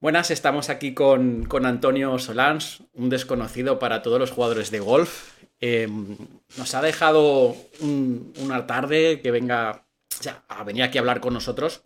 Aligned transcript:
Buenas, 0.00 0.30
estamos 0.30 0.70
aquí 0.70 0.94
con, 0.94 1.46
Antonio 1.66 2.18
Solans, 2.18 2.84
un 2.94 3.10
desconocido 3.10 3.78
para 3.78 4.00
todos 4.00 4.18
los 4.18 4.30
jugadores 4.30 4.70
de 4.70 4.80
golf. 4.80 5.34
Em, 5.60 6.16
nos 6.56 6.74
ha 6.74 6.80
dejado 6.80 7.54
una 7.82 8.66
tarde 8.66 9.20
que 9.20 9.30
venga 9.30 9.84
a 10.48 10.64
venir 10.64 10.84
aquí 10.84 10.96
a 10.96 11.02
hablar 11.02 11.20
con 11.20 11.34
nosotros. 11.34 11.82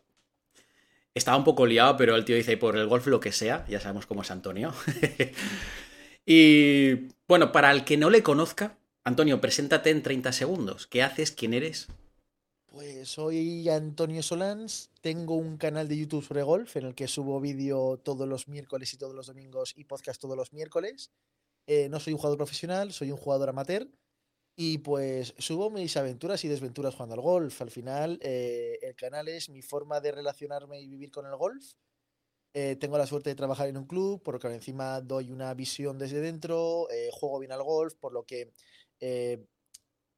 Estaba 1.12 1.36
un 1.36 1.42
poco 1.42 1.66
liado, 1.66 1.96
pero 1.96 2.14
el 2.14 2.24
tío 2.24 2.36
dice 2.36 2.56
por 2.56 2.76
el 2.76 2.86
golf 2.86 3.08
lo 3.08 3.18
que 3.18 3.32
sea, 3.32 3.66
ya 3.68 3.80
sabemos 3.80 4.06
cómo 4.06 4.22
es 4.22 4.30
Antonio. 4.30 4.72
y 6.24 7.08
bueno, 7.26 7.50
para 7.50 7.72
el 7.72 7.82
que 7.82 7.96
no 7.96 8.10
le 8.10 8.22
conozca, 8.22 8.78
Antonio, 9.02 9.40
preséntate 9.40 9.90
en 9.90 10.04
30 10.04 10.30
segundos. 10.30 10.86
¿Qué 10.86 11.02
haces? 11.02 11.32
¿Quién 11.32 11.52
eres? 11.52 11.88
Pues 12.74 13.08
soy 13.08 13.68
Antonio 13.68 14.20
Solans, 14.20 14.90
tengo 15.00 15.36
un 15.36 15.58
canal 15.58 15.86
de 15.86 15.96
YouTube 15.96 16.24
sobre 16.24 16.42
golf 16.42 16.74
en 16.74 16.86
el 16.86 16.96
que 16.96 17.06
subo 17.06 17.40
vídeo 17.40 18.00
todos 18.02 18.26
los 18.26 18.48
miércoles 18.48 18.92
y 18.92 18.96
todos 18.96 19.14
los 19.14 19.28
domingos 19.28 19.74
y 19.76 19.84
podcast 19.84 20.20
todos 20.20 20.36
los 20.36 20.52
miércoles. 20.52 21.12
Eh, 21.68 21.88
no 21.88 22.00
soy 22.00 22.14
un 22.14 22.18
jugador 22.18 22.36
profesional, 22.36 22.92
soy 22.92 23.12
un 23.12 23.16
jugador 23.16 23.48
amateur 23.48 23.86
y 24.56 24.78
pues 24.78 25.34
subo 25.38 25.70
mis 25.70 25.96
aventuras 25.96 26.44
y 26.44 26.48
desventuras 26.48 26.94
jugando 26.96 27.14
al 27.14 27.20
golf. 27.20 27.62
Al 27.62 27.70
final 27.70 28.18
eh, 28.20 28.76
el 28.82 28.96
canal 28.96 29.28
es 29.28 29.50
mi 29.50 29.62
forma 29.62 30.00
de 30.00 30.10
relacionarme 30.10 30.80
y 30.80 30.88
vivir 30.88 31.12
con 31.12 31.26
el 31.26 31.36
golf. 31.36 31.74
Eh, 32.54 32.74
tengo 32.74 32.98
la 32.98 33.06
suerte 33.06 33.30
de 33.30 33.36
trabajar 33.36 33.68
en 33.68 33.76
un 33.76 33.86
club, 33.86 34.20
por 34.20 34.34
lo 34.34 34.40
que 34.40 34.48
encima 34.48 35.00
doy 35.00 35.30
una 35.30 35.54
visión 35.54 35.96
desde 35.96 36.20
dentro, 36.20 36.88
juego 37.12 37.38
bien 37.38 37.52
al 37.52 37.62
golf, 37.62 37.94
por 37.94 38.12
lo 38.12 38.24
que 38.24 38.50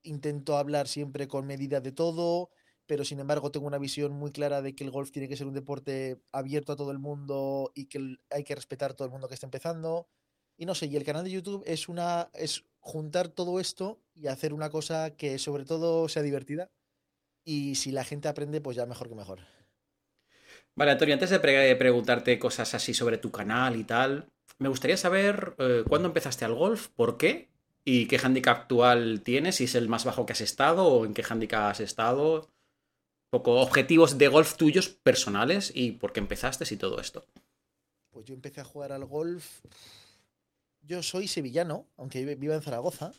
intento 0.07 0.57
hablar 0.57 0.89
siempre 0.89 1.29
con 1.29 1.47
medida 1.47 1.81
de 1.81 1.93
todo, 1.93 2.51
pero 2.87 3.05
sin 3.05 3.21
embargo 3.21 3.51
tengo 3.51 3.67
una 3.67 3.79
visión 3.79 4.13
muy 4.13 4.33
clara 4.33 4.63
de 4.63 4.75
que 4.75 4.85
el 4.85 4.91
golf 4.91 5.11
tiene 5.11 5.29
que 5.29 5.37
ser 5.37 5.47
un 5.47 5.55
deporte 5.55 6.21
abierto 6.33 6.73
a 6.73 6.77
todo 6.77 6.91
el 6.93 6.99
mundo 6.99 7.73
y 7.75 7.87
que 7.87 8.17
hay 8.31 8.45
que 8.45 8.55
respetar 8.55 8.93
a 8.93 8.95
todo 8.95 9.07
el 9.07 9.13
mundo 9.13 9.29
que 9.29 9.35
está 9.35 9.47
empezando. 9.47 10.09
Y 10.57 10.67
no 10.67 10.75
sé, 10.75 10.87
y 10.87 10.97
el 10.97 11.05
canal 11.05 11.25
de 11.25 11.31
YouTube 11.31 11.63
es 11.67 11.89
una 11.89 12.31
es 12.33 12.65
juntar 12.79 13.29
todo 13.29 13.61
esto 13.61 14.01
y 14.15 14.29
hacer 14.29 14.55
una 14.55 14.71
cosa 14.71 15.17
que 15.17 15.39
sobre 15.39 15.65
todo 15.65 16.09
sea 16.09 16.23
divertida. 16.23 16.71
Y 17.45 17.75
si 17.75 17.91
la 17.91 18.05
gente 18.05 18.29
aprende, 18.29 18.61
pues 18.61 18.77
ya 18.77 18.87
mejor 18.87 19.09
que 19.09 19.15
mejor. 19.15 19.41
Vale, 20.75 20.93
Antonio, 20.93 21.15
antes 21.15 21.31
de 21.31 21.77
preguntarte 21.77 22.39
cosas 22.39 22.75
así 22.75 22.93
sobre 22.95 23.19
tu 23.19 23.31
canal 23.31 23.77
y 23.77 23.85
tal, 23.85 24.29
me 24.59 24.69
gustaría 24.69 24.97
saber 24.97 25.55
eh, 25.59 25.85
cuándo 25.89 26.09
empezaste 26.09 26.45
al 26.45 26.55
golf, 26.55 26.89
por 26.89 27.17
qué 27.17 27.51
¿Y 27.89 28.09
qué 28.09 28.19
handicap 28.19 28.63
actual 28.63 29.23
tienes? 29.23 29.55
¿Si 29.55 29.65
es 29.65 29.77
el 29.77 29.89
más 29.89 30.05
bajo 30.05 30.27
que 30.27 30.33
has 30.33 30.41
estado 30.41 30.89
o 30.89 31.05
en 31.05 31.15
qué 31.15 31.23
handicap 31.23 31.71
has 31.71 31.79
estado? 31.79 32.51
Poco 33.31 33.61
objetivos 33.61 34.19
de 34.19 34.27
golf 34.27 34.57
tuyos 34.57 34.89
personales 34.89 35.71
y 35.73 35.93
por 35.93 36.13
qué 36.13 36.19
empezaste 36.19 36.65
y 36.75 36.77
todo 36.77 37.01
esto. 37.01 37.25
Pues 38.11 38.27
yo 38.27 38.35
empecé 38.35 38.61
a 38.61 38.65
jugar 38.65 38.91
al 38.91 39.05
golf. 39.05 39.61
Yo 40.83 41.01
soy 41.05 41.29
sevillano, 41.29 41.87
aunque 41.97 42.25
viva 42.35 42.57
en 42.57 42.63
Zaragoza. 42.63 43.13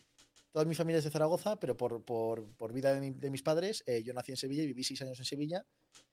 Toda 0.52 0.66
mi 0.66 0.76
familia 0.76 0.98
es 0.98 1.06
de 1.06 1.12
Zaragoza, 1.12 1.58
pero 1.62 1.78
por, 1.78 2.74
vida 2.74 2.94
de, 3.00 3.30
mis 3.30 3.44
padres, 3.44 3.86
eh, 3.88 4.04
yo 4.04 4.14
nací 4.14 4.34
en 4.34 4.38
Sevilla 4.38 4.64
y 4.64 4.68
viví 4.68 4.84
seis 4.84 5.02
años 5.02 5.18
en 5.20 5.26
Sevilla. 5.26 5.66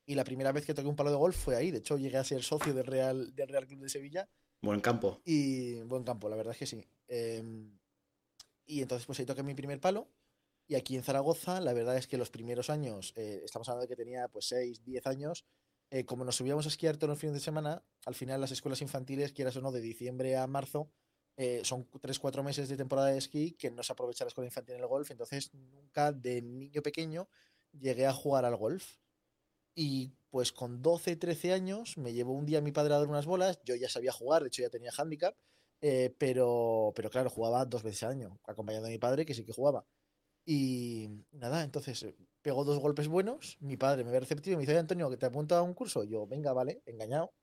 Y 0.06 0.14
la 0.14 0.22
primera 0.22 0.52
vez 0.52 0.64
que 0.64 0.74
toqué 0.74 0.86
un 0.86 0.94
palo 0.94 1.10
de 1.10 1.16
golf 1.16 1.36
fue 1.36 1.56
ahí. 1.56 1.72
De 1.72 1.78
hecho, 1.78 1.98
llegué 1.98 2.18
a 2.18 2.24
ser 2.24 2.44
socio 2.44 2.72
del 2.72 2.86
Real, 2.86 3.34
del 3.34 3.48
Real 3.48 3.66
Club 3.66 3.80
de 3.80 3.88
Sevilla. 3.88 4.28
Buen 4.62 4.80
campo. 4.80 5.20
Y 5.24 5.82
buen 5.82 6.04
campo, 6.04 6.28
la 6.28 6.36
verdad 6.36 6.52
es 6.52 6.58
que 6.58 6.66
sí. 6.66 6.84
Em, 7.08 7.76
y 8.66 8.82
entonces 8.82 9.06
pues 9.06 9.18
ahí 9.20 9.26
toqué 9.26 9.42
mi 9.42 9.54
primer 9.54 9.80
palo. 9.80 10.08
Y 10.66 10.76
aquí 10.76 10.96
en 10.96 11.02
Zaragoza, 11.02 11.60
la 11.60 11.74
verdad 11.74 11.96
es 11.96 12.06
que 12.06 12.16
los 12.16 12.30
primeros 12.30 12.70
años, 12.70 13.12
eh, 13.16 13.42
estamos 13.44 13.68
hablando 13.68 13.82
de 13.82 13.88
que 13.88 13.96
tenía 13.96 14.28
pues 14.28 14.46
6, 14.46 14.82
10 14.82 15.06
años, 15.06 15.44
eh, 15.90 16.04
como 16.06 16.24
nos 16.24 16.36
subíamos 16.36 16.64
a 16.64 16.68
esquiar 16.68 16.96
todos 16.96 17.10
los 17.10 17.18
fines 17.18 17.34
de 17.34 17.40
semana, 17.40 17.84
al 18.06 18.14
final 18.14 18.40
las 18.40 18.50
escuelas 18.50 18.80
infantiles, 18.80 19.32
quieras 19.32 19.56
o 19.56 19.60
no, 19.60 19.72
de 19.72 19.80
diciembre 19.82 20.36
a 20.36 20.46
marzo, 20.46 20.90
eh, 21.36 21.60
son 21.64 21.88
3, 22.00 22.18
4 22.18 22.42
meses 22.42 22.68
de 22.68 22.76
temporada 22.76 23.08
de 23.08 23.18
esquí 23.18 23.52
que 23.52 23.70
no 23.70 23.82
se 23.82 23.92
aprovecha 23.92 24.24
la 24.24 24.28
escuela 24.28 24.46
infantil 24.46 24.76
en 24.76 24.80
el 24.80 24.86
golf. 24.86 25.10
Entonces 25.10 25.52
nunca 25.52 26.12
de 26.12 26.40
niño 26.42 26.82
pequeño 26.82 27.28
llegué 27.72 28.06
a 28.06 28.12
jugar 28.12 28.44
al 28.44 28.56
golf. 28.56 28.96
Y 29.74 30.14
pues 30.30 30.52
con 30.52 30.82
12, 30.82 31.16
13 31.16 31.52
años 31.52 31.98
me 31.98 32.12
llevó 32.12 32.32
un 32.32 32.46
día 32.46 32.60
mi 32.60 32.72
padre 32.72 32.94
a 32.94 32.98
dar 32.98 33.08
unas 33.08 33.26
bolas, 33.26 33.60
yo 33.64 33.74
ya 33.74 33.88
sabía 33.88 34.12
jugar, 34.12 34.42
de 34.42 34.48
hecho 34.48 34.62
ya 34.62 34.70
tenía 34.70 34.92
handicap, 34.96 35.36
eh, 35.86 36.14
pero, 36.16 36.94
pero 36.96 37.10
claro, 37.10 37.28
jugaba 37.28 37.66
dos 37.66 37.82
veces 37.82 38.04
al 38.04 38.12
año, 38.12 38.40
acompañando 38.44 38.88
a 38.88 38.90
mi 38.90 38.96
padre, 38.96 39.26
que 39.26 39.34
sí 39.34 39.44
que 39.44 39.52
jugaba. 39.52 39.84
Y 40.46 41.10
nada, 41.32 41.62
entonces 41.62 42.02
eh, 42.04 42.16
pegó 42.40 42.64
dos 42.64 42.78
golpes 42.78 43.06
buenos, 43.06 43.58
mi 43.60 43.76
padre 43.76 44.02
me 44.02 44.10
ve 44.10 44.20
receptivo 44.20 44.54
y 44.54 44.56
me 44.56 44.62
dice, 44.62 44.78
Antonio, 44.78 45.10
que 45.10 45.18
te 45.18 45.26
apunto 45.26 45.54
a 45.54 45.60
un 45.60 45.74
curso. 45.74 46.02
yo, 46.04 46.26
venga, 46.26 46.54
vale, 46.54 46.80
engañado, 46.86 47.34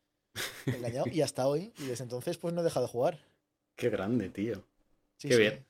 engañado, 0.66 1.06
y 1.12 1.22
hasta 1.22 1.48
hoy, 1.48 1.72
y 1.78 1.86
desde 1.86 2.04
entonces 2.04 2.40
pues 2.40 2.52
no 2.52 2.62
he 2.62 2.64
dejado 2.64 2.88
de 2.88 2.92
jugar. 2.92 3.20
Qué 3.76 3.92
grande, 3.92 4.30
tío. 4.30 4.64
Qué 5.20 5.38
bien. 5.38 5.68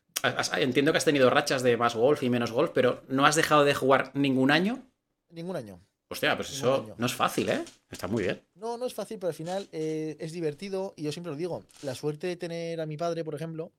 Entiendo 0.58 0.94
que 0.94 0.98
has 0.98 1.04
tenido 1.04 1.30
rachas 1.30 1.64
de 1.64 1.76
más 1.76 1.94
golf 1.94 2.24
y 2.24 2.30
menos 2.30 2.54
golf, 2.54 2.72
pero 2.74 3.04
¿no 3.10 3.26
has 3.26 3.36
dejado 3.36 3.66
de 3.66 3.76
jugar 3.76 4.12
ningún 4.16 4.50
año? 4.50 4.82
Ningún 5.30 5.58
año. 5.58 5.82
Hostia, 6.12 6.36
pues 6.36 6.50
eso 6.50 6.94
no 6.98 7.06
es 7.06 7.16
fácil, 7.16 7.48
¿eh? 7.48 7.64
Está 7.90 8.06
muy 8.06 8.24
bien. 8.24 8.42
No, 8.56 8.78
no 8.78 8.86
es 8.86 8.94
fácil, 8.94 9.18
pero 9.18 9.30
al 9.30 9.34
final 9.34 9.70
eh, 9.72 10.18
es 10.20 10.34
divertido 10.34 10.94
y 10.98 11.04
yo 11.04 11.12
siempre 11.14 11.32
lo 11.32 11.38
digo. 11.38 11.64
La 11.84 11.96
suerte 11.96 12.28
de 12.28 12.36
tener 12.36 12.82
a 12.82 12.86
mi 12.86 12.98
padre, 12.98 13.24
por 13.24 13.34
ejemplo, 13.34 13.72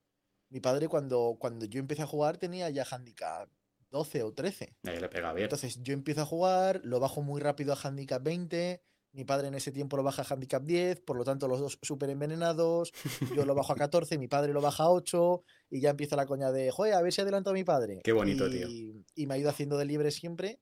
mi 0.49 0.59
padre 0.59 0.89
cuando, 0.89 1.37
cuando 1.39 1.67
yo 1.67 1.79
empecé 1.79 2.01
a 2.01 2.07
jugar 2.07 2.39
tenía 2.39 2.71
ya 2.71 2.87
handicap 2.91 3.51
12 3.91 4.23
o 4.23 4.33
13. 4.33 4.75
Ahí 4.85 4.99
le 4.99 5.11
pega 5.11 5.35
bien. 5.35 5.45
Entonces 5.45 5.83
yo 5.83 5.93
empiezo 5.93 6.23
a 6.23 6.25
jugar, 6.25 6.81
lo 6.85 7.01
bajo 7.01 7.21
muy 7.21 7.39
rápido 7.39 7.75
a 7.75 7.79
handicap 7.83 8.23
20, 8.23 8.83
mi 9.13 9.25
padre 9.27 9.49
en 9.49 9.55
ese 9.55 9.71
tiempo 9.71 9.99
lo 9.99 10.03
baja 10.03 10.23
a 10.23 10.27
handicap 10.33 10.63
10, 10.63 11.01
por 11.01 11.19
lo 11.19 11.25
tanto 11.25 11.49
los 11.49 11.61
dos 11.61 11.79
súper 11.83 12.09
envenenados, 12.09 12.93
yo 13.37 13.45
lo 13.45 13.55
bajo 13.55 13.75
a 13.75 13.77
14, 13.77 14.17
mi 14.17 14.29
padre 14.29 14.55
lo 14.55 14.63
baja 14.63 14.85
a 14.85 14.91
8 14.91 15.45
y 15.69 15.83
ya 15.83 15.91
empieza 15.91 16.17
la 16.17 16.25
coña 16.25 16.51
de, 16.51 16.71
joder, 16.71 16.95
a 16.95 17.03
ver 17.03 17.13
si 17.13 17.21
adelanto 17.21 17.51
a 17.51 17.53
mi 17.53 17.63
padre. 17.63 18.01
Qué 18.03 18.13
bonito, 18.13 18.49
tío. 18.49 18.69
Y 19.15 19.27
me 19.27 19.35
ha 19.35 19.37
ido 19.37 19.51
haciendo 19.51 19.77
de 19.77 19.85
libre 19.85 20.11
siempre 20.11 20.61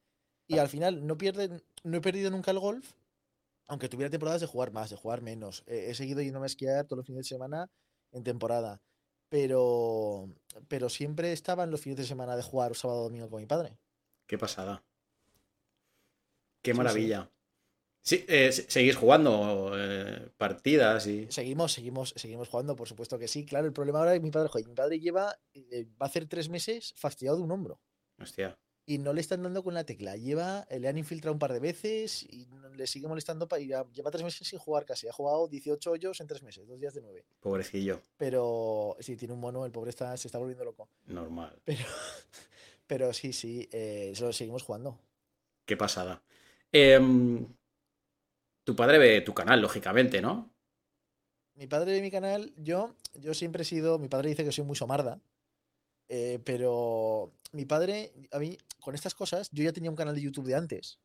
y 0.50 0.58
al 0.58 0.68
final 0.68 1.06
no, 1.06 1.16
pierde, 1.16 1.62
no 1.84 1.96
he 1.96 2.00
perdido 2.00 2.28
nunca 2.28 2.50
el 2.50 2.58
golf, 2.58 2.90
aunque 3.68 3.88
tuviera 3.88 4.10
temporadas 4.10 4.40
de 4.40 4.48
jugar 4.48 4.72
más, 4.72 4.90
de 4.90 4.96
jugar 4.96 5.22
menos. 5.22 5.62
he 5.68 5.94
seguido 5.94 6.22
yéndome 6.22 6.46
a 6.46 6.48
esquiar 6.48 6.86
todos 6.86 6.98
los 6.98 7.06
fines 7.06 7.24
de 7.24 7.28
semana 7.28 7.70
en 8.10 8.24
temporada. 8.24 8.82
Pero, 9.28 10.28
pero 10.66 10.88
siempre 10.88 11.32
estaba 11.32 11.62
en 11.62 11.70
los 11.70 11.80
fines 11.80 11.98
de 11.98 12.04
semana 12.04 12.34
de 12.34 12.42
jugar 12.42 12.74
sábado 12.74 13.02
o 13.02 13.04
domingo 13.04 13.30
con 13.30 13.40
mi 13.40 13.46
padre. 13.46 13.78
Qué 14.26 14.38
pasada. 14.38 14.82
Qué 16.62 16.74
maravilla. 16.74 17.30
Sí, 18.02 18.24
eh, 18.26 18.50
seguís 18.50 18.96
jugando 18.96 19.70
eh, 19.76 20.32
partidas 20.36 21.06
y. 21.06 21.30
Seguimos, 21.30 21.72
seguimos, 21.72 22.12
seguimos 22.16 22.48
jugando, 22.48 22.74
por 22.74 22.88
supuesto 22.88 23.20
que 23.20 23.28
sí. 23.28 23.46
Claro, 23.46 23.66
el 23.66 23.72
problema 23.72 24.00
ahora 24.00 24.16
es 24.16 24.20
mi 24.20 24.32
padre, 24.32 24.50
mi 24.66 24.74
padre 24.74 24.98
lleva, 24.98 25.38
eh, 25.54 25.84
va 25.84 26.06
a 26.06 26.08
hacer 26.08 26.26
tres 26.26 26.48
meses 26.48 26.92
fastidiado 26.96 27.36
de 27.36 27.44
un 27.44 27.52
hombro. 27.52 27.80
Hostia 28.18 28.58
y 28.90 28.98
no 28.98 29.12
le 29.12 29.20
están 29.20 29.44
dando 29.44 29.62
con 29.62 29.72
la 29.72 29.84
tecla. 29.84 30.16
Lleva, 30.16 30.66
le 30.68 30.88
han 30.88 30.98
infiltrado 30.98 31.32
un 31.32 31.38
par 31.38 31.52
de 31.52 31.60
veces 31.60 32.24
y 32.24 32.48
le 32.74 32.88
sigue 32.88 33.06
molestando. 33.06 33.48
Y 33.56 33.66
lleva 33.66 34.10
tres 34.10 34.24
meses 34.24 34.48
sin 34.48 34.58
jugar 34.58 34.84
casi. 34.84 35.06
Ha 35.06 35.12
jugado 35.12 35.46
18 35.46 35.92
hoyos 35.92 36.20
en 36.20 36.26
tres 36.26 36.42
meses, 36.42 36.66
dos 36.66 36.80
días 36.80 36.92
de 36.92 37.00
nueve. 37.00 37.24
Pobrecillo. 37.38 38.00
Pero 38.16 38.96
sí, 38.98 39.16
tiene 39.16 39.34
un 39.34 39.38
mono, 39.38 39.64
el 39.64 39.70
pobre 39.70 39.90
está, 39.90 40.16
se 40.16 40.26
está 40.26 40.38
volviendo 40.38 40.64
loco. 40.64 40.88
Normal. 41.06 41.56
Pero, 41.64 41.84
pero 42.88 43.12
sí, 43.12 43.32
sí, 43.32 43.68
eh, 43.70 44.12
seguimos 44.32 44.64
jugando. 44.64 44.98
Qué 45.64 45.76
pasada. 45.76 46.20
Em, 46.72 47.46
tu 48.64 48.74
padre 48.74 48.98
ve 48.98 49.20
tu 49.20 49.32
canal, 49.32 49.60
lógicamente, 49.60 50.20
¿no? 50.20 50.52
Mi 51.54 51.68
padre 51.68 51.92
ve 51.92 52.00
mi 52.00 52.10
canal, 52.10 52.52
yo, 52.56 52.96
yo 53.14 53.34
siempre 53.34 53.62
he 53.62 53.64
sido, 53.64 54.00
mi 54.00 54.08
padre 54.08 54.30
dice 54.30 54.44
que 54.44 54.50
soy 54.50 54.64
muy 54.64 54.74
somarda. 54.74 55.20
Eh, 56.12 56.40
pero 56.44 57.32
mi 57.52 57.64
padre, 57.66 58.12
a 58.32 58.40
mí, 58.40 58.58
con 58.80 58.96
estas 58.96 59.14
cosas, 59.14 59.48
yo 59.52 59.62
ya 59.62 59.72
tenía 59.72 59.90
un 59.90 59.96
canal 59.96 60.12
de 60.12 60.20
YouTube 60.20 60.48
de 60.48 60.56
antes. 60.56 60.98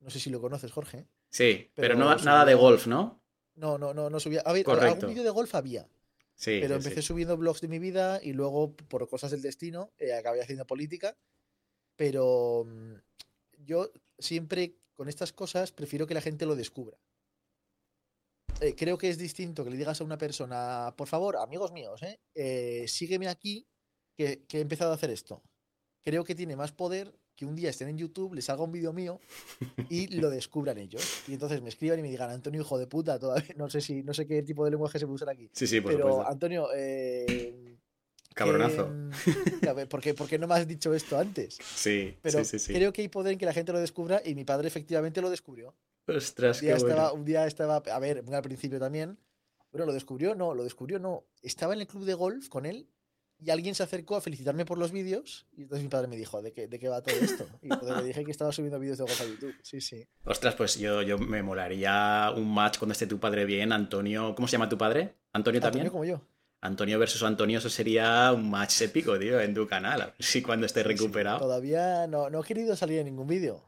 No 0.00 0.10
sé 0.10 0.20
si 0.20 0.28
lo 0.28 0.38
conoces, 0.38 0.70
Jorge. 0.70 1.06
Sí, 1.30 1.70
pero, 1.74 1.94
no, 1.94 2.14
nada 2.16 2.44
de 2.44 2.52
golf, 2.52 2.86
¿no? 2.86 3.22
No, 3.54 3.78
no, 3.78 3.94
no, 3.94 4.10
no 4.10 4.20
subía. 4.20 4.42
A 4.44 4.52
ver, 4.52 4.68
algún 4.68 5.08
vídeo 5.08 5.22
de 5.22 5.30
golf 5.30 5.54
había. 5.54 5.88
Sí, 6.34 6.58
pero 6.60 6.74
empecé 6.74 7.00
subiendo 7.00 7.38
blogs 7.38 7.62
de 7.62 7.68
mi 7.68 7.78
vida 7.78 8.20
y 8.22 8.34
luego, 8.34 8.76
por 8.76 9.08
cosas 9.08 9.30
del 9.30 9.40
destino, 9.40 9.92
eh, 9.98 10.12
acabé 10.12 10.42
haciendo 10.42 10.66
política. 10.66 11.16
Pero 11.96 12.66
mm, 12.66 12.94
yo 13.64 13.90
siempre, 14.18 14.76
con 14.94 15.08
estas 15.08 15.32
cosas, 15.32 15.72
prefiero 15.72 16.06
que 16.06 16.14
la 16.14 16.20
gente 16.20 16.44
lo 16.44 16.54
descubra. 16.54 16.98
Eh, 18.60 18.74
creo 18.76 18.98
que 18.98 19.08
es 19.08 19.16
distinto 19.16 19.64
que 19.64 19.70
le 19.70 19.78
digas 19.78 20.02
a 20.02 20.04
una 20.04 20.18
persona, 20.18 20.92
por 20.98 21.08
favor, 21.08 21.38
amigos 21.38 21.72
míos, 21.72 22.02
eh, 22.34 22.84
sígueme 22.88 23.28
aquí 23.28 23.66
que, 24.48 24.58
he 24.58 24.60
empezado 24.60 24.90
a 24.90 24.94
hacer 24.94 25.10
esto. 25.10 25.42
Creo 26.02 26.24
que 26.24 26.34
tiene 26.34 26.56
más 26.56 26.72
poder 26.72 27.14
que 27.34 27.46
un 27.46 27.56
día 27.56 27.70
estén 27.70 27.88
en 27.88 27.96
YouTube, 27.96 28.34
les 28.34 28.50
haga 28.50 28.62
un 28.62 28.72
vídeo 28.72 28.92
mío 28.92 29.18
y 29.88 30.08
lo 30.08 30.28
descubran 30.30 30.76
ellos. 30.78 31.22
Y 31.26 31.34
entonces 31.34 31.62
me 31.62 31.70
escriban 31.70 31.98
y 31.98 32.02
me 32.02 32.10
digan, 32.10 32.30
Antonio, 32.30 32.60
hijo 32.60 32.78
de 32.78 32.86
puta, 32.86 33.18
todavía 33.18 33.54
no 33.56 33.70
sé 33.70 33.80
si, 33.80 34.02
no 34.02 34.12
sé 34.12 34.26
qué 34.26 34.42
tipo 34.42 34.64
de 34.64 34.72
lenguaje 34.72 34.98
se 34.98 35.06
puede 35.06 35.16
usar 35.16 35.30
aquí. 35.30 35.50
Sí, 35.52 35.66
sí, 35.66 35.80
Pero, 35.80 36.26
Antonio, 36.26 36.68
eh, 36.74 37.78
Cabronazo. 38.34 38.90
¿por, 39.88 40.00
qué, 40.28 40.38
no 40.38 40.46
me 40.46 40.54
has 40.54 40.68
dicho 40.68 40.94
esto 40.94 41.18
antes? 41.18 41.58
Sí, 41.62 42.16
Pero 42.22 42.44
sí, 42.44 42.58
sí, 42.58 42.72
creo 42.72 42.92
que 42.92 43.02
hay 43.02 43.08
poder 43.08 43.32
en 43.32 43.38
que 43.38 43.46
la 43.46 43.52
gente 43.52 43.72
lo 43.72 43.80
descubra 43.80 44.22
y 44.24 44.34
mi 44.34 44.44
padre 44.44 44.68
efectivamente 44.68 45.20
lo 45.20 45.30
descubrió. 45.30 45.74
Ostras, 46.06 46.60
un 46.60 46.66
día, 46.66 46.76
estaba, 46.76 47.12
un 47.12 47.24
día 47.24 47.46
estaba, 47.46 47.76
a 47.76 47.98
ver, 47.98 48.22
muy 48.22 48.34
al 48.34 48.42
principio 48.42 48.78
también, 48.78 49.18
Bueno, 49.72 49.86
lo 49.86 49.92
descubrió, 49.92 50.34
no, 50.34 50.54
lo 50.54 50.64
descubrió, 50.64 50.98
no. 50.98 51.24
Estaba 51.42 51.74
en 51.74 51.80
el 51.80 51.86
club 51.86 52.04
de 52.04 52.14
golf 52.14 52.48
con 52.48 52.66
él 52.66 52.88
y 53.42 53.50
alguien 53.50 53.74
se 53.74 53.82
acercó 53.82 54.16
a 54.16 54.20
felicitarme 54.20 54.64
por 54.64 54.76
los 54.78 54.92
vídeos 54.92 55.46
y 55.56 55.62
entonces 55.62 55.82
mi 55.82 55.88
padre 55.88 56.08
me 56.08 56.16
dijo, 56.16 56.42
¿de 56.42 56.52
qué, 56.52 56.68
de 56.68 56.78
qué 56.78 56.88
va 56.88 57.02
todo 57.02 57.16
esto? 57.16 57.46
Y 57.62 57.72
entonces 57.72 57.96
le 57.96 58.04
dije 58.04 58.24
que 58.24 58.30
estaba 58.30 58.52
subiendo 58.52 58.78
vídeos 58.78 58.98
de 58.98 59.04
golf 59.04 59.20
a 59.20 59.24
YouTube. 59.24 59.54
Sí, 59.62 59.80
sí. 59.80 60.06
Ostras, 60.24 60.54
pues 60.54 60.78
yo, 60.78 61.02
yo 61.02 61.18
me 61.18 61.42
molaría 61.42 62.32
un 62.36 62.52
match 62.52 62.78
cuando 62.78 62.92
esté 62.92 63.06
tu 63.06 63.18
padre 63.18 63.44
bien, 63.44 63.72
Antonio. 63.72 64.34
¿Cómo 64.34 64.46
se 64.48 64.52
llama 64.52 64.68
tu 64.68 64.76
padre? 64.78 65.14
Antonio 65.32 65.60
también. 65.60 65.86
Antonio 65.86 65.92
como 65.92 66.04
yo. 66.04 66.26
Antonio 66.62 66.98
versus 66.98 67.22
Antonio, 67.22 67.58
eso 67.58 67.70
sería 67.70 68.32
un 68.34 68.50
match 68.50 68.82
épico, 68.82 69.18
tío, 69.18 69.40
en 69.40 69.54
tu 69.54 69.66
canal. 69.66 70.14
Si 70.18 70.42
cuando 70.42 70.66
esté 70.66 70.82
Sí, 70.82 70.88
sí. 70.88 70.92
recuperado. 70.94 71.38
Todavía 71.38 72.06
no, 72.06 72.28
no 72.28 72.40
he 72.40 72.44
querido 72.44 72.76
salir 72.76 72.98
en 72.98 73.06
ningún 73.06 73.26
vídeo. 73.26 73.64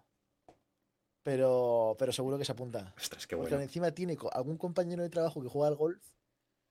Pero, 1.23 1.95
pero 1.99 2.13
seguro 2.13 2.37
que 2.37 2.45
se 2.45 2.53
apunta. 2.53 2.93
Ostras, 2.99 3.27
qué 3.27 3.37
Porque 3.37 3.51
bueno. 3.55 3.63
encima 3.63 3.93
tiene 3.93 4.17
algún 4.33 4.59
compañero 4.59 5.03
de 5.03 5.09
trabajo 5.09 5.41
que 5.41 5.49
juega 5.49 5.69
al 5.69 5.77
golf 5.77 6.03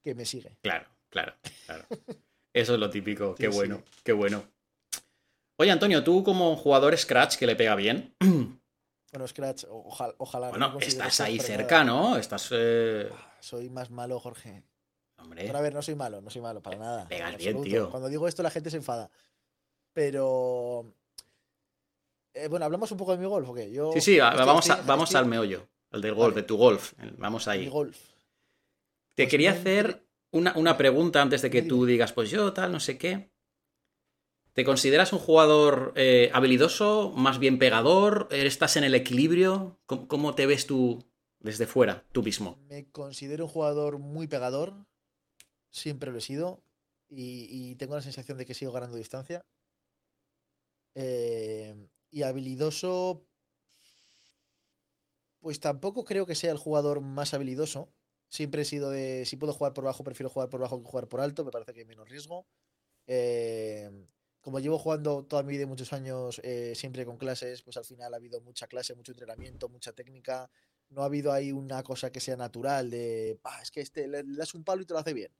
que 0.03 0.13
me 0.13 0.25
sigue. 0.25 0.57
Claro, 0.61 0.87
claro, 1.09 1.33
claro. 1.65 1.85
Eso 2.53 2.73
es 2.73 2.79
lo 2.79 2.89
típico. 2.89 3.35
Qué 3.35 3.49
sí. 3.51 3.55
bueno, 3.57 3.83
qué 4.03 4.13
bueno. 4.13 4.43
Oye, 5.57 5.71
Antonio, 5.71 6.03
tú 6.03 6.23
como 6.23 6.55
jugador 6.55 6.97
Scratch 6.97 7.37
que 7.37 7.45
le 7.47 7.55
pega 7.55 7.75
bien, 7.75 8.15
Bueno, 9.11 9.27
Scratch, 9.27 9.65
ojalá. 9.69 10.15
ojalá 10.19 10.51
no 10.51 10.71
bueno, 10.71 10.79
estás 10.79 11.19
ahí 11.19 11.37
cerca. 11.39 11.83
¿no? 11.83 12.15
Estás. 12.17 12.47
eh, 12.51 13.09
Soy 13.41 13.69
más 13.69 13.89
malo, 13.91 14.19
Jorge. 14.21 14.63
Hombre, 15.17 15.43
Pero 15.45 15.57
a 15.57 15.61
ver, 15.61 15.73
no 15.73 15.81
soy 15.81 15.95
malo, 15.95 16.21
no 16.21 16.29
soy 16.29 16.41
malo, 16.41 16.61
para 16.61 16.77
nada. 16.77 17.07
pegas 17.07 17.33
en 17.33 17.37
bien, 17.37 17.61
tío. 17.61 17.89
Cuando 17.91 18.07
digo 18.09 18.27
esto, 18.27 18.41
la 18.41 18.49
gente 18.49 18.69
se 18.71 18.77
enfada. 18.77 19.11
Pero. 19.93 20.93
eh, 22.33 22.47
bueno, 22.47 22.65
hablamos 22.65 22.89
un 22.91 22.97
poco 22.97 23.11
de 23.11 23.17
mi 23.17 23.27
golf, 23.27 23.49
¿o 23.49 23.53
qué? 23.53 23.69
Yo 23.71 23.91
sí, 23.93 23.99
sí, 24.01 24.19
a- 24.19 24.29
estoy- 24.29 24.45
vamos, 24.45 24.69
a- 24.69 24.81
vamos 24.83 25.09
estoy- 25.09 25.19
al 25.19 25.25
meollo, 25.25 25.67
al 25.91 26.01
del 26.01 26.13
golf, 26.13 26.33
Vale. 26.33 26.41
de 26.41 26.47
tu 26.47 26.57
golf. 26.57 26.93
Vamos 27.17 27.47
mi 27.47 27.53
ahí. 27.53 27.67
golf. 27.67 27.97
Te 29.13 29.23
Pues 29.23 29.29
quería 29.29 29.51
hacer 29.51 30.05
una, 30.31 30.53
una 30.57 30.77
pregunta 30.77 31.21
antes 31.21 31.41
de 31.41 31.49
que 31.49 31.61
tú 31.61 31.85
digas, 31.85 32.13
pues 32.13 32.29
yo 32.29 32.53
tal, 32.53 32.71
no 32.71 32.79
sé 32.79 32.97
qué. 32.97 33.31
¿Te 34.53 34.65
consideras 34.65 35.13
un 35.13 35.19
jugador 35.19 35.93
eh, 35.95 36.29
habilidoso, 36.33 37.13
más 37.15 37.39
bien 37.39 37.57
pegador? 37.57 38.27
¿Estás 38.31 38.75
en 38.75 38.83
el 38.83 38.95
equilibrio? 38.95 39.79
¿Cómo, 39.85 40.07
cómo 40.07 40.35
te 40.35 40.45
ves 40.45 40.67
tú 40.67 41.05
desde 41.39 41.67
fuera, 41.67 42.05
tú 42.11 42.21
mismo? 42.21 42.57
Me 42.67 42.89
considero 42.91 43.45
un 43.45 43.51
jugador 43.51 43.99
muy 43.99 44.27
pegador. 44.27 44.73
Siempre 45.69 46.11
lo 46.11 46.17
he 46.17 46.21
sido. 46.21 46.63
Y, 47.07 47.47
y 47.49 47.75
tengo 47.75 47.95
la 47.95 48.01
sensación 48.01 48.37
de 48.37 48.45
que 48.45 48.53
sigo 48.53 48.73
ganando 48.73 48.97
distancia. 48.97 49.45
Eh, 50.95 51.73
y 52.09 52.23
habilidoso. 52.23 53.25
Pues 55.39 55.59
tampoco 55.59 56.03
creo 56.03 56.25
que 56.25 56.35
sea 56.35 56.51
el 56.51 56.57
jugador 56.57 56.99
más 57.01 57.33
habilidoso. 57.33 57.89
Siempre 58.31 58.61
he 58.61 58.65
sido 58.65 58.89
de. 58.89 59.25
Si 59.25 59.35
puedo 59.35 59.51
jugar 59.51 59.73
por 59.73 59.83
bajo, 59.83 60.05
prefiero 60.05 60.29
jugar 60.29 60.49
por 60.49 60.61
bajo 60.61 60.81
que 60.81 60.89
jugar 60.89 61.09
por 61.09 61.19
alto. 61.19 61.43
Me 61.43 61.51
parece 61.51 61.73
que 61.73 61.81
hay 61.81 61.85
menos 61.85 62.07
riesgo. 62.07 62.45
Eh, 63.05 63.91
como 64.39 64.59
llevo 64.61 64.79
jugando 64.79 65.25
toda 65.25 65.43
mi 65.43 65.51
vida 65.51 65.63
y 65.63 65.65
muchos 65.65 65.91
años 65.91 66.39
eh, 66.43 66.71
siempre 66.73 67.05
con 67.05 67.17
clases, 67.17 67.61
pues 67.61 67.75
al 67.75 67.83
final 67.83 68.13
ha 68.13 68.17
habido 68.17 68.39
mucha 68.39 68.67
clase, 68.67 68.95
mucho 68.95 69.11
entrenamiento, 69.11 69.67
mucha 69.67 69.91
técnica 69.91 70.49
no 70.89 71.01
ha 71.01 71.05
habido 71.05 71.33
ahí 71.33 71.51
una 71.51 71.83
cosa 71.83 72.09
que 72.09 72.21
sea 72.21 72.37
natural 72.37 72.89
de, 72.89 73.37
"Ah, 73.43 73.59
es 73.61 73.69
que 73.69 73.81
este 73.81 74.07
le, 74.07 74.23
le 74.23 74.37
das 74.37 74.53
un 74.53 74.63
palo 74.63 74.81
y 74.81 74.85
te 74.85 74.93
lo 74.93 74.99
hace 74.99 75.13
bien. 75.13 75.31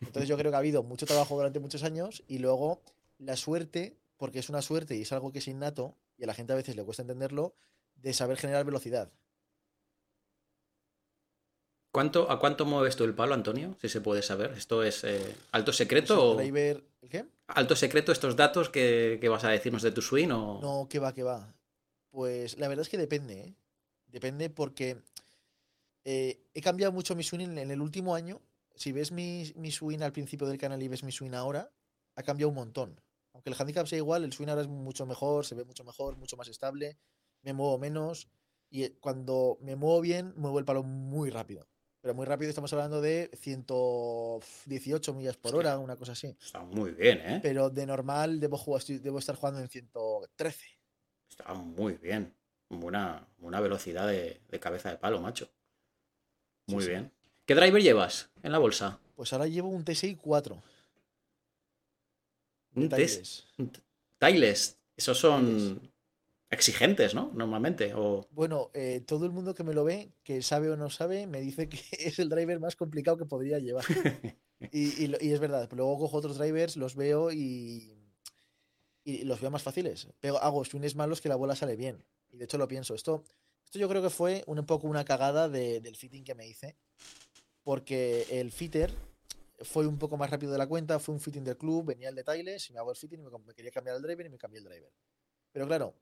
Entonces 0.00 0.28
yo 0.28 0.36
creo 0.36 0.50
que 0.50 0.56
ha 0.56 0.58
habido 0.58 0.82
mucho 0.82 1.06
trabajo 1.06 1.36
durante 1.36 1.58
muchos 1.58 1.84
años 1.84 2.22
y 2.28 2.38
luego 2.38 2.82
la 3.18 3.36
suerte, 3.36 3.96
porque 4.18 4.40
es 4.40 4.48
una 4.50 4.60
suerte 4.62 4.94
y 4.96 5.02
es 5.02 5.12
algo 5.12 5.32
que 5.32 5.38
es 5.40 5.48
innato 5.48 5.96
y 6.18 6.24
a 6.24 6.26
la 6.26 6.34
gente 6.34 6.52
a 6.52 6.56
veces 6.56 6.76
le 6.76 6.84
cuesta 6.84 7.02
entenderlo, 7.02 7.54
de 7.96 8.12
saber 8.12 8.36
generar 8.36 8.64
velocidad. 8.66 9.10
¿Cuánto, 11.96 12.30
¿A 12.30 12.38
cuánto 12.38 12.66
mueves 12.66 12.94
tú 12.94 13.04
el 13.04 13.14
palo, 13.14 13.32
Antonio? 13.32 13.74
Si 13.80 13.88
se 13.88 14.02
puede 14.02 14.20
saber. 14.20 14.50
¿Esto 14.50 14.82
es 14.82 15.02
eh, 15.04 15.34
alto 15.52 15.72
secreto 15.72 16.12
el 16.12 16.20
o 16.20 16.34
driver, 16.34 16.84
¿el 17.00 17.08
qué? 17.08 17.24
alto 17.46 17.74
secreto 17.74 18.12
estos 18.12 18.36
datos 18.36 18.68
que, 18.68 19.16
que 19.18 19.30
vas 19.30 19.44
a 19.44 19.48
decirnos 19.48 19.80
de 19.80 19.92
tu 19.92 20.02
swing? 20.02 20.28
O... 20.28 20.60
No, 20.60 20.88
que 20.90 20.98
va, 20.98 21.14
que 21.14 21.22
va. 21.22 21.54
Pues 22.10 22.58
la 22.58 22.68
verdad 22.68 22.82
es 22.82 22.90
que 22.90 22.98
depende, 22.98 23.40
¿eh? 23.40 23.54
Depende 24.08 24.50
porque 24.50 24.98
eh, 26.04 26.38
he 26.52 26.60
cambiado 26.60 26.92
mucho 26.92 27.16
mi 27.16 27.22
swing 27.22 27.40
en, 27.40 27.56
en 27.56 27.70
el 27.70 27.80
último 27.80 28.14
año. 28.14 28.42
Si 28.74 28.92
ves 28.92 29.10
mi, 29.10 29.50
mi 29.56 29.72
swing 29.72 30.02
al 30.02 30.12
principio 30.12 30.46
del 30.46 30.58
canal 30.58 30.82
y 30.82 30.88
ves 30.88 31.02
mi 31.02 31.12
swing 31.12 31.32
ahora, 31.32 31.72
ha 32.14 32.22
cambiado 32.22 32.50
un 32.50 32.56
montón. 32.56 33.00
Aunque 33.32 33.48
el 33.48 33.56
handicap 33.58 33.86
sea 33.86 33.96
igual, 33.96 34.22
el 34.22 34.34
swing 34.34 34.48
ahora 34.48 34.60
es 34.60 34.68
mucho 34.68 35.06
mejor, 35.06 35.46
se 35.46 35.54
ve 35.54 35.64
mucho 35.64 35.82
mejor, 35.82 36.18
mucho 36.18 36.36
más 36.36 36.48
estable, 36.48 36.98
me 37.40 37.54
muevo 37.54 37.78
menos 37.78 38.28
y 38.68 38.86
cuando 39.00 39.56
me 39.62 39.76
muevo 39.76 40.02
bien, 40.02 40.34
muevo 40.36 40.58
el 40.58 40.66
palo 40.66 40.82
muy 40.82 41.30
rápido. 41.30 41.66
Pero 42.06 42.14
muy 42.14 42.24
rápido 42.24 42.50
estamos 42.50 42.72
hablando 42.72 43.00
de 43.00 43.28
118 43.36 45.12
millas 45.12 45.36
por 45.36 45.56
hora, 45.56 45.76
una 45.76 45.96
cosa 45.96 46.12
así. 46.12 46.36
Está 46.40 46.60
muy 46.62 46.92
bien, 46.92 47.18
¿eh? 47.18 47.40
Pero 47.42 47.68
de 47.68 47.84
normal 47.84 48.38
debo, 48.38 48.56
jugar, 48.56 48.80
debo 48.84 49.18
estar 49.18 49.34
jugando 49.34 49.58
en 49.60 49.68
113. 49.68 50.66
Está 51.28 51.52
muy 51.54 51.94
bien. 51.94 52.32
Buena, 52.68 53.26
buena 53.38 53.58
velocidad 53.58 54.06
de, 54.06 54.40
de 54.48 54.60
cabeza 54.60 54.90
de 54.90 54.98
palo, 54.98 55.20
macho. 55.20 55.50
Muy 56.68 56.84
sí. 56.84 56.90
bien. 56.90 57.10
¿Qué 57.44 57.56
driver 57.56 57.82
llevas 57.82 58.30
en 58.40 58.52
la 58.52 58.58
bolsa? 58.58 59.00
Pues 59.16 59.32
ahora 59.32 59.48
llevo 59.48 59.70
un 59.70 59.84
T6 59.84 60.16
4. 60.16 60.62
Un 62.76 62.82
Detalles. 62.82 63.48
Tiles. 64.20 64.78
Esos 64.96 65.18
son. 65.18 65.90
Exigentes, 66.56 67.14
¿no? 67.14 67.30
Normalmente. 67.34 67.92
Bueno, 68.30 68.70
eh, 68.74 69.02
todo 69.06 69.24
el 69.26 69.30
mundo 69.30 69.54
que 69.54 69.64
me 69.64 69.74
lo 69.74 69.84
ve, 69.84 70.12
que 70.24 70.42
sabe 70.42 70.70
o 70.70 70.76
no 70.76 70.90
sabe, 70.90 71.26
me 71.26 71.40
dice 71.40 71.68
que 71.68 71.78
es 71.92 72.18
el 72.18 72.28
driver 72.28 72.58
más 72.58 72.76
complicado 72.76 73.16
que 73.16 73.26
podría 73.26 73.58
llevar. 73.58 73.84
Y, 74.72 75.04
es 75.04 75.38
verdad. 75.38 75.68
Luego 75.72 75.98
cojo 75.98 76.16
otros 76.16 76.38
drivers, 76.38 76.76
los 76.76 76.96
veo 76.96 77.30
y, 77.30 77.94
los 79.04 79.40
veo 79.40 79.50
más 79.50 79.62
fáciles. 79.62 80.08
Pero 80.18 80.38
hago 80.38 80.64
swings 80.64 80.96
malos 80.96 81.20
que 81.20 81.28
la 81.28 81.36
bola 81.36 81.54
sale 81.54 81.76
bien. 81.76 82.02
Y 82.30 82.38
de 82.38 82.44
hecho 82.46 82.58
lo 82.58 82.66
pienso. 82.66 82.94
Esto, 82.94 83.22
esto 83.64 83.78
yo 83.78 83.88
creo 83.88 84.02
que 84.02 84.10
fue 84.10 84.42
un 84.46 84.64
poco 84.64 84.86
una 84.88 85.04
cagada 85.04 85.48
de- 85.48 85.80
del 85.80 85.96
fitting 85.96 86.24
que 86.24 86.34
me 86.34 86.48
hice. 86.48 86.76
Porque 87.62 88.26
el 88.30 88.50
fitter 88.50 88.92
fue 89.60 89.86
un 89.86 89.98
poco 89.98 90.16
más 90.16 90.30
rápido 90.30 90.52
de 90.52 90.58
la 90.58 90.66
cuenta, 90.66 90.98
fue 90.98 91.14
un 91.14 91.20
fitting 91.20 91.44
del 91.44 91.56
club, 91.56 91.86
venía 91.86 92.08
el 92.08 92.14
de 92.14 92.24
Tiles 92.24 92.68
y 92.70 92.72
me 92.72 92.78
hago 92.78 92.90
el 92.90 92.96
fitting 92.96 93.22
me, 93.22 93.30
me 93.30 93.54
quería 93.54 93.70
cambiar 93.70 93.96
el 93.96 94.02
driver 94.02 94.26
y 94.26 94.30
me 94.30 94.38
cambié 94.38 94.58
el 94.58 94.64
driver. 94.64 94.92
Pero 95.52 95.66
claro, 95.66 95.94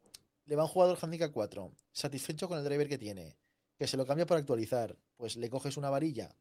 le 0.46 0.56
va 0.56 0.64
un 0.64 0.68
jugador 0.68 0.98
handicap 1.00 1.32
4, 1.32 1.72
satisfecho 1.92 2.48
con 2.48 2.58
el 2.58 2.64
driver 2.64 2.88
que 2.88 2.98
tiene, 2.98 3.36
que 3.76 3.86
se 3.86 3.96
lo 3.96 4.06
cambia 4.06 4.26
por 4.26 4.36
actualizar, 4.36 4.96
pues 5.16 5.36
le 5.36 5.50
coges 5.50 5.76
una 5.76 5.90
varilla 5.90 6.36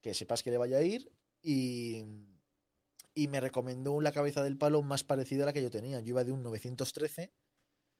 que 0.00 0.14
sepas 0.14 0.42
que 0.42 0.50
le 0.50 0.58
vaya 0.58 0.78
a 0.78 0.82
ir 0.82 1.10
y, 1.42 2.04
y 3.14 3.28
me 3.28 3.40
recomendó 3.40 4.00
la 4.00 4.12
cabeza 4.12 4.42
del 4.42 4.58
palo 4.58 4.82
más 4.82 5.04
parecida 5.04 5.42
a 5.42 5.46
la 5.46 5.52
que 5.52 5.62
yo 5.62 5.70
tenía. 5.70 6.00
Yo 6.00 6.10
iba 6.10 6.24
de 6.24 6.32
un 6.32 6.42
913, 6.42 7.32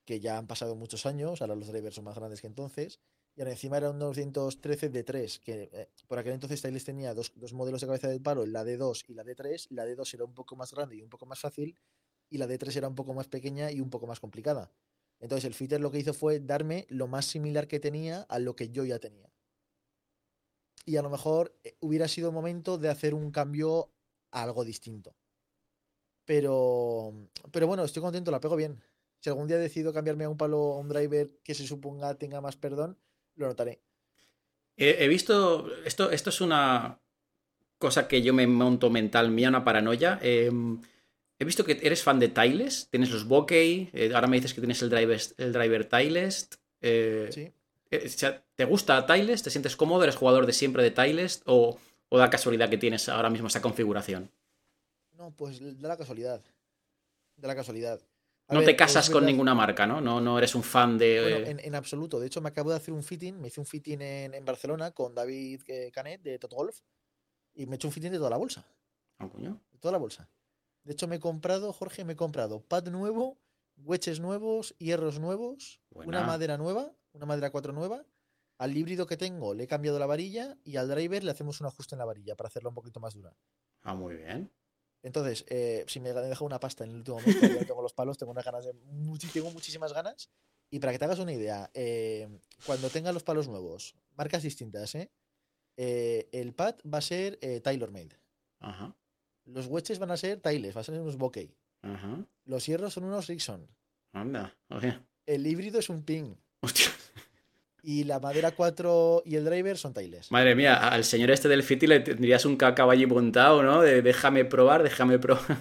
que 0.05 0.21
ya 0.21 0.39
han 0.39 0.47
pasado 0.47 0.75
muchos 0.75 1.07
años, 1.07 1.43
ahora 1.43 1.55
los 1.55 1.69
drivers 1.69 1.97
son 1.97 2.05
más 2.05 2.17
grandes 2.17 2.41
que 2.41 2.47
entonces, 2.47 3.01
y 3.37 3.41
ahora 3.41 3.53
encima 3.53 3.77
era 3.77 3.91
un 3.91 3.99
913 3.99 4.89
de 4.89 5.05
3, 5.05 5.39
que 5.41 5.71
eh, 5.73 5.91
por 6.07 6.19
aquel 6.19 6.33
entonces 6.33 6.63
Tiles 6.63 6.85
tenía 6.85 7.15
dos, 7.15 7.33
dos 7.37 7.53
modelos 7.53 7.81
de 7.81 7.87
cabeza 7.87 8.09
del 8.09 8.21
palo, 8.23 8.47
la 8.47 8.65
D2 8.65 9.05
y 9.07 9.15
la 9.15 9.25
D3, 9.25 9.67
la 9.71 9.87
D2 9.87 10.15
era 10.15 10.25
un 10.25 10.35
poco 10.35 10.57
más 10.57 10.73
grande 10.73 10.97
y 10.97 11.03
un 11.03 11.09
poco 11.09 11.27
más 11.27 11.41
fácil, 11.41 11.79
y 12.31 12.39
la 12.39 12.47
D3 12.47 12.77
era 12.77 12.89
un 12.89 12.95
poco 12.95 13.15
más 13.15 13.29
pequeña 13.29 13.71
y 13.71 13.81
un 13.81 13.91
poco 13.91 14.07
más 14.07 14.19
complicada. 14.19 14.73
Entonces 15.21 15.45
el 15.45 15.55
fitter 15.55 15.81
lo 15.81 15.91
que 15.91 15.99
hizo 15.99 16.15
fue 16.15 16.41
darme 16.41 16.87
lo 16.89 17.09
más 17.09 17.27
similar 17.27 17.67
que 17.67 17.81
tenía 17.81 18.23
a 18.23 18.39
lo 18.39 18.55
que 18.55 18.71
yo 18.71 18.85
ya 18.85 18.99
tenía. 18.99 19.29
Y 20.85 20.97
a 20.97 21.03
lo 21.03 21.11
mejor 21.11 21.55
eh, 21.65 21.77
hubiera 21.81 22.09
sido 22.09 22.33
momento 22.33 22.79
de 22.79 22.89
hacer 22.89 23.15
un 23.15 23.31
cambio 23.31 23.91
a 24.31 24.43
algo 24.43 24.65
distinto. 24.65 25.15
Pero, 26.25 27.13
pero 27.51 27.67
bueno, 27.67 27.85
estoy 27.85 28.03
contento, 28.03 28.31
la 28.31 28.41
pego 28.41 28.57
bien. 28.57 28.81
Si 29.21 29.29
algún 29.29 29.49
día 29.49 29.59
decido 29.59 29.93
cambiarme 29.93 30.25
a 30.25 30.29
un 30.29 30.37
palo, 30.37 30.75
a 30.75 30.79
un 30.79 30.89
driver 30.89 31.31
que 31.43 31.55
se 31.55 31.67
suponga 31.67 32.15
tenga 32.15 32.41
más 32.41 32.57
perdón, 32.57 32.97
lo 33.35 33.49
notaré. 33.49 33.81
He, 34.77 35.09
visto. 35.09 35.67
Esto, 35.85 36.11
esto 36.11 36.31
es 36.31 36.41
una 36.41 37.01
cosa 37.79 38.07
que 38.07 38.23
yo 38.23 38.33
me 38.33 38.47
monto 38.47 38.91
mental 38.91 39.31
mía, 39.31 39.49
una 39.49 39.65
paranoia. 39.65 40.21
Eh, 40.23 40.53
he 41.39 41.45
visto 41.45 41.65
que 41.65 41.79
eres 41.83 42.03
fan 42.03 42.19
de 42.19 42.29
Tiles, 42.29 42.89
tienes 42.91 43.11
los 43.11 43.27
bokeh, 43.27 43.91
eh, 43.93 44.11
ahora 44.15 44.27
me 44.27 44.37
dices 44.37 44.55
que 44.55 44.61
tienes 44.61 44.81
el 44.83 44.91
driver, 44.91 45.21
el 45.37 45.53
driver 45.53 45.85
Tiles. 45.89 46.49
eh, 46.81 47.29
Sí. 47.33 47.53
eh, 47.91 48.43
¿Te 48.55 48.65
gusta 48.65 49.07
Tiles? 49.07 49.43
¿Te 49.43 49.51
sientes 49.51 49.77
cómodo? 49.77 50.03
¿Eres 50.03 50.17
jugador 50.17 50.47
de 50.47 50.53
siempre 50.53 50.83
de 50.83 50.91
Tiles? 50.91 51.43
¿O, 51.47 51.79
o 52.09 52.19
da 52.19 52.31
casualidad 52.31 52.69
que 52.69 52.79
tienes 52.79 53.09
ahora 53.09 53.31
mismo 53.31 53.49
esa 53.49 53.63
configuración? 53.63 54.31
No, 55.13 55.31
pues 55.33 55.61
da 55.81 55.89
la 55.89 55.97
casualidad. 55.97 56.43
Da 57.37 57.49
la 57.49 57.57
casualidad. 57.57 58.01
A 58.49 58.55
No 58.55 58.61
ver, 58.61 58.69
te 58.71 58.77
casas 58.77 59.11
con 59.11 59.27
ninguna 59.27 59.55
marca, 59.55 59.87
¿no? 59.87 60.01
No, 60.01 60.21
no 60.21 60.39
eres 60.39 60.55
un 60.55 60.63
fan 60.63 60.97
de. 60.97 61.21
Bueno, 61.21 61.47
en, 61.47 61.59
en 61.61 61.75
absoluto. 61.75 62.19
De 62.19 62.27
hecho, 62.29 62.41
me 62.41 62.49
acabo 62.49 62.71
de 62.71 62.77
hacer 62.77 62.95
un 62.95 63.03
fitting. 63.03 63.39
Me 63.41 63.49
hice 63.49 63.61
un 63.61 63.67
fitting 63.67 64.01
en, 64.01 64.33
en 64.35 64.45
Barcelona 64.45 64.93
con 64.93 65.15
David 65.15 65.63
Canet 65.93 66.23
de 66.23 66.39
Toto 66.39 66.57
Golf. 66.57 66.81
Y 67.55 67.67
me 67.67 67.75
he 67.75 67.77
hecho 67.77 67.89
un 67.89 67.93
fitting 67.93 68.13
de 68.13 68.19
toda 68.19 68.31
la 68.31 68.37
bolsa. 68.39 68.65
ah, 69.19 69.29
coño. 69.29 69.61
De 69.73 69.79
toda 69.79 69.93
la 69.93 69.99
bolsa. 69.99 70.29
De 70.85 70.93
hecho, 70.93 71.07
me 71.07 71.17
he 71.17 71.21
comprado, 71.21 71.73
Jorge, 71.73 72.05
me 72.05 72.15
he 72.15 72.17
comprado 72.17 72.61
pad 72.61 72.89
nuevo, 72.89 73.39
wedges 73.77 74.21
nuevos, 74.21 74.75
hierros 74.79 75.19
nuevos, 75.19 75.81
una 75.91 76.23
madera 76.23 76.57
nueva, 76.57 76.93
una 77.13 77.27
madera 77.27 77.51
4 77.51 77.73
nueva, 77.73 78.05
Al 78.59 78.77
híbrido 78.77 79.07
que 79.07 79.17
tengo 79.17 79.55
le 79.55 79.65
he 79.65 79.67
cambiado 79.69 79.99
la 79.99 80.07
varilla 80.07 80.59
y 80.65 80.77
al 80.77 80.89
driver 80.89 81.23
le 81.23 81.31
hacemos 81.31 81.61
un 81.61 81.67
ajuste 81.69 81.95
en 81.95 82.01
la 82.01 82.05
varilla 82.05 82.35
para 82.35 82.49
hacerla 82.49 82.71
un 82.71 82.75
poquito 82.75 82.99
más 82.99 83.15
dura. 83.15 83.37
Ah, 83.83 83.95
muy 83.95 84.17
bien. 84.17 84.51
Entonces, 85.03 85.45
eh, 85.49 85.85
si 85.87 86.01
me 86.01 86.11
he 86.11 86.13
dejado 86.13 86.47
una 86.47 86.59
pasta 86.59 86.85
en 86.85 86.91
el 86.91 86.97
último 86.97 87.21
mes, 87.21 87.39
todavía 87.39 87.65
tengo 87.65 87.83
los 87.83 87.93
palos, 87.93 88.19
tengo 88.19 88.33
unas 88.33 88.45
ganas 88.45 88.65
de 88.65 88.75
tengo 89.33 89.51
muchísimas 89.53 89.93
ganas. 89.93 90.29
Y 90.71 90.81
para 90.81 90.93
que 90.93 90.99
te 90.99 91.05
hagas 91.05 91.21
una 91.21 91.33
idea, 91.33 91.71
eh, 91.73 92.29
cuando 92.67 92.91
tenga 92.91 93.13
los 93.13 93.23
palos 93.23 93.49
nuevos, 93.49 93.95
marcas 94.17 94.43
distintas, 94.43 94.95
¿eh? 94.97 95.11
Eh, 95.77 96.29
el 96.33 96.53
pad 96.53 96.75
va 96.93 96.99
a 96.99 97.03
ser 97.03 97.39
tailor 97.63 97.93
made. 97.93 98.19
Ajá, 98.59 98.95
Los 99.49 99.67
wedges 99.67 99.99
van 99.99 100.11
a 100.11 100.17
ser 100.17 100.41
Tiles, 100.41 100.75
van 100.75 100.81
a 100.83 100.85
ser 100.85 101.01
unos 101.01 101.17
bokeh. 101.17 101.51
ajá. 101.83 102.25
Los 102.45 102.65
hierros 102.67 102.93
son 102.95 103.05
unos 103.05 103.27
Rixon. 103.27 103.67
Anda, 104.13 104.57
oye. 104.71 104.99
El 105.27 105.47
híbrido 105.47 105.79
es 105.79 105.89
un 105.91 106.03
ping. 106.03 106.35
Hostia. 106.61 106.87
Y 107.83 108.05
la 108.05 108.19
madera 108.21 108.51
4 108.51 109.23
y 109.25 109.37
el 109.37 109.45
driver 109.45 109.79
son 109.79 109.95
Tiles. 109.95 110.31
Madre 110.33 110.55
mía, 110.55 110.77
al 110.89 111.05
señor 111.05 111.31
este 111.31 111.49
del 111.49 111.63
Fiti 111.63 111.87
le 111.87 112.01
tendrías 112.01 112.45
un 112.45 112.57
cacao 112.57 112.91
allí 112.91 113.07
montado, 113.07 113.63
¿no? 113.63 113.81
De 113.83 114.03
déjame 114.03 114.45
probar, 114.45 114.83
déjame 114.83 115.19
probar. 115.19 115.57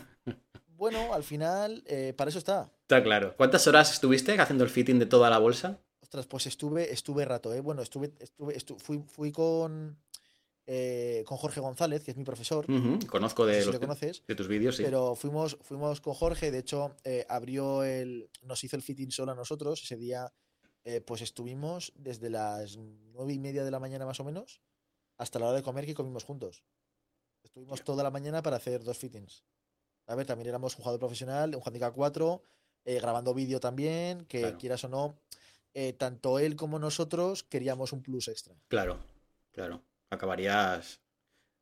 Bueno, 0.67 1.13
al 1.13 1.23
final, 1.23 1.83
eh, 1.87 2.13
para 2.15 2.29
eso 2.29 2.39
está. 2.39 2.71
Está 2.81 3.01
claro. 3.03 3.35
¿Cuántas 3.37 3.65
horas 3.67 3.91
estuviste 3.93 4.39
haciendo 4.39 4.63
el 4.63 4.69
fitting 4.69 4.99
de 4.99 5.05
toda 5.05 5.29
la 5.29 5.37
bolsa? 5.39 5.79
Ostras, 6.01 6.25
pues 6.27 6.47
estuve, 6.47 6.91
estuve 6.93 7.25
rato, 7.25 7.53
¿eh? 7.53 7.59
Bueno, 7.61 7.81
estuve, 7.81 8.13
estuve, 8.19 8.55
estu- 8.55 8.77
fui, 8.79 9.03
fui 9.07 9.31
con, 9.31 9.97
eh, 10.69 11.23
con 11.25 11.37
Jorge 11.37 11.59
González, 11.61 12.03
que 12.03 12.11
es 12.11 12.17
mi 12.17 12.23
profesor. 12.25 12.65
Conozco 13.07 13.45
no 13.45 13.49
sé 13.49 13.55
de, 13.55 13.59
si 13.61 13.65
los- 13.67 13.75
lo 13.75 13.79
conoces. 13.79 14.23
de 14.27 14.35
tus 14.35 14.47
vídeos, 14.49 14.75
sí. 14.75 14.83
Pero 14.83 15.15
fuimos, 15.15 15.57
fuimos 15.61 16.01
con 16.01 16.13
Jorge, 16.13 16.51
de 16.51 16.59
hecho, 16.59 16.95
eh, 17.05 17.25
abrió 17.29 17.83
el. 17.83 18.29
Nos 18.41 18.63
hizo 18.63 18.75
el 18.75 18.81
fitting 18.81 19.09
solo 19.11 19.31
a 19.31 19.35
nosotros. 19.35 19.81
Ese 19.81 19.95
día, 19.95 20.31
eh, 20.83 20.99
pues 21.01 21.21
estuvimos 21.21 21.93
desde 21.95 22.29
las 22.29 22.75
nueve 22.77 23.33
y 23.33 23.39
media 23.39 23.63
de 23.63 23.71
la 23.71 23.79
mañana 23.79 24.05
más 24.05 24.19
o 24.19 24.23
menos 24.25 24.61
hasta 25.17 25.39
la 25.39 25.47
hora 25.47 25.55
de 25.57 25.63
comer 25.63 25.85
que 25.85 25.95
comimos 25.95 26.23
juntos. 26.25 26.63
Estuvimos 27.43 27.83
toda 27.83 28.03
la 28.03 28.11
mañana 28.11 28.43
para 28.43 28.57
hacer 28.57 28.83
dos 28.83 28.97
fittings. 28.97 29.43
A 30.05 30.15
ver, 30.15 30.25
también 30.25 30.49
éramos 30.49 30.73
un 30.75 30.79
jugador 30.83 30.99
profesional, 30.99 31.55
un 31.55 31.61
handicap 31.65 31.93
4, 31.95 32.43
eh, 32.85 32.99
grabando 32.99 33.33
vídeo 33.33 33.59
también, 33.59 34.25
que 34.25 34.41
Claro. 34.41 34.57
quieras 34.57 34.83
o 34.83 34.89
no, 34.89 35.17
tanto 35.97 36.39
él 36.39 36.55
como 36.55 36.79
nosotros 36.79 37.43
queríamos 37.43 37.93
un 37.93 38.01
plus 38.01 38.27
extra. 38.27 38.55
Claro, 38.67 38.97
claro. 39.51 39.81
Acabarías 40.09 41.01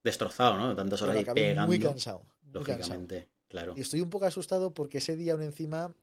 destrozado, 0.04 0.58
¿no? 0.58 0.76
Tantas 0.76 1.02
horas 1.02 1.18
ahí 1.18 1.26
pegando. 1.26 1.68
muy 1.68 1.80
cansado. 1.80 2.20
muy 2.44 2.52
cansado. 2.64 2.78
lógicamente, 2.78 3.30
claro. 3.48 3.74
Y 3.76 3.82
estoy 3.82 4.02
un 4.02 4.10
poco 4.10 4.26
asustado 4.26 4.74
porque 4.74 5.00
ese 5.00 5.16
día 5.16 5.34
aún 5.34 5.42
encima, 5.42 5.94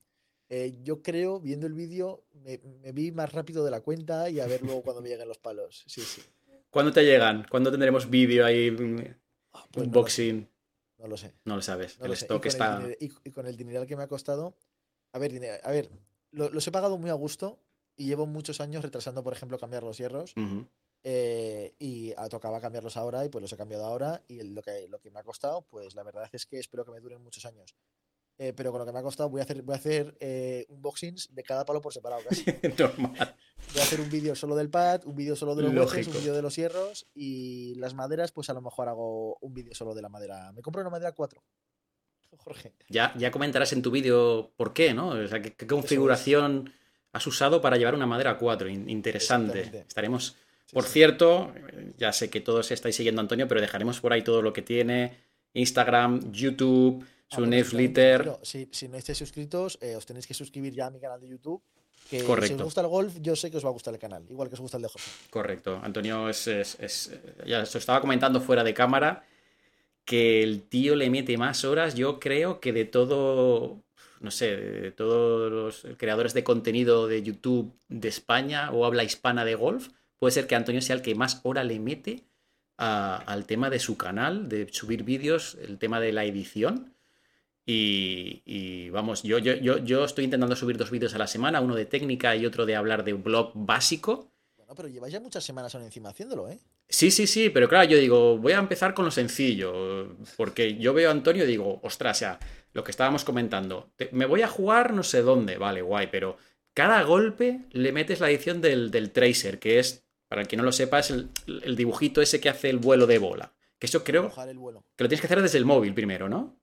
eh, 0.49 0.77
yo 0.83 1.03
creo, 1.03 1.41
viendo 1.41 1.67
el 1.67 1.75
vídeo, 1.75 2.25
me, 2.35 2.59
me 2.81 2.93
vi 2.93 3.13
más 3.13 3.33
rápido 3.33 3.65
de 3.65 3.71
la 3.71 3.81
cuenta 3.81 4.29
y 4.29 4.41
a 4.41 4.47
ver 4.47 4.63
luego 4.63 4.83
cuando 4.83 5.01
me 5.03 5.09
lleguen 5.09 5.29
los 5.29 5.39
palos. 5.39 5.85
Sí, 5.87 6.01
sí. 6.03 6.23
¿Cuándo 6.71 6.93
te 6.93 7.05
llegan? 7.05 7.47
¿Cuándo 7.49 7.71
tendremos 7.71 8.09
vídeo 8.11 8.45
ahí? 8.45 8.71
mm, 8.71 8.97
Ah, 9.55 9.67
pues 9.71 9.87
no 9.89 9.93
lo 10.03 10.09
sé, 10.09 10.31
unboxing. 10.31 10.49
No 10.99 11.07
lo 11.09 11.17
sé. 11.17 11.35
No 11.45 11.57
lo 11.57 11.63
sabes. 11.63 11.99
no 11.99 12.05
el 12.07 12.11
lo 12.11 12.15
stock 12.15 12.45
el 12.45 12.49
está. 12.49 12.81
y, 13.01 13.11
y 13.25 13.31
con 13.31 13.47
el 13.47 13.57
dineral 13.57 13.87
que 13.87 13.97
me 13.97 14.03
ha 14.05 14.09
costado. 14.09 14.57
A 15.13 15.19
ver, 15.19 15.61
a 15.63 15.71
ver, 15.71 15.91
lo- 16.31 16.49
los 16.49 16.67
he 16.67 16.73
pagado 16.73 16.97
muy 16.97 17.11
a 17.11 17.15
gusto 17.15 17.59
y 17.97 18.07
llevo 18.07 18.25
muchos 18.27 18.61
años 18.63 18.83
retrasando, 18.83 19.23
por 19.23 19.35
ejemplo, 19.35 19.59
cambiar 19.59 19.83
los 19.83 19.99
hierros. 19.99 20.33
Ujú. 20.37 20.67
Eh, 21.05 21.75
y 21.79 22.13
tocaba 22.31 22.61
cambiarlos 22.61 22.97
ahora 22.97 23.25
y 23.25 23.29
pues 23.29 23.43
los 23.43 23.53
he 23.53 23.57
cambiado 23.57 23.85
ahora. 23.87 24.23
Y 24.29 24.43
lo 24.43 24.63
que, 24.63 24.87
lo 24.89 24.99
que 25.01 25.11
me 25.11 25.21
ha 25.21 25.25
costado, 25.25 25.63
pues 25.63 25.95
la 25.95 26.03
verdad 26.03 26.29
es 26.33 26.47
que 26.47 26.59
espero 26.59 26.85
que 26.85 26.93
me 26.93 27.01
duren 27.01 27.23
muchos 27.23 27.45
años. 27.45 27.75
Eh, 28.39 28.55
pero 28.55 28.71
con 28.73 28.81
lo 28.81 28.87
que 28.87 28.93
me 28.93 28.99
ha 28.99 29.03
costado 29.03 29.29
voy 29.29 29.41
a 29.41 29.45
hacer, 29.45 29.63
voy 29.63 29.75
a 29.75 29.77
hacer 29.79 30.17
eh, 30.19 30.65
unboxings 30.71 31.35
de 31.35 31.43
cada 31.43 31.65
palo 31.65 31.81
por 31.83 31.93
separado 31.93 32.23
casi. 32.29 32.45
Normal. 32.79 33.37
Voy 33.73 33.81
a 33.81 33.85
hacer 33.85 34.01
un 34.01 34.11
vídeo 34.11 34.35
solo 34.35 34.57
del 34.57 34.71
pad, 34.71 35.03
un 35.05 35.15
vídeo 35.15 35.37
solo 35.37 35.55
de 35.55 35.63
los 35.65 35.93
un 35.95 36.13
vídeo 36.15 36.35
de 36.35 36.43
los 36.43 36.57
hierros 36.57 37.07
y 37.15 37.75
las 37.77 37.95
maderas, 37.95 38.33
pues 38.33 38.49
a 38.51 38.55
lo 38.55 38.63
mejor 38.63 38.89
hago 38.89 39.37
un 39.41 39.53
vídeo 39.53 39.75
solo 39.75 39.95
de 39.95 40.03
la 40.03 40.09
madera. 40.09 40.51
Me 40.53 40.63
compro 40.63 40.81
una 40.81 40.91
madera 40.91 41.13
4. 41.13 41.43
Jorge. 42.39 42.73
Ya, 42.89 43.13
ya 43.19 43.31
comentarás 43.31 43.73
en 43.75 43.83
tu 43.83 43.91
vídeo 43.91 44.53
por 44.57 44.73
qué, 44.73 44.95
¿no? 44.95 45.09
O 45.11 45.29
sea, 45.29 45.43
qué, 45.43 45.55
qué 45.55 45.67
configuración 45.67 46.73
has 47.13 47.27
usado 47.27 47.61
para 47.61 47.77
llevar 47.77 47.95
una 47.95 48.07
madera 48.07 48.39
4. 48.39 48.69
In- 48.71 48.89
Interesante. 48.89 49.85
Estaremos. 49.87 50.37
Por 50.73 50.85
cierto, 50.85 51.52
ya 51.99 52.12
sé 52.12 52.31
que 52.31 52.41
todos 52.41 52.71
estáis 52.71 52.97
siguiendo 52.97 53.21
a 53.21 53.25
Antonio, 53.25 53.47
pero 53.47 53.61
dejaremos 53.61 54.00
por 54.00 54.12
ahí 54.12 54.23
todo 54.23 54.41
lo 54.43 54.52
que 54.52 54.62
tiene. 54.62 55.17
Instagram, 55.55 56.33
YouTube, 56.33 57.05
Ah, 57.05 57.35
su 57.37 57.41
bueno, 57.43 57.57
newsletter. 57.57 58.33
si, 58.43 58.69
si 58.73 58.88
no 58.88 58.97
estáis 58.99 59.17
suscritos, 59.19 59.79
eh, 59.81 59.97
os 59.97 60.05
tenéis 60.05 60.26
que 60.26 60.35
suscribir 60.35 60.75
ya 60.75 60.87
a 60.87 60.91
mi 60.91 61.00
canal 61.00 61.21
de 61.21 61.29
YouTube. 61.29 61.62
Que 62.11 62.21
si 62.21 62.26
Correcto. 62.26 62.57
os 62.57 62.62
gusta 62.64 62.81
el 62.83 62.88
golf, 62.88 63.17
yo 63.21 63.37
sé 63.37 63.50
que 63.50 63.57
os 63.57 63.64
va 63.64 63.69
a 63.69 63.73
gustar 63.73 63.95
el 63.95 64.00
canal, 64.00 64.25
igual 64.29 64.49
que 64.49 64.55
os 64.55 64.61
gusta 64.61 64.76
el 64.76 64.83
de 64.83 64.88
Jorge. 64.88 65.11
Correcto. 65.31 65.81
Antonio 65.83 66.29
es, 66.29 66.47
es- 66.49 66.76
es- 66.81 67.11
Ya 67.47 67.62
os 67.62 67.75
estaba 67.75 68.00
comentando 68.02 68.41
fuera 68.41 68.64
de 68.64 68.75
cámara 68.75 69.25
que 70.05 70.43
el 70.43 70.62
tío 70.62 70.95
le 70.97 71.09
mete 71.11 71.37
más 71.38 71.64
horas, 71.64 71.95
yo 71.95 72.19
creo 72.19 72.61
que 72.61 72.73
de 72.73 72.85
todo. 72.85 73.79
No 74.21 74.31
sé, 74.31 74.57
de 74.57 74.91
todos 74.93 75.50
los 75.50 75.97
creadores 75.97 76.33
de 76.35 76.45
contenido 76.45 77.09
de 77.09 77.23
YouTube 77.23 77.73
de 77.88 78.09
España 78.09 78.71
o 78.73 78.85
habla 78.85 79.02
hispana 79.05 79.45
de 79.45 79.55
golf, 79.57 79.88
puede 80.23 80.31
ser 80.31 80.47
que 80.47 80.55
Antonio 80.55 80.81
sea 80.81 80.95
el 80.95 81.02
que 81.02 81.17
más 81.17 81.41
hora 81.43 81.64
le 81.64 81.81
mete 81.81 82.23
a- 82.79 83.17
al 83.17 83.45
tema 83.45 83.71
de 83.71 83.81
su 83.81 83.97
canal, 83.97 84.49
de 84.49 84.69
subir 84.71 85.02
vídeos, 85.02 85.59
el 85.67 85.79
tema 85.79 85.99
de 85.99 86.12
la 86.12 86.25
edición. 86.25 86.95
Y, 87.67 88.43
y 88.45 88.91
vamos, 88.91 89.25
yo, 89.25 89.38
yo, 89.38 89.55
yo, 89.55 89.79
yo 89.79 90.05
estoy 90.05 90.23
intentando 90.26 90.55
subir 90.55 90.76
dos 90.79 90.93
vídeos 90.93 91.12
a 91.17 91.19
la 91.19 91.26
semana, 91.26 91.61
uno 91.61 91.75
de 91.75 91.87
técnica 91.87 92.37
y 92.37 92.47
otro 92.47 92.67
de 92.67 92.76
hablar 92.76 93.02
de 93.02 93.14
un 93.14 93.25
blog 93.25 93.50
básico. 93.57 94.31
Bueno, 94.57 94.76
pero 94.76 94.87
lleváis 94.88 95.12
ya 95.12 95.19
muchas 95.19 95.43
semanas 95.43 95.75
aún 95.75 95.83
encima 95.87 96.11
haciéndolo, 96.11 96.49
¿eh? 96.49 96.61
Sí, 96.88 97.11
sí, 97.11 97.26
sí, 97.26 97.50
pero 97.50 97.69
claro, 97.69 97.88
yo 97.91 97.99
digo, 97.99 98.38
voy 98.38 98.52
a 98.52 98.59
empezar 98.59 98.95
con 98.95 99.05
lo 99.05 99.11
sencillo, 99.11 100.17
porque 100.37 100.76
yo 100.76 100.95
veo 100.95 101.09
a 101.09 101.12
Antonio 101.12 101.43
y 101.43 101.49
digo, 101.49 101.81
ostras, 101.83 102.19
o 102.19 102.21
sea, 102.21 102.38
lo 102.75 102.85
que 102.85 102.93
estábamos 102.93 103.25
comentando, 103.25 103.91
te- 103.97 104.09
me 104.12 104.26
voy 104.26 104.43
a 104.43 104.47
jugar 104.49 104.93
no 104.95 105.02
sé 105.02 105.23
dónde, 105.23 105.57
vale, 105.59 105.83
guay, 105.83 106.07
pero 106.12 106.37
cada 106.75 107.02
golpe 107.02 107.62
le 107.73 107.93
metes 107.93 108.21
la 108.21 108.31
edición 108.31 108.61
del, 108.61 108.91
del 108.93 109.11
tracer, 109.11 109.59
que 109.59 109.79
es, 109.81 110.02
para 110.33 110.41
el 110.43 110.49
que 110.49 110.57
no 110.57 110.62
lo 110.62 110.73
sepa, 110.73 110.99
es 111.01 111.11
el, 111.11 111.31
el 111.47 111.77
dibujito 111.77 112.23
ese 112.23 112.41
que 112.41 112.49
hace 112.49 112.71
el 112.71 112.79
vuelo 112.79 113.07
de 113.07 113.19
bola. 113.19 113.53
Que 113.79 113.87
eso 113.87 114.03
creo 114.03 114.23
Mojar 114.25 114.49
el 114.49 114.57
vuelo. 114.59 114.83
que 114.97 115.05
lo 115.05 115.09
tienes 115.09 115.21
que 115.21 115.27
hacer 115.27 115.43
desde 115.43 115.59
el 115.59 115.67
móvil 115.67 115.93
primero, 115.93 116.27
¿no? 116.29 116.59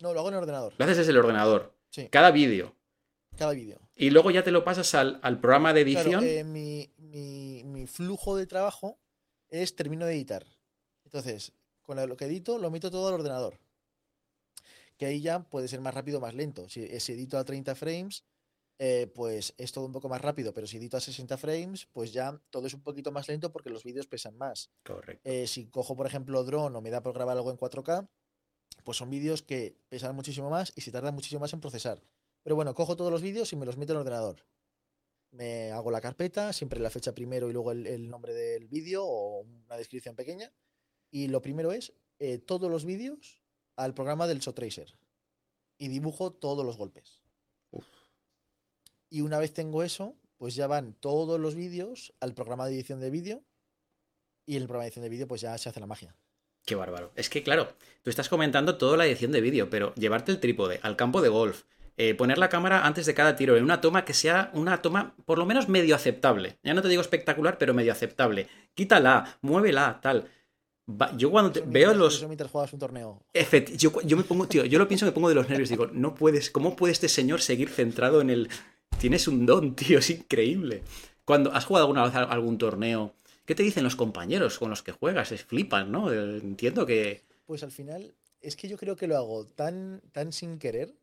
No, 0.00 0.12
lo 0.12 0.18
hago 0.20 0.28
en 0.30 0.34
el 0.34 0.40
ordenador. 0.40 0.74
Lo 0.76 0.84
haces 0.84 0.96
desde 0.96 1.12
el 1.12 1.18
ordenador, 1.18 1.76
Sí, 1.90 2.08
cada 2.08 2.32
vídeo. 2.32 2.74
cada 3.36 3.52
vídeo. 3.52 3.78
Y 3.94 4.10
luego 4.10 4.30
ya 4.32 4.42
te 4.42 4.50
lo 4.50 4.64
pasas 4.64 4.92
al, 4.96 5.20
al 5.22 5.38
programa 5.40 5.72
de 5.72 5.82
edición. 5.82 6.20
Claro, 6.20 6.26
eh, 6.26 6.42
mi, 6.44 6.90
mi- 6.98 7.62
mi 7.64 7.86
flujo 7.86 8.36
de 8.36 8.46
trabajo 8.46 8.98
es 9.50 9.76
termino 9.76 10.04
de 10.06 10.14
editar. 10.14 10.44
Entonces, 11.04 11.52
con 11.82 11.96
lo 12.08 12.16
que 12.16 12.24
edito, 12.24 12.58
lo 12.58 12.70
meto 12.70 12.90
todo 12.90 13.06
al 13.08 13.14
ordenador. 13.14 13.60
Que 14.96 15.06
ahí 15.06 15.20
ya 15.20 15.40
puede 15.44 15.68
ser 15.68 15.80
más 15.80 15.94
rápido 15.94 16.18
o 16.18 16.20
más 16.20 16.34
lento. 16.34 16.68
Si, 16.68 16.82
eh, 16.84 17.00
si 17.00 17.12
edito 17.12 17.38
a 17.38 17.44
30 17.44 17.74
frames, 17.74 18.24
eh, 18.84 19.06
pues 19.06 19.54
es 19.58 19.70
todo 19.70 19.86
un 19.86 19.92
poco 19.92 20.08
más 20.08 20.20
rápido. 20.20 20.52
Pero 20.52 20.66
si 20.66 20.76
edito 20.76 20.96
a 20.96 21.00
60 21.00 21.38
frames, 21.38 21.86
pues 21.92 22.12
ya 22.12 22.42
todo 22.50 22.66
es 22.66 22.74
un 22.74 22.82
poquito 22.82 23.12
más 23.12 23.28
lento 23.28 23.52
porque 23.52 23.70
los 23.70 23.84
vídeos 23.84 24.08
pesan 24.08 24.36
más. 24.36 24.72
Correcto. 24.82 25.22
Eh, 25.22 25.46
si 25.46 25.68
cojo, 25.68 25.94
por 25.94 26.04
ejemplo, 26.04 26.42
drone 26.42 26.76
o 26.76 26.80
me 26.80 26.90
da 26.90 27.00
por 27.00 27.14
grabar 27.14 27.36
algo 27.36 27.52
en 27.52 27.56
4K, 27.56 28.08
pues 28.82 28.98
son 28.98 29.08
vídeos 29.08 29.42
que 29.42 29.78
pesan 29.88 30.16
muchísimo 30.16 30.50
más 30.50 30.72
y 30.74 30.80
se 30.80 30.90
tardan 30.90 31.14
muchísimo 31.14 31.42
más 31.42 31.52
en 31.52 31.60
procesar. 31.60 32.02
Pero 32.42 32.56
bueno, 32.56 32.74
cojo 32.74 32.96
todos 32.96 33.12
los 33.12 33.22
vídeos 33.22 33.52
y 33.52 33.56
me 33.56 33.66
los 33.66 33.76
meto 33.76 33.92
en 33.92 33.98
el 33.98 34.00
ordenador. 34.00 34.44
Me 35.30 35.70
hago 35.70 35.92
la 35.92 36.00
carpeta, 36.00 36.52
siempre 36.52 36.80
la 36.80 36.90
fecha 36.90 37.14
primero 37.14 37.48
y 37.48 37.52
luego 37.52 37.70
el, 37.70 37.86
el 37.86 38.10
nombre 38.10 38.34
del 38.34 38.66
vídeo 38.66 39.04
o 39.04 39.42
una 39.42 39.76
descripción 39.76 40.16
pequeña. 40.16 40.52
Y 41.08 41.28
lo 41.28 41.40
primero 41.40 41.70
es 41.70 41.92
eh, 42.18 42.38
todos 42.38 42.68
los 42.68 42.84
vídeos 42.84 43.40
al 43.76 43.94
programa 43.94 44.26
del 44.26 44.40
ShotTracer. 44.40 44.98
Y 45.78 45.86
dibujo 45.86 46.32
todos 46.32 46.66
los 46.66 46.76
golpes. 46.76 47.21
Y 49.12 49.20
una 49.20 49.38
vez 49.38 49.52
tengo 49.52 49.82
eso, 49.82 50.16
pues 50.38 50.54
ya 50.54 50.66
van 50.66 50.94
todos 50.94 51.38
los 51.38 51.54
vídeos 51.54 52.14
al 52.20 52.32
programa 52.34 52.66
de 52.66 52.74
edición 52.74 52.98
de 52.98 53.10
vídeo. 53.10 53.42
Y 54.46 54.56
en 54.56 54.62
el 54.62 54.68
programa 54.68 54.84
de 54.84 54.88
edición 54.88 55.02
de 55.02 55.08
vídeo, 55.10 55.28
pues 55.28 55.40
ya 55.42 55.56
se 55.58 55.68
hace 55.68 55.80
la 55.80 55.86
magia. 55.86 56.16
Qué 56.64 56.74
bárbaro. 56.74 57.12
Es 57.14 57.28
que, 57.28 57.42
claro, 57.42 57.68
tú 58.02 58.08
estás 58.10 58.28
comentando 58.28 58.78
toda 58.78 58.96
la 58.96 59.04
edición 59.06 59.30
de 59.32 59.40
vídeo, 59.42 59.68
pero 59.68 59.94
llevarte 59.96 60.32
el 60.32 60.40
trípode 60.40 60.80
al 60.82 60.96
campo 60.96 61.20
de 61.20 61.28
golf, 61.28 61.64
eh, 61.98 62.14
poner 62.14 62.38
la 62.38 62.48
cámara 62.48 62.86
antes 62.86 63.04
de 63.04 63.12
cada 63.14 63.36
tiro 63.36 63.56
en 63.56 63.64
una 63.64 63.80
toma 63.82 64.04
que 64.06 64.14
sea 64.14 64.50
una 64.54 64.80
toma 64.80 65.14
por 65.26 65.36
lo 65.38 65.44
menos 65.44 65.68
medio 65.68 65.94
aceptable. 65.94 66.58
Ya 66.62 66.72
no 66.72 66.80
te 66.80 66.88
digo 66.88 67.02
espectacular, 67.02 67.58
pero 67.58 67.74
medio 67.74 67.92
aceptable. 67.92 68.48
Quítala, 68.74 69.38
muévela, 69.42 69.98
tal. 70.00 70.26
Va- 70.90 71.14
yo 71.16 71.30
cuando 71.30 71.52
te- 71.52 71.60
Eso 71.60 71.68
veo 71.70 71.88
mientras- 71.88 71.96
los... 71.98 72.14
Eso 72.16 72.28
mientras 72.28 72.50
juegas 72.50 72.72
un 72.72 72.78
torneo. 72.78 73.22
Efect- 73.34 73.76
yo, 73.76 73.92
yo 74.02 74.16
me 74.16 74.24
pongo, 74.24 74.48
tío, 74.48 74.64
yo 74.64 74.78
lo 74.78 74.88
pienso, 74.88 75.04
me 75.06 75.12
pongo 75.12 75.28
de 75.28 75.34
los 75.34 75.48
nervios. 75.48 75.68
Digo, 75.68 75.86
no 75.88 76.14
puedes, 76.14 76.50
¿cómo 76.50 76.74
puede 76.76 76.92
este 76.92 77.08
señor 77.08 77.40
seguir 77.42 77.68
centrado 77.68 78.20
en 78.20 78.30
el. 78.30 78.48
Tienes 79.02 79.26
un 79.26 79.46
don, 79.46 79.74
tío, 79.74 79.98
es 79.98 80.10
increíble. 80.10 80.84
Cuando 81.24 81.52
has 81.52 81.64
jugado 81.64 81.86
alguna 81.86 82.04
vez 82.04 82.14
a 82.14 82.22
algún 82.22 82.56
torneo, 82.56 83.16
¿qué 83.44 83.56
te 83.56 83.64
dicen 83.64 83.82
los 83.82 83.96
compañeros 83.96 84.60
con 84.60 84.70
los 84.70 84.84
que 84.84 84.92
juegas? 84.92 85.32
Es 85.32 85.42
flipan, 85.42 85.90
¿no? 85.90 86.12
Eh, 86.12 86.38
Entiendo 86.38 86.86
que. 86.86 87.24
Pues 87.44 87.64
al 87.64 87.72
final, 87.72 88.14
es 88.40 88.54
que 88.54 88.68
yo 88.68 88.76
creo 88.76 88.94
que 88.94 89.08
lo 89.08 89.16
hago 89.16 89.44
tan, 89.44 90.02
tan 90.12 90.32
sin 90.32 90.60
querer 90.60 90.94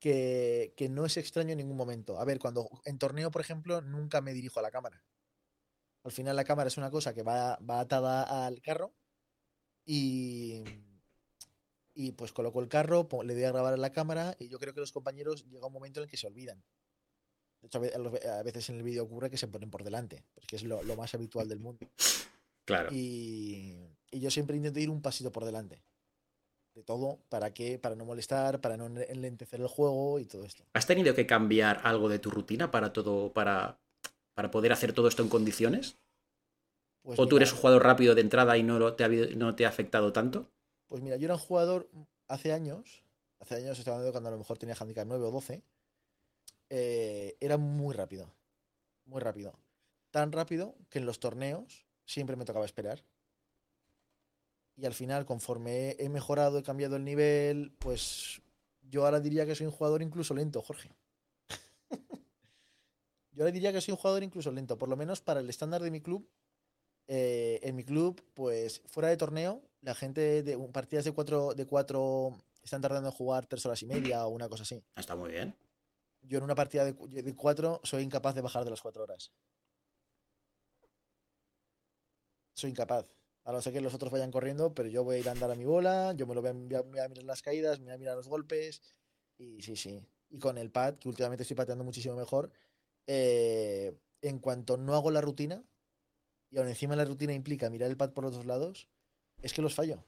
que, 0.00 0.74
que 0.76 0.88
no 0.88 1.06
es 1.06 1.16
extraño 1.16 1.52
en 1.52 1.58
ningún 1.58 1.76
momento. 1.76 2.18
A 2.18 2.24
ver, 2.24 2.40
cuando 2.40 2.68
en 2.84 2.98
torneo, 2.98 3.30
por 3.30 3.42
ejemplo, 3.42 3.80
nunca 3.80 4.20
me 4.20 4.32
dirijo 4.32 4.58
a 4.58 4.64
la 4.64 4.72
cámara. 4.72 5.00
Al 6.02 6.10
final 6.10 6.34
la 6.34 6.42
cámara 6.42 6.66
es 6.66 6.78
una 6.78 6.90
cosa 6.90 7.14
que 7.14 7.22
va, 7.22 7.60
va 7.60 7.78
atada 7.78 8.44
al 8.44 8.60
carro 8.60 8.92
y, 9.86 10.64
y 11.94 12.10
pues 12.10 12.32
coloco 12.32 12.60
el 12.60 12.66
carro, 12.66 13.08
le 13.22 13.34
doy 13.34 13.44
a 13.44 13.52
grabar 13.52 13.74
en 13.74 13.82
la 13.82 13.92
cámara 13.92 14.34
y 14.40 14.48
yo 14.48 14.58
creo 14.58 14.74
que 14.74 14.80
los 14.80 14.90
compañeros 14.90 15.44
llega 15.48 15.68
un 15.68 15.72
momento 15.72 16.00
en 16.00 16.04
el 16.04 16.10
que 16.10 16.16
se 16.16 16.26
olvidan. 16.26 16.60
Hecho, 17.68 17.78
a 17.78 18.42
veces 18.42 18.68
en 18.70 18.76
el 18.76 18.82
vídeo 18.82 19.04
ocurre 19.04 19.30
que 19.30 19.36
se 19.36 19.46
ponen 19.46 19.70
por 19.70 19.84
delante, 19.84 20.24
porque 20.34 20.56
es 20.56 20.62
lo, 20.62 20.82
más 20.96 21.14
habitual 21.14 21.48
del 21.48 21.60
mundo. 21.60 21.86
Claro. 22.64 22.90
Y, 22.92 23.76
y, 24.10 24.20
yo 24.20 24.30
siempre 24.30 24.56
intento 24.56 24.80
ir 24.80 24.90
un 24.90 25.02
pasito 25.02 25.30
por 25.30 25.44
delante. 25.44 25.82
De 26.74 26.82
todo, 26.82 27.18
¿para 27.28 27.52
qué? 27.52 27.78
Para 27.78 27.94
no 27.94 28.04
molestar, 28.04 28.60
para 28.60 28.76
no 28.76 28.86
enlentecer 28.86 29.60
el 29.60 29.68
juego 29.68 30.18
y 30.18 30.24
todo 30.24 30.44
esto. 30.44 30.64
¿Has 30.72 30.86
tenido 30.86 31.14
que 31.14 31.26
cambiar 31.26 31.80
algo 31.84 32.08
de 32.08 32.18
tu 32.18 32.30
rutina 32.30 32.70
para 32.70 32.92
todo, 32.92 33.32
para, 33.32 33.78
para 34.34 34.50
poder 34.50 34.72
hacer 34.72 34.92
todo 34.92 35.08
esto 35.08 35.22
en 35.22 35.28
condiciones? 35.28 35.98
Pues 37.02 37.18
¿O 37.18 37.26
tú 37.26 37.36
eres 37.36 37.52
un 37.52 37.58
jugador 37.58 37.84
rápido 37.84 38.14
de 38.14 38.20
entrada 38.20 38.56
y 38.56 38.62
no 38.62 38.94
te, 38.94 39.04
ha, 39.04 39.08
no 39.08 39.56
te 39.56 39.66
ha 39.66 39.68
afectado 39.68 40.12
tanto? 40.12 40.50
Pues 40.86 41.02
mira, 41.02 41.16
yo 41.16 41.26
era 41.26 41.34
un 41.34 41.40
jugador 41.40 41.88
hace 42.28 42.52
años, 42.52 43.02
hace 43.40 43.56
años 43.56 43.78
estaba 43.78 43.96
hablando 43.96 44.12
cuando 44.12 44.28
a 44.28 44.32
lo 44.32 44.38
mejor 44.38 44.58
tenía 44.58 44.76
handicap 44.78 45.06
9 45.06 45.24
o 45.24 45.30
12, 45.30 45.62
eh, 46.70 47.36
era 47.40 47.56
muy 47.56 47.94
rápido, 47.94 48.32
muy 49.04 49.20
rápido. 49.20 49.58
Tan 50.10 50.32
rápido 50.32 50.74
que 50.90 50.98
en 50.98 51.06
los 51.06 51.20
torneos 51.20 51.86
siempre 52.04 52.36
me 52.36 52.44
tocaba 52.44 52.64
esperar. 52.64 53.04
Y 54.76 54.86
al 54.86 54.94
final, 54.94 55.26
conforme 55.26 55.96
he 55.98 56.08
mejorado, 56.08 56.58
he 56.58 56.62
cambiado 56.62 56.96
el 56.96 57.04
nivel, 57.04 57.72
pues 57.78 58.40
yo 58.82 59.04
ahora 59.04 59.20
diría 59.20 59.44
que 59.44 59.54
soy 59.54 59.66
un 59.66 59.72
jugador 59.72 60.02
incluso 60.02 60.34
lento, 60.34 60.62
Jorge. 60.62 60.90
yo 63.32 63.42
ahora 63.42 63.50
diría 63.50 63.72
que 63.72 63.80
soy 63.80 63.92
un 63.92 63.98
jugador 63.98 64.22
incluso 64.22 64.52
lento, 64.52 64.78
por 64.78 64.88
lo 64.88 64.96
menos 64.96 65.20
para 65.20 65.40
el 65.40 65.50
estándar 65.50 65.82
de 65.82 65.90
mi 65.90 66.00
club. 66.00 66.28
Eh, 67.10 67.58
en 67.62 67.74
mi 67.74 67.84
club, 67.84 68.22
pues 68.34 68.82
fuera 68.86 69.08
de 69.08 69.16
torneo, 69.16 69.62
la 69.80 69.94
gente 69.94 70.42
de 70.42 70.58
partidas 70.68 71.06
de 71.06 71.12
cuatro, 71.12 71.54
de 71.54 71.64
cuatro 71.64 72.36
están 72.62 72.82
tardando 72.82 73.08
en 73.08 73.14
jugar 73.14 73.46
tres 73.46 73.64
horas 73.64 73.82
y 73.82 73.86
media 73.86 74.26
o 74.26 74.28
una 74.28 74.48
cosa 74.48 74.62
así. 74.62 74.82
Está 74.94 75.16
muy 75.16 75.30
bien. 75.30 75.54
Yo 76.22 76.38
en 76.38 76.44
una 76.44 76.54
partida 76.54 76.84
de, 76.84 77.34
cuatro 77.34 77.80
soy 77.84 78.02
incapaz 78.02 78.34
de 78.34 78.42
bajar 78.42 78.64
de 78.64 78.70
las 78.70 78.80
cuatro 78.80 79.02
horas. 79.02 79.32
Soy 82.54 82.70
incapaz. 82.70 83.06
A 83.44 83.52
no 83.52 83.62
ser 83.62 83.72
que 83.72 83.80
los 83.80 83.94
otros 83.94 84.12
vayan 84.12 84.30
corriendo, 84.30 84.74
pero 84.74 84.88
yo 84.88 85.04
voy 85.04 85.16
a 85.16 85.18
ir 85.20 85.28
a 85.28 85.32
andar 85.32 85.50
a 85.50 85.54
mi 85.54 85.64
bola, 85.64 86.12
yo 86.12 86.26
me 86.26 86.34
lo 86.34 86.42
voy 86.42 86.50
a, 86.50 86.52
mirar 86.52 87.22
las 87.22 87.40
caídas, 87.40 87.78
me 87.78 87.86
voy 87.86 87.94
a 87.94 87.98
mirar 87.98 88.16
los 88.16 88.28
golpes. 88.28 88.82
Y 89.38 89.62
sí, 89.62 89.76
sí. 89.76 90.02
Y 90.28 90.38
con 90.38 90.58
el 90.58 90.70
pad, 90.70 90.96
que 90.96 91.08
últimamente 91.08 91.44
estoy 91.44 91.56
pateando 91.56 91.84
muchísimo 91.84 92.14
mejor, 92.14 92.50
eh, 93.06 93.96
en 94.20 94.38
cuanto 94.38 94.76
no 94.76 94.94
hago 94.94 95.10
la 95.10 95.22
rutina, 95.22 95.64
y 96.50 96.58
aún 96.58 96.68
encima 96.68 96.96
la 96.96 97.04
rutina 97.04 97.32
implica 97.32 97.70
mirar 97.70 97.88
el 97.88 97.96
pad 97.96 98.12
por 98.12 98.24
los 98.24 98.34
dos 98.34 98.44
lados, 98.44 98.88
es 99.40 99.52
que 99.52 99.62
los 99.62 99.74
fallo. 99.74 100.04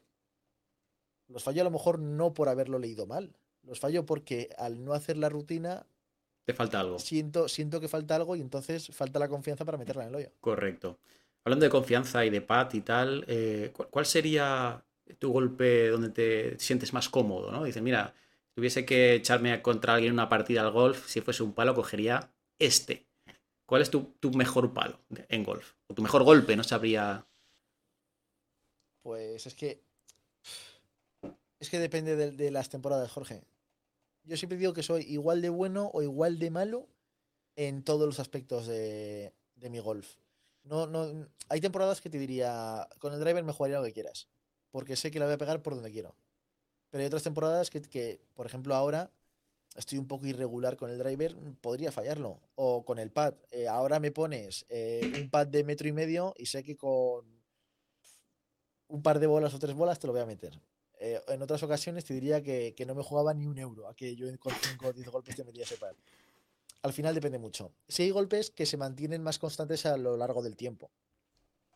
Los 1.29 1.45
fallo 1.45 1.61
a 1.61 1.65
lo 1.65 1.71
mejor 1.71 1.99
no 1.99 2.35
por 2.35 2.49
haberlo 2.49 2.79
leído 2.79 3.07
mal. 3.07 3.37
Los 3.63 3.79
fallo 3.79 4.05
porque 4.05 4.51
al 4.59 4.85
no 4.85 4.95
hacer 4.95 5.17
la 5.17 5.29
rutina. 5.29 5.87
Te 6.45 6.55
falta 6.55 6.81
algo. 6.81 6.99
Siento, 6.99 7.49
siento 7.49 7.81
que 7.81 7.89
falta 7.89 8.17
algo 8.17 8.37
y 8.37 8.41
entonces 8.41 8.89
falta 8.93 9.19
la 9.19 9.29
confianza 9.29 9.65
para 9.65 9.79
meterla 9.79 10.05
en 10.05 10.09
el 10.09 10.15
hoyo. 10.17 10.33
Correcto. 10.41 10.99
Hablando 11.45 11.65
de 11.65 11.71
confianza 11.71 12.25
y 12.25 12.31
de 12.31 12.41
pat 12.41 12.75
y 12.75 12.81
tal, 12.81 13.25
eh, 13.27 13.73
¿cuál 13.73 14.07
sería 14.07 14.85
tu 15.19 15.33
golpe 15.33 15.89
donde 15.89 16.11
te 16.11 16.59
sientes 16.59 16.93
más 16.93 17.09
cómodo? 17.09 17.51
¿no? 17.51 17.65
Dices, 17.65 17.83
mira, 17.83 18.15
si 18.49 18.55
tuviese 18.55 18.85
que 18.85 19.15
echarme 19.15 19.63
contra 19.63 19.95
alguien 19.95 20.11
en 20.11 20.15
una 20.15 20.29
partida 20.29 20.61
al 20.63 20.71
golf, 20.71 21.07
si 21.09 21.21
fuese 21.21 21.43
un 21.43 21.55
palo, 21.55 21.75
cogería 21.75 22.31
este. 22.59 23.07
¿Cuál 23.67 23.83
es 23.83 23.91
tu, 23.91 24.15
tu 24.19 24.33
mejor 24.33 24.75
palo 24.75 24.99
en 25.29 25.45
golf? 25.45 25.75
O 25.87 25.95
tu 25.95 26.03
mejor 26.03 26.25
golpe, 26.25 26.57
no 26.57 26.65
sabría. 26.65 27.25
Pues 29.03 29.47
es 29.47 29.55
que. 29.55 29.83
Es 31.61 31.71
que 31.71 31.79
depende 31.79 32.17
de, 32.17 32.51
las 32.51 32.69
temporadas, 32.69 33.13
Jorge. 33.13 33.43
Yo 34.31 34.37
siempre 34.37 34.59
digo 34.59 34.73
que 34.73 34.85
soy 34.85 35.03
igual 35.09 35.43
de 35.43 35.49
bueno 35.49 35.91
o 35.93 36.03
igual 36.03 36.39
de 36.39 36.53
malo 36.53 36.87
en 37.57 37.83
todos 37.83 38.07
los 38.07 38.21
aspectos 38.21 38.69
de, 38.69 39.33
mi 39.57 39.81
golf. 39.81 40.19
No, 40.63 40.87
no, 40.87 41.27
hay 41.49 41.61
temporadas 41.61 42.01
que 42.01 42.11
te 42.11 42.17
diría, 42.17 42.89
con 43.01 43.13
el 43.13 43.19
driver 43.19 43.43
me 43.43 43.53
jugaría 43.53 43.79
lo 43.79 43.85
que 43.85 43.93
quieras, 43.93 44.29
porque 44.71 44.95
sé 44.95 45.11
que 45.11 45.19
la 45.19 45.25
voy 45.25 45.35
a 45.35 45.39
pegar 45.39 45.65
por 45.65 45.75
donde 45.75 45.91
quiero. 45.91 46.15
Pero 46.91 47.03
hay 47.03 47.09
otras 47.09 47.25
temporadas 47.25 47.71
que, 47.71 48.21
por 48.35 48.47
ejemplo, 48.47 48.77
ahora 48.77 49.11
estoy 49.75 49.99
un 49.99 50.07
poco 50.07 50.29
irregular 50.29 50.77
con 50.77 50.91
el 50.91 50.99
driver, 50.99 51.37
podría 51.61 51.91
fallarlo. 51.91 52.39
O 52.55 52.85
con 52.85 53.01
el 53.01 53.11
pad. 53.11 53.35
Eh, 53.51 53.67
ahora 53.67 53.99
me 53.99 54.13
pones 54.13 54.65
eh, 54.69 55.13
un 55.21 55.29
pad 55.29 55.49
de 55.49 55.65
metro 55.65 55.89
y 55.89 55.93
medio 55.93 56.35
y 56.37 56.47
sé 56.47 56.63
que 56.63 56.77
con 56.77 57.25
un 58.87 59.03
par 59.03 59.19
de 59.19 59.27
bolas 59.27 59.55
o 59.55 59.59
tres 59.59 59.75
bolas 59.75 59.99
te 59.99 60.07
lo 60.07 60.13
voy 60.13 60.23
a 60.23 60.27
meter. 60.27 60.57
Eh, 61.03 61.19
en 61.29 61.41
otras 61.41 61.63
ocasiones 61.63 62.05
te 62.05 62.13
diría 62.13 62.43
que, 62.43 62.75
no 62.87 62.95
me 62.95 63.03
jugaba 63.03 63.33
ni 63.33 63.47
un 63.47 63.59
euro 63.59 63.89
a 63.89 63.97
que 63.97 64.15
yo 64.15 64.27
con 64.39 64.53
5 64.53 64.87
o 64.87 64.93
10 64.93 65.09
golpes 65.09 65.35
te 65.35 65.45
metía 65.45 65.65
ese 65.65 65.79
par. 65.79 65.97
Al 66.83 66.93
final 66.93 67.15
depende 67.15 67.39
mucho. 67.39 67.73
Si 67.89 68.03
hay 68.03 68.11
golpes 68.11 68.51
que 68.51 68.67
se 68.67 68.77
mantienen 68.77 69.23
más 69.23 69.39
constantes 69.39 69.87
a 69.87 69.97
lo 69.97 70.19
largo 70.19 70.43
del 70.43 70.57
tiempo. 70.57 70.91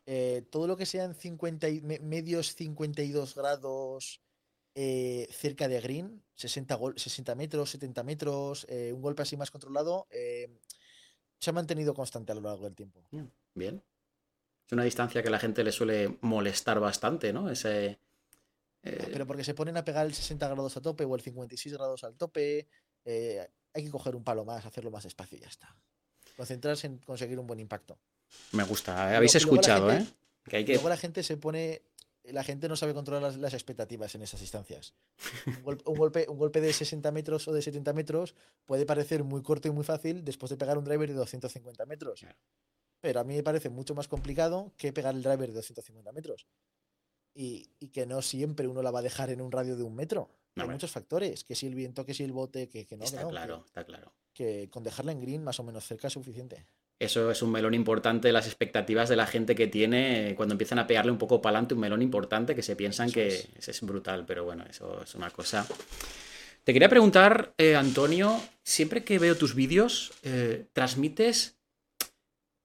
Eh, 0.04 0.44
todo 0.50 0.66
lo 0.66 0.76
que 0.76 0.84
sean 0.84 1.14
50 1.14 1.68
medios 2.02 2.54
52 2.54 3.34
grados 3.34 4.20
eh, 4.74 5.26
cerca 5.30 5.68
de 5.68 5.80
green, 5.80 6.22
60, 6.34 6.78
60 6.96 7.34
metros, 7.34 7.70
70 7.70 8.02
metros, 8.02 8.66
un 8.68 9.00
golpe 9.00 9.22
así 9.22 9.38
más 9.38 9.50
controlado, 9.50 10.06
se 10.10 11.50
ha 11.50 11.52
mantenido 11.54 11.94
constante 11.94 12.32
a 12.32 12.34
lo 12.34 12.42
largo 12.42 12.64
del 12.64 12.74
tiempo. 12.74 13.02
Bien. 13.54 13.82
Es 14.66 14.72
una 14.72 14.84
distancia 14.84 15.22
que 15.22 15.28
a 15.28 15.32
la 15.32 15.38
gente 15.38 15.64
le 15.64 15.72
suele 15.72 16.18
molestar 16.20 16.78
bastante, 16.80 17.32
¿no? 17.32 17.50
Ese, 17.50 17.98
eh, 18.84 19.08
Pero 19.10 19.26
porque 19.26 19.44
se 19.44 19.54
ponen 19.54 19.76
a 19.76 19.84
pegar 19.84 20.06
el 20.06 20.14
60 20.14 20.46
grados 20.46 20.76
a 20.76 20.82
tope 20.82 21.04
o 21.04 21.14
el 21.14 21.22
56 21.22 21.74
grados 21.74 22.04
al 22.04 22.16
tope. 22.16 22.68
Eh, 23.04 23.46
hay 23.72 23.84
que 23.84 23.90
coger 23.90 24.14
un 24.14 24.22
palo 24.22 24.44
más, 24.44 24.64
hacerlo 24.64 24.90
más 24.90 25.04
despacio 25.04 25.38
y 25.38 25.40
ya 25.40 25.48
está. 25.48 25.74
Concentrarse 26.36 26.86
en 26.86 26.98
conseguir 26.98 27.38
un 27.38 27.46
buen 27.46 27.60
impacto. 27.60 27.98
Me 28.52 28.64
gusta. 28.64 29.12
¿eh? 29.12 29.16
Habéis 29.16 29.34
escuchado, 29.34 29.90
¿eh? 29.90 30.06
Que 30.44 30.58
hay 30.58 30.64
que... 30.64 30.74
Luego 30.74 30.88
la 30.88 30.96
gente 30.96 31.22
se 31.22 31.36
pone. 31.36 31.82
La 32.24 32.42
gente 32.42 32.68
no 32.68 32.76
sabe 32.76 32.94
controlar 32.94 33.36
las, 33.36 33.52
expectativas 33.52 34.14
en 34.14 34.22
esas 34.22 34.40
distancias. 34.40 34.94
Un 35.46 35.62
golpe, 35.96 36.26
un, 36.26 36.38
golpe, 36.38 36.60
de 36.62 36.72
60 36.72 37.10
metros 37.12 37.46
o 37.48 37.52
de 37.52 37.60
70 37.60 37.92
metros 37.92 38.34
puede 38.64 38.86
parecer 38.86 39.24
muy 39.24 39.42
corto 39.42 39.68
y 39.68 39.72
muy 39.72 39.84
fácil 39.84 40.24
después 40.24 40.48
de 40.48 40.56
pegar 40.56 40.78
un 40.78 40.84
driver 40.84 41.08
de 41.10 41.14
250 41.14 41.84
metros 41.84 42.24
pero 43.04 43.20
a 43.20 43.24
mí 43.24 43.36
me 43.36 43.42
parece 43.42 43.68
mucho 43.68 43.94
más 43.94 44.08
complicado 44.08 44.72
que 44.78 44.90
pegar 44.90 45.14
el 45.14 45.22
driver 45.22 45.48
de 45.48 45.56
250 45.56 46.10
metros. 46.12 46.46
Y, 47.34 47.68
que 47.92 48.06
no 48.06 48.22
siempre 48.22 48.68
uno 48.68 48.82
la 48.82 48.90
va 48.90 49.00
a 49.00 49.02
dejar 49.02 49.30
en 49.30 49.40
un 49.40 49.50
radio 49.50 49.76
de 49.76 49.82
un 49.82 49.94
metro. 49.94 50.30
Hay 50.56 50.68
muchos 50.68 50.92
factores, 50.92 51.42
que 51.42 51.56
si 51.56 51.66
el 51.66 51.74
viento, 51.74 52.06
que 52.06 52.14
si 52.14 52.22
el 52.22 52.32
bote, 52.32 52.68
que, 52.68 52.86
no. 52.96 53.04
Está 53.04 53.22
no, 53.22 53.30
claro, 53.30 53.64
está 53.66 53.84
claro. 53.84 54.12
Que 54.32 54.68
con 54.70 54.84
dejarla 54.84 55.10
en 55.12 55.20
green 55.20 55.42
más 55.42 55.58
o 55.58 55.64
menos 55.64 55.84
cerca 55.84 56.06
es 56.06 56.12
suficiente. 56.12 56.64
Eso 57.00 57.30
es 57.30 57.42
un 57.42 57.50
melón 57.50 57.74
importante, 57.74 58.30
las 58.30 58.46
expectativas 58.46 59.08
de 59.08 59.16
la 59.16 59.26
gente 59.26 59.56
que 59.56 59.66
tiene 59.66 60.34
cuando 60.36 60.54
empiezan 60.54 60.78
a 60.78 60.86
pegarle 60.86 61.10
un 61.10 61.18
poco 61.18 61.42
para 61.42 61.56
adelante, 61.56 61.74
un 61.74 61.80
melón 61.80 62.02
importante 62.02 62.54
que 62.54 62.62
se 62.62 62.76
piensan 62.76 63.10
que 63.10 63.26
es. 63.26 63.80
brutal, 63.82 64.24
pero 64.26 64.44
bueno, 64.44 64.64
eso 64.68 65.02
es 65.02 65.14
una 65.16 65.30
cosa. 65.30 65.66
Te 66.62 66.72
quería 66.72 66.88
preguntar, 66.88 67.52
eh, 67.58 67.74
Antonio, 67.74 68.40
siempre 68.62 69.04
que 69.04 69.18
veo 69.18 69.36
tus 69.36 69.54
vídeos, 69.54 70.12
eh, 70.22 70.66
transmites 70.72 71.58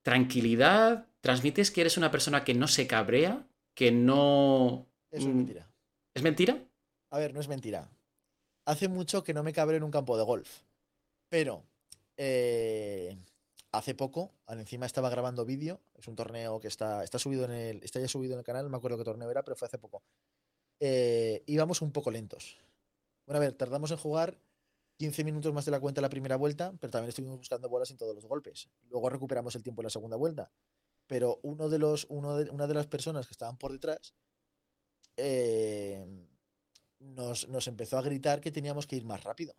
tranquilidad, 0.04 1.06
transmites 1.22 1.72
que 1.72 1.82
eres 1.82 1.98
una 1.98 2.12
persona 2.12 2.44
que 2.44 2.54
no 2.54 2.68
se 2.68 2.88
cabrea, 2.88 3.46
que 3.80 3.94
no... 3.94 4.86
Eso 5.10 5.30
es 5.30 5.34
mm, 5.34 5.38
mentira. 5.38 5.72
¿Es 6.14 6.22
mentira? 6.22 6.62
A 7.12 7.18
ver, 7.18 7.34
no 7.34 7.40
es 7.40 7.48
mentira. 7.48 7.90
Hace 8.66 8.90
mucho 8.90 9.24
que 9.24 9.34
no 9.34 9.42
me 9.42 9.54
cabreo 9.54 9.78
en 9.78 9.84
un 9.84 9.90
campo 9.90 10.18
de 10.18 10.24
golf. 10.26 10.64
Pero 11.30 11.64
eh, 12.18 13.18
hace 13.72 13.96
poco, 13.96 14.34
encima 14.50 14.86
estaba 14.86 15.10
grabando 15.10 15.46
vídeo. 15.46 15.80
Es 15.96 16.10
un 16.10 16.18
torneo 16.18 16.60
que 16.60 16.68
está, 16.68 17.06
está 17.06 17.20
subido 17.20 17.46
en 17.46 17.52
el. 17.52 17.82
Está 17.82 18.02
ya 18.02 18.10
subido 18.10 18.34
en 18.34 18.40
el 18.40 18.46
canal, 18.46 18.66
no 18.66 18.70
me 18.70 18.76
acuerdo 18.76 18.98
qué 18.98 19.06
torneo 19.06 19.32
era, 19.32 19.44
pero 19.44 19.56
fue 19.56 19.70
hace 19.70 19.78
poco. 19.78 20.04
Eh, 20.82 21.44
íbamos 21.46 21.82
un 21.82 21.94
poco 21.94 22.12
lentos. 22.12 22.58
Bueno, 23.26 23.38
a 23.38 23.40
ver, 23.40 23.54
tardamos 23.54 23.92
en 23.92 23.98
jugar 23.98 24.38
15 24.98 25.24
minutos 25.24 25.54
más 25.54 25.64
de 25.64 25.72
la 25.72 25.80
cuenta 25.80 26.02
la 26.02 26.10
primera 26.10 26.36
vuelta, 26.36 26.74
pero 26.82 26.92
también 26.92 27.08
estuvimos 27.08 27.38
buscando 27.38 27.70
bolas 27.70 27.90
en 27.92 27.98
todos 27.98 28.14
los 28.14 28.26
golpes. 28.26 28.68
Luego 28.90 29.10
recuperamos 29.10 29.56
el 29.56 29.64
tiempo 29.64 29.82
en 29.82 29.86
la 29.86 29.90
segunda 29.90 30.18
vuelta. 30.18 30.52
Pero 31.10 31.40
uno 31.42 31.70
de 31.70 31.80
los, 31.80 32.06
uno 32.10 32.38
de, 32.38 32.52
una 32.52 32.68
de 32.68 32.76
las 32.76 32.86
personas 32.86 33.26
que 33.26 33.34
estaban 33.34 33.58
por 33.58 33.72
detrás 33.72 34.14
eh, 35.18 36.06
nos, 37.00 37.68
empezó 37.68 37.98
a 37.98 38.04
gritar 38.04 38.40
que 38.42 38.52
teníamos 38.52 38.86
que 38.86 38.96
ir 38.96 39.06
más 39.06 39.24
rápido. 39.24 39.56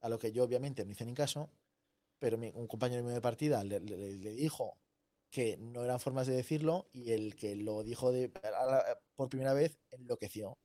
A 0.00 0.08
lo 0.08 0.18
que 0.18 0.32
yo 0.32 0.42
obviamente 0.42 0.84
no 0.84 0.90
hice 0.90 1.06
ni 1.06 1.14
caso, 1.14 1.50
pero 2.18 2.36
un 2.36 2.66
compañero 2.66 3.04
mío 3.04 3.14
de 3.14 3.20
partida 3.20 3.62
le, 3.62 3.78
dijo 3.78 4.76
que 5.30 5.56
no 5.56 5.84
eran 5.84 6.00
formas 6.00 6.26
de 6.26 6.34
decirlo 6.34 6.88
y 6.92 7.12
el 7.12 7.36
que 7.36 7.54
lo 7.54 7.84
dijo 7.84 8.10
de, 8.10 8.32
por 9.14 9.28
primera 9.28 9.52
vez 9.52 9.78
enloqueció 9.92 10.58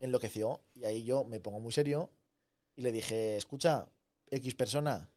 enloqueció 0.00 0.64
y 0.74 0.84
ahí 0.84 1.04
yo 1.04 1.24
me 1.24 1.40
pongo 1.40 1.60
muy 1.60 1.72
serio 1.72 2.10
y 2.76 2.82
le 2.82 2.92
dije, 2.92 3.36
escucha, 3.36 3.86
X 4.30 4.54
persona, 4.54 5.11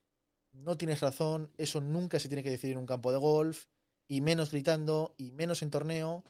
no 0.58 0.78
tienes 0.78 1.02
razón, 1.02 1.52
eso 1.58 1.82
nunca 1.82 2.20
se 2.20 2.28
tiene 2.28 2.44
que 2.44 2.50
decir 2.50 2.72
en 2.72 2.78
un 2.78 2.86
campo 2.86 3.12
de 3.12 3.18
golf, 3.18 3.66
y 4.08 4.22
menos 4.22 4.52
gritando, 4.52 5.16
y 5.18 5.32
menos 5.32 5.62
en 5.62 5.72
torneo, 5.72 6.24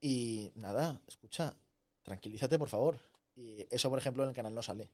y 0.00 0.52
nada, 0.54 1.00
escucha, 1.06 1.54
tranquilízate, 2.02 2.58
por 2.58 2.68
favor. 2.68 2.98
Y 3.36 3.66
eso, 3.70 3.90
por 3.90 3.98
ejemplo, 3.98 4.22
en 4.22 4.30
el 4.30 4.34
canal 4.34 4.54
no 4.54 4.62
sale. 4.62 4.90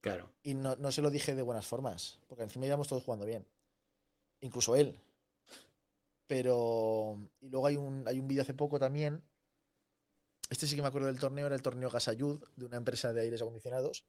Claro. 0.00 0.30
Y 0.42 0.54
no, 0.54 0.76
no 0.76 0.90
se 0.92 1.02
lo 1.02 1.10
dije 1.10 1.34
de 1.34 1.42
buenas 1.42 1.66
formas, 1.66 2.18
porque 2.26 2.44
encima 2.44 2.66
íbamos 2.66 2.88
todos 2.88 3.04
jugando 3.04 3.26
bien. 3.26 3.46
Incluso 4.40 4.74
él. 4.76 4.96
Pero. 6.26 7.18
Y 7.40 7.48
luego 7.48 7.66
hay 7.66 7.76
un, 7.76 8.04
hay 8.06 8.18
un 8.18 8.26
vídeo 8.26 8.42
hace 8.42 8.54
poco 8.54 8.78
también. 8.78 9.22
Este 10.48 10.66
sí 10.66 10.74
que 10.74 10.82
me 10.82 10.88
acuerdo 10.88 11.06
del 11.06 11.18
torneo, 11.18 11.46
era 11.46 11.54
el 11.54 11.62
torneo 11.62 11.90
Gasayud, 11.90 12.42
de 12.56 12.64
una 12.64 12.76
empresa 12.76 13.12
de 13.12 13.20
aires 13.20 13.40
acondicionados 13.42 14.04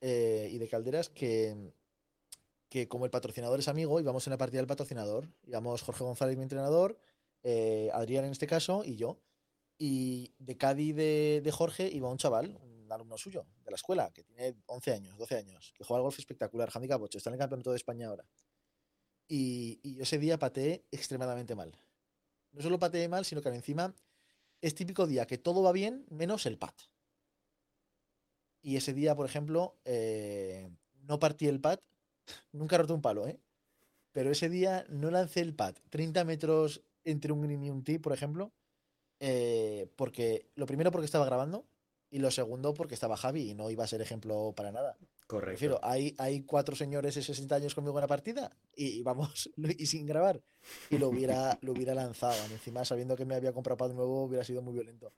eh, 0.00 0.48
y 0.50 0.58
de 0.58 0.68
calderas, 0.68 1.08
que, 1.08 1.72
que 2.74 2.88
como 2.88 3.04
el 3.04 3.12
patrocinador 3.12 3.60
es 3.60 3.68
amigo, 3.68 4.00
íbamos 4.00 4.26
en 4.26 4.32
la 4.32 4.36
partida 4.36 4.58
del 4.58 4.66
patrocinador. 4.66 5.28
Íbamos 5.46 5.80
Jorge 5.82 6.02
González, 6.02 6.36
mi 6.36 6.42
entrenador, 6.42 6.98
eh, 7.44 7.88
Adrián 7.92 8.24
en 8.24 8.32
este 8.32 8.48
caso, 8.48 8.82
y 8.84 8.96
yo. 8.96 9.20
Y 9.78 10.34
de 10.40 10.56
Cádiz 10.56 10.96
de, 10.96 11.40
de 11.44 11.52
Jorge 11.52 11.86
iba 11.86 12.10
un 12.10 12.18
chaval, 12.18 12.58
un 12.60 12.90
alumno 12.90 13.16
suyo, 13.16 13.46
de 13.64 13.70
la 13.70 13.76
escuela, 13.76 14.10
que 14.12 14.24
tiene 14.24 14.56
11 14.66 14.92
años, 14.92 15.16
12 15.18 15.36
años, 15.36 15.72
que 15.76 15.84
juega 15.84 16.02
golf 16.02 16.18
espectacular, 16.18 16.68
handicap 16.74 17.00
8, 17.00 17.16
está 17.16 17.30
en 17.30 17.34
el 17.34 17.38
campeonato 17.38 17.70
de 17.70 17.76
España 17.76 18.08
ahora. 18.08 18.26
Y, 19.28 19.78
y 19.84 19.94
yo 19.94 20.02
ese 20.02 20.18
día 20.18 20.36
pateé 20.40 20.84
extremadamente 20.90 21.54
mal. 21.54 21.78
No 22.50 22.60
solo 22.60 22.80
pateé 22.80 23.06
mal, 23.08 23.24
sino 23.24 23.40
que 23.40 23.50
encima 23.50 23.94
es 24.62 24.74
típico 24.74 25.06
día 25.06 25.28
que 25.28 25.38
todo 25.38 25.62
va 25.62 25.70
bien 25.70 26.06
menos 26.10 26.44
el 26.44 26.58
pat. 26.58 26.74
Y 28.62 28.74
ese 28.78 28.94
día, 28.94 29.14
por 29.14 29.26
ejemplo, 29.26 29.78
eh, 29.84 30.68
no 31.02 31.20
partí 31.20 31.46
el 31.46 31.60
pat, 31.60 31.80
nunca 32.52 32.76
he 32.76 32.78
roto 32.78 32.94
un 32.94 33.02
palo, 33.02 33.26
¿eh? 33.26 33.38
Pero 34.12 34.30
ese 34.30 34.48
día 34.48 34.86
no 34.88 35.10
lancé 35.10 35.40
el 35.40 35.54
pat 35.54 35.78
30 35.90 36.24
metros 36.24 36.82
entre 37.04 37.32
un 37.32 37.42
green 37.42 37.64
y 37.64 37.70
un 37.70 37.82
tee, 37.82 37.98
por 37.98 38.12
ejemplo, 38.12 38.52
eh, 39.20 39.88
porque 39.96 40.46
lo 40.54 40.66
primero 40.66 40.90
porque 40.92 41.06
estaba 41.06 41.26
grabando 41.26 41.66
y 42.10 42.18
lo 42.18 42.30
segundo 42.30 42.74
porque 42.74 42.94
estaba 42.94 43.16
Javi 43.16 43.50
y 43.50 43.54
no 43.54 43.70
iba 43.70 43.82
a 43.82 43.88
ser 43.88 44.00
ejemplo 44.00 44.52
para 44.56 44.70
nada. 44.70 44.96
Correcto. 45.26 45.50
Prefiero, 45.50 45.80
hay, 45.82 46.14
hay 46.18 46.42
cuatro 46.42 46.76
señores 46.76 47.14
de 47.16 47.22
60 47.22 47.56
años 47.56 47.74
conmigo 47.74 47.98
en 47.98 48.02
la 48.02 48.06
partida 48.06 48.56
y, 48.76 48.86
y 48.98 49.02
vamos, 49.02 49.50
y 49.78 49.86
sin 49.86 50.06
grabar. 50.06 50.40
Y 50.90 50.98
lo 50.98 51.08
hubiera, 51.08 51.58
lo 51.62 51.72
hubiera 51.72 51.94
lanzado. 51.94 52.36
Encima, 52.52 52.84
sabiendo 52.84 53.16
que 53.16 53.24
me 53.24 53.34
había 53.34 53.52
comprado 53.52 53.78
pad 53.78 53.92
nuevo, 53.94 54.24
hubiera 54.24 54.44
sido 54.44 54.62
muy 54.62 54.74
violento. 54.74 55.12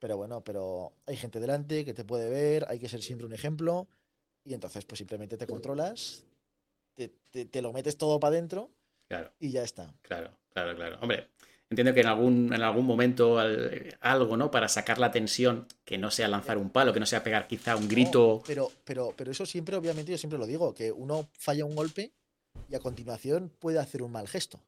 Pero 0.00 0.16
bueno, 0.16 0.42
pero 0.42 0.92
hay 1.06 1.16
gente 1.16 1.40
delante 1.40 1.84
que 1.84 1.94
te 1.94 2.04
puede 2.04 2.28
ver, 2.28 2.66
hay 2.68 2.78
que 2.78 2.88
ser 2.88 3.02
siempre 3.02 3.26
un 3.26 3.32
ejemplo. 3.32 3.86
Y 4.44 4.54
entonces, 4.54 4.84
pues 4.84 4.98
simplemente 4.98 5.38
te 5.38 5.46
controlas, 5.46 6.24
te, 6.94 7.08
te, 7.30 7.44
te 7.46 7.62
lo 7.62 7.72
metes 7.72 7.96
todo 7.98 8.18
para 8.20 8.30
adentro 8.32 8.70
Claro, 9.08 9.32
y 9.38 9.50
ya 9.50 9.62
está. 9.62 9.94
claro, 10.02 10.30
claro, 10.52 10.74
claro. 10.74 10.98
Hombre, 11.00 11.28
entiendo 11.70 11.92
que 11.92 12.00
en 12.00 12.06
algún, 12.06 12.52
en 12.54 12.62
algún 12.62 12.86
momento 12.86 13.38
al- 13.38 13.96
algo, 14.00 14.36
¿no? 14.36 14.50
Para 14.50 14.68
sacar 14.68 14.98
la 14.98 15.10
tensión, 15.10 15.66
que 15.84 15.98
no 15.98 16.10
sea 16.10 16.28
lanzar 16.28 16.56
un 16.58 16.70
palo, 16.70 16.92
que 16.92 17.00
no 17.00 17.06
sea 17.06 17.22
pegar 17.22 17.46
quizá 17.46 17.76
un 17.76 17.88
grito. 17.88 18.36
No, 18.38 18.42
pero, 18.46 18.70
pero, 18.84 19.12
pero 19.16 19.30
eso 19.30 19.44
siempre, 19.46 19.76
obviamente, 19.76 20.10
yo 20.12 20.18
siempre 20.18 20.38
lo 20.38 20.46
digo, 20.46 20.72
que 20.74 20.90
uno 20.92 21.28
falla 21.38 21.64
un 21.64 21.74
golpe 21.76 22.12
y 22.68 22.74
a 22.74 22.80
continuación 22.80 23.50
puede 23.58 23.78
hacer 23.78 24.02
un 24.02 24.12
mal 24.12 24.26
gesto. 24.28 24.58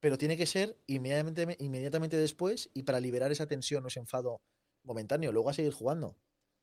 Pero 0.00 0.18
tiene 0.18 0.36
que 0.36 0.46
ser 0.46 0.76
inmediatamente, 0.86 1.56
inmediatamente 1.60 2.16
después 2.16 2.68
y 2.74 2.82
para 2.82 3.00
liberar 3.00 3.32
esa 3.32 3.46
tensión 3.46 3.84
o 3.84 3.88
ese 3.88 4.00
enfado 4.00 4.40
momentáneo, 4.82 5.32
luego 5.32 5.48
a 5.48 5.54
seguir 5.54 5.72
jugando. 5.72 6.14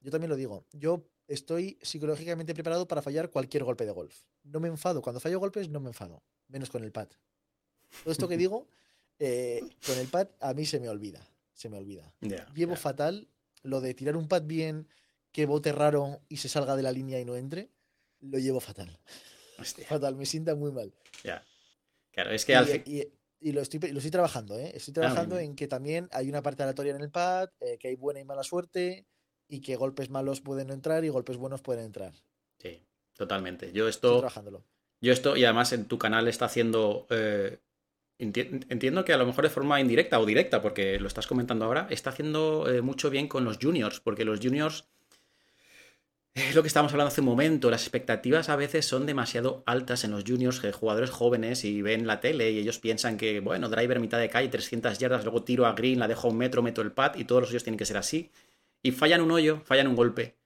Yo 0.01 0.11
también 0.11 0.29
lo 0.29 0.35
digo, 0.35 0.65
yo 0.73 1.03
estoy 1.33 1.77
psicológicamente 1.81 2.53
preparado 2.53 2.87
para 2.87 3.01
fallar 3.01 3.29
cualquier 3.29 3.63
golpe 3.63 3.85
de 3.85 3.91
golf. 3.91 4.23
No 4.43 4.59
me 4.59 4.67
enfado, 4.67 5.01
cuando 5.01 5.19
fallo 5.19 5.39
golpes 5.39 5.69
no 5.69 5.79
me 5.79 5.89
enfado, 5.89 6.21
menos 6.47 6.69
con 6.69 6.83
el 6.83 6.91
pad. 6.91 7.07
Todo 8.03 8.11
esto 8.11 8.27
que 8.27 8.37
digo, 8.37 8.67
eh, 9.19 9.61
con 9.85 9.97
el 9.97 10.07
pad 10.07 10.27
a 10.39 10.53
mí 10.53 10.65
se 10.65 10.79
me 10.79 10.89
olvida, 10.89 11.27
se 11.53 11.69
me 11.69 11.77
olvida 11.77 12.13
llevo 12.55 12.75
fatal 12.75 13.27
lo 13.63 13.79
de 13.81 13.93
tirar 13.93 14.15
un 14.17 14.27
pad 14.27 14.43
bien, 14.43 14.87
que 15.31 15.45
bote 15.45 15.71
raro 15.71 16.19
y 16.27 16.37
se 16.37 16.49
salga 16.49 16.75
de 16.75 16.83
la 16.83 16.91
línea 16.91 17.19
y 17.19 17.25
no 17.25 17.35
entre. 17.35 17.69
Lo 18.19 18.37
llevo 18.37 18.59
fatal. 18.59 18.99
Hostia, 19.57 19.85
Fatal, 19.87 20.15
me 20.15 20.25
sienta 20.25 20.55
muy 20.55 20.71
mal. 20.71 20.93
ya. 21.23 21.43
Claro, 22.11 22.31
es 22.31 22.43
que 22.45 22.51
Y, 22.51 22.55
al 22.55 22.65
fin. 22.67 22.83
y- 22.85 23.07
y 23.43 23.51
lo, 23.53 23.61
estoy, 23.61 23.79
lo 23.79 23.97
estoy 23.99 24.11
trabajando, 24.11 24.59
¿eh? 24.59 24.71
Estoy 24.75 24.91
Ah, 24.91 24.95
trabajando 24.95 25.39
en 25.39 25.55
que 25.55 25.67
también 25.67 26.07
hay 26.11 26.29
una 26.29 26.41
parte 26.43 26.61
aleatoria 26.63 26.95
en 26.95 27.01
el 27.01 27.09
pad, 27.09 27.49
eh, 27.59 27.77
que 27.79 27.87
hay 27.87 27.95
buena 27.95 28.19
y 28.19 28.25
mala 28.25 28.43
suerte, 28.43 29.07
y 29.51 29.59
que 29.61 29.75
golpes 29.75 30.09
malos 30.09 30.41
pueden 30.41 30.71
entrar 30.71 31.03
y 31.05 31.09
golpes 31.09 31.37
buenos 31.37 31.61
pueden 31.61 31.85
entrar. 31.85 32.13
Estoy 32.57 32.71
Sí, 32.71 32.83
totalmente. 33.15 33.71
Yo 33.73 33.87
esto. 33.87 34.17
trabajándolo. 34.17 34.63
Yo 35.01 35.11
esto, 35.11 35.35
y 35.35 35.43
además 35.43 35.73
en 35.73 35.85
tu 35.85 35.97
canal 35.99 36.27
está 36.27 36.45
haciendo. 36.45 37.05
eh, 37.09 37.59
enti- 38.19 38.65
entiendo 38.69 39.03
que 39.03 39.13
a 39.13 39.17
lo 39.17 39.25
mejor 39.25 39.43
de 39.43 39.49
forma 39.49 39.81
indirecta 39.81 40.19
o 40.19 40.25
directa, 40.25 40.61
porque 40.61 40.99
lo 40.99 41.07
estás 41.07 41.27
comentando 41.27 41.65
ahora, 41.65 41.87
está 41.89 42.11
haciendo 42.11 42.69
eh, 42.69 42.81
mucho 42.81 43.09
bien 43.09 43.27
con 43.27 43.43
los 43.43 43.57
juniors, 43.61 43.99
porque 43.99 44.25
los 44.25 44.39
juniors. 44.39 44.85
Es 46.33 46.55
lo 46.55 46.61
que 46.61 46.67
estábamos 46.69 46.93
hablando 46.93 47.09
hace 47.09 47.19
un 47.19 47.27
momento, 47.27 47.69
las 47.69 47.81
expectativas 47.81 48.47
a 48.47 48.55
veces 48.55 48.85
son 48.85 49.05
demasiado 49.05 49.63
altas 49.65 50.05
en 50.05 50.11
los 50.11 50.23
juniors, 50.25 50.61
que 50.61 50.71
jugadores 50.71 51.09
jóvenes 51.09 51.65
y 51.65 51.81
ven 51.81 52.07
la 52.07 52.21
tele 52.21 52.51
y 52.51 52.59
ellos 52.59 52.79
piensan 52.79 53.17
que, 53.17 53.41
bueno, 53.41 53.67
driver 53.67 53.99
mitad 53.99 54.17
de 54.17 54.29
calle, 54.29 54.47
300 54.47 54.97
yardas, 54.97 55.25
luego 55.25 55.43
tiro 55.43 55.65
a 55.65 55.73
green, 55.73 55.99
la 55.99 56.07
dejo 56.07 56.27
a 56.29 56.31
un 56.31 56.37
metro, 56.37 56.61
meto 56.61 56.81
el 56.81 56.93
pad 56.93 57.15
y 57.15 57.25
todos 57.25 57.41
los 57.41 57.49
hoyos 57.49 57.65
tienen 57.65 57.77
que 57.77 57.85
ser 57.85 57.97
así. 57.97 58.29
Y 58.83 58.91
fallan 58.91 59.21
un 59.21 59.31
hoyo, 59.31 59.61
fallan 59.65 59.87
un 59.87 59.95
golpe. 59.95 60.37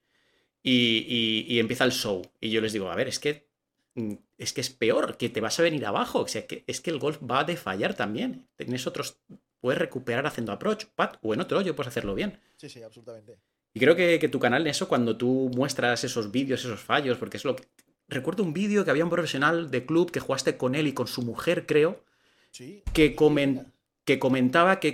Y, 0.62 1.06
y- 1.08 1.54
y 1.56 1.60
empieza 1.60 1.84
el 1.86 1.92
show. 1.92 2.22
Y 2.42 2.50
yo 2.50 2.62
les 2.62 2.74
digo, 2.74 2.90
a 2.92 2.96
ver, 2.96 3.08
es 3.08 3.20
que 3.20 3.48
mm, 3.96 4.14
es 4.38 4.52
que 4.54 4.62
es 4.62 4.70
peor, 4.70 5.18
que 5.18 5.30
te 5.30 5.42
vas 5.42 5.60
a 5.60 5.64
venir 5.64 5.86
abajo. 5.86 6.20
O 6.22 6.28
sea, 6.28 6.46
que 6.48 6.64
es 6.68 6.82
que 6.82 6.90
el 6.92 7.00
golf 7.00 7.20
va 7.22 7.44
de 7.44 7.56
fallar 7.56 7.94
también. 7.94 8.48
Tienes 8.58 8.88
otros. 8.88 9.20
Puedes 9.62 9.80
recuperar 9.80 10.26
haciendo 10.28 10.52
approach, 10.52 10.86
pat, 10.96 11.18
o 11.22 11.34
en 11.34 11.42
otro 11.42 11.58
hoyo 11.58 11.76
puedes 11.76 11.88
hacerlo 11.90 12.14
bien. 12.14 12.40
Sí, 12.58 12.70
sí, 12.70 12.84
absolutamente. 12.84 13.38
Y 13.74 13.80
creo 13.80 13.96
que, 13.96 14.20
que 14.20 14.30
tu 14.30 14.40
canal 14.40 14.62
en 14.62 14.68
eso, 14.68 14.88
cuando 14.88 15.18
tú 15.18 15.50
muestras 15.56 16.04
esos 16.04 16.32
vídeos, 16.32 16.60
esos 16.64 16.80
fallos, 16.80 17.18
porque 17.18 17.38
es 17.38 17.46
lo 17.46 17.56
que. 17.56 17.64
Recuerdo 18.08 18.44
un 18.44 18.54
vídeo 18.54 18.86
que 18.86 18.92
había 18.92 19.04
un 19.04 19.10
profesional 19.10 19.72
de 19.72 19.86
club 19.86 20.12
que 20.12 20.20
jugaste 20.20 20.58
con 20.58 20.76
él 20.76 20.86
y 20.88 20.94
con 20.94 21.08
su 21.08 21.24
mujer, 21.24 21.66
creo, 21.66 22.04
Sí. 22.52 22.84
que, 22.94 23.08
sí, 23.10 23.16
comen- 23.16 23.54
mira. 23.54 23.66
Que 24.06 24.20
comentaba 24.20 24.80
que, 24.80 24.94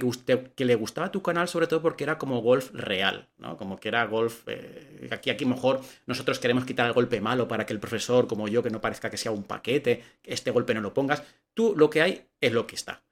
que 0.56 0.66
le 0.66 0.76
gustaba 0.76 1.12
tu 1.12 1.22
canal 1.22 1.50
sobre 1.50 1.68
todo 1.68 1.82
porque 1.82 2.06
era 2.06 2.18
como 2.18 2.42
golf 2.42 2.72
real, 2.74 3.28
¿no? 3.38 3.58
Como 3.58 3.78
que 3.78 3.90
era 3.90 4.06
golf... 4.06 4.44
eh, 4.48 5.10
aquí, 5.12 5.30
aquí 5.30 5.46
mejor 5.46 5.82
nosotros 6.08 6.40
queremos 6.40 6.64
quitar 6.64 6.88
el 6.88 6.94
golpe 6.94 7.20
malo 7.20 7.48
para 7.48 7.66
que 7.66 7.74
el 7.74 7.80
profesor, 7.80 8.28
como 8.28 8.48
yo, 8.48 8.64
que 8.64 8.70
no 8.70 8.80
parezca 8.80 9.10
que 9.10 9.18
sea 9.18 9.32
un 9.32 9.44
paquete, 9.44 10.02
que 10.22 10.34
este 10.34 10.50
golpe 10.50 10.74
no 10.74 10.80
lo 10.80 10.94
pongas. 10.94 11.24
Tú 11.54 11.74
lo 11.76 11.90
que 11.90 12.02
hay 12.02 12.26
es 12.40 12.54
lo 12.54 12.66
que 12.66 12.76
está. 12.76 13.04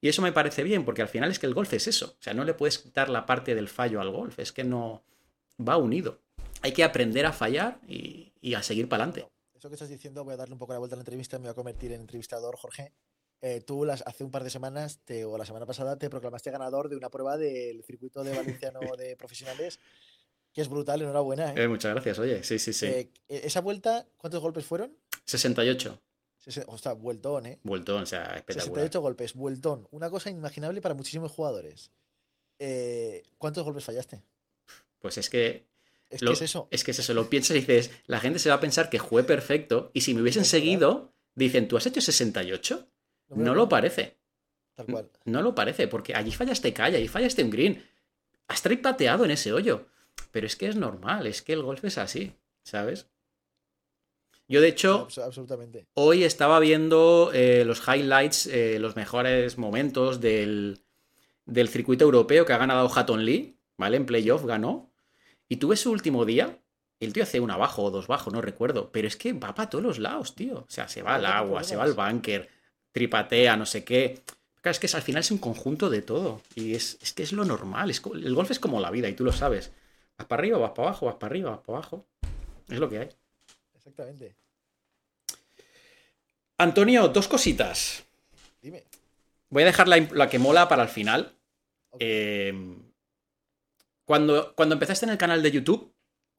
Y 0.00 0.08
eso 0.08 0.22
me 0.22 0.32
parece 0.32 0.64
bien, 0.64 0.84
porque 0.84 1.02
al 1.02 1.08
final 1.08 1.30
es 1.30 1.38
que 1.38 1.46
el 1.46 1.54
golf 1.54 1.72
es 1.72 1.86
eso. 1.86 2.16
O 2.18 2.22
sea, 2.22 2.34
no 2.34 2.44
le 2.44 2.52
puedes 2.52 2.78
quitar 2.78 3.08
la 3.08 3.24
parte 3.24 3.54
del 3.54 3.68
fallo 3.68 4.00
al 4.00 4.10
golf, 4.10 4.38
es 4.40 4.52
que 4.52 4.64
no 4.64 5.02
va 5.66 5.76
unido. 5.76 6.18
Hay 6.62 6.72
que 6.72 6.82
aprender 6.82 7.26
a 7.26 7.32
fallar 7.32 7.78
y, 7.86 8.32
y 8.40 8.54
a 8.54 8.62
seguir 8.62 8.88
para 8.88 9.04
adelante. 9.04 9.30
Eso 9.56 9.68
que 9.68 9.76
estás 9.76 9.88
diciendo, 9.88 10.24
voy 10.24 10.34
a 10.34 10.36
darle 10.36 10.54
un 10.54 10.58
poco 10.58 10.72
la 10.72 10.80
vuelta 10.80 10.96
a 10.96 10.98
la 10.98 11.02
entrevista, 11.02 11.38
me 11.38 11.44
voy 11.44 11.52
a 11.52 11.54
convertir 11.54 11.92
en 11.92 12.00
entrevistador, 12.00 12.56
Jorge. 12.56 12.92
Eh, 13.46 13.60
tú 13.60 13.84
las, 13.84 14.02
hace 14.06 14.24
un 14.24 14.30
par 14.30 14.42
de 14.42 14.48
semanas, 14.48 15.00
te, 15.04 15.26
o 15.26 15.36
la 15.36 15.44
semana 15.44 15.66
pasada, 15.66 15.98
te 15.98 16.08
proclamaste 16.08 16.50
ganador 16.50 16.88
de 16.88 16.96
una 16.96 17.10
prueba 17.10 17.36
del 17.36 17.84
circuito 17.84 18.24
de 18.24 18.34
Valenciano 18.34 18.80
de 18.96 19.16
profesionales, 19.16 19.78
que 20.50 20.62
es 20.62 20.68
brutal, 20.70 21.02
enhorabuena. 21.02 21.50
¿eh? 21.50 21.64
Eh, 21.64 21.68
muchas 21.68 21.92
gracias, 21.92 22.18
oye. 22.18 22.42
Sí, 22.42 22.58
sí, 22.58 22.72
sí. 22.72 22.86
Eh, 22.86 23.10
esa 23.28 23.60
vuelta, 23.60 24.06
¿cuántos 24.16 24.40
golpes 24.40 24.64
fueron? 24.64 24.96
68. 25.26 26.00
Sese- 26.38 26.64
O 26.68 26.78
sea, 26.78 26.94
vueltón, 26.94 27.44
¿eh? 27.44 27.58
Vueltón, 27.64 28.04
o 28.04 28.06
sea, 28.06 28.22
espectacular. 28.36 28.64
68 28.64 29.00
golpes, 29.02 29.34
vueltón. 29.34 29.88
Una 29.90 30.08
cosa 30.08 30.30
inimaginable 30.30 30.80
para 30.80 30.94
muchísimos 30.94 31.30
jugadores. 31.30 31.90
Eh, 32.58 33.24
¿Cuántos 33.36 33.62
golpes 33.64 33.84
fallaste? 33.84 34.22
Pues 35.00 35.18
es 35.18 35.28
que 35.28 35.66
Es 36.08 36.22
Lo- 36.22 36.30
que 36.30 36.34
es 36.36 36.42
eso. 36.42 36.68
Es 36.70 36.82
que 36.84 36.92
si 36.94 37.02
se 37.02 37.12
lo 37.12 37.28
piensas 37.28 37.56
y 37.56 37.60
dices, 37.60 37.90
la 38.06 38.20
gente 38.20 38.38
se 38.38 38.48
va 38.48 38.54
a 38.54 38.60
pensar 38.60 38.88
que 38.88 38.98
jugué 38.98 39.24
perfecto 39.24 39.90
y 39.92 40.00
si 40.02 40.14
me 40.14 40.22
hubiesen 40.22 40.44
seguido, 40.46 41.12
dicen, 41.34 41.66
¿tú 41.68 41.76
has 41.76 41.84
hecho 41.86 42.00
68? 42.00 42.88
No 43.30 43.54
lo 43.54 43.68
parece. 43.68 44.18
Tal 44.74 44.86
cual. 44.86 45.10
No 45.24 45.42
lo 45.42 45.54
parece, 45.54 45.88
porque 45.88 46.14
allí 46.14 46.32
fallaste 46.32 46.72
calle, 46.72 46.96
allí 46.96 47.08
fallaste 47.08 47.44
un 47.44 47.50
green. 47.50 47.82
Has 48.48 48.62
pateado 48.62 49.24
en 49.24 49.30
ese 49.30 49.52
hoyo. 49.52 49.86
Pero 50.30 50.46
es 50.46 50.56
que 50.56 50.68
es 50.68 50.76
normal, 50.76 51.26
es 51.26 51.42
que 51.42 51.52
el 51.52 51.62
golf 51.62 51.84
es 51.84 51.98
así, 51.98 52.32
¿sabes? 52.64 53.08
Yo, 54.46 54.60
de 54.60 54.68
hecho, 54.68 55.06
Abs- 55.08 55.22
absolutamente. 55.22 55.86
hoy 55.94 56.24
estaba 56.24 56.60
viendo 56.60 57.30
eh, 57.32 57.64
los 57.64 57.82
highlights, 57.86 58.46
eh, 58.46 58.78
los 58.78 58.94
mejores 58.96 59.58
momentos 59.58 60.20
del, 60.20 60.84
del 61.46 61.68
circuito 61.68 62.04
europeo 62.04 62.44
que 62.44 62.52
ha 62.52 62.58
ganado 62.58 62.90
Hatton 62.94 63.24
Lee, 63.24 63.58
¿vale? 63.78 63.96
En 63.96 64.06
playoff 64.06 64.44
ganó. 64.44 64.92
Y 65.48 65.56
tú 65.56 65.68
ves 65.68 65.80
su 65.80 65.90
último 65.90 66.24
día, 66.24 66.60
el 67.00 67.12
tío 67.12 67.22
hace 67.22 67.40
un 67.40 67.50
abajo 67.50 67.82
o 67.84 67.90
dos 67.90 68.06
bajo, 68.06 68.30
no 68.30 68.40
recuerdo, 68.40 68.92
pero 68.92 69.08
es 69.08 69.16
que 69.16 69.32
va 69.32 69.54
para 69.54 69.70
todos 69.70 69.84
los 69.84 69.98
lados, 69.98 70.34
tío. 70.34 70.58
O 70.58 70.66
sea, 70.68 70.88
se 70.88 71.02
va 71.02 71.14
al 71.16 71.26
agua, 71.26 71.64
se 71.64 71.76
va 71.76 71.84
al 71.84 71.94
bunker, 71.94 72.48
tripatea, 72.94 73.56
no 73.58 73.66
sé 73.66 73.84
qué. 73.84 74.22
Claro, 74.62 74.70
es 74.72 74.78
que 74.78 74.86
es- 74.86 74.94
al 74.94 75.02
final 75.02 75.20
es 75.20 75.30
un 75.32 75.38
conjunto 75.38 75.90
de 75.90 76.00
todo. 76.00 76.40
Y 76.54 76.74
es, 76.74 76.96
es 77.02 77.12
que 77.12 77.24
es 77.24 77.32
lo 77.32 77.44
normal. 77.44 77.90
Es, 77.90 78.00
el 78.14 78.34
golf 78.34 78.50
es 78.52 78.60
como 78.60 78.80
la 78.80 78.90
vida 78.90 79.08
y 79.08 79.14
tú 79.14 79.24
lo 79.24 79.32
sabes. 79.32 79.72
Vas 80.16 80.26
para 80.28 80.40
arriba, 80.40 80.58
vas 80.58 80.70
para 80.70 80.88
abajo, 80.88 81.06
vas 81.06 81.16
para 81.16 81.32
arriba, 81.32 81.50
vas 81.50 81.60
para 81.60 81.78
abajo. 81.78 82.06
Es 82.68 82.78
lo 82.78 82.88
que 82.88 82.98
hay. 83.00 83.08
Exactamente. 83.74 84.36
Antonio, 86.58 87.08
dos 87.08 87.28
cositas. 87.28 88.04
Dime. 88.62 88.84
Voy 89.50 89.64
a 89.64 89.66
dejar 89.66 89.88
la, 89.88 89.98
la 90.12 90.30
que 90.30 90.38
mola 90.38 90.68
para 90.68 90.84
el 90.84 90.88
final. 90.88 91.36
Eh, 91.98 92.52
cuando, 94.04 94.54
cuando 94.54 94.74
empezaste 94.74 95.06
en 95.06 95.12
el 95.12 95.18
canal 95.18 95.42
de 95.42 95.50
YouTube, 95.50 95.92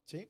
¿Sí? 0.06 0.28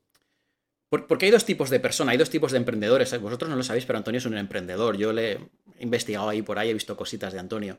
Por- 0.98 1.06
porque 1.06 1.26
hay 1.26 1.32
dos 1.32 1.44
tipos 1.44 1.70
de 1.70 1.80
personas, 1.80 2.12
hay 2.12 2.18
dos 2.18 2.30
tipos 2.30 2.52
de 2.52 2.58
emprendedores. 2.58 3.12
¿eh? 3.12 3.18
Vosotros 3.18 3.48
no 3.50 3.56
lo 3.56 3.62
sabéis, 3.62 3.86
pero 3.86 3.98
Antonio 3.98 4.18
es 4.18 4.26
un 4.26 4.36
emprendedor. 4.38 4.96
Yo 4.96 5.12
le 5.12 5.32
he 5.32 5.38
investigado 5.80 6.28
ahí 6.28 6.42
por 6.42 6.58
ahí, 6.58 6.70
he 6.70 6.74
visto 6.74 6.96
cositas 6.96 7.32
de 7.32 7.38
Antonio. 7.38 7.78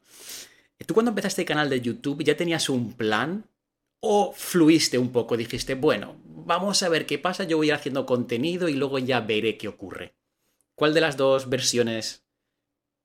¿Tú 0.86 0.93
cuando 0.93 1.10
empezaste 1.10 1.41
el 1.41 1.47
canal 1.47 1.69
de 1.69 1.82
YouTube 1.82 2.23
ya 2.23 2.38
tenías 2.38 2.69
un 2.69 2.93
plan? 2.93 3.45
¿O 3.99 4.32
fluiste 4.32 4.97
un 4.99 5.12
poco? 5.12 5.36
Dijiste, 5.36 5.73
bueno, 5.73 6.15
vamos 6.23 6.84
a 6.84 6.89
ver 6.89 7.06
qué 7.08 7.17
pasa, 7.17 7.45
yo 7.45 7.58
voy 7.58 7.67
a 7.67 7.73
ir 7.73 7.73
haciendo 7.73 8.06
contenido 8.06 8.69
y 8.69 8.73
luego 8.73 8.99
ya 8.99 9.21
veré 9.21 9.58
qué 9.58 9.67
ocurre. 9.67 10.13
¿Cuál 10.75 10.93
de 10.93 11.01
las 11.01 11.17
dos 11.17 11.49
versiones? 11.49 12.23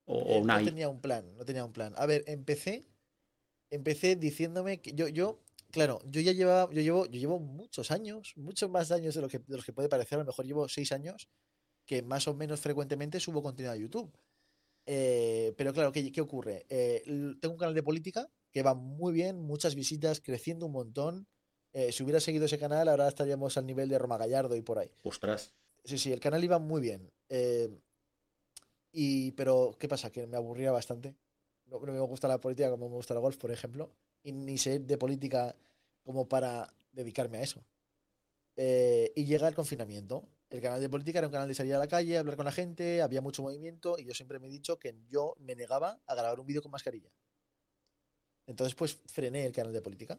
O, 0.04 0.18
o 0.18 0.36
Eh, 0.36 0.40
una... 0.42 0.58
no 0.58 0.64
tenía 0.66 0.88
un 0.90 1.00
plan, 1.00 1.24
no 1.36 1.44
tenía 1.46 1.64
un 1.64 1.72
plan. 1.72 1.94
A 1.96 2.04
ver, 2.04 2.24
empecé, 2.26 2.84
empecé 3.70 4.16
diciéndome 4.16 4.82
que 4.82 4.92
yo, 4.92 5.08
yo, 5.08 5.40
claro, 5.72 5.98
yo 6.04 6.20
ya 6.20 6.32
llevaba, 6.32 6.72
yo 6.72 6.80
llevo, 6.80 7.06
yo 7.06 7.18
llevo 7.18 7.40
muchos 7.40 7.90
años, 7.90 8.32
muchos 8.36 8.70
más 8.70 8.92
años 8.92 9.14
de 9.14 9.22
lo 9.22 9.28
que, 9.28 9.38
de 9.38 9.56
los 9.56 9.64
que 9.64 9.72
puede 9.72 9.88
parecer, 9.88 10.16
a 10.16 10.22
lo 10.22 10.26
mejor 10.26 10.46
llevo 10.46 10.68
seis 10.68 10.92
años 10.92 11.28
que 11.84 12.02
más 12.02 12.28
o 12.28 12.34
menos 12.34 12.60
frecuentemente 12.60 13.18
subo 13.18 13.42
contenido 13.42 13.72
a 13.72 13.76
YouTube. 13.76 14.12
Eh, 14.86 15.54
pero 15.56 15.72
claro, 15.72 15.92
¿qué, 15.92 16.10
qué 16.10 16.20
ocurre? 16.20 16.66
Eh, 16.68 17.02
tengo 17.40 17.54
un 17.54 17.58
canal 17.58 17.74
de 17.74 17.82
política 17.82 18.28
que 18.50 18.62
va 18.62 18.74
muy 18.74 19.12
bien, 19.12 19.40
muchas 19.40 19.74
visitas, 19.74 20.20
creciendo 20.20 20.66
un 20.66 20.72
montón. 20.72 21.26
Eh, 21.72 21.90
si 21.92 22.02
hubiera 22.02 22.20
seguido 22.20 22.46
ese 22.46 22.58
canal, 22.58 22.88
ahora 22.88 23.08
estaríamos 23.08 23.56
al 23.56 23.66
nivel 23.66 23.88
de 23.88 23.98
Roma 23.98 24.18
Gallardo 24.18 24.56
y 24.56 24.62
por 24.62 24.78
ahí. 24.78 24.90
Ostras. 25.02 25.54
Sí, 25.84 25.98
sí, 25.98 26.12
el 26.12 26.20
canal 26.20 26.44
iba 26.44 26.58
muy 26.58 26.80
bien. 26.80 27.10
y, 28.92 29.32
pero, 29.32 29.74
¿qué 29.78 29.88
pasa? 29.88 30.10
Que 30.10 30.26
me 30.26 30.36
aburría 30.36 30.70
bastante. 30.70 31.16
No, 31.66 31.80
no 31.80 31.92
me 31.92 32.00
gusta 32.00 32.28
la 32.28 32.40
política 32.40 32.70
como 32.70 32.88
me 32.88 32.96
gusta 32.96 33.14
el 33.14 33.20
golf, 33.20 33.38
por 33.38 33.50
ejemplo. 33.50 33.90
Y 34.22 34.32
ni 34.32 34.58
sé 34.58 34.78
de 34.78 34.98
política 34.98 35.56
como 36.04 36.28
para 36.28 36.72
dedicarme 36.92 37.38
a 37.38 37.42
eso. 37.42 37.64
Eh, 38.56 39.12
y 39.16 39.24
llega 39.24 39.48
el 39.48 39.54
confinamiento. 39.54 40.28
El 40.50 40.60
canal 40.60 40.80
de 40.80 40.88
política 40.88 41.18
era 41.18 41.28
un 41.28 41.32
canal 41.32 41.48
de 41.48 41.54
salir 41.54 41.74
a 41.74 41.78
la 41.78 41.88
calle, 41.88 42.18
hablar 42.18 42.36
con 42.36 42.44
la 42.44 42.52
gente, 42.52 43.00
había 43.00 43.22
mucho 43.22 43.42
movimiento 43.42 43.96
y 43.98 44.04
yo 44.04 44.12
siempre 44.12 44.38
me 44.38 44.48
he 44.48 44.50
dicho 44.50 44.78
que 44.78 44.94
yo 45.08 45.34
me 45.38 45.56
negaba 45.56 46.02
a 46.06 46.14
grabar 46.14 46.38
un 46.38 46.46
vídeo 46.46 46.60
con 46.60 46.70
mascarilla. 46.70 47.10
Entonces, 48.46 48.74
pues 48.74 49.00
frené 49.06 49.46
el 49.46 49.52
canal 49.52 49.72
de 49.72 49.80
política. 49.80 50.18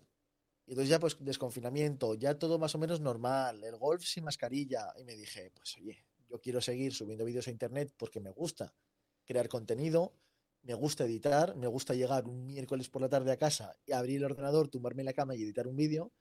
Y 0.66 0.72
entonces 0.72 0.90
ya 0.90 1.00
pues 1.00 1.18
desconfinamiento, 1.20 2.16
ya 2.16 2.40
todo 2.40 2.58
más 2.58 2.74
o 2.74 2.78
menos 2.78 3.02
normal, 3.02 3.64
el 3.64 3.78
golf 3.78 4.04
sin 4.06 4.24
mascarilla. 4.24 4.94
Y 4.98 5.04
me 5.04 5.14
dije, 5.14 5.52
pues 5.52 5.76
oye, 5.78 6.04
yo 6.30 6.40
quiero 6.40 6.62
seguir 6.62 6.94
subiendo 6.94 7.26
vídeos 7.26 7.48
a 7.48 7.52
internet 7.52 7.94
porque 7.98 8.20
me 8.20 8.32
gusta 8.32 8.74
crear 9.26 9.50
contenido, 9.50 10.14
me 10.64 10.74
gusta 10.74 11.04
editar, 11.04 11.56
me 11.56 11.68
gusta 11.68 11.94
llegar 11.94 12.26
un 12.26 12.46
miércoles 12.46 12.90
por 12.90 13.02
la 13.02 13.10
tarde 13.10 13.32
a 13.32 13.38
casa 13.38 13.76
y 13.86 13.92
abrir 13.92 14.18
el 14.18 14.26
ordenador, 14.26 14.70
tumbarme 14.70 15.02
en 15.02 15.08
la 15.08 15.14
cama 15.14 15.36
y 15.36 15.44
editar 15.44 15.68
un 15.68 15.76
vídeo. 15.76 16.12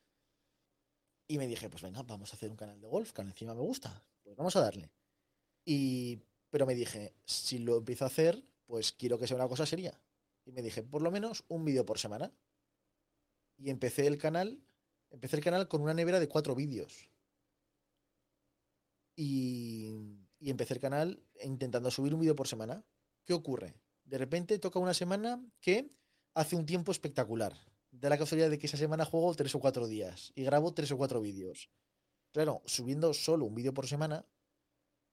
Y 1.29 1.39
me 1.39 1.47
dije, 1.47 1.71
pues 1.71 1.83
venga, 1.83 2.03
vamos 2.03 2.33
a 2.33 2.37
hacer 2.37 2.51
un 2.51 2.57
canal 2.57 2.81
de 2.81 2.89
golf, 2.89 3.13
que 3.13 3.23
encima 3.23 3.55
me 3.55 3.61
gusta. 3.63 4.05
Pues 4.23 4.37
vamos 4.37 4.55
a 4.57 4.61
darle. 4.61 4.91
Y, 5.65 6.21
pero 6.51 6.67
me 6.67 6.75
dije, 6.75 7.15
si 7.25 7.59
lo 7.59 7.79
empiezo 7.79 8.05
a 8.05 8.09
hacer, 8.09 8.43
pues 8.67 8.93
quiero 8.93 9.19
que 9.19 9.29
sea 9.29 9.37
una 9.37 9.49
cosa 9.49 9.65
seria. 9.65 9.99
Y 10.45 10.51
me 10.53 10.61
dije, 10.61 10.83
por 10.83 11.03
lo 11.03 11.13
menos 11.13 11.45
un 11.49 11.65
vídeo 11.65 11.87
por 11.87 11.99
semana 11.99 12.33
y 13.57 13.71
empecé 13.71 14.09
el 14.09 14.19
canal, 14.19 14.61
empecé 15.11 15.37
el 15.37 15.45
canal 15.45 15.69
con 15.69 15.83
una 15.83 15.95
nevera 15.95 16.19
de 16.19 16.29
cuatro 16.29 16.57
vídeos. 16.57 17.09
Y, 19.15 20.19
y 20.41 20.51
empecé 20.51 20.75
el 20.75 20.81
canal 20.81 21.23
intentando 21.45 21.93
subir 21.93 22.13
un 22.13 22.21
vídeo 22.21 22.35
por 22.35 22.49
semana. 22.49 22.85
¿Qué 23.25 23.35
ocurre? 23.35 23.82
De 24.13 24.19
repente 24.19 24.59
toca 24.59 24.79
una 24.79 24.93
semana 24.93 25.43
que 25.59 25.89
hace 26.35 26.55
un 26.55 26.67
tiempo 26.67 26.93
espectacular. 26.93 27.55
Da 27.91 28.11
la 28.11 28.19
casualidad 28.19 28.51
de 28.51 28.59
que 28.59 28.67
esa 28.67 28.77
semana 28.77 29.07
juego 29.07 29.35
tres 29.35 29.55
o 29.55 29.59
cuatro 29.59 29.89
días 29.89 30.33
y 30.35 30.45
grabo 30.45 30.75
tres 30.75 30.93
o 30.93 30.99
cuatro 30.99 31.23
vídeos. 31.23 31.71
Claro, 32.31 32.61
subiendo 32.67 33.15
solo 33.15 33.47
un 33.47 33.55
vídeo 33.55 33.73
por 33.73 33.87
semana, 33.87 34.27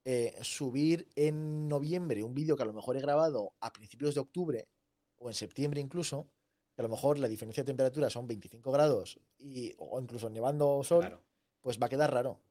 eh, 0.04 0.38
subir 0.42 1.08
en 1.16 1.70
noviembre 1.70 2.26
un 2.26 2.34
vídeo 2.36 2.58
que 2.58 2.64
a 2.64 2.66
lo 2.66 2.74
mejor 2.74 2.98
he 2.98 3.00
grabado 3.00 3.54
a 3.62 3.72
principios 3.72 4.16
de 4.16 4.20
octubre 4.20 4.68
o 5.16 5.30
en 5.30 5.34
septiembre 5.34 5.80
incluso, 5.80 6.28
que 6.76 6.82
a 6.82 6.84
lo 6.84 6.90
mejor 6.90 7.20
la 7.20 7.30
diferencia 7.30 7.64
de 7.64 7.68
temperatura 7.68 8.10
son 8.10 8.28
25 8.28 8.70
grados 8.70 9.18
y, 9.38 9.74
o 9.78 9.98
incluso 10.02 10.30
nevando 10.30 10.84
sol, 10.84 11.06
Claro. 11.06 11.24
pues 11.62 11.80
va 11.82 11.86
a 11.86 11.90
quedar 11.90 12.12
raro. 12.14 12.42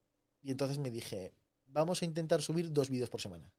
Y 0.40 0.50
entonces 0.50 0.78
me 0.78 0.90
dije, 0.90 1.34
vamos 1.66 2.00
a 2.00 2.06
intentar 2.06 2.40
subir 2.40 2.72
dos 2.72 2.88
vídeos 2.88 3.10
por 3.10 3.20
semana. 3.20 3.52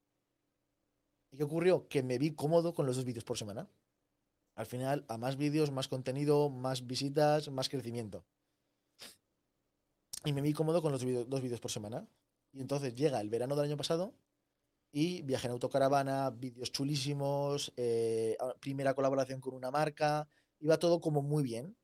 ¿Y 1.32 1.38
qué 1.38 1.44
ocurrió? 1.44 1.88
Que 1.88 2.04
me 2.04 2.18
vi 2.18 2.32
cómodo 2.32 2.74
con 2.74 2.86
los 2.86 2.96
dos 2.96 3.06
vídeos 3.06 3.24
por 3.24 3.38
semana. 3.38 3.70
Al 4.56 4.65
final, 4.65 5.06
a 5.08 5.18
más 5.18 5.38
vídeos, 5.38 5.72
más 5.72 5.88
contenido, 5.88 6.50
más 6.50 6.86
visitas, 6.86 7.50
más 7.50 7.70
crecimiento. 7.70 8.26
Y 10.26 10.34
me 10.34 10.42
vi 10.42 10.54
cómodo 10.54 10.82
con 10.82 10.92
los 10.92 11.02
dos 11.02 11.42
vídeos 11.42 11.60
por 11.60 11.72
semana. 11.72 12.08
Y 12.52 12.62
entonces 12.62 12.96
llega 12.96 13.22
el 13.22 13.30
verano 13.30 13.56
del 13.56 13.65
año 13.65 13.78
pasado 13.78 14.13
y 14.92 15.22
viaje 15.22 15.48
en 15.48 15.52
autocaravana, 15.52 16.32
vídeos 16.32 16.72
chulísimos, 16.72 17.72
eh, 17.78 18.36
primera 18.60 18.94
colaboración 18.94 19.39
con 19.39 19.54
una 19.54 19.72
marca, 19.72 20.28
iba 20.60 20.78
todo 20.78 21.00
como 21.00 21.22
muy 21.22 21.44
bien. 21.44 21.76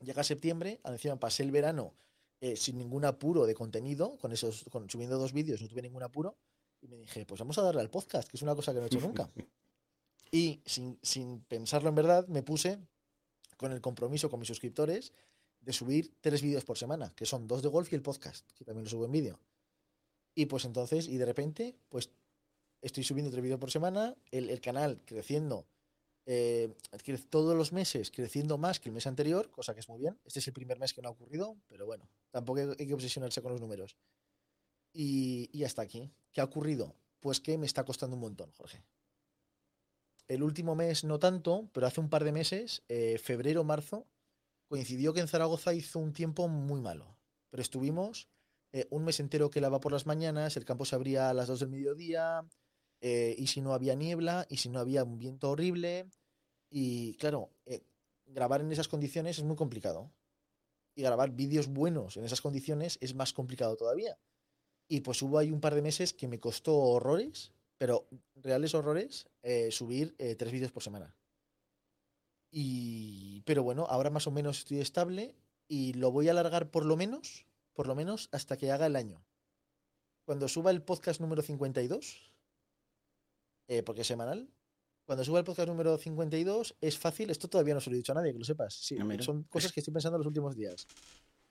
Llega 0.00 0.22
septiembre, 0.22 0.78
encima 0.84 1.18
pasé 1.18 1.42
el 1.42 1.50
verano 1.50 1.94
eh, 2.40 2.56
sin 2.56 2.76
ningún 2.76 3.06
apuro 3.06 3.46
de 3.46 3.54
contenido, 3.54 4.18
con 4.18 4.30
esos, 4.32 4.64
con, 4.70 4.90
subiendo 4.90 5.18
dos 5.18 5.32
vídeos, 5.32 5.62
no 5.62 5.68
tuve 5.68 5.80
ningún 5.82 6.02
apuro, 6.02 6.36
y 6.86 6.88
me 6.88 6.96
dije, 6.96 7.26
pues 7.26 7.40
vamos 7.40 7.58
a 7.58 7.62
darle 7.62 7.80
al 7.80 7.90
podcast, 7.90 8.28
que 8.28 8.36
es 8.36 8.42
una 8.42 8.54
cosa 8.54 8.72
que 8.72 8.78
no 8.78 8.84
he 8.84 8.86
hecho 8.86 9.00
nunca. 9.00 9.30
Y 10.32 10.60
sin, 10.66 10.98
sin 11.02 11.40
pensarlo 11.44 11.88
en 11.88 11.94
verdad, 11.94 12.26
me 12.26 12.42
puse 12.42 12.80
con 13.56 13.70
el 13.70 13.80
compromiso 13.80 14.28
con 14.28 14.40
mis 14.40 14.48
suscriptores 14.48 15.12
de 15.60 15.72
subir 15.72 16.12
tres 16.20 16.42
vídeos 16.42 16.64
por 16.64 16.76
semana, 16.76 17.12
que 17.14 17.24
son 17.24 17.46
dos 17.46 17.62
de 17.62 17.68
golf 17.68 17.92
y 17.92 17.94
el 17.94 18.02
podcast, 18.02 18.44
que 18.52 18.64
también 18.64 18.84
lo 18.84 18.90
subo 18.90 19.04
en 19.04 19.12
vídeo. 19.12 19.38
Y 20.34 20.46
pues 20.46 20.64
entonces, 20.64 21.06
y 21.06 21.16
de 21.16 21.24
repente, 21.24 21.76
pues 21.88 22.10
estoy 22.82 23.04
subiendo 23.04 23.30
tres 23.30 23.40
vídeos 23.40 23.60
por 23.60 23.70
semana, 23.70 24.16
el, 24.32 24.50
el 24.50 24.60
canal 24.60 25.00
creciendo 25.06 25.64
eh, 26.26 26.74
todos 27.30 27.56
los 27.56 27.72
meses, 27.72 28.10
creciendo 28.10 28.58
más 28.58 28.80
que 28.80 28.88
el 28.88 28.94
mes 28.94 29.06
anterior, 29.06 29.48
cosa 29.52 29.74
que 29.74 29.80
es 29.80 29.88
muy 29.88 30.00
bien. 30.00 30.18
Este 30.24 30.40
es 30.40 30.48
el 30.48 30.52
primer 30.52 30.78
mes 30.78 30.92
que 30.92 31.00
no 31.00 31.08
ha 31.08 31.12
ocurrido, 31.12 31.56
pero 31.68 31.86
bueno, 31.86 32.10
tampoco 32.32 32.60
hay 32.76 32.86
que 32.86 32.94
obsesionarse 32.94 33.40
con 33.42 33.52
los 33.52 33.60
números. 33.60 33.96
Y, 34.98 35.62
hasta 35.62 35.82
aquí. 35.82 36.10
¿Qué 36.32 36.40
ha 36.40 36.44
ocurrido? 36.44 36.96
Pues 37.20 37.40
que 37.40 37.58
me 37.58 37.66
está 37.66 37.84
costando 37.84 38.16
un 38.16 38.22
montón, 38.22 38.50
Jorge. 38.52 38.82
El 40.26 40.42
último 40.42 40.74
mes 40.74 41.04
no 41.04 41.18
tanto, 41.18 41.68
pero 41.74 41.86
hace 41.86 42.00
un 42.00 42.08
par 42.08 42.24
de 42.24 42.32
meses, 42.32 42.82
eh, 42.88 43.18
febrero, 43.18 43.62
marzo, 43.62 44.06
coincidió 44.68 45.12
que 45.12 45.20
en 45.20 45.28
Zaragoza 45.28 45.74
hizo 45.74 45.98
un 45.98 46.14
tiempo 46.14 46.48
muy 46.48 46.80
malo. 46.80 47.18
Pero 47.50 47.62
estuvimos 47.62 48.28
eh, 48.72 48.86
un 48.88 49.04
mes 49.04 49.20
entero 49.20 49.50
que 49.50 49.60
lava 49.60 49.80
por 49.80 49.92
las 49.92 50.06
mañanas, 50.06 50.56
el 50.56 50.64
campo 50.64 50.86
se 50.86 50.94
abría 50.94 51.28
a 51.28 51.34
las 51.34 51.48
2 51.48 51.60
del 51.60 51.68
mediodía, 51.68 52.46
eh, 53.02 53.34
y 53.36 53.48
si 53.48 53.60
no 53.60 53.74
había 53.74 53.94
niebla, 53.94 54.46
y 54.48 54.56
si 54.56 54.70
no 54.70 54.80
había 54.80 55.04
un 55.04 55.18
viento 55.18 55.50
horrible. 55.50 56.08
Y 56.70 57.16
claro, 57.16 57.50
grabar 58.24 58.62
en 58.62 58.72
esas 58.72 58.88
condiciones 58.88 59.36
es 59.36 59.44
muy 59.44 59.56
complicado. 59.56 60.10
Y 60.94 61.02
grabar 61.02 61.32
vídeos 61.32 61.66
buenos 61.66 62.16
en 62.16 62.24
esas 62.24 62.40
condiciones 62.40 62.96
es 63.02 63.14
más 63.14 63.34
complicado 63.34 63.76
todavía. 63.76 64.18
Y 64.88 65.00
pues 65.00 65.20
hubo 65.22 65.38
ahí 65.38 65.50
un 65.50 65.60
par 65.60 65.74
de 65.74 65.82
meses 65.82 66.12
que 66.12 66.28
me 66.28 66.38
costó 66.38 66.76
horrores, 66.76 67.52
pero 67.78 68.08
reales 68.36 68.74
horrores, 68.74 69.28
eh, 69.42 69.70
subir 69.70 70.14
eh, 70.18 70.34
tres 70.36 70.52
vídeos 70.52 70.72
por 70.72 70.82
semana. 70.82 71.14
Y, 72.50 73.42
pero 73.42 73.62
bueno, 73.62 73.86
ahora 73.88 74.10
más 74.10 74.26
o 74.26 74.30
menos 74.30 74.58
estoy 74.58 74.80
estable 74.80 75.34
y 75.68 75.94
lo 75.94 76.10
voy 76.12 76.28
a 76.28 76.30
alargar 76.30 76.70
por 76.70 76.84
lo 76.84 76.96
menos, 76.96 77.46
por 77.74 77.86
lo 77.86 77.94
menos 77.94 78.28
hasta 78.32 78.56
que 78.56 78.70
haga 78.70 78.86
el 78.86 78.96
año. 78.96 79.24
Cuando 80.24 80.48
suba 80.48 80.70
el 80.70 80.82
podcast 80.82 81.20
número 81.20 81.42
52, 81.42 82.32
eh, 83.68 83.82
porque 83.82 84.02
es 84.02 84.06
semanal, 84.06 84.48
cuando 85.04 85.24
suba 85.24 85.38
el 85.38 85.44
podcast 85.44 85.68
número 85.68 85.96
52 85.98 86.76
es 86.80 86.98
fácil, 86.98 87.30
esto 87.30 87.48
todavía 87.48 87.74
no 87.74 87.80
se 87.80 87.90
lo 87.90 87.94
he 87.94 87.98
dicho 87.98 88.12
a 88.12 88.16
nadie, 88.16 88.32
que 88.32 88.38
lo 88.38 88.44
sepas. 88.44 88.74
Sí, 88.74 88.96
Ah, 88.98 89.22
son 89.22 89.44
cosas 89.44 89.72
que 89.72 89.80
estoy 89.80 89.92
pensando 89.92 90.16
en 90.16 90.20
los 90.20 90.26
últimos 90.26 90.56
días. 90.56 90.86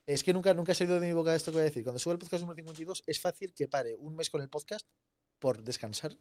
Es 0.06 0.24
que 0.24 0.34
nunca, 0.34 0.54
nunca 0.54 0.72
ha 0.72 0.76
salido 0.76 1.00
de 1.00 1.08
mi 1.08 1.14
boca 1.14 1.36
esto 1.36 1.52
que 1.52 1.56
voy 1.56 1.62
a 1.62 1.66
decir. 1.66 1.84
Cuando 1.84 2.00
suba 2.00 2.14
el 2.14 2.20
podcast 2.20 2.42
número 2.42 2.58
52 2.58 3.04
es 3.08 3.20
fácil 3.20 3.54
que 3.54 3.68
pare 3.68 3.96
un 3.96 4.16
mes 4.16 4.30
con 4.30 4.42
el 4.42 4.50
podcast 4.50 4.88
por 5.40 5.64
descansar. 5.64 6.16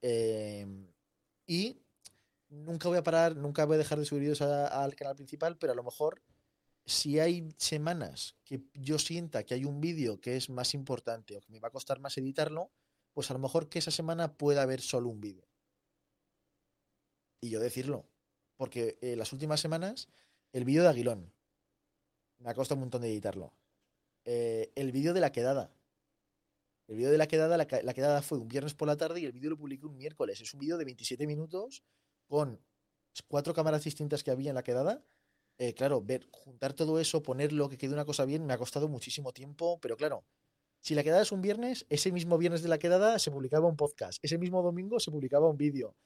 Eh, 0.00 0.66
y 1.46 1.82
nunca 2.48 2.88
voy 2.88 2.98
a 2.98 3.02
parar, 3.02 3.36
nunca 3.36 3.64
voy 3.64 3.74
a 3.74 3.78
dejar 3.78 3.98
de 3.98 4.06
subir 4.06 4.22
vídeos 4.22 4.40
al 4.40 4.94
canal 4.94 5.16
principal, 5.16 5.58
pero 5.58 5.72
a 5.72 5.76
lo 5.76 5.82
mejor 5.82 6.22
si 6.86 7.18
hay 7.18 7.52
semanas 7.58 8.36
que 8.44 8.62
yo 8.72 8.98
sienta 8.98 9.44
que 9.44 9.54
hay 9.54 9.64
un 9.64 9.80
vídeo 9.80 10.20
que 10.20 10.36
es 10.36 10.48
más 10.48 10.72
importante 10.72 11.36
o 11.36 11.40
que 11.40 11.52
me 11.52 11.60
va 11.60 11.68
a 11.68 11.72
costar 11.72 12.00
más 12.00 12.16
editarlo, 12.16 12.70
pues 13.12 13.30
a 13.30 13.34
lo 13.34 13.40
mejor 13.40 13.68
que 13.68 13.80
esa 13.80 13.90
semana 13.90 14.36
pueda 14.36 14.62
haber 14.62 14.80
solo 14.80 15.08
un 15.08 15.20
vídeo. 15.20 15.46
Y 17.40 17.50
yo 17.50 17.60
decirlo, 17.60 18.08
porque 18.56 18.98
eh, 19.02 19.16
las 19.16 19.32
últimas 19.32 19.60
semanas 19.60 20.08
el 20.52 20.64
vídeo 20.64 20.82
de 20.82 20.88
Aguilón 20.88 21.32
me 22.38 22.50
ha 22.50 22.54
costado 22.54 22.76
un 22.76 22.80
montón 22.80 23.02
de 23.02 23.08
editarlo. 23.08 23.52
Eh, 24.24 24.72
el 24.74 24.92
vídeo 24.92 25.14
de 25.14 25.20
la 25.20 25.30
quedada 25.30 25.70
El 26.88 26.96
vídeo 26.96 27.12
de 27.12 27.18
la 27.18 27.28
quedada, 27.28 27.56
la, 27.56 27.66
quedada 27.66 28.22
fue 28.22 28.38
un 28.38 28.48
viernes 28.48 28.74
por 28.74 28.88
la 28.88 28.96
tarde 28.96 29.20
y 29.20 29.24
el 29.24 29.32
vídeo 29.32 29.50
lo 29.50 29.56
publiqué 29.56 29.86
un 29.86 29.96
miércoles. 29.96 30.40
Es 30.40 30.52
un 30.54 30.60
vídeo 30.60 30.78
de 30.78 30.84
27 30.84 31.26
minutos 31.26 31.82
con 32.26 32.60
cuatro 33.28 33.54
cámaras 33.54 33.84
distintas 33.84 34.22
que 34.24 34.30
había 34.30 34.50
en 34.50 34.56
la 34.56 34.62
quedada. 34.62 35.04
Eh, 35.58 35.74
claro, 35.74 36.02
ver, 36.02 36.28
juntar 36.32 36.74
todo 36.74 37.00
eso, 37.00 37.22
ponerlo, 37.22 37.68
que 37.68 37.78
quede 37.78 37.94
una 37.94 38.04
cosa 38.04 38.24
bien, 38.24 38.44
me 38.46 38.52
ha 38.52 38.58
costado 38.58 38.88
muchísimo 38.88 39.32
tiempo, 39.32 39.78
pero 39.80 39.96
claro, 39.96 40.24
si 40.82 40.94
la 40.94 41.02
quedada 41.02 41.22
es 41.22 41.32
un 41.32 41.40
viernes, 41.40 41.86
ese 41.88 42.12
mismo 42.12 42.36
viernes 42.36 42.62
de 42.62 42.68
la 42.68 42.78
quedada 42.78 43.18
se 43.18 43.30
publicaba 43.30 43.66
un 43.66 43.76
podcast, 43.76 44.22
ese 44.22 44.38
mismo 44.38 44.62
domingo 44.62 45.00
se 45.00 45.10
publicaba 45.10 45.48
un 45.48 45.56
vídeo. 45.56 45.96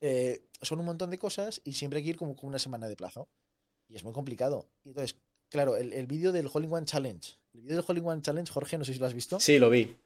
Eh, 0.00 0.44
son 0.62 0.78
un 0.78 0.86
montón 0.86 1.10
de 1.10 1.18
cosas 1.18 1.60
y 1.64 1.72
siempre 1.72 1.98
hay 1.98 2.04
que 2.04 2.10
ir 2.10 2.16
como 2.16 2.36
con 2.36 2.48
una 2.48 2.58
semana 2.58 2.88
de 2.88 2.96
plazo. 2.96 3.28
Y 3.88 3.96
es 3.96 4.04
muy 4.04 4.12
complicado. 4.12 4.68
Entonces, 4.84 5.16
claro, 5.48 5.76
el, 5.76 5.92
el 5.92 6.06
vídeo 6.06 6.32
del 6.32 6.48
Hole 6.52 6.66
in 6.66 6.72
One 6.72 6.86
Challenge. 6.86 7.28
El 7.54 7.60
vídeo 7.62 7.76
del 7.76 7.84
Hole 7.86 8.00
in 8.00 8.06
One 8.06 8.22
Challenge, 8.22 8.50
Jorge, 8.52 8.78
no 8.78 8.84
sé 8.84 8.92
si 8.92 8.98
lo 8.98 9.06
has 9.06 9.14
visto, 9.14 9.40
Sí, 9.40 9.58
lo 9.58 9.68
vi. 9.70 9.96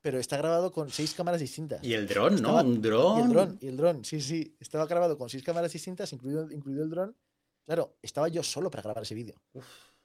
pero 0.00 0.18
está 0.18 0.36
grabado 0.36 0.72
con 0.72 0.90
seis 0.90 1.14
cámaras 1.14 1.40
distintas. 1.40 1.82
Y 1.84 1.94
el 1.94 2.06
dron, 2.08 2.40
¿no? 2.42 2.56
Un 2.60 2.74
Y 2.76 2.78
dron. 2.78 3.20
el 3.20 3.28
dron, 3.32 3.58
y 3.60 3.66
el 3.68 3.76
dron, 3.76 4.04
sí, 4.04 4.20
sí. 4.20 4.56
Estaba 4.60 4.86
grabado 4.86 5.16
con 5.18 5.28
seis 5.28 5.42
cámaras 5.42 5.72
distintas, 5.72 6.12
incluido, 6.12 6.50
incluido 6.50 6.82
el 6.84 6.90
dron. 6.90 7.16
Claro, 7.64 7.96
estaba 8.02 8.28
yo 8.28 8.42
solo 8.42 8.70
para 8.70 8.82
grabar 8.82 9.02
ese 9.04 9.14
vídeo. 9.14 9.36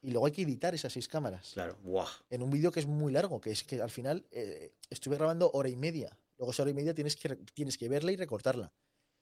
Y 0.01 0.11
luego 0.11 0.27
hay 0.27 0.31
que 0.31 0.43
editar 0.43 0.75
esas 0.75 0.93
seis 0.93 1.07
cámaras. 1.07 1.51
Claro, 1.53 1.75
buah. 1.83 2.07
En 2.29 2.43
un 2.43 2.51
vídeo 2.51 2.71
que 2.71 2.79
es 2.79 2.85
muy 2.85 3.11
largo, 3.11 3.41
que 3.41 3.49
es 3.51 3.63
que 3.63 3.81
al 3.81 3.89
final 3.89 4.25
eh, 4.31 4.73
estuve 4.91 5.15
grabando 5.17 5.49
hora 5.53 5.67
y 5.69 5.75
media. 5.75 6.15
Luego 6.37 6.51
esa 6.51 6.61
hora 6.61 6.69
y 6.71 6.75
media 6.75 6.93
tienes 6.93 7.15
que, 7.15 7.35
tienes 7.55 7.77
que 7.79 7.89
verla 7.89 8.11
y 8.11 8.15
recortarla. 8.15 8.71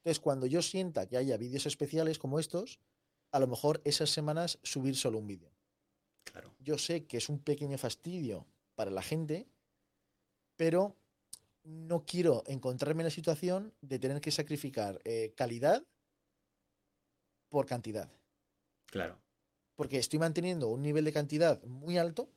Entonces, 0.03 0.19
cuando 0.19 0.45
yo 0.47 0.61
sienta 0.61 1.07
que 1.07 1.15
haya 1.15 1.37
vídeos 1.37 1.65
especiales 1.65 2.19
como 2.19 2.37
estos, 2.39 2.79
a 3.31 3.39
lo 3.39 3.47
mejor 3.47 3.81
esas 3.85 4.09
semanas 4.09 4.59
subir 4.63 4.97
solo 4.97 5.17
un 5.17 5.27
vídeo. 5.27 5.49
Claro. 6.25 6.53
Yo 6.59 6.77
sé 6.77 7.05
que 7.05 7.17
es 7.17 7.29
un 7.29 7.39
pequeño 7.39 7.77
fastidio 7.77 8.45
para 8.75 8.91
la 8.91 9.01
gente, 9.01 9.47
pero 10.57 10.95
no 11.63 12.05
quiero 12.05 12.43
encontrarme 12.47 13.01
en 13.01 13.05
la 13.05 13.11
situación 13.11 13.73
de 13.81 13.99
tener 13.99 14.21
que 14.21 14.31
sacrificar 14.31 15.01
eh, 15.03 15.33
calidad 15.35 15.83
por 17.49 17.65
cantidad. 17.65 18.11
Claro. 18.87 19.17
Porque 19.75 19.97
estoy 19.97 20.19
manteniendo 20.19 20.69
un 20.69 20.81
nivel 20.81 21.05
de 21.05 21.13
cantidad 21.13 21.61
muy 21.63 21.97
alto 21.97 22.29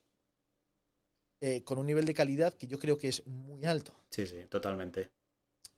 eh, 1.41 1.63
con 1.63 1.79
un 1.79 1.87
nivel 1.87 2.05
de 2.05 2.15
calidad 2.15 2.55
que 2.55 2.67
yo 2.67 2.79
creo 2.79 2.99
que 2.99 3.09
es 3.09 3.27
muy 3.27 3.65
alto. 3.65 3.95
Sí, 4.11 4.27
sí, 4.27 4.47
totalmente. 4.49 5.11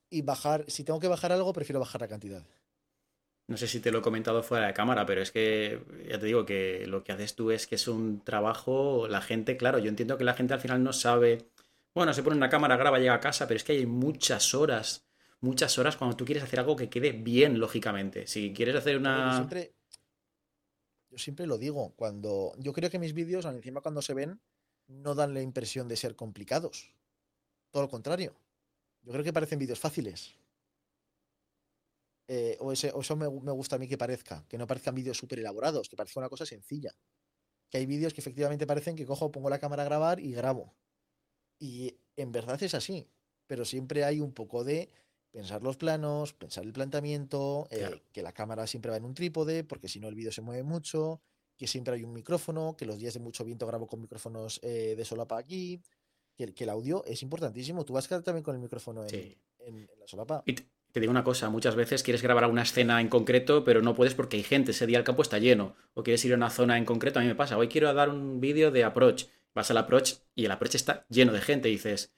Y 0.09 0.23
bajar, 0.23 0.65
si 0.69 0.85
tengo 0.85 1.01
que 1.01 1.09
bajar 1.09 1.33
algo, 1.33 1.53
prefiero 1.53 1.81
bajar 1.81 2.01
la 2.01 2.09
cantidad. 2.09 2.47
No 3.51 3.57
sé 3.57 3.67
si 3.67 3.81
te 3.81 3.91
lo 3.91 3.99
he 3.99 4.03
comentado 4.03 4.45
fuera 4.45 4.69
de 4.69 4.73
cámara, 4.73 5.05
pero 5.05 5.21
es 5.23 5.33
que 5.33 5.83
ya 6.09 6.21
te 6.21 6.27
digo 6.27 6.47
que 6.47 6.87
lo 6.87 7.03
que 7.03 7.11
haces 7.11 7.35
tú 7.35 7.51
es 7.51 7.67
que 7.67 7.75
es 7.75 7.89
un 7.89 8.23
trabajo, 8.23 9.09
la 9.09 9.21
gente, 9.21 9.57
claro, 9.57 9.81
yo 9.81 9.89
entiendo 9.89 10.17
que 10.17 10.23
la 10.23 10.35
gente 10.35 10.55
al 10.55 10.61
final 10.61 10.85
no 10.85 10.93
sabe, 10.93 11.51
bueno, 11.93 12.15
se 12.15 12.23
pone 12.23 12.37
una 12.37 12.49
cámara, 12.49 12.77
graba, 12.77 13.01
llega 13.01 13.15
a 13.15 13.19
casa, 13.19 13.49
pero 13.49 13.57
es 13.57 13.65
que 13.65 13.73
hay 13.73 13.87
muchas 13.87 14.55
horas, 14.55 15.05
muchas 15.41 15.77
horas 15.79 15.97
cuando 15.97 16.17
tú 16.17 16.25
quieres 16.25 16.45
hacer 16.45 16.61
algo 16.61 16.77
que 16.77 16.89
quede 16.89 17.11
bien, 17.11 17.59
lógicamente. 17.59 18.29
Si 18.29 18.53
quieres 18.53 18.77
hacer 18.77 18.99
Pero 18.99 19.11
Yo 19.11 19.21
una... 19.21 19.35
siempre, 19.35 19.75
yo 21.11 21.19
siempre 21.19 21.49
lo 21.49 21.59
digo, 21.59 21.93
cuando 21.97 22.53
yo 22.57 22.73
creo 22.73 22.89
que 22.89 23.01
mis 23.01 23.15
vídeos, 23.15 23.47
encima 23.47 23.81
cuando 23.81 24.01
se 24.01 24.15
ven, 24.15 24.41
no 24.87 25.17
dan 25.17 25.35
la 25.35 25.43
impresión 25.43 25.89
de 25.89 25.97
ser 25.97 26.15
complicados. 26.15 26.95
Todo 27.73 27.83
lo 27.83 27.89
contrario. 27.89 28.33
Yo 29.03 29.11
creo 29.11 29.25
que 29.25 29.33
parecen 29.33 29.59
vídeos 29.59 29.81
fáciles. 29.81 30.37
Eh, 32.33 32.57
o, 32.61 32.71
ese- 32.71 32.93
o 32.95 33.01
eso 33.01 33.17
me, 33.17 33.27
gu- 33.27 33.43
me 33.43 33.51
gusta 33.51 33.75
a 33.75 33.79
mí 33.81 33.89
que 33.89 33.99
parezca, 33.99 34.45
que 34.49 34.57
no 34.57 34.65
parezcan 34.69 34.95
vídeos 34.95 35.19
súper 35.19 35.41
elaborados, 35.41 35.89
que 35.89 35.97
parezca 35.97 36.21
una 36.21 36.29
cosa 36.29 36.47
sencilla. 36.47 36.95
Que 37.69 37.79
hay 37.79 37.87
vídeos 37.87 38.15
que 38.15 38.21
efectivamente 38.21 38.69
parecen 38.69 38.95
que 38.95 39.05
cojo, 39.05 39.33
pongo 39.33 39.51
la 39.51 39.59
cámara 39.59 39.83
a 39.83 39.87
grabar 39.87 40.21
y 40.21 40.31
grabo. 40.33 40.77
Y 41.59 41.97
en 42.17 42.31
verdad 42.31 42.63
es 42.63 42.75
así, 42.75 43.09
pero 43.49 43.65
siempre 43.65 44.05
hay 44.05 44.21
un 44.21 44.33
poco 44.33 44.63
de 44.63 44.91
pensar 45.33 45.61
los 45.63 45.77
planos, 45.77 46.33
pensar 46.33 46.63
el 46.65 46.73
planteamiento, 46.73 47.67
eh, 47.71 47.79
Claro. 47.79 48.01
que 48.13 48.23
la 48.23 48.33
cámara 48.33 48.67
siempre 48.69 48.91
va 48.93 48.97
en 48.97 49.05
un 49.05 49.15
trípode, 49.15 49.65
porque 49.65 49.89
si 49.89 49.99
no 49.99 50.07
el 50.09 50.15
vídeo 50.15 50.31
se 50.31 50.41
mueve 50.41 50.63
mucho, 50.63 51.21
que 51.57 51.67
siempre 51.67 51.95
hay 51.95 52.05
un 52.05 52.13
micrófono, 52.13 52.77
que 52.77 52.87
los 52.87 52.97
días 52.99 53.15
de 53.15 53.21
mucho 53.21 53.45
viento 53.45 53.67
grabo 53.67 53.87
con 53.89 54.01
micrófonos 54.01 54.61
eh, 54.63 54.95
de 54.97 55.05
solapa 55.05 55.37
aquí, 55.37 55.83
que, 56.37 56.45
el- 56.45 56.55
que 56.55 56.63
el 56.65 56.71
audio 56.71 57.05
es 57.07 57.23
importantísimo. 57.23 57.85
Tú 57.85 57.93
vas 57.93 58.07
a 58.07 58.09
quedar 58.09 58.23
también 58.23 58.45
con 58.45 58.55
el 58.55 58.61
micrófono 58.61 59.03
en, 59.03 59.11
Sí. 59.11 59.37
en- 59.59 59.77
en 59.91 59.99
la 60.01 60.07
solapa. 60.07 60.43
Y 60.47 60.55
te, 60.93 61.01
digo 61.01 61.11
una 61.11 61.25
cosa, 61.25 61.51
muchas 61.51 61.75
veces 61.75 62.03
quieres 62.03 62.23
grabar 62.23 62.47
una 62.47 62.63
escena 62.63 63.01
en 63.01 63.09
concreto, 63.09 63.65
pero 63.65 63.83
no 63.83 63.95
puedes 63.95 64.15
porque 64.15 64.37
hay 64.37 64.43
gente, 64.43 64.73
ese 64.73 64.87
día 64.87 64.99
el 64.99 65.05
campo 65.05 65.23
está 65.23 65.39
lleno, 65.39 65.75
o 65.95 66.03
quieres 66.03 66.25
ir 66.25 66.33
a 66.33 66.37
una 66.37 66.51
zona 66.51 66.79
en 66.79 66.85
concreto, 66.85 67.19
a 67.19 67.23
mí 67.23 67.29
me 67.29 67.35
pasa, 67.35 67.57
hoy 67.57 67.69
quiero 67.69 67.93
dar 67.93 68.09
un 68.09 68.41
vídeo 68.41 68.71
de 68.71 68.85
approach, 68.85 69.25
vas 69.55 69.71
al 69.71 69.79
approach 69.79 70.15
y 70.35 70.45
el 70.45 70.51
approach 70.51 70.75
está 70.75 71.05
lleno 71.09 71.33
de 71.33 71.41
gente 71.41 71.69
y 71.69 71.73
dices, 71.73 72.13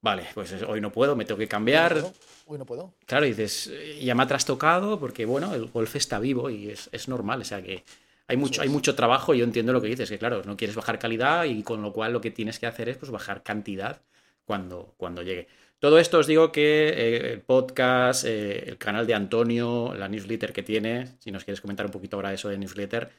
vale, 0.00 0.26
pues 0.34 0.52
hoy 0.62 0.80
no 0.80 0.92
puedo, 0.92 1.16
me 1.16 1.24
tengo 1.24 1.38
que 1.38 1.44
Hoy 1.44 1.48
cambiar, 1.48 1.96
no 1.96 2.02
puedo, 2.02 2.14
hoy 2.46 2.58
no 2.58 2.66
puedo. 2.66 2.94
Claro, 3.06 3.26
y 3.26 3.30
dices, 3.30 3.68
eh, 3.72 4.00
ya 4.02 4.14
me 4.14 4.22
ha 4.22 4.26
trastocado 4.26 4.98
porque, 4.98 5.26
bueno, 5.26 5.54
el 5.54 5.66
golf 5.66 5.96
está 5.96 6.18
vivo 6.18 6.50
y 6.50 6.70
es, 6.70 6.88
es 6.92 7.08
normal. 7.08 7.40
O 7.40 7.44
sea 7.44 7.62
que 7.62 7.84
hay 8.26 8.36
mucho, 8.36 8.62
hay 8.62 8.68
mucho 8.68 8.94
trabajo 8.94 9.34
y 9.34 9.38
yo 9.38 9.44
entiendo 9.44 9.72
lo 9.72 9.80
que 9.80 9.88
dices, 9.88 10.08
que 10.08 10.18
claro, 10.18 10.42
no 10.44 10.56
quieres 10.56 10.76
bajar 10.76 10.98
calidad 10.98 11.44
y 11.44 11.62
con 11.62 11.82
lo 11.82 11.92
cual 11.92 12.12
lo 12.12 12.20
que 12.20 12.30
tienes 12.30 12.58
que 12.58 12.66
hacer 12.66 12.88
es 12.88 12.96
pues 12.98 13.10
bajar 13.10 13.42
cantidad 13.42 14.02
cuando, 14.44 14.94
cuando 14.96 15.22
llegue. 15.22 15.48
Todo 15.78 16.00
esto 16.00 16.18
os 16.18 16.26
digo 16.26 16.50
que 16.50 16.88
eh, 16.88 17.32
el 17.32 17.40
podcast, 17.40 18.24
eh, 18.24 18.64
el 18.66 18.78
canal 18.78 19.06
de 19.06 19.14
Antonio, 19.14 19.94
la 19.94 20.08
newsletter 20.08 20.52
que 20.52 20.64
tiene, 20.64 21.06
si 21.20 21.30
nos 21.30 21.44
quieres 21.44 21.60
comentar 21.60 21.86
un 21.86 21.92
poquito 21.92 22.16
ahora 22.16 22.32
eso 22.32 22.48
de 22.48 22.58
newsletter, 22.58 23.10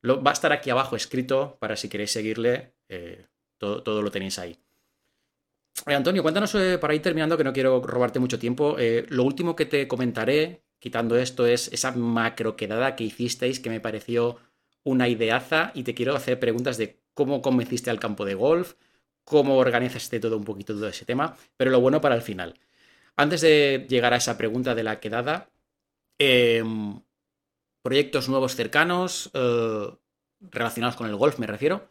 lo, 0.00 0.22
va 0.22 0.30
a 0.30 0.34
estar 0.34 0.50
aquí 0.52 0.70
abajo 0.70 0.96
escrito 0.96 1.58
para 1.60 1.76
si 1.76 1.90
queréis 1.90 2.12
seguirle, 2.12 2.72
eh, 2.88 3.26
todo, 3.58 3.82
todo 3.82 4.00
lo 4.00 4.10
tenéis 4.10 4.38
ahí. 4.38 4.58
Antonio, 5.84 6.22
cuéntanos 6.22 6.56
para 6.80 6.94
ir 6.94 7.02
terminando, 7.02 7.36
que 7.36 7.44
no 7.44 7.52
quiero 7.52 7.82
robarte 7.82 8.18
mucho 8.18 8.38
tiempo. 8.38 8.76
lo 9.08 9.22
último 9.22 9.54
que 9.54 9.66
te 9.66 9.86
comentaré, 9.86 10.62
quitando 10.78 11.18
esto, 11.18 11.46
es 11.46 11.70
esa 11.70 11.92
macro 11.92 12.56
quedada 12.56 12.96
que 12.96 13.04
hicisteis 13.04 13.60
que 13.60 13.68
me 13.68 13.78
pareció 13.78 14.38
una 14.84 15.06
ideaza 15.08 15.72
y 15.74 15.82
te 15.82 15.94
quiero 15.94 16.16
hacer 16.16 16.40
preguntas 16.40 16.78
de 16.78 16.98
cómo 17.12 17.42
convenciste 17.42 17.90
al 17.90 18.00
campo 18.00 18.24
de 18.24 18.34
golf, 18.34 18.74
cómo 19.26 19.56
organizaste 19.58 20.20
todo 20.20 20.36
un 20.38 20.44
poquito 20.44 20.72
todo 20.72 20.88
ese 20.88 21.04
tema, 21.04 21.36
pero 21.56 21.72
lo 21.72 21.80
bueno 21.80 22.00
para 22.00 22.14
el 22.14 22.22
final. 22.22 22.54
Antes 23.16 23.40
de 23.40 23.84
llegar 23.88 24.14
a 24.14 24.18
esa 24.18 24.38
pregunta 24.38 24.74
de 24.74 24.84
la 24.84 25.00
quedada, 25.00 25.50
em, 26.18 27.00
proyectos 27.82 28.28
nuevos 28.28 28.54
cercanos 28.54 29.30
eh, 29.34 29.88
relacionados 30.40 30.96
con 30.96 31.08
el 31.08 31.16
golf, 31.16 31.38
me 31.40 31.46
refiero. 31.48 31.88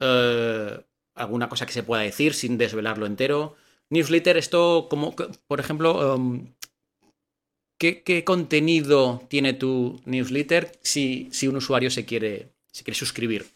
Eh, 0.00 0.80
alguna 1.16 1.48
cosa 1.48 1.66
que 1.66 1.72
se 1.72 1.82
pueda 1.82 2.02
decir 2.02 2.32
sin 2.34 2.58
desvelarlo 2.58 3.06
entero. 3.06 3.56
Newsletter, 3.90 4.36
esto 4.36 4.86
como, 4.88 5.16
por 5.48 5.60
ejemplo, 5.60 6.14
em, 6.14 6.54
¿qué, 7.76 8.04
qué 8.04 8.24
contenido 8.24 9.22
tiene 9.28 9.52
tu 9.52 10.00
newsletter 10.04 10.78
si, 10.82 11.28
si 11.32 11.48
un 11.48 11.56
usuario 11.56 11.90
se 11.90 12.04
quiere, 12.04 12.52
se 12.70 12.84
quiere 12.84 12.98
suscribir 12.98 13.46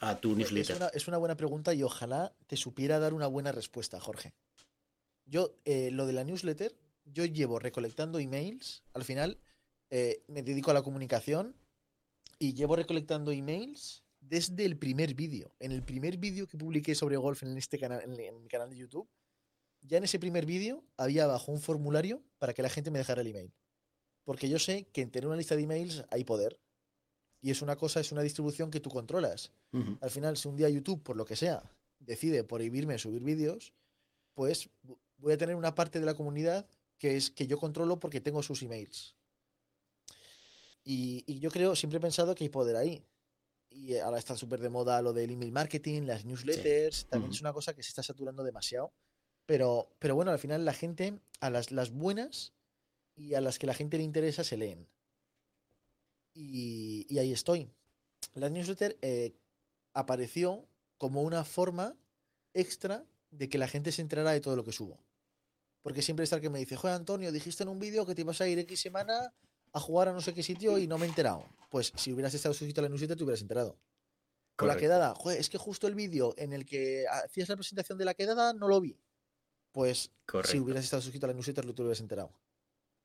a 0.00 0.20
tu 0.20 0.32
Es 0.32 0.38
newsletter? 0.38 0.76
una, 0.76 0.86
es 0.88 1.08
una 1.08 1.18
buena 1.18 1.36
pregunta 1.36 1.74
y 1.74 1.82
ojalá 1.82 2.34
te 2.46 2.56
supiera 2.56 2.98
dar 2.98 3.14
una 3.14 3.26
buena 3.26 3.52
respuesta, 3.52 4.00
Jorge. 4.00 4.32
Yo, 5.26 5.54
eh, 5.64 5.90
lo 5.92 6.06
de 6.06 6.12
la 6.12 6.24
newsletter, 6.24 6.74
yo 7.04 7.24
llevo 7.24 7.58
recolectando 7.58 8.18
emails. 8.18 8.82
Al 8.94 9.04
final, 9.04 9.38
eh, 9.90 10.22
me 10.28 10.42
dedico 10.42 10.70
a 10.70 10.74
la 10.74 10.82
comunicación 10.82 11.54
y 12.38 12.54
llevo 12.54 12.76
recolectando 12.76 13.30
emails 13.30 14.02
desde 14.20 14.64
el 14.64 14.76
primer 14.78 15.14
vídeo. 15.14 15.54
En 15.60 15.72
el 15.72 15.82
primer 15.82 16.16
vídeo 16.16 16.46
que 16.46 16.58
publiqué 16.58 16.94
sobre 16.94 17.16
golf 17.16 17.42
en 17.42 17.56
este 17.56 17.78
canal, 17.78 18.02
en, 18.02 18.18
en 18.18 18.42
mi 18.42 18.48
canal 18.48 18.70
de 18.70 18.76
YouTube, 18.76 19.08
ya 19.82 19.98
en 19.98 20.04
ese 20.04 20.18
primer 20.18 20.44
vídeo 20.46 20.84
había 20.96 21.24
abajo 21.24 21.52
un 21.52 21.60
formulario 21.60 22.22
para 22.38 22.52
que 22.52 22.62
la 22.62 22.68
gente 22.68 22.90
me 22.90 22.98
dejara 22.98 23.20
el 23.22 23.28
email. 23.28 23.52
Porque 24.24 24.48
yo 24.48 24.58
sé 24.58 24.84
que 24.92 25.02
en 25.02 25.10
tener 25.10 25.26
una 25.26 25.36
lista 25.36 25.56
de 25.56 25.62
emails 25.62 26.04
hay 26.10 26.24
poder. 26.24 26.58
Y 27.42 27.50
es 27.50 27.62
una 27.62 27.76
cosa, 27.76 28.00
es 28.00 28.12
una 28.12 28.22
distribución 28.22 28.70
que 28.70 28.80
tú 28.80 28.90
controlas. 28.90 29.50
Al 30.00 30.10
final, 30.10 30.36
si 30.36 30.48
un 30.48 30.56
día 30.56 30.68
YouTube, 30.68 31.02
por 31.02 31.16
lo 31.16 31.24
que 31.24 31.36
sea, 31.36 31.62
decide 31.98 32.44
prohibirme 32.44 32.98
subir 32.98 33.22
vídeos, 33.22 33.72
pues 34.34 34.68
vo- 34.86 34.98
voy 35.18 35.32
a 35.32 35.38
tener 35.38 35.56
una 35.56 35.74
parte 35.74 36.00
de 36.00 36.06
la 36.06 36.14
comunidad 36.14 36.66
que 36.98 37.16
es 37.16 37.30
que 37.30 37.46
yo 37.46 37.58
controlo 37.58 37.98
porque 37.98 38.20
tengo 38.20 38.42
sus 38.42 38.62
emails. 38.62 39.16
Y, 40.84 41.24
y 41.26 41.38
yo 41.40 41.50
creo, 41.50 41.76
siempre 41.76 41.98
he 41.98 42.00
pensado 42.00 42.34
que 42.34 42.44
hay 42.44 42.50
poder 42.50 42.76
ahí. 42.76 43.02
Y 43.70 43.96
ahora 43.98 44.18
está 44.18 44.36
súper 44.36 44.60
de 44.60 44.68
moda 44.68 45.00
lo 45.00 45.12
del 45.12 45.30
email 45.30 45.52
marketing, 45.52 46.02
las 46.02 46.24
newsletters, 46.24 47.06
también 47.06 47.30
es 47.32 47.40
una 47.40 47.52
cosa 47.52 47.74
que 47.74 47.82
se 47.82 47.88
está 47.90 48.02
saturando 48.02 48.42
demasiado. 48.42 48.92
Pero, 49.46 49.90
pero 49.98 50.14
bueno, 50.14 50.30
al 50.30 50.38
final 50.38 50.64
la 50.64 50.72
gente, 50.74 51.20
a 51.40 51.50
las, 51.50 51.70
las 51.70 51.90
buenas 51.90 52.52
y 53.16 53.34
a 53.34 53.40
las 53.40 53.58
que 53.58 53.66
la 53.66 53.74
gente 53.74 53.96
le 53.96 54.02
interesa, 54.04 54.42
se 54.44 54.56
leen. 54.56 54.88
Y, 56.34 57.06
y 57.08 57.18
ahí 57.18 57.32
estoy. 57.32 57.70
La 58.34 58.48
newsletter 58.48 58.96
eh, 59.02 59.34
apareció 59.92 60.66
como 60.98 61.22
una 61.22 61.44
forma 61.44 61.96
extra 62.54 63.04
de 63.30 63.48
que 63.48 63.58
la 63.58 63.68
gente 63.68 63.92
se 63.92 64.02
enterara 64.02 64.32
de 64.32 64.40
todo 64.40 64.56
lo 64.56 64.64
que 64.64 64.72
subo. 64.72 64.98
Porque 65.82 66.02
siempre 66.02 66.24
está 66.24 66.36
el 66.36 66.42
que 66.42 66.50
me 66.50 66.58
dice, 66.58 66.76
joder 66.76 66.96
Antonio, 66.96 67.32
dijiste 67.32 67.62
en 67.62 67.70
un 67.70 67.78
vídeo 67.78 68.04
que 68.04 68.14
te 68.14 68.20
ibas 68.20 68.40
a 68.40 68.48
ir 68.48 68.58
X 68.60 68.80
semana 68.80 69.32
a 69.72 69.80
jugar 69.80 70.08
a 70.08 70.12
no 70.12 70.20
sé 70.20 70.34
qué 70.34 70.42
sitio 70.42 70.78
y 70.78 70.86
no 70.86 70.98
me 70.98 71.06
he 71.06 71.08
enterado. 71.08 71.46
Pues 71.70 71.92
si 71.96 72.12
hubieras 72.12 72.34
estado 72.34 72.54
suscrito 72.54 72.80
a 72.80 72.82
la 72.82 72.88
newsletter 72.88 73.16
te 73.16 73.24
hubieras 73.24 73.40
enterado. 73.40 73.78
Con 74.56 74.68
la 74.68 74.76
quedada, 74.76 75.14
joder, 75.14 75.40
es 75.40 75.48
que 75.48 75.56
justo 75.56 75.86
el 75.86 75.94
vídeo 75.94 76.34
en 76.36 76.52
el 76.52 76.66
que 76.66 77.06
hacías 77.08 77.48
la 77.48 77.56
presentación 77.56 77.96
de 77.96 78.04
la 78.04 78.12
quedada 78.12 78.52
no 78.52 78.68
lo 78.68 78.78
vi. 78.78 79.00
Pues 79.72 80.10
Correcto. 80.26 80.52
si 80.52 80.60
hubieras 80.60 80.84
estado 80.84 81.00
suscrito 81.00 81.24
a 81.24 81.28
la 81.28 81.34
newsletter, 81.34 81.64
lo 81.64 81.74
te 81.74 81.80
hubieras 81.80 82.00
enterado. 82.00 82.30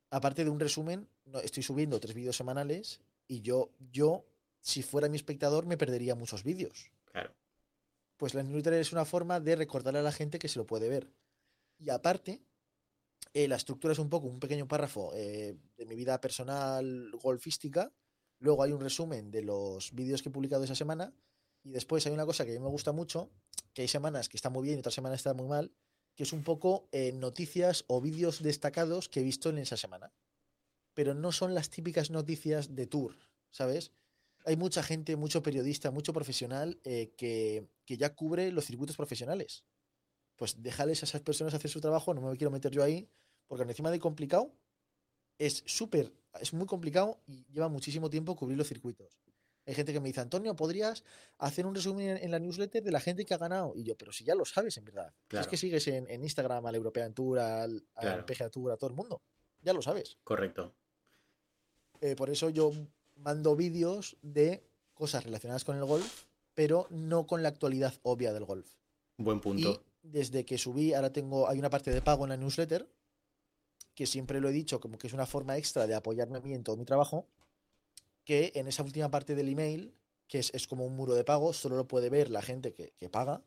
Aparte 0.10 0.44
de 0.44 0.50
un 0.50 0.60
resumen, 0.60 1.08
estoy 1.44 1.64
subiendo 1.64 1.98
tres 2.00 2.14
vídeos 2.14 2.36
semanales 2.36 3.00
y 3.28 3.42
yo, 3.42 3.72
yo, 3.92 4.26
si 4.62 4.84
fuera 4.84 5.10
mi 5.10 5.18
espectador, 5.18 5.66
me 5.66 5.78
perdería 5.78 6.16
muchos 6.16 6.44
vídeos. 6.44 6.92
Claro. 7.12 7.34
Pues 8.18 8.34
la 8.34 8.44
newsletter 8.44 8.74
es 8.74 8.92
una 8.92 9.06
forma 9.06 9.40
de 9.40 9.56
recordarle 9.56 10.00
a 10.00 10.04
la 10.04 10.12
gente 10.12 10.40
que 10.40 10.48
se 10.48 10.60
lo 10.60 10.66
puede 10.66 10.90
ver. 10.90 11.12
Y 11.78 11.90
aparte, 11.90 12.42
eh, 13.34 13.48
la 13.48 13.58
estructura 13.58 13.92
es 13.92 14.00
un 14.00 14.10
poco 14.10 14.28
un 14.28 14.40
pequeño 14.40 14.68
párrafo 14.68 15.12
eh, 15.14 15.58
de 15.78 15.86
mi 15.86 15.96
vida 15.96 16.20
personal 16.22 17.12
golfística. 17.22 17.92
Luego 18.40 18.64
hay 18.64 18.72
un 18.72 18.80
resumen 18.80 19.32
de 19.32 19.42
los 19.42 19.92
vídeos 19.94 20.22
que 20.22 20.30
he 20.30 20.32
publicado 20.32 20.64
esa 20.64 20.76
semana. 20.76 21.14
Y 21.64 21.72
después 21.72 22.06
hay 22.06 22.14
una 22.14 22.26
cosa 22.26 22.46
que 22.46 22.52
a 22.52 22.54
mí 22.54 22.60
me 22.60 22.70
gusta 22.70 22.92
mucho, 22.92 23.32
que 23.74 23.82
hay 23.82 23.88
semanas 23.88 24.30
que 24.30 24.38
está 24.38 24.50
muy 24.50 24.64
bien 24.64 24.78
y 24.78 24.80
otras 24.80 24.94
semanas 24.94 25.20
está 25.20 25.34
muy 25.34 25.48
mal, 25.48 25.72
que 26.16 26.24
es 26.24 26.32
un 26.32 26.44
poco 26.44 26.88
eh, 26.92 27.12
noticias 27.12 27.84
o 27.88 28.00
vídeos 28.02 28.42
destacados 28.42 29.10
que 29.10 29.20
he 29.20 29.24
visto 29.24 29.50
en 29.50 29.58
esa 29.58 29.76
semana. 29.76 30.14
Pero 30.96 31.14
no 31.14 31.32
son 31.32 31.54
las 31.54 31.70
típicas 31.70 32.10
noticias 32.10 32.74
de 32.74 32.88
tour, 32.88 33.16
¿sabes? 33.52 33.91
Hay 34.46 34.56
mucha 34.56 34.82
gente, 34.82 35.16
mucho 35.16 35.43
periodista, 35.43 35.91
mucho 35.91 36.14
profesional 36.14 36.80
eh, 36.84 37.14
que, 37.16 37.70
que 37.86 37.98
ya 37.98 38.16
cubre 38.16 38.52
los 38.52 38.66
circuitos 38.66 38.98
profesionales. 38.98 39.64
Pues 40.36 40.64
déjales 40.64 41.04
a 41.04 41.06
esas 41.06 41.22
personas 41.22 41.54
hacer 41.54 41.70
su 41.70 41.82
trabajo, 41.82 42.14
no 42.14 42.22
me 42.22 42.36
quiero 42.38 42.50
meter 42.50 42.72
yo 42.72 42.84
ahí, 42.84 43.08
porque 43.48 43.64
encima 43.64 43.91
de 43.91 44.00
complicado, 44.00 44.52
es 45.38 45.64
súper, 45.68 46.12
es 46.39 46.54
muy 46.54 46.66
complicado 46.66 47.22
y 47.28 47.46
lleva 47.52 47.68
muchísimo 47.68 48.10
tiempo 48.10 48.36
cubrir 48.36 48.58
los 48.58 48.68
circuitos. 48.68 49.20
Hay 49.68 49.74
gente 49.74 49.93
que 49.93 50.00
me 50.00 50.10
dice, 50.10 50.22
Antonio, 50.22 50.56
¿podrías 50.56 51.04
hacer 51.39 51.66
un 51.66 51.74
resumen 51.74 52.18
en, 52.22 52.30
la 52.30 52.38
newsletter 52.38 52.84
de 52.84 52.91
la 52.91 53.00
gente 53.00 53.26
que 53.26 53.34
ha 53.34 53.38
ganado? 53.38 53.74
Y 53.76 53.84
yo, 53.84 53.98
pero 53.98 54.12
si 54.12 54.24
ya 54.24 54.36
lo 54.36 54.46
sabes, 54.46 54.78
en 54.78 54.86
verdad. 54.86 55.12
Si 55.32 55.38
Es 55.38 55.48
que 55.48 55.58
sigues 55.58 55.88
en, 55.88 56.08
en 56.08 56.24
Instagram 56.24 56.68
al 56.68 56.76
European 56.76 57.14
Tour, 57.16 57.39
al, 57.39 57.84
al 57.96 58.02
Claro. 58.02 58.26
PGA 58.28 58.50
Tour, 58.52 58.72
a 58.72 58.78
todo 58.78 58.91
el 58.91 58.96
mundo. 58.96 59.24
Ya 59.62 59.74
lo 59.74 59.82
sabes. 59.82 60.20
Correcto. 60.24 60.76
Eh, 62.02 62.16
por 62.16 62.30
eso 62.30 62.50
yo 62.50 62.72
mando 63.16 63.56
vídeos 63.56 64.18
de 64.22 64.64
cosas 64.93 65.24
relacionadas 65.24 65.64
con 65.64 65.78
el 65.78 65.86
golf, 65.86 66.24
pero 66.54 66.88
no 66.89 67.28
con 67.28 67.43
la 67.43 67.50
actualidad 67.50 67.93
obvia 68.04 68.34
del 68.34 68.46
golf. 68.46 68.68
Buen 69.18 69.39
punto. 69.39 69.82
Y 70.04 70.10
desde 70.10 70.46
que 70.46 70.58
subí, 70.58 70.93
ahora 70.93 71.12
tengo, 71.12 71.48
hay 71.50 71.60
una 71.60 71.70
parte 71.70 71.91
de 71.91 72.02
pago 72.02 72.24
en 72.26 72.30
la 72.30 72.38
newsletter, 72.38 72.88
que 73.93 74.06
siempre 74.06 74.41
lo 74.41 74.50
he 74.50 74.54
dicho, 74.54 74.80
como 74.80 74.98
que 74.98 75.08
es 75.08 75.14
una 75.14 75.26
forma 75.26 75.58
extra 75.58 75.88
de 75.88 75.96
apoyarme 75.96 76.38
a 76.38 76.41
mí 76.41 76.54
en 76.54 76.64
todo 76.64 76.78
mi 76.78 76.86
trabajo, 76.86 77.28
que 78.24 78.52
en 78.56 78.68
esa 78.68 78.84
última 78.84 79.10
parte 79.10 79.36
del 79.36 79.50
email, 79.50 79.93
que 80.28 80.39
es, 80.39 80.54
es 80.54 80.68
como 80.68 80.86
un 80.86 80.96
muro 80.96 81.14
de 81.14 81.24
pago, 81.24 81.54
solo 81.54 81.76
lo 81.78 81.88
puede 81.88 82.10
ver 82.10 82.30
la 82.30 82.41
gente 82.41 82.74
que, 82.74 82.91
que 82.98 83.10
paga, 83.10 83.41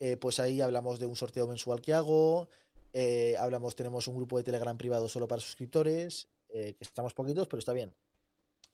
eh, 0.00 0.16
pues 0.16 0.40
ahí 0.40 0.60
hablamos 0.60 0.98
de 0.98 1.06
un 1.06 1.16
sorteo 1.16 1.46
mensual 1.46 1.80
que 1.80 1.94
hago, 1.94 2.48
eh, 2.92 3.36
hablamos, 3.38 3.74
tenemos 3.74 4.06
un 4.06 4.16
grupo 4.16 4.36
de 4.38 4.44
Telegram 4.44 4.76
privado 4.76 5.08
solo 5.08 5.26
para 5.26 5.40
suscriptores, 5.40 6.28
eh, 6.54 6.74
que 6.78 6.84
estamos 6.84 7.12
poquitos, 7.14 7.46
pero 7.48 7.58
está 7.58 7.72
bien. 7.72 7.92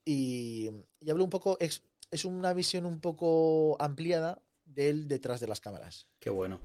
Y, 0.05 0.71
y 1.01 1.11
hablo 1.11 1.25
un 1.25 1.31
poco, 1.31 1.57
es, 1.61 1.83
es 2.11 2.25
una 2.25 2.53
visión 2.53 2.87
un 2.87 3.01
poco 3.01 3.77
ampliada 3.81 4.41
del 4.65 5.09
detrás 5.09 5.41
de 5.41 5.47
las 5.49 5.61
cámaras. 5.61 6.07
Qué 6.19 6.31
bueno. 6.31 6.61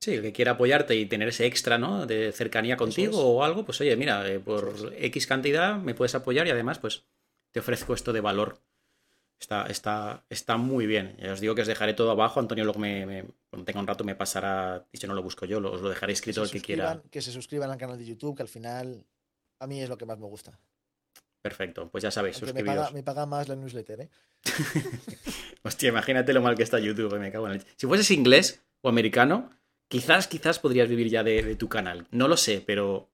Sí, 0.00 0.12
el 0.14 0.22
que 0.22 0.32
quiera 0.32 0.52
apoyarte 0.52 0.94
y 0.96 1.06
tener 1.06 1.28
ese 1.28 1.44
extra, 1.46 1.76
¿no? 1.76 2.06
De 2.06 2.32
cercanía 2.32 2.76
contigo 2.76 3.12
es. 3.12 3.18
o 3.18 3.44
algo, 3.44 3.64
pues 3.64 3.80
oye, 3.82 3.96
mira, 3.96 4.26
eh, 4.30 4.40
por 4.40 4.94
X 4.96 5.26
cantidad 5.26 5.76
me 5.78 5.94
puedes 5.94 6.14
apoyar 6.14 6.46
y 6.46 6.50
además, 6.50 6.78
pues, 6.78 7.04
te 7.50 7.60
ofrezco 7.60 7.92
esto 7.94 8.12
de 8.12 8.20
valor. 8.20 8.60
Está, 9.38 9.66
está, 9.66 10.24
está 10.30 10.56
muy 10.56 10.86
bien. 10.86 11.16
Ya 11.18 11.32
os 11.32 11.40
digo 11.40 11.54
que 11.54 11.62
os 11.62 11.66
dejaré 11.66 11.94
todo 11.94 12.10
abajo. 12.10 12.40
Antonio 12.40 12.64
luego 12.64 12.78
me, 12.78 13.04
me- 13.06 13.24
cuando 13.50 13.64
tenga 13.64 13.80
un 13.80 13.86
rato 13.86 14.04
me 14.04 14.14
pasará, 14.14 14.86
y 14.92 14.98
si 14.98 15.06
no 15.06 15.14
lo 15.14 15.22
busco 15.22 15.44
yo, 15.46 15.60
lo- 15.60 15.72
os 15.72 15.80
lo 15.82 15.88
dejaré 15.90 16.12
escrito 16.14 16.44
se 16.46 16.56
el 16.56 16.62
que 16.62 16.66
quiera. 16.66 17.02
que 17.10 17.20
se 17.22 17.32
suscriban 17.32 17.70
al 17.70 17.78
canal 17.78 17.98
de 17.98 18.04
YouTube, 18.06 18.36
que 18.36 18.42
al 18.42 18.48
final 18.48 19.04
a 19.60 19.66
mí 19.66 19.80
es 19.80 19.88
lo 19.88 19.96
que 19.96 20.06
más 20.06 20.18
me 20.18 20.26
gusta. 20.26 20.58
Perfecto, 21.42 21.88
pues 21.88 22.02
ya 22.02 22.10
sabéis, 22.10 22.36
Aunque 22.36 22.52
me 22.52 22.60
suscribiros. 22.60 22.84
paga, 22.86 22.94
me 22.94 23.02
paga 23.02 23.26
más 23.26 23.48
la 23.48 23.56
newsletter, 23.56 24.00
¿eh? 24.02 24.08
Hostia, 25.62 25.88
imagínate 25.88 26.32
lo 26.32 26.42
mal 26.42 26.56
que 26.56 26.62
está 26.62 26.78
YouTube, 26.78 27.18
me 27.18 27.30
cago 27.32 27.46
en 27.46 27.54
leche. 27.54 27.66
Si 27.76 27.86
fueses 27.86 28.10
inglés 28.10 28.60
o 28.82 28.88
americano, 28.88 29.50
quizás, 29.88 30.26
quizás 30.28 30.58
podrías 30.58 30.88
vivir 30.88 31.08
ya 31.08 31.22
de, 31.22 31.42
de 31.42 31.56
tu 31.56 31.68
canal. 31.68 32.06
No 32.10 32.28
lo 32.28 32.36
sé, 32.36 32.62
pero 32.66 33.08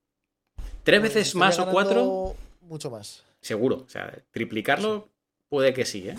tres 0.82 1.00
Pues 1.00 1.14
veces 1.14 1.34
más 1.34 1.58
o 1.58 1.70
cuatro, 1.70 2.34
Mucho 2.62 2.90
más. 2.90 3.22
seguro. 3.40 3.84
O 3.86 3.88
sea, 3.88 4.12
triplicarlo 4.32 5.08
puede 5.48 5.72
que 5.72 5.84
sí, 5.84 6.08
¿eh? 6.08 6.16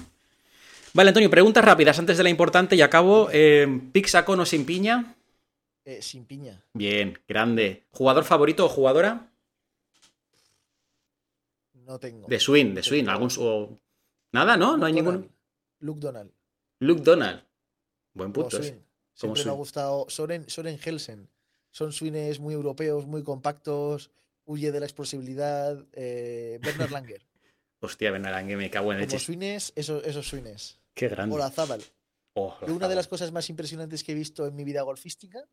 Vale, 0.94 1.10
Antonio, 1.10 1.30
preguntas 1.30 1.64
rápidas 1.64 2.00
antes 2.00 2.18
de 2.18 2.24
la 2.24 2.30
importante 2.30 2.76
y 2.76 2.82
acabo. 2.82 3.30
Eh, 3.32 3.82
¿Pizza 3.92 4.24
con 4.26 4.40
o 4.40 4.46
sin 4.46 4.66
piña? 4.66 5.14
Eh, 5.86 6.02
sin 6.02 6.26
piña. 6.26 6.64
Bien, 6.74 7.20
grande. 7.28 7.84
¿Jugador 7.92 8.24
favorito 8.24 8.66
o 8.66 8.70
jugadora? 8.70 9.30
No 11.88 11.98
tengo. 12.00 12.28
De 12.28 12.40
swing, 12.40 12.74
de 12.74 12.84
swing. 12.84 13.08
¿Algún, 13.08 13.30
su- 13.32 13.44
o- 13.44 13.80
Nada, 14.34 14.58
¿no? 14.58 14.78
No 14.78 14.86
hay 14.86 14.94
Donald. 14.94 15.16
ningún. 15.20 15.36
Luke 15.80 16.00
Donald. 16.00 16.32
Luke 16.80 17.02
Donald. 17.02 17.44
Buen 18.14 18.34
punto. 18.34 18.58
swing. 18.58 18.62
ese. 18.74 18.84
Siempre 19.14 19.46
me 19.46 19.52
ha 19.52 19.54
gustado. 19.54 20.06
Soren, 20.10 20.48
Soren 20.50 20.78
Helsen. 20.84 21.30
Son 21.72 21.92
swings 21.92 22.40
muy 22.40 22.54
europeos, 22.54 23.08
muy 23.08 23.24
compactos. 23.24 24.12
Huye 24.46 24.72
de 24.72 24.80
la 24.80 24.86
explosividad. 24.86 25.84
Eh, 25.94 26.60
Bernard 26.62 26.92
Langer. 26.92 27.26
Hostia, 27.80 28.12
Benarangue, 28.12 28.58
me 28.58 28.70
cago 28.70 28.92
en 28.92 29.00
leche. 29.00 29.18
swings, 29.20 29.72
esos, 29.76 30.04
esos 30.04 30.28
swings. 30.28 30.80
Qué 30.94 31.08
grande. 31.08 31.36
O 31.36 31.38
la 31.38 31.50
Zabal. 31.52 31.82
Oh, 32.34 32.56
una 32.68 32.88
de 32.88 32.96
las 32.96 33.08
cosas 33.08 33.32
más 33.32 33.50
impresionantes 33.50 34.04
que 34.04 34.12
he 34.12 34.16
visto 34.16 34.46
en 34.46 34.56
mi 34.56 34.64
vida 34.64 34.82
golfística 34.84 35.48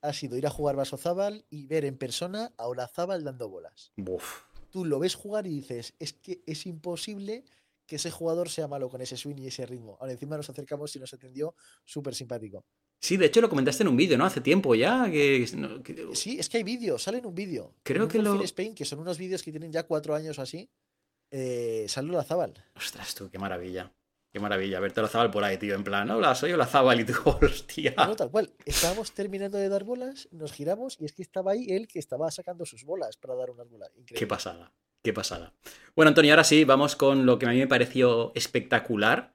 ha 0.00 0.12
sido 0.12 0.36
ir 0.38 0.46
a 0.46 0.50
jugar 0.50 0.76
Vasozábal 0.76 1.44
y 1.50 1.66
ver 1.66 1.84
en 1.84 1.96
persona 1.98 2.52
a 2.56 2.66
Olazábal 2.68 3.24
dando 3.24 3.48
bolas. 3.48 3.92
Buf. 3.96 4.42
Tú 4.74 4.84
lo 4.84 4.98
ves 4.98 5.14
jugar 5.14 5.46
y 5.46 5.50
dices, 5.50 5.94
es 6.00 6.14
que 6.14 6.42
es 6.48 6.66
imposible 6.66 7.44
que 7.86 7.94
ese 7.94 8.10
jugador 8.10 8.48
sea 8.48 8.66
malo 8.66 8.88
con 8.90 9.00
ese 9.00 9.16
swing 9.16 9.36
y 9.38 9.46
ese 9.46 9.64
ritmo. 9.66 9.96
Ahora 10.00 10.10
encima 10.14 10.36
nos 10.36 10.50
acercamos 10.50 10.96
y 10.96 10.98
nos 10.98 11.14
atendió 11.14 11.54
súper 11.84 12.12
simpático. 12.12 12.64
Sí, 13.00 13.16
de 13.16 13.26
hecho 13.26 13.40
lo 13.40 13.48
comentaste 13.48 13.84
en 13.84 13.88
un 13.90 13.96
vídeo, 13.96 14.18
¿no? 14.18 14.26
Hace 14.26 14.40
tiempo 14.40 14.74
ya. 14.74 15.08
Que, 15.08 15.46
no, 15.56 15.80
que- 15.80 16.08
Sí, 16.16 16.40
es 16.40 16.48
que 16.48 16.56
hay 16.56 16.64
vídeos, 16.64 17.04
sale 17.04 17.18
en 17.18 17.26
un 17.26 17.36
vídeo. 17.36 17.72
Creo 17.84 18.02
En 18.02 18.08
que 18.08 18.18
lo- 18.18 18.42
Spain, 18.42 18.74
que 18.74 18.84
son 18.84 18.98
unos 18.98 19.16
vídeos 19.16 19.44
que 19.44 19.52
tienen 19.52 19.70
ya 19.70 19.84
cuatro 19.84 20.12
años 20.16 20.36
o 20.40 20.42
así, 20.42 20.68
eh, 21.30 21.86
sale 21.88 22.10
Olazábal. 22.10 22.54
Ostras, 22.74 23.14
tú, 23.14 23.30
qué 23.30 23.38
maravilla. 23.38 23.92
Qué 24.34 24.40
maravilla. 24.40 24.80
Verte 24.80 25.00
la 25.00 25.06
Zabal 25.06 25.30
por 25.30 25.44
ahí, 25.44 25.58
tío. 25.58 25.76
En 25.76 25.84
plan, 25.84 26.10
hola, 26.10 26.34
soy 26.34 26.50
la 26.56 26.66
Zabal 26.66 26.98
y 26.98 27.04
tú, 27.04 27.14
hostia. 27.40 27.94
No, 27.96 28.16
tal 28.16 28.32
cual. 28.32 28.50
Estábamos 28.64 29.12
terminando 29.12 29.58
de 29.58 29.68
dar 29.68 29.84
bolas, 29.84 30.28
nos 30.32 30.52
giramos 30.52 30.96
y 31.00 31.04
es 31.04 31.12
que 31.12 31.22
estaba 31.22 31.52
ahí 31.52 31.68
él 31.70 31.86
que 31.86 32.00
estaba 32.00 32.28
sacando 32.32 32.66
sus 32.66 32.82
bolas 32.82 33.16
para 33.16 33.36
dar 33.36 33.50
unas 33.50 33.70
bolas. 33.70 33.90
Increíble. 33.90 34.18
Qué 34.18 34.26
pasada. 34.26 34.72
Qué 35.04 35.12
pasada. 35.12 35.52
Bueno, 35.94 36.08
Antonio, 36.08 36.32
ahora 36.32 36.42
sí, 36.42 36.64
vamos 36.64 36.96
con 36.96 37.26
lo 37.26 37.38
que 37.38 37.46
a 37.46 37.50
mí 37.50 37.58
me 37.58 37.68
pareció 37.68 38.32
espectacular. 38.34 39.34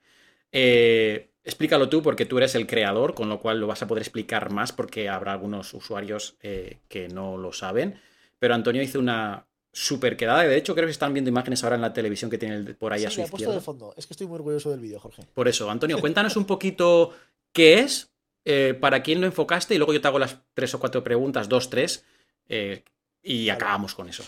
Eh, 0.51 1.31
explícalo 1.45 1.87
tú 1.87 2.01
porque 2.01 2.25
tú 2.25 2.37
eres 2.37 2.55
el 2.55 2.67
creador, 2.67 3.13
con 3.13 3.29
lo 3.29 3.39
cual 3.39 3.61
lo 3.61 3.67
vas 3.67 3.81
a 3.81 3.87
poder 3.87 4.01
explicar 4.01 4.51
más 4.51 4.73
porque 4.73 5.07
habrá 5.07 5.31
algunos 5.31 5.73
usuarios 5.73 6.35
eh, 6.41 6.79
que 6.89 7.07
no 7.07 7.37
lo 7.37 7.53
saben. 7.53 8.01
Pero 8.37 8.53
Antonio 8.53 8.81
hizo 8.81 8.99
una 8.99 9.47
super 9.71 10.17
quedada. 10.17 10.43
De 10.43 10.57
hecho, 10.57 10.73
creo 10.73 10.85
que 10.87 10.91
están 10.91 11.13
viendo 11.13 11.29
imágenes 11.29 11.63
ahora 11.63 11.75
en 11.75 11.81
la 11.81 11.93
televisión 11.93 12.29
que 12.31 12.37
tiene 12.37 12.73
por 12.73 12.91
ahí 12.93 13.01
Sí, 13.01 13.05
a 13.05 13.11
su 13.11 13.21
izquierda. 13.21 13.55
de 13.55 13.61
fondo. 13.61 13.93
Es 13.97 14.07
que 14.07 14.13
estoy 14.13 14.27
muy 14.27 14.35
orgulloso 14.35 14.71
del 14.71 14.79
vídeo, 14.79 14.99
Jorge. 14.99 15.23
Por 15.33 15.47
eso, 15.47 15.69
Antonio, 15.69 15.99
cuéntanos 16.01 16.35
un 16.37 16.45
poquito 16.45 17.11
qué 17.53 17.79
es, 17.79 18.09
eh, 18.45 18.73
para 18.79 19.03
quién 19.03 19.21
lo 19.21 19.27
enfocaste 19.27 19.75
y 19.75 19.77
luego 19.77 19.93
yo 19.93 20.01
te 20.01 20.07
hago 20.07 20.19
las 20.19 20.37
tres 20.53 20.73
o 20.73 20.79
cuatro 20.79 21.03
preguntas, 21.03 21.47
dos, 21.49 21.69
tres, 21.69 22.03
eh, 22.47 22.83
y 23.21 23.47
Vale. 23.47 23.51
acabamos 23.51 23.95
con 23.95 24.09
eso. 24.09 24.23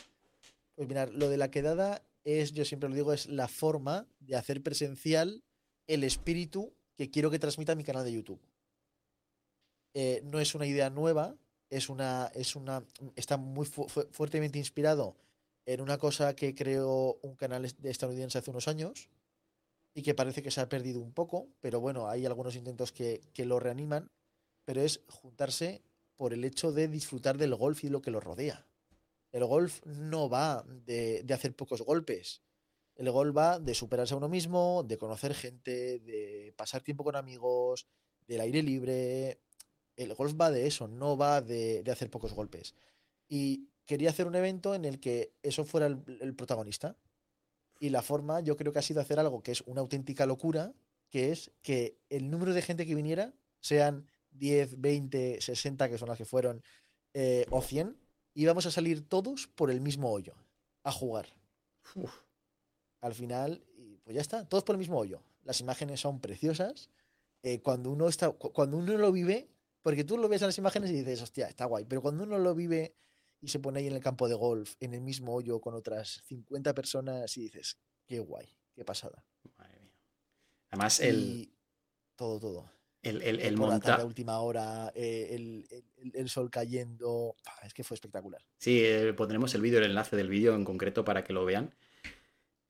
Pues 0.75 0.87
mirar, 0.87 1.09
lo 1.13 1.29
de 1.29 1.37
la 1.37 1.49
quedada 1.51 2.01
es, 2.23 2.51
yo 2.53 2.65
siempre 2.65 2.87
lo 2.89 2.95
digo, 2.95 3.13
es 3.13 3.27
la 3.27 3.47
forma 3.47 4.05
de 4.19 4.35
hacer 4.35 4.61
presencial 4.61 5.43
el 5.87 6.03
espíritu 6.03 6.73
que 6.97 7.09
quiero 7.09 7.31
que 7.31 7.39
transmita 7.39 7.73
mi 7.75 7.83
canal 7.83 8.05
de 8.05 8.13
YouTube. 8.13 8.39
Eh, 9.93 10.21
no 10.23 10.39
es 10.39 10.55
una 10.55 10.65
idea 10.65 10.89
nueva, 10.89 11.35
es 11.69 11.89
una, 11.89 12.31
es 12.35 12.55
una, 12.55 12.83
está 13.15 13.37
muy 13.37 13.65
fu- 13.65 13.87
fu- 13.89 14.07
fuertemente 14.11 14.57
inspirado 14.57 15.15
en 15.73 15.81
una 15.81 15.97
cosa 15.97 16.35
que 16.35 16.55
creó 16.55 17.17
un 17.21 17.35
canal 17.35 17.65
es- 17.65 17.79
de 17.81 17.89
estadounidense 17.91 18.37
hace 18.37 18.51
unos 18.51 18.67
años 18.67 19.09
y 19.93 20.03
que 20.03 20.15
parece 20.15 20.41
que 20.43 20.51
se 20.51 20.61
ha 20.61 20.69
perdido 20.69 21.01
un 21.01 21.13
poco, 21.13 21.49
pero 21.59 21.79
bueno, 21.79 22.07
hay 22.07 22.25
algunos 22.25 22.55
intentos 22.55 22.91
que, 22.91 23.21
que 23.33 23.45
lo 23.45 23.59
reaniman, 23.59 24.11
pero 24.65 24.81
es 24.81 25.01
juntarse 25.07 25.83
por 26.15 26.33
el 26.33 26.43
hecho 26.45 26.71
de 26.71 26.87
disfrutar 26.87 27.37
del 27.37 27.55
golf 27.55 27.83
y 27.83 27.89
lo 27.89 28.01
que 28.01 28.11
lo 28.11 28.19
rodea. 28.19 28.67
El 29.31 29.45
golf 29.45 29.81
no 29.85 30.29
va 30.29 30.63
de, 30.67 31.23
de 31.23 31.33
hacer 31.33 31.55
pocos 31.55 31.81
golpes. 31.81 32.41
El 32.95 33.09
golf 33.11 33.35
va 33.35 33.59
de 33.59 33.73
superarse 33.73 34.13
a 34.13 34.17
uno 34.17 34.29
mismo, 34.29 34.83
de 34.87 34.97
conocer 34.97 35.33
gente, 35.33 35.99
de 35.99 36.53
pasar 36.57 36.83
tiempo 36.83 37.03
con 37.03 37.15
amigos, 37.15 37.87
del 38.27 38.41
aire 38.41 38.61
libre. 38.61 39.41
El 39.95 40.13
golf 40.13 40.35
va 40.39 40.51
de 40.51 40.67
eso, 40.67 40.87
no 40.87 41.17
va 41.17 41.41
de, 41.41 41.83
de 41.83 41.91
hacer 41.91 42.09
pocos 42.09 42.33
golpes. 42.33 42.75
Y 43.29 43.69
quería 43.85 44.09
hacer 44.09 44.27
un 44.27 44.35
evento 44.35 44.73
en 44.75 44.85
el 44.85 44.99
que 44.99 45.33
eso 45.43 45.65
fuera 45.65 45.87
el, 45.87 46.03
el 46.21 46.35
protagonista. 46.35 46.95
Y 47.79 47.89
la 47.89 48.01
forma, 48.01 48.41
yo 48.41 48.55
creo 48.57 48.71
que 48.73 48.79
ha 48.79 48.83
sido 48.83 49.01
hacer 49.01 49.19
algo 49.19 49.41
que 49.41 49.51
es 49.51 49.61
una 49.61 49.81
auténtica 49.81 50.25
locura, 50.25 50.73
que 51.09 51.31
es 51.31 51.51
que 51.61 51.97
el 52.09 52.29
número 52.29 52.53
de 52.53 52.61
gente 52.61 52.85
que 52.85 52.95
viniera, 52.95 53.33
sean 53.59 54.05
10, 54.31 54.79
20, 54.79 55.41
60, 55.41 55.89
que 55.89 55.97
son 55.97 56.09
las 56.09 56.17
que 56.17 56.25
fueron, 56.25 56.63
eh, 57.13 57.45
o 57.49 57.61
100, 57.61 57.97
íbamos 58.33 58.65
a 58.65 58.71
salir 58.71 59.07
todos 59.07 59.47
por 59.47 59.71
el 59.71 59.81
mismo 59.81 60.11
hoyo, 60.11 60.35
a 60.83 60.91
jugar. 60.91 61.33
Uf. 61.95 62.13
Al 63.01 63.13
final, 63.15 63.63
pues 64.03 64.15
ya 64.15 64.21
está, 64.21 64.45
todos 64.47 64.63
por 64.63 64.75
el 64.75 64.79
mismo 64.79 64.97
hoyo. 64.99 65.21
Las 65.43 65.59
imágenes 65.59 65.99
son 65.99 66.19
preciosas. 66.21 66.89
eh, 67.43 67.59
cuando 67.61 67.89
uno 67.89 68.07
está, 68.07 68.29
cu- 68.29 68.51
cuando 68.53 68.77
uno 68.77 68.95
lo 68.97 69.11
vive, 69.11 69.49
porque 69.81 70.03
tú 70.03 70.15
lo 70.19 70.29
ves 70.29 70.43
en 70.43 70.49
las 70.49 70.57
imágenes 70.59 70.91
y 70.91 70.93
dices, 70.93 71.23
hostia, 71.23 71.47
está 71.47 71.65
guay, 71.65 71.85
pero 71.85 71.99
cuando 72.03 72.23
uno 72.23 72.37
lo 72.37 72.53
vive 72.53 72.93
y 73.41 73.47
se 73.47 73.59
pone 73.59 73.79
ahí 73.79 73.87
en 73.87 73.93
el 73.93 74.01
campo 74.01 74.27
de 74.29 74.35
golf, 74.35 74.75
en 74.79 74.93
el 74.93 75.01
mismo 75.01 75.33
hoyo 75.33 75.59
con 75.59 75.73
otras 75.73 76.21
50 76.27 76.73
personas 76.73 77.35
y 77.37 77.41
dices, 77.41 77.77
qué 78.07 78.19
guay, 78.19 78.47
qué 78.75 78.85
pasada. 78.85 79.25
Madre 79.57 79.79
mía. 79.79 79.91
Además, 80.69 80.99
el, 80.99 81.15
Y 81.19 81.53
todo, 82.15 82.39
todo. 82.39 82.71
el, 83.01 83.21
el, 83.23 83.39
el 83.39 83.55
la 83.55 84.05
última 84.05 84.39
hora, 84.39 84.91
eh, 84.95 85.29
el, 85.31 85.67
el- 85.69 86.11
el 86.15 86.29
sol 86.29 86.49
cayendo, 86.51 87.35
es 87.63 87.73
que 87.73 87.83
fue 87.83 87.95
espectacular. 87.95 88.41
Sí, 88.57 88.79
eh, 88.83 89.13
pondremos 89.13 89.53
el 89.55 89.61
vídeo, 89.61 89.79
el 89.79 89.85
enlace 89.85 90.15
del 90.15 90.29
vídeo 90.29 90.55
en 90.55 90.63
concreto 90.63 91.03
para 91.03 91.23
que 91.23 91.33
lo 91.33 91.43
vean. 91.45 91.73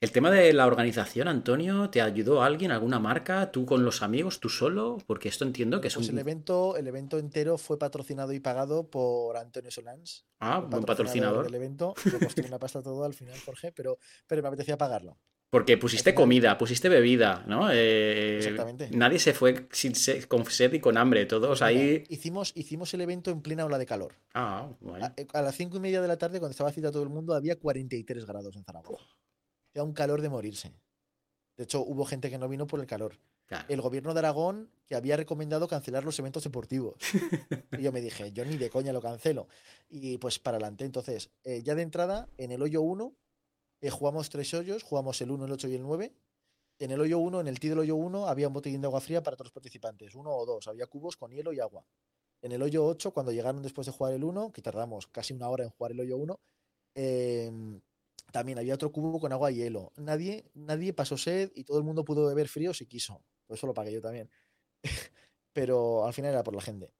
El 0.01 0.11
tema 0.11 0.31
de 0.31 0.51
la 0.51 0.65
organización, 0.65 1.27
Antonio, 1.27 1.91
¿te 1.91 2.01
ayudó 2.01 2.41
alguien, 2.41 2.71
alguna 2.71 2.99
marca? 2.99 3.51
¿Tú 3.51 3.67
con 3.67 3.85
los 3.85 4.01
amigos, 4.01 4.39
tú 4.39 4.49
solo? 4.49 4.97
Porque 5.05 5.29
esto 5.29 5.45
entiendo 5.45 5.79
que 5.79 5.89
es 5.89 5.93
Pues 5.93 6.07
un... 6.09 6.15
el 6.15 6.19
evento, 6.19 6.75
el 6.75 6.87
evento 6.87 7.19
entero 7.19 7.59
fue 7.59 7.77
patrocinado 7.77 8.33
y 8.33 8.39
pagado 8.39 8.89
por 8.89 9.37
Antonio 9.37 9.69
Solans, 9.69 10.25
Ah, 10.39 10.61
el 10.63 10.69
buen 10.71 10.85
patrocinador 10.85 11.45
del 11.45 11.53
evento. 11.53 11.93
Me 12.03 12.17
costó 12.17 12.41
una 12.47 12.57
pasta 12.57 12.81
todo 12.81 13.03
al 13.03 13.13
final, 13.13 13.37
Jorge, 13.45 13.71
pero, 13.71 13.99
pero 14.25 14.41
me 14.41 14.47
apetecía 14.47 14.75
pagarlo. 14.75 15.19
Porque 15.51 15.77
pusiste 15.77 16.15
comida, 16.15 16.57
pusiste 16.57 16.89
bebida, 16.89 17.43
¿no? 17.45 17.69
Eh, 17.71 18.37
Exactamente. 18.37 18.89
Nadie 18.93 19.19
se 19.19 19.33
fue 19.33 19.67
sin 19.71 19.93
con 20.27 20.45
sed 20.45 20.73
y 20.73 20.79
con 20.79 20.97
hambre, 20.97 21.27
todos 21.27 21.61
mira, 21.61 21.67
ahí... 21.67 22.03
hicimos, 22.09 22.53
hicimos 22.55 22.91
el 22.95 23.01
evento 23.01 23.29
en 23.29 23.41
plena 23.43 23.65
ola 23.65 23.77
de 23.77 23.85
calor. 23.85 24.15
Ah, 24.33 24.67
bueno. 24.79 25.05
A, 25.05 25.37
a 25.37 25.41
las 25.43 25.55
cinco 25.55 25.77
y 25.77 25.79
media 25.79 26.01
de 26.01 26.07
la 26.07 26.17
tarde, 26.17 26.39
cuando 26.39 26.53
estaba 26.53 26.71
cita 26.71 26.89
todo 26.91 27.03
el 27.03 27.09
mundo, 27.09 27.35
había 27.35 27.55
43 27.57 28.25
grados 28.25 28.55
en 28.55 28.63
Zaragoza. 28.63 29.05
Era 29.73 29.83
un 29.83 29.93
calor 29.93 30.21
de 30.21 30.29
morirse. 30.29 30.73
De 31.57 31.63
hecho, 31.63 31.81
hubo 31.81 32.05
gente 32.05 32.29
que 32.29 32.37
no 32.37 32.47
vino 32.47 32.67
por 32.67 32.79
el 32.79 32.87
calor. 32.87 33.17
Claro. 33.45 33.65
El 33.67 33.81
gobierno 33.81 34.13
de 34.13 34.19
Aragón 34.19 34.71
que 34.85 34.95
había 34.95 35.17
recomendado 35.17 35.67
cancelar 35.67 36.05
los 36.05 36.17
eventos 36.19 36.43
deportivos. 36.43 36.95
Y 37.77 37.83
yo 37.83 37.91
me 37.91 38.01
dije, 38.01 38.31
yo 38.31 38.45
ni 38.45 38.57
de 38.57 38.69
coña 38.69 38.93
lo 38.93 39.01
cancelo. 39.01 39.47
Y 39.89 40.17
pues 40.17 40.39
para 40.39 40.57
adelante. 40.57 40.85
Entonces, 40.85 41.29
eh, 41.43 41.61
ya 41.63 41.75
de 41.75 41.81
entrada, 41.81 42.29
en 42.37 42.51
el 42.51 42.61
hoyo 42.61 42.81
1, 42.81 43.13
eh, 43.81 43.89
jugamos 43.89 44.29
tres 44.29 44.53
hoyos, 44.53 44.83
jugamos 44.83 45.19
el 45.21 45.31
1, 45.31 45.45
el 45.45 45.51
8 45.51 45.67
y 45.67 45.75
el 45.75 45.81
9. 45.81 46.13
En 46.79 46.91
el 46.91 46.99
hoyo 46.99 47.19
1, 47.19 47.41
en 47.41 47.47
el 47.47 47.59
tee 47.59 47.69
del 47.69 47.79
hoyo 47.79 47.95
1, 47.95 48.27
había 48.27 48.47
un 48.47 48.53
botellín 48.53 48.81
de 48.81 48.87
agua 48.87 49.01
fría 49.01 49.21
para 49.21 49.35
todos 49.35 49.47
los 49.47 49.53
participantes, 49.53 50.15
uno 50.15 50.31
o 50.31 50.45
dos. 50.45 50.67
Había 50.67 50.87
cubos 50.87 51.15
con 51.15 51.31
hielo 51.31 51.53
y 51.53 51.59
agua. 51.59 51.85
En 52.41 52.51
el 52.51 52.61
hoyo 52.61 52.85
8, 52.85 53.11
cuando 53.11 53.31
llegaron 53.31 53.61
después 53.61 53.85
de 53.85 53.93
jugar 53.93 54.13
el 54.13 54.23
1, 54.23 54.51
que 54.51 54.61
tardamos 54.61 55.07
casi 55.07 55.33
una 55.33 55.47
hora 55.47 55.63
en 55.63 55.69
jugar 55.69 55.91
el 55.91 55.99
hoyo 55.99 56.17
1, 56.17 56.39
em, 56.95 57.81
también 58.31 58.57
había 58.59 58.73
otro 58.75 58.91
cubo 58.91 59.19
con 59.19 59.31
agua 59.33 59.51
y 59.51 59.55
hielo. 59.55 59.91
Nadie, 59.97 60.49
nadie 60.53 60.93
pasó 60.93 61.17
sed 61.17 61.51
y 61.55 61.63
todo 61.63 61.77
el 61.77 61.83
mundo 61.83 62.03
pudo 62.05 62.27
beber 62.27 62.47
frío 62.47 62.73
si 62.73 62.85
quiso. 62.87 63.23
Por 63.47 63.57
eso 63.57 63.67
lo 63.67 63.73
pagué 63.73 63.91
yo 63.91 64.01
también. 64.01 64.29
Pero 65.53 66.05
al 66.05 66.13
final 66.13 66.31
era 66.31 66.43
por 66.43 66.55
la 66.55 66.61
gente. 66.61 66.93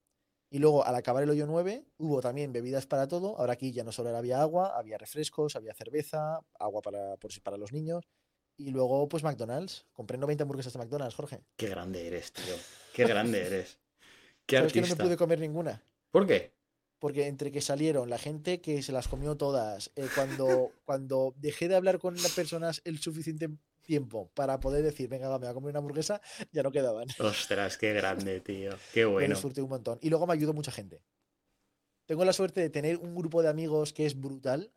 Y 0.50 0.58
luego, 0.58 0.84
al 0.84 0.94
acabar 0.94 1.22
el 1.22 1.30
hoyo 1.30 1.46
9, 1.46 1.86
hubo 1.96 2.20
también 2.20 2.52
bebidas 2.52 2.86
para 2.86 3.08
todo. 3.08 3.38
Ahora 3.38 3.54
aquí 3.54 3.72
ya 3.72 3.84
no 3.84 3.92
solo 3.92 4.14
había 4.14 4.42
agua, 4.42 4.76
había 4.78 4.98
refrescos, 4.98 5.56
había 5.56 5.72
cerveza, 5.74 6.40
agua 6.58 6.82
para, 6.82 7.16
por 7.16 7.32
si- 7.32 7.40
para 7.40 7.56
los 7.56 7.72
niños. 7.72 8.04
Y 8.58 8.70
luego, 8.70 9.08
pues 9.08 9.22
McDonald's. 9.22 9.86
Compré 9.94 10.18
90 10.18 10.44
hamburguesas 10.44 10.74
de 10.74 10.78
McDonald's, 10.78 11.14
Jorge. 11.14 11.42
Qué 11.56 11.68
grande 11.68 12.06
eres, 12.06 12.32
tío. 12.34 12.54
Qué 12.92 13.04
grande 13.06 13.40
eres. 13.46 13.78
Qué 14.44 14.56
¿Sabes 14.58 14.72
que 14.74 14.80
no 14.82 14.86
me 14.86 14.92
artista. 14.92 15.04
pude 15.04 15.16
comer 15.16 15.40
ninguna? 15.40 15.82
¿Por 16.10 16.26
qué? 16.26 16.52
Porque 17.02 17.26
entre 17.26 17.50
que 17.50 17.60
salieron 17.60 18.08
la 18.08 18.16
gente 18.16 18.60
que 18.60 18.80
se 18.80 18.92
las 18.92 19.08
comió 19.08 19.36
todas, 19.36 19.90
eh, 19.96 20.06
cuando, 20.14 20.70
cuando 20.84 21.34
dejé 21.36 21.66
de 21.66 21.74
hablar 21.74 21.98
con 21.98 22.14
las 22.14 22.30
personas 22.30 22.80
el 22.84 23.00
suficiente 23.00 23.48
tiempo 23.82 24.30
para 24.34 24.60
poder 24.60 24.84
decir, 24.84 25.08
venga, 25.08 25.28
me 25.32 25.38
voy 25.38 25.48
a 25.48 25.52
comer 25.52 25.70
una 25.70 25.80
hamburguesa, 25.80 26.20
ya 26.52 26.62
no 26.62 26.70
quedaban. 26.70 27.08
Ostras, 27.18 27.76
qué 27.76 27.92
grande, 27.92 28.40
tío. 28.48 28.70
Qué 28.94 29.04
bueno. 29.04 29.34
disfruté 29.34 29.60
un 29.62 29.70
montón. 29.70 29.98
Y 30.00 30.10
luego 30.10 30.28
me 30.28 30.34
ayudó 30.34 30.52
mucha 30.52 30.70
gente. 30.70 31.02
Tengo 32.06 32.24
la 32.24 32.32
suerte 32.32 32.60
de 32.60 32.70
tener 32.70 32.98
un 32.98 33.16
grupo 33.16 33.42
de 33.42 33.48
amigos 33.48 33.92
que 33.92 34.06
es 34.06 34.14
brutal, 34.20 34.72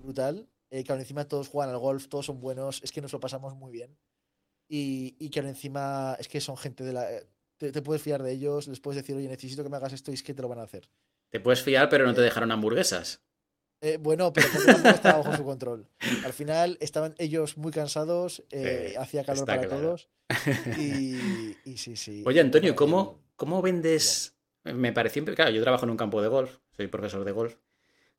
brutal, 0.00 0.48
eh, 0.70 0.82
que 0.82 0.90
ahora 0.90 1.02
encima 1.02 1.28
todos 1.28 1.46
juegan 1.46 1.70
al 1.72 1.78
golf, 1.78 2.08
todos 2.08 2.26
son 2.26 2.40
buenos, 2.40 2.80
es 2.82 2.90
que 2.90 3.00
nos 3.00 3.12
lo 3.12 3.20
pasamos 3.20 3.54
muy 3.54 3.70
bien. 3.70 3.96
Y, 4.68 5.14
y 5.20 5.30
que 5.30 5.38
ahora 5.38 5.50
encima 5.50 6.16
es 6.18 6.26
que 6.26 6.40
son 6.40 6.56
gente 6.56 6.82
de 6.82 6.92
la... 6.92 7.08
eh, 7.12 7.24
Te, 7.56 7.70
te 7.70 7.82
puedes 7.82 8.02
fiar 8.02 8.20
de 8.22 8.32
ellos, 8.32 8.66
les 8.66 8.80
puedes 8.80 9.00
decir, 9.00 9.14
oye, 9.14 9.28
necesito 9.28 9.62
que 9.62 9.68
me 9.70 9.76
hagas 9.76 9.92
esto 9.92 10.10
y 10.10 10.14
es 10.14 10.24
que 10.24 10.34
te 10.34 10.42
lo 10.42 10.48
van 10.48 10.58
a 10.58 10.64
hacer. 10.64 10.88
Te 11.30 11.40
puedes 11.40 11.62
fiar, 11.62 11.88
pero 11.88 12.04
no 12.06 12.14
te 12.14 12.20
Eh, 12.20 12.24
dejaron 12.24 12.52
hamburguesas. 12.52 13.22
Eh, 13.80 13.96
bueno, 14.00 14.32
pero 14.32 14.48
tampoco 14.50 14.94
estaba 14.94 15.18
bajo 15.18 15.32
su 15.34 15.44
control. 15.44 15.86
Al 16.22 16.32
final 16.32 16.78
estaban 16.80 17.14
ellos 17.18 17.56
muy 17.56 17.70
cansados, 17.70 18.42
eh, 18.50 18.90
Sí, 18.90 18.96
hacía 18.98 19.24
calor 19.24 19.46
para 19.46 19.66
claro. 19.66 19.82
todos. 19.82 20.08
Y, 20.76 21.60
y 21.64 21.76
sí, 21.78 21.96
sí. 21.96 22.24
Oye, 22.26 22.40
Antonio, 22.40 22.74
¿cómo, 22.76 23.20
cómo 23.36 23.62
vendes? 23.62 24.36
Me 24.64 24.92
pareció, 24.92 25.24
claro, 25.24 25.50
yo 25.50 25.62
trabajo 25.62 25.84
en 25.86 25.90
un 25.90 25.96
campo 25.96 26.20
de 26.20 26.28
golf, 26.28 26.58
soy 26.76 26.88
profesor 26.88 27.24
de 27.24 27.32
golf. 27.32 27.56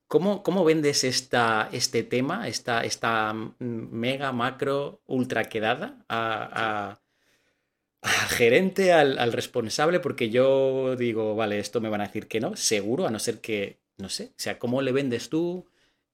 ¿Cómo, 0.07 0.41
cómo 0.43 0.66
vendes 0.66 1.03
esta, 1.03 1.70
este 1.72 2.03
tema, 2.03 2.47
esta, 2.47 2.84
esta 2.84 3.34
mm, 3.34 3.55
mega, 3.60 4.32
macro, 4.32 5.01
ultra 5.05 5.43
quedada 5.45 6.03
a- 6.10 6.99
al 8.01 8.27
gerente, 8.29 8.93
al, 8.93 9.17
al 9.19 9.33
responsable? 9.33 9.99
Porque 9.99 10.29
yo 10.29 10.95
digo, 10.95 11.35
vale, 11.35 11.59
esto 11.59 11.81
me 11.81 11.89
van 11.89 12.01
a 12.01 12.07
decir 12.07 12.27
que 12.27 12.39
no, 12.39 12.55
seguro, 12.55 13.07
a 13.07 13.11
no 13.11 13.19
ser 13.19 13.39
que, 13.41 13.79
no 13.97 14.09
sé, 14.09 14.25
o 14.31 14.33
sea, 14.37 14.59
¿cómo 14.59 14.81
le 14.81 14.91
vendes 14.91 15.29
tú 15.29 15.65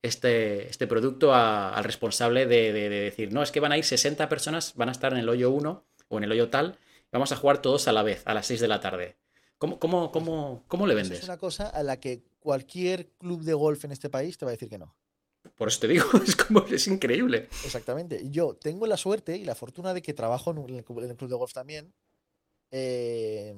este, 0.01 0.67
este 0.69 0.87
producto 0.87 1.33
a- 1.33 1.73
al 1.75 1.83
responsable 1.83 2.45
de, 2.45 2.71
de- 2.73 2.89
de 2.89 2.99
decir, 3.01 3.33
no, 3.33 3.41
es 3.43 3.51
que 3.51 3.59
van 3.59 3.71
a 3.71 3.77
ir 3.77 3.83
60 3.85 4.29
personas, 4.29 4.73
van 4.75 4.89
a 4.89 4.91
estar 4.91 5.11
en 5.13 5.19
el 5.19 5.29
hoyo 5.29 5.49
1 5.51 5.83
o 6.09 6.17
en 6.17 6.23
el 6.23 6.31
hoyo 6.31 6.49
tal, 6.49 6.77
vamos 7.11 7.31
a 7.31 7.35
jugar 7.35 7.61
todos 7.61 7.87
a 7.87 7.91
la 7.91 8.03
vez, 8.03 8.21
a 8.25 8.33
las 8.33 8.45
6 8.47 8.59
de 8.59 8.67
la 8.67 8.79
tarde? 8.79 9.15
¿Cómo, 9.57 9.79
cómo, 9.79 10.11
cómo, 10.11 10.63
cómo 10.67 10.85
le 10.85 10.93
eso 10.93 11.01
vendes? 11.03 11.19
es 11.19 11.25
una 11.25 11.37
cosa 11.37 11.67
a 11.69 11.81
la 11.81 11.99
que 11.99 12.23
cualquier 12.39 13.07
club 13.17 13.41
de 13.41 13.53
golf 13.53 13.83
en 13.85 13.91
este 13.93 14.09
país 14.09 14.37
te 14.37 14.45
va 14.45 14.51
a 14.51 14.53
decir 14.53 14.69
que 14.69 14.77
no. 14.77 14.95
Por 15.55 15.69
eso 15.69 15.79
te 15.79 15.87
digo, 15.87 16.05
es 16.27 16.35
como, 16.35 16.65
es 16.67 16.87
increíble. 16.87 17.47
Exactamente. 17.63 18.29
Yo 18.29 18.55
tengo 18.55 18.85
la 18.87 18.97
suerte 18.97 19.37
y 19.37 19.45
la 19.45 19.55
fortuna 19.55 19.93
de 19.93 20.01
que 20.01 20.13
trabajo 20.13 20.51
en, 20.51 20.57
un- 20.57 20.69
el, 20.69 20.83
club, 20.83 21.01
de 21.01 21.35
golf 21.35 21.53
también. 21.53 21.93
Eh, 22.71 23.55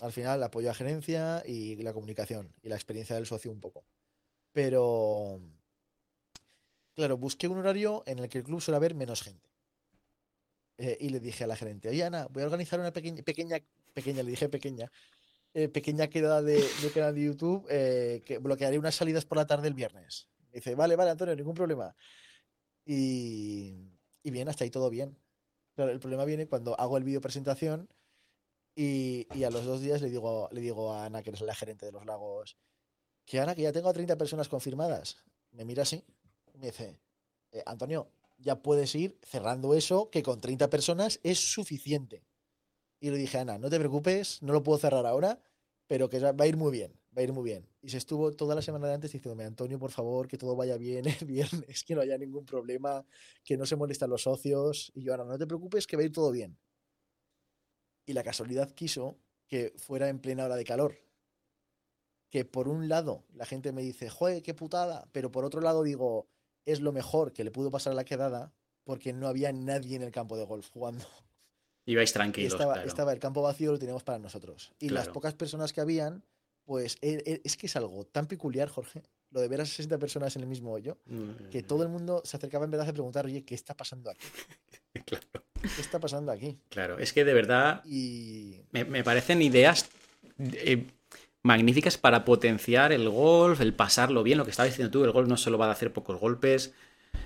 al 0.00 0.12
final, 0.12 0.42
apoyo 0.42 0.70
a 0.70 0.74
gerencia 0.74 1.42
y 1.46 1.76
la 1.76 1.92
comunicación 1.92 2.52
y 2.62 2.68
la 2.68 2.76
experiencia 2.76 3.14
del 3.16 3.26
socio 3.26 3.50
un 3.50 3.60
poco. 3.60 3.84
Pero, 4.52 5.40
claro, 6.94 7.18
busqué 7.18 7.46
un 7.46 7.58
horario 7.58 8.02
en 8.06 8.20
el 8.20 8.28
que 8.28 8.38
el 8.38 8.44
club 8.44 8.60
suele 8.60 8.76
haber 8.76 8.94
menos 8.94 9.22
gente. 9.22 9.50
Eh, 10.78 10.96
y 11.00 11.10
le 11.10 11.20
dije 11.20 11.44
a 11.44 11.46
la 11.46 11.56
gerente, 11.56 11.88
oye 11.88 12.02
Ana, 12.02 12.26
voy 12.30 12.42
a 12.42 12.46
organizar 12.46 12.80
una 12.80 12.92
pequeña, 12.92 13.22
pequeña, 13.22 13.58
pequeña, 13.92 14.22
le 14.24 14.30
dije 14.30 14.48
pequeña, 14.48 14.90
eh, 15.52 15.68
pequeña 15.68 16.08
quedada 16.08 16.42
de, 16.42 16.64
canal 16.92 17.14
de 17.14 17.22
YouTube, 17.22 17.68
que 17.68 18.38
bloquearé 18.40 18.78
unas 18.78 18.96
salidas 18.96 19.24
por 19.24 19.38
la 19.38 19.46
tarde 19.46 19.68
el 19.68 19.74
viernes. 19.74 20.26
Dice, 20.54 20.74
vale, 20.76 20.94
vale, 20.94 21.10
Antonio, 21.10 21.34
ningún 21.34 21.54
problema. 21.54 21.94
Y, 22.84 23.90
y 24.22 24.30
bien, 24.30 24.48
hasta 24.48 24.64
ahí 24.64 24.70
todo 24.70 24.88
bien. 24.88 25.18
El 25.76 25.98
problema 25.98 26.24
viene 26.24 26.46
cuando 26.46 26.78
hago 26.78 26.96
el 26.96 27.02
vídeo 27.02 27.20
presentación 27.20 27.88
y, 28.76 29.26
y 29.34 29.44
a 29.44 29.50
los 29.50 29.64
dos 29.64 29.80
días 29.80 30.00
le 30.00 30.10
digo, 30.10 30.48
le 30.52 30.60
digo 30.60 30.92
a 30.92 31.06
Ana, 31.06 31.22
que 31.22 31.30
es 31.30 31.40
la 31.40 31.54
gerente 31.54 31.86
de 31.86 31.92
los 31.92 32.06
lagos, 32.06 32.56
que 33.26 33.40
Ana, 33.40 33.56
que 33.56 33.62
ya 33.62 33.72
tengo 33.72 33.88
a 33.88 33.92
30 33.92 34.16
personas 34.16 34.48
confirmadas. 34.48 35.16
Me 35.50 35.64
mira 35.64 35.82
así 35.82 36.04
y 36.52 36.58
me 36.58 36.66
dice, 36.66 37.00
"Eh, 37.50 37.62
Antonio, 37.66 38.12
ya 38.38 38.62
puedes 38.62 38.94
ir 38.94 39.18
cerrando 39.22 39.74
eso, 39.74 40.10
que 40.10 40.22
con 40.22 40.40
30 40.40 40.70
personas 40.70 41.18
es 41.24 41.38
suficiente. 41.52 42.24
Y 43.00 43.10
le 43.10 43.16
dije 43.18 43.38
Ana, 43.38 43.58
no 43.58 43.70
te 43.70 43.78
preocupes, 43.78 44.42
no 44.42 44.52
lo 44.52 44.62
puedo 44.62 44.78
cerrar 44.78 45.06
ahora, 45.06 45.40
pero 45.86 46.08
que 46.08 46.20
va 46.20 46.44
a 46.44 46.46
ir 46.46 46.56
muy 46.56 46.70
bien, 46.72 46.98
va 47.16 47.20
a 47.20 47.22
ir 47.22 47.32
muy 47.32 47.44
bien. 47.44 47.68
Y 47.80 47.88
se 47.90 47.98
estuvo 47.98 48.32
toda 48.32 48.54
la 48.54 48.62
semana 48.62 48.88
de 48.88 48.94
antes 48.94 49.12
diciéndome, 49.12 49.44
Antonio, 49.44 49.78
por 49.78 49.90
favor, 49.90 50.26
que 50.28 50.36
todo 50.38 50.56
vaya 50.56 50.76
bien 50.76 51.06
el 51.06 51.24
viernes, 51.26 51.84
que 51.84 51.94
no 51.94 52.00
haya 52.00 52.18
ningún 52.18 52.44
problema, 52.44 53.04
que 53.44 53.56
no 53.56 53.66
se 53.66 53.76
molestan 53.76 54.10
los 54.10 54.22
socios. 54.22 54.90
Y 54.94 55.02
yo, 55.02 55.14
Ana, 55.14 55.24
no 55.24 55.38
te 55.38 55.46
preocupes, 55.46 55.86
que 55.86 55.96
va 55.96 56.02
a 56.02 56.06
ir 56.06 56.12
todo 56.12 56.30
bien. 56.30 56.58
Y 58.06 58.12
la 58.12 58.22
casualidad 58.22 58.70
quiso 58.72 59.18
que 59.46 59.72
fuera 59.76 60.08
en 60.08 60.18
plena 60.18 60.44
hora 60.44 60.56
de 60.56 60.64
calor. 60.64 60.98
Que 62.30 62.44
por 62.44 62.68
un 62.68 62.88
lado 62.88 63.24
la 63.34 63.46
gente 63.46 63.72
me 63.72 63.82
dice, 63.82 64.08
joder, 64.10 64.42
qué 64.42 64.54
putada, 64.54 65.08
pero 65.12 65.30
por 65.30 65.44
otro 65.44 65.60
lado 65.60 65.82
digo, 65.82 66.28
es 66.66 66.80
lo 66.80 66.92
mejor 66.92 67.32
que 67.32 67.44
le 67.44 67.50
pudo 67.50 67.70
pasar 67.70 67.92
a 67.92 67.96
la 67.96 68.04
quedada 68.04 68.52
porque 68.82 69.12
no 69.12 69.28
había 69.28 69.52
nadie 69.52 69.96
en 69.96 70.02
el 70.02 70.10
campo 70.10 70.36
de 70.36 70.44
golf 70.44 70.68
jugando. 70.70 71.04
Ibais 71.86 72.12
tranquilos, 72.12 72.52
estaba, 72.54 72.72
claro. 72.74 72.88
estaba 72.88 73.12
el 73.12 73.18
campo 73.18 73.42
vacío, 73.42 73.70
lo 73.72 73.78
teníamos 73.78 74.02
para 74.04 74.18
nosotros. 74.18 74.72
Y 74.78 74.88
las 74.88 75.04
Claro. 75.04 75.12
pocas 75.14 75.34
personas 75.34 75.72
que 75.72 75.80
habían, 75.82 76.24
pues 76.64 76.96
e- 77.02 77.22
e- 77.26 77.40
es 77.44 77.56
que 77.56 77.66
es 77.66 77.76
algo 77.76 78.04
tan 78.04 78.26
peculiar, 78.26 78.68
Jorge, 78.68 79.02
lo 79.30 79.40
de 79.40 79.48
ver 79.48 79.60
a 79.60 79.66
60 79.66 79.98
personas 79.98 80.34
en 80.36 80.42
el 80.42 80.48
mismo 80.48 80.72
hoyo, 80.72 80.98
que 81.50 81.62
todo 81.62 81.82
el 81.82 81.88
mundo 81.88 82.22
se 82.24 82.36
acercaba 82.36 82.64
en 82.64 82.70
verdad 82.70 82.88
a 82.88 82.92
preguntar, 82.92 83.26
oye, 83.26 83.44
¿qué 83.44 83.54
está 83.54 83.74
pasando 83.76 84.10
aquí? 84.10 84.26
Claro. 85.04 85.26
¿qué 85.60 85.80
está 85.80 85.98
pasando 85.98 86.30
aquí? 86.30 86.56
Claro, 86.68 86.98
es 87.00 87.12
que 87.12 87.24
de 87.24 87.34
verdad 87.34 87.82
Y 87.84 88.60
me, 88.70 88.84
me 88.84 89.02
parecen 89.02 89.42
ideas 89.42 89.88
eh, 90.38 90.86
magníficas 91.42 91.98
para 91.98 92.24
potenciar 92.24 92.92
el 92.92 93.08
golf, 93.08 93.60
el 93.60 93.74
pasarlo 93.74 94.22
bien, 94.22 94.38
lo 94.38 94.44
que 94.44 94.52
estabas 94.52 94.70
diciendo 94.70 94.92
tú, 94.92 95.04
el 95.04 95.10
golf 95.10 95.28
no 95.28 95.36
solo 95.36 95.58
va 95.58 95.66
a 95.66 95.72
hacer 95.72 95.92
pocos 95.92 96.20
golpes. 96.20 96.72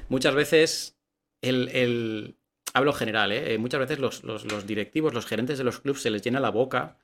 Muchas 0.08 0.34
veces 0.34 0.96
el, 1.42 1.68
el- 1.68 2.36
hablo 2.72 2.92
general, 2.94 3.32
¿eh? 3.32 3.52
Eh, 3.54 3.58
muchas 3.58 3.80
veces 3.80 3.98
los, 3.98 4.24
los- 4.24 4.44
los 4.50 4.66
directivos, 4.66 5.12
los 5.12 5.26
gerentes 5.26 5.58
de 5.58 5.64
los 5.64 5.80
clubes 5.80 6.00
se 6.00 6.10
les 6.10 6.22
llena 6.22 6.40
la 6.40 6.50
boca. 6.50 6.96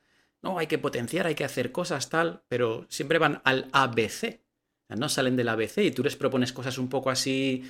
No, 0.45 0.59
hay 0.59 0.67
que 0.67 0.77
potenciar, 0.77 1.25
hay 1.25 1.33
que 1.33 1.43
hacer 1.43 1.71
cosas 1.71 2.07
tal, 2.09 2.43
pero 2.47 2.85
siempre 2.87 3.17
van 3.17 3.41
al 3.43 3.67
ABC. 3.71 4.41
No 4.89 5.09
salen 5.09 5.35
del 5.35 5.49
ABC 5.49 5.79
y 5.83 5.89
tú 5.91 6.03
les 6.03 6.15
propones 6.15 6.53
cosas 6.53 6.77
un 6.77 6.87
poco 6.87 7.09
así 7.09 7.63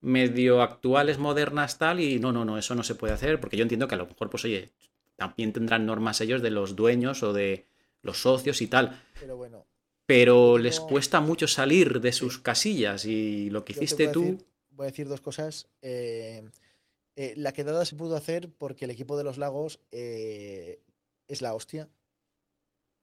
medio 0.00 0.62
actuales, 0.62 1.18
modernas, 1.18 1.78
tal, 1.78 2.00
y 2.00 2.18
no, 2.18 2.32
no, 2.32 2.44
no, 2.44 2.58
eso 2.58 2.74
no 2.74 2.82
se 2.82 2.96
puede 2.96 3.12
hacer, 3.12 3.38
porque 3.38 3.56
yo 3.56 3.62
entiendo 3.62 3.86
que 3.86 3.94
a 3.94 3.98
lo 3.98 4.06
mejor, 4.08 4.28
pues 4.30 4.44
oye, 4.44 4.72
también 5.14 5.52
tendrán 5.52 5.86
normas 5.86 6.20
ellos 6.20 6.42
de 6.42 6.50
los 6.50 6.74
dueños 6.74 7.22
o 7.22 7.32
de 7.32 7.66
los 8.02 8.20
socios 8.20 8.60
y 8.62 8.66
tal, 8.66 9.00
pero 9.20 9.36
bueno, 9.36 9.64
pero 10.04 10.58
les 10.58 10.80
cuesta 10.80 11.20
mucho 11.20 11.46
salir 11.46 12.00
de 12.00 12.10
sus 12.10 12.40
casillas 12.40 13.04
y 13.04 13.48
lo 13.50 13.64
que 13.64 13.74
yo 13.74 13.82
hiciste 13.82 14.08
tú, 14.08 14.22
decir- 14.24 14.44
voy 14.72 14.84
a 14.86 14.90
decir 14.90 15.06
dos 15.08 15.20
cosas. 15.20 15.68
Eh, 15.82 16.42
eh, 17.14 17.34
la 17.36 17.52
quedada 17.52 17.84
se 17.84 17.94
pudo 17.94 18.16
hacer 18.16 18.50
porque 18.58 18.86
el 18.86 18.90
equipo 18.90 19.16
de 19.16 19.22
los 19.22 19.38
lagos 19.38 19.78
eh, 19.92 20.80
es 21.28 21.42
la 21.42 21.54
hostia. 21.54 21.88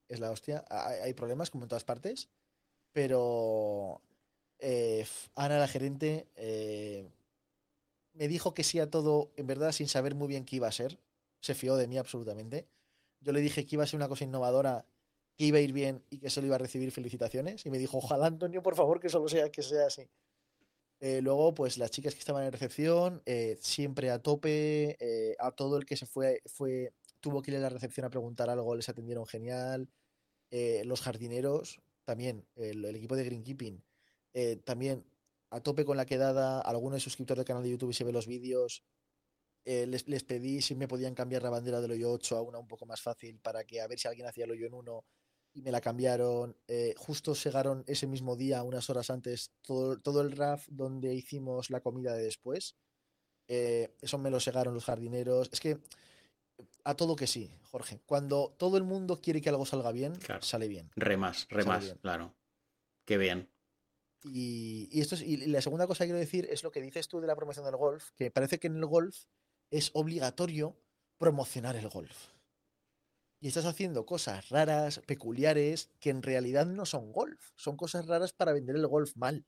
Es 0.07 0.20
la 0.20 0.32
hostia. 0.32 0.65
Hay, 0.70 1.13
problemas 1.13 1.49
como 1.51 1.65
en 1.65 1.70
todas 1.70 1.84
partes, 1.84 2.30
pero 2.91 4.01
eh, 4.57 5.05
Ana, 5.36 5.59
la 5.59 5.67
gerente, 5.67 6.28
eh, 6.36 7.07
me 8.13 8.28
dijo 8.28 8.53
que 8.53 8.63
sí 8.63 8.80
a 8.80 8.89
todo, 8.89 9.32
en 9.36 9.47
verdad, 9.47 9.72
sin 9.72 9.88
saber 9.88 10.15
muy 10.15 10.28
bien 10.28 10.45
qué 10.45 10.57
iba 10.57 10.67
a 10.67 10.72
ser. 10.72 10.99
Se 11.41 11.53
fió 11.53 11.76
de 11.76 11.88
mí 11.88 11.97
absolutamente. 11.97 12.67
Yo 13.22 13.32
le 13.32 13.41
dije 13.41 13.65
que 13.65 13.76
iba 13.76 13.84
a 13.84 13.88
ser 13.88 13.97
una 13.97 14.09
cosa 14.09 14.24
innovadora, 14.24 14.86
que 15.38 15.45
iba 15.45 15.59
a 15.59 15.61
ir 15.61 15.74
bien 15.74 16.03
y 16.09 16.17
que 16.17 16.30
solo 16.30 16.47
iba 16.47 16.55
a 16.55 16.59
recibir 16.59 16.91
felicitaciones. 16.91 17.65
Y 17.65 17.70
me 17.70 17.78
dijo, 17.78 17.97
ojalá, 17.99 18.26
Antonio, 18.26 18.63
por 18.63 18.76
favor, 18.76 18.99
que 18.99 19.09
solo 19.09 19.30
sea, 19.30 19.49
que 19.51 19.61
sea 19.61 19.86
así. 19.86 20.09
Eh, 21.01 21.22
luego, 21.22 21.53
pues 21.53 21.78
las 21.78 21.91
chicas 21.91 22.13
que 22.13 22.20
estaban 22.20 22.43
en 22.43 22.51
recepción, 22.51 23.22
siempre 23.61 24.09
a 24.09 24.20
tope, 24.20 25.36
a 25.39 25.51
todo 25.51 25.78
el 25.78 25.86
que 25.86 25.95
se 25.95 26.07
fue, 26.07 26.41
fue, 26.45 26.91
tuvo 27.20 27.41
que 27.41 27.51
ir 27.51 27.57
a 27.57 27.61
la 27.61 27.70
recepción 27.70 28.05
a 28.05 28.09
preguntar 28.09 28.49
algo, 28.49 28.76
les 28.76 28.89
atendieron 28.89 29.26
genial. 29.26 29.89
Eh, 30.51 30.84
los 30.86 31.01
jardineros, 31.01 31.80
también, 32.05 32.47
el, 32.55 32.84
equipo 32.95 33.15
de 33.15 33.24
Greenkeeping, 33.24 33.84
eh, 34.34 34.55
también 34.57 35.05
a 35.51 35.61
tope 35.61 35.86
con 35.86 35.97
la 35.97 36.05
quedada, 36.05 36.61
alguno 36.61 36.95
de 36.95 37.01
suscriptores 37.01 37.39
del 37.39 37.45
canal 37.45 37.63
de 37.63 37.70
YouTube 37.70 37.91
y 37.91 37.93
se 37.93 38.03
ve 38.03 38.11
los 38.11 38.26
vídeos, 38.26 38.84
eh, 39.65 39.86
les, 39.86 40.07
les 40.07 40.24
pedí 40.24 40.61
si 40.61 40.74
me 40.74 40.88
podían 40.88 41.13
cambiar 41.13 41.43
la 41.43 41.51
bandera 41.51 41.82
del 41.82 41.91
hoyo 41.91 42.11
8 42.13 42.38
a 42.38 42.41
una 42.41 42.57
un 42.57 42.67
poco 42.67 42.86
más 42.86 43.01
fácil 43.01 43.39
para 43.39 43.63
que 43.63 43.82
a 43.82 43.88
ver 43.88 43.99
si 43.99 44.07
alguien 44.07 44.28
hacía 44.28 44.45
el 44.45 44.51
hoyo 44.51 44.65
en 44.65 44.74
uno 44.74 45.05
y 45.53 45.61
me 45.61 45.72
la 45.72 45.82
cambiaron. 45.82 46.57
Justo 46.97 47.34
llegaron 47.34 47.84
ese 47.88 48.07
mismo 48.07 48.36
día, 48.36 48.63
unas 48.63 48.89
horas 48.89 49.09
antes, 49.09 49.51
todo, 49.61 49.99
todo 49.99 50.22
el 50.22 50.32
RAF 50.32 50.67
donde 50.70 51.13
hicimos 51.13 51.70
la 51.70 51.82
comida 51.82 52.13
de 52.13 52.24
después. 52.24 52.76
Eso 53.47 54.17
me 54.20 54.30
lo 54.30 54.39
segaron 54.39 54.76
los 54.76 54.86
jardineros. 54.86 55.49
Es 55.51 55.59
que 55.59 55.80
a 56.84 56.95
todo 56.95 57.16
que 57.16 57.28
sí, 57.28 57.51
Jorge. 57.72 58.01
Cuando 58.05 58.55
todo 58.57 58.78
el 58.78 58.84
mundo 58.84 59.22
quiere 59.22 59.41
que 59.41 59.49
algo 59.49 59.66
salga 59.66 59.91
bien, 59.91 60.16
Claro. 60.16 60.41
sale 60.41 60.68
bien. 60.68 60.89
remas, 60.95 61.47
remas, 61.49 61.95
claro. 62.01 62.36
Qué 63.05 63.18
bien. 63.18 63.49
Y, 64.24 64.89
y 64.91 65.01
esto 65.01 65.16
es, 65.16 65.22
y 65.22 65.38
la 65.47 65.62
segunda 65.62 65.88
cosa 65.88 66.03
que 66.03 66.07
quiero 66.10 66.20
decir 66.20 66.47
es 66.51 66.64
lo 66.64 66.72
que 66.72 66.82
dices 66.82 67.07
tú 67.07 67.22
de 67.22 67.28
la 67.28 67.36
promoción 67.36 67.66
del 67.66 67.78
golf, 67.78 68.12
que 68.16 68.32
parece 68.32 68.60
que 68.60 68.68
en 68.68 68.76
el 68.78 68.86
golf 68.86 69.26
es 69.72 69.91
obligatorio 69.93 70.78
promocionar 71.18 71.76
el 71.76 71.88
golf. 71.89 72.28
Y 73.41 73.47
estás 73.47 73.66
haciendo 73.66 74.05
cosas 74.05 74.49
raras, 74.49 74.99
peculiares, 75.07 75.89
que 76.01 76.10
en 76.10 76.22
realidad 76.22 76.66
no 76.66 76.86
son 76.86 77.14
golf. 77.14 77.51
Son 77.55 77.78
cosas 77.78 78.05
raras 78.07 78.34
para 78.34 78.51
vender 78.51 78.76
el 78.76 78.86
golf 78.88 79.16
mal. 79.16 79.45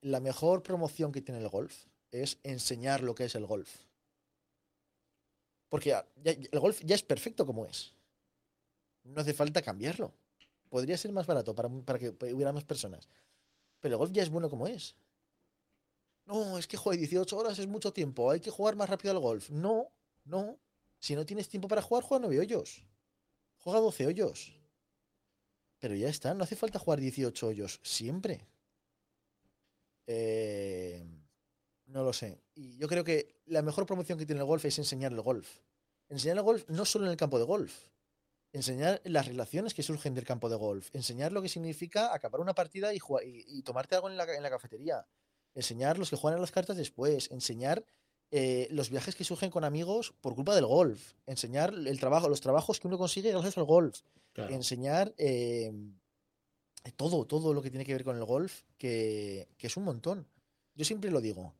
La 0.00 0.18
mejor 0.18 0.64
promoción 0.64 1.12
que 1.12 1.22
tiene 1.22 1.40
el 1.40 1.48
golf 1.48 1.86
es 2.10 2.40
enseñar 2.42 3.02
lo 3.02 3.14
que 3.14 3.26
es 3.26 3.36
el 3.36 3.46
golf. 3.46 3.84
Porque 5.72 5.96
el 6.22 6.60
golf 6.60 6.82
ya 6.84 6.94
es 6.94 7.02
perfecto 7.02 7.46
como 7.46 7.64
es. 7.64 7.94
No 9.04 9.22
hace 9.22 9.32
falta 9.32 9.62
cambiarlo. 9.62 10.12
Podría 10.68 10.98
ser 10.98 11.12
más 11.12 11.26
barato 11.26 11.54
para, 11.54 11.70
para 11.70 11.98
que 11.98 12.10
hubiera 12.10 12.52
más 12.52 12.64
personas. 12.64 13.08
Pero 13.80 13.94
el 13.94 13.98
golf 13.98 14.12
ya 14.12 14.22
es 14.22 14.28
bueno 14.28 14.50
como 14.50 14.66
es. 14.66 14.94
No, 16.26 16.58
es 16.58 16.66
que 16.66 16.76
jugar 16.76 16.98
18 16.98 17.34
horas 17.34 17.58
es 17.58 17.66
mucho 17.66 17.90
tiempo. 17.90 18.30
Hay 18.30 18.40
que 18.40 18.50
jugar 18.50 18.76
más 18.76 18.90
rápido 18.90 19.12
al 19.12 19.20
golf. 19.20 19.48
No, 19.48 19.90
no. 20.24 20.58
Si 20.98 21.14
no 21.14 21.24
tienes 21.24 21.48
tiempo 21.48 21.68
para 21.68 21.80
jugar, 21.80 22.04
juega 22.04 22.26
9 22.26 22.40
hoyos. 22.40 22.84
Juega 23.60 23.80
12 23.80 24.08
hoyos. 24.08 24.54
Pero 25.78 25.94
ya 25.94 26.10
está, 26.10 26.34
no 26.34 26.44
hace 26.44 26.54
falta 26.54 26.78
jugar 26.78 27.00
18 27.00 27.46
hoyos 27.46 27.80
siempre. 27.82 28.46
Eh, 30.06 31.02
no 31.92 32.02
lo 32.02 32.12
sé. 32.12 32.40
Y 32.54 32.76
yo 32.78 32.88
creo 32.88 33.04
que 33.04 33.36
la 33.46 33.62
mejor 33.62 33.86
promoción 33.86 34.18
que 34.18 34.26
tiene 34.26 34.40
el 34.40 34.46
golf 34.46 34.64
es 34.64 34.78
enseñar 34.78 35.12
el 35.12 35.20
golf. 35.20 35.48
Enseñar 36.08 36.36
el 36.38 36.42
golf 36.42 36.64
no 36.68 36.84
solo 36.84 37.04
en 37.06 37.10
el 37.12 37.16
campo 37.16 37.38
de 37.38 37.44
golf. 37.44 37.72
Enseñar 38.52 39.00
las 39.04 39.26
relaciones 39.26 39.72
que 39.72 39.82
surgen 39.82 40.14
del 40.14 40.24
campo 40.26 40.48
de 40.50 40.56
golf. 40.56 40.88
Enseñar 40.94 41.32
lo 41.32 41.40
que 41.40 41.48
significa 41.48 42.12
acabar 42.14 42.40
una 42.40 42.54
partida 42.54 42.92
y, 42.92 42.98
jugar- 42.98 43.24
y- 43.26 43.44
y 43.46 43.62
tomarte 43.62 43.94
algo 43.94 44.10
en 44.10 44.16
la, 44.16 44.24
en 44.34 44.42
la 44.42 44.50
cafetería. 44.50 45.06
Enseñar 45.54 45.98
los 45.98 46.10
que 46.10 46.16
juegan 46.16 46.38
a 46.38 46.40
las 46.40 46.50
cartas 46.50 46.76
después. 46.76 47.30
Enseñar 47.30 47.84
eh, 48.30 48.68
los 48.70 48.90
viajes 48.90 49.14
que 49.14 49.24
surgen 49.24 49.50
con 49.50 49.64
amigos 49.64 50.14
por 50.20 50.34
culpa 50.34 50.54
del 50.54 50.66
golf. 50.66 51.12
Enseñar 51.26 51.72
el 51.74 51.98
trabajo, 52.00 52.28
los 52.28 52.40
trabajos 52.40 52.78
que 52.80 52.88
uno 52.88 52.98
consigue 52.98 53.30
gracias 53.30 53.56
al 53.58 53.64
golf. 53.64 54.00
Claro. 54.32 54.54
Enseñar 54.54 55.14
eh, 55.18 55.72
todo, 56.96 57.26
todo 57.26 57.54
lo 57.54 57.62
que 57.62 57.70
tiene 57.70 57.84
que 57.86 57.92
ver 57.92 58.04
con 58.04 58.16
el 58.16 58.24
golf, 58.24 58.62
que, 58.76 59.48
que 59.56 59.66
es 59.66 59.76
un 59.76 59.84
montón. 59.84 60.26
Yo 60.74 60.84
siempre 60.84 61.10
lo 61.10 61.20
digo. 61.20 61.54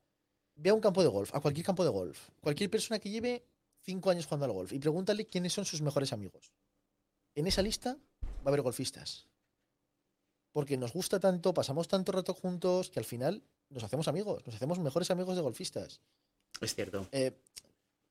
Ve 0.55 0.71
a 0.71 0.75
un 0.75 0.81
campo 0.81 1.03
de 1.03 1.09
golf, 1.09 1.35
a 1.35 1.41
cualquier 1.41 1.67
campo 1.67 1.85
de 1.85 1.91
golf, 1.91 2.29
cualquier 2.41 2.71
persona 2.71 2.99
que 2.99 3.11
lleve 3.11 3.45
cinco 3.81 4.11
años 4.11 4.27
jugando 4.27 4.47
al 4.47 4.53
golf 4.53 4.73
y 4.73 4.79
pregúntale 4.79 5.27
quiénes 5.27 5.53
son 5.53 5.65
sus 5.65 5.81
mejores 5.81 6.13
amigos. 6.13 6.53
En 7.35 7.47
esa 7.47 7.63
lista 7.63 7.97
va 8.25 8.45
a 8.45 8.49
haber 8.49 8.63
golfistas. 8.63 9.27
Porque 10.53 10.77
nos 10.77 10.93
gusta 10.93 11.19
tanto, 11.19 11.55
pasamos 11.55 11.89
tanto 11.89 12.13
rato 12.13 12.35
juntos, 12.35 12.91
que 12.91 13.01
al 13.01 13.07
final 13.07 13.43
nos 13.71 13.83
hacemos 13.83 14.07
amigos, 14.07 14.47
nos 14.47 14.55
hacemos 14.55 14.79
mejores 14.79 15.11
amigos 15.11 15.35
de 15.35 15.43
golfistas. 15.43 16.01
Es 16.61 16.75
cierto. 16.75 17.09
Eh, 17.11 17.33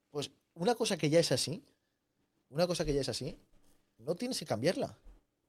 pues 0.10 0.32
una 0.56 0.74
cosa 0.74 0.98
que 0.98 1.10
ya 1.10 1.20
es 1.20 1.32
así, 1.32 1.64
una 2.50 2.66
cosa 2.66 2.84
que 2.84 2.94
ya 2.94 3.02
es 3.02 3.10
así, 3.10 3.38
no 4.00 4.16
tienes 4.16 4.40
que 4.40 4.46
cambiarla. 4.46 4.98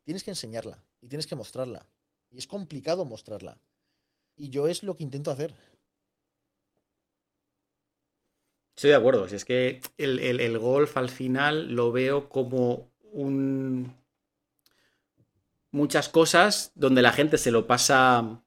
Tienes 0.04 0.24
que 0.24 0.30
enseñarla 0.30 0.84
y 1.00 1.08
tienes 1.08 1.26
que 1.26 1.36
mostrarla. 1.36 1.86
Y 2.30 2.38
es 2.38 2.46
complicado 2.46 3.04
mostrarla. 3.04 3.58
Y 4.36 4.48
yo 4.50 4.66
es 4.66 4.82
lo 4.82 4.96
que 4.96 5.04
intento 5.04 5.30
hacer. 5.30 5.54
Estoy 8.82 8.90
de 8.90 8.96
acuerdo. 8.96 9.28
Si 9.28 9.36
es 9.36 9.44
que 9.44 9.80
el, 9.96 10.18
el- 10.18 10.40
el 10.40 10.58
golf 10.58 10.96
al 10.96 11.08
final 11.08 11.70
lo 11.72 11.92
veo 11.92 12.28
como 12.28 12.90
un. 13.12 13.94
Muchas 15.70 16.08
cosas 16.08 16.72
donde 16.74 17.00
la 17.00 17.12
gente 17.12 17.38
se 17.38 17.52
lo 17.52 17.68
pasa. 17.68 18.42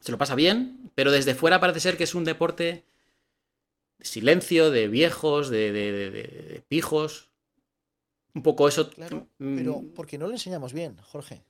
Se 0.00 0.12
lo 0.12 0.18
pasa 0.18 0.34
bien, 0.34 0.90
pero 0.94 1.10
desde 1.10 1.34
fuera 1.34 1.60
parece 1.60 1.80
ser 1.80 1.96
que 1.96 2.04
es 2.04 2.14
un 2.14 2.24
deporte 2.24 2.84
de 3.96 4.04
silencio, 4.04 4.70
de 4.70 4.86
viejos, 4.88 5.48
de, 5.48 5.72
de- 5.72 5.92
de- 5.92 6.10
de- 6.10 6.62
pijos. 6.68 7.30
Un 8.34 8.42
poco 8.42 8.68
eso. 8.68 8.90
Claro, 8.90 9.28
mm, 9.38 9.56
pero 9.56 9.82
porque 9.94 10.18
no 10.18 10.26
lo 10.26 10.34
enseñamos 10.34 10.74
bien, 10.74 10.98
Jorge. 10.98 11.42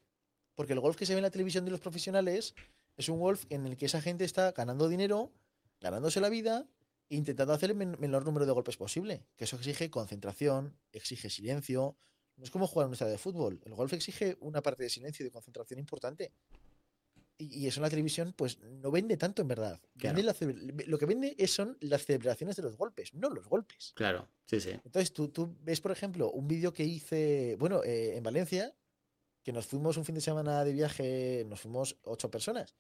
Porque 0.55 0.73
el 0.75 0.79
golf 0.79 0.95
que 0.97 1.05
se 1.05 1.15
ve 1.15 1.19
en 1.19 1.25
la 1.25 1.31
televisión 1.33 1.65
de 1.65 1.73
los 1.73 1.81
profesionales 1.81 2.55
es 2.97 3.09
un 3.09 3.19
golf 3.19 3.43
en 3.51 3.67
el 3.67 3.77
que 3.77 3.87
esa 3.87 4.01
gente 4.01 4.25
está 4.25 4.53
ganando 4.53 4.89
dinero, 4.89 5.33
ganándose 5.81 6.21
la 6.21 6.29
vida 6.29 6.65
intentando 7.11 7.53
hacer 7.53 7.71
el 7.71 7.77
men- 7.77 7.97
menor 8.01 8.25
número 8.25 8.47
de 8.47 8.53
golpes 8.53 8.77
posible. 8.77 9.27
Que 9.37 9.45
eso 9.45 9.57
exige 9.57 9.91
concentración, 9.91 10.77
exige 10.93 11.29
silencio. 11.31 11.97
No 12.37 12.45
es 12.45 12.51
como 12.51 12.67
jugar 12.67 12.87
en 12.87 12.89
un 12.89 12.93
estadio 12.95 13.13
de 13.13 13.19
fútbol. 13.19 13.61
El 13.65 13.75
golf 13.75 13.93
exige 13.93 14.37
una 14.41 14.63
parte 14.63 14.83
de 14.85 14.89
silencio 14.91 15.23
y 15.23 15.29
de 15.29 15.33
concentración 15.33 15.79
importante. 15.79 16.33
Y, 17.37 17.61
y 17.65 17.67
eso 17.67 17.81
en 17.81 17.83
la 17.83 17.91
televisión, 17.91 18.33
pues 18.35 18.59
no 18.61 18.91
vende 18.91 19.17
tanto 19.17 19.43
en 19.43 19.49
verdad. 19.49 19.81
Claro. 19.99 20.23
la 20.23 20.35
lo 20.87 20.99
que 20.99 21.07
vende 21.07 21.35
es, 21.39 21.51
son 21.53 21.77
las 21.81 22.05
celebraciones 22.05 22.57
de 22.57 22.63
los 22.63 22.77
golpes, 22.77 23.13
no 23.15 23.31
los 23.31 23.47
golpes. 23.49 23.93
Claro, 23.95 24.29
sí, 24.47 24.61
sí. 24.61 24.71
Entonces, 24.71 25.13
tú, 25.13 25.29
tú 25.29 25.57
ves, 25.63 25.81
por 25.81 25.91
ejemplo, 25.91 26.31
un 26.31 26.47
vídeo 26.47 26.73
que 26.73 26.85
hice, 26.85 27.57
bueno, 27.59 27.83
eh, 27.83 28.17
en 28.17 28.23
Valencia, 28.23 28.75
que 29.43 29.53
nos 29.53 29.67
fuimos 29.67 29.97
un 29.97 30.05
fin 30.05 30.15
de 30.15 30.21
semana 30.21 30.65
de 30.65 30.73
viaje, 30.75 31.45
nos 31.49 31.61
fuimos 31.61 31.97
ocho 32.03 32.31
personas, 32.31 32.77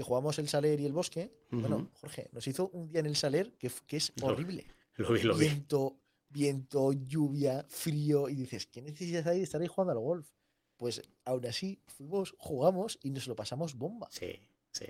que 0.00 0.04
jugamos 0.04 0.38
el 0.38 0.48
Saler 0.48 0.80
y 0.80 0.86
el 0.86 0.92
Bosque. 0.94 1.30
Bueno. 1.50 1.90
Jorge, 2.00 2.30
nos 2.32 2.46
hizo 2.46 2.70
un 2.70 2.88
día 2.88 3.00
en 3.00 3.06
el 3.06 3.16
Saler 3.16 3.52
que, 3.58 3.70
que 3.86 3.98
es 3.98 4.12
Lo- 4.16 4.28
horrible. 4.28 4.66
Lo 4.94 5.12
vi, 5.12 5.22
lo 5.22 5.36
vi. 5.36 5.44
Viento, 5.46 5.98
viento, 6.30 6.92
lluvia, 6.94 7.66
frío, 7.68 8.28
y 8.30 8.34
dices, 8.34 8.66
¿qué 8.66 8.80
necesidad 8.80 9.28
hay 9.28 9.38
de 9.38 9.44
estar 9.44 9.60
ahí 9.60 9.66
jugando 9.68 9.92
al 9.92 9.98
golf? 9.98 10.30
Pues 10.78 11.02
aún 11.26 11.44
así, 11.46 11.78
fuimos, 11.86 12.34
jugamos 12.38 12.98
y 13.02 13.10
nos 13.10 13.26
lo 13.26 13.36
pasamos 13.36 13.74
bomba. 13.74 14.08
Sí, 14.10 14.40
sí. 14.72 14.86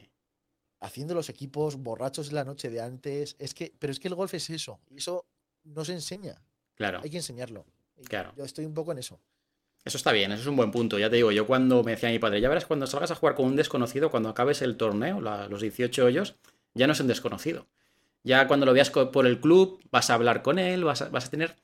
haciendo 0.78 1.14
los 1.14 1.28
equipos 1.28 1.76
borrachos 1.76 2.30
la 2.32 2.44
noche 2.44 2.70
de 2.70 2.80
antes. 2.80 3.34
Es 3.40 3.52
que, 3.52 3.74
pero 3.78 3.90
es 3.92 3.98
que 3.98 4.06
el 4.08 4.14
golf 4.14 4.32
es 4.34 4.48
eso. 4.50 4.80
Y 4.88 4.98
eso 4.98 5.26
no 5.64 5.84
se 5.84 5.92
enseña. 5.94 6.40
Claro. 6.76 7.00
Hay 7.02 7.10
que 7.10 7.16
enseñarlo. 7.16 7.66
Y 7.96 8.04
Claro. 8.04 8.32
Yo 8.36 8.44
estoy 8.44 8.64
un 8.64 8.74
poco 8.74 8.92
en 8.92 8.98
eso. 8.98 9.20
Eso 9.84 9.96
está 9.96 10.12
bien, 10.12 10.30
eso 10.32 10.42
es 10.42 10.46
un 10.48 10.56
buen 10.56 10.70
punto. 10.70 10.98
Ya 10.98 11.08
te 11.08 11.16
digo, 11.16 11.32
yo 11.32 11.46
cuando 11.46 11.82
me 11.82 11.92
decía 11.92 12.10
mi 12.10 12.18
padre, 12.18 12.40
ya 12.40 12.48
verás 12.48 12.66
cuando 12.66 12.86
salgas 12.86 13.10
a 13.10 13.14
jugar 13.14 13.34
con 13.34 13.46
un 13.46 13.56
desconocido, 13.56 14.10
cuando 14.10 14.28
acabes 14.28 14.60
el 14.62 14.76
torneo, 14.76 15.20
la- 15.20 15.48
los 15.48 15.60
18 15.62 16.04
hoyos, 16.04 16.36
ya 16.74 16.86
no 16.86 16.92
es 16.92 17.00
un 17.00 17.06
desconocido. 17.06 17.66
Ya 18.22 18.46
cuando 18.46 18.66
lo 18.66 18.72
veas 18.74 18.90
por 18.90 19.26
el 19.26 19.40
club, 19.40 19.80
vas 19.90 20.10
a 20.10 20.14
hablar 20.14 20.42
con 20.42 20.58
él, 20.58 20.84
vas 20.84 21.00
a, 21.02 21.08
vas 21.08 21.26
a 21.26 21.30
tener, 21.30 21.56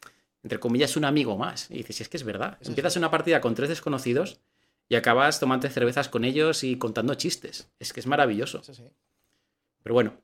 entre 0.42 0.58
comillas, 0.58 0.96
un 0.96 1.04
amigo 1.04 1.36
más. 1.36 1.70
Y 1.70 1.76
dices, 1.78 1.96
si 1.96 2.02
es 2.04 2.08
que 2.08 2.16
es 2.16 2.24
verdad. 2.24 2.56
Empiezas 2.64 2.94
sí. 2.94 2.98
una 2.98 3.10
partida 3.10 3.40
con 3.42 3.54
tres 3.54 3.68
desconocidos 3.68 4.40
y 4.88 4.94
acabas 4.96 5.38
tomando 5.38 5.68
cervezas 5.68 6.08
con 6.08 6.24
ellos 6.24 6.64
y 6.64 6.78
contando 6.78 7.14
chistes. 7.14 7.68
Es 7.78 7.92
que 7.92 8.00
es 8.00 8.06
maravilloso. 8.06 8.62
Sí. 8.64 8.82
Pero 9.82 9.94
bueno. 9.94 10.14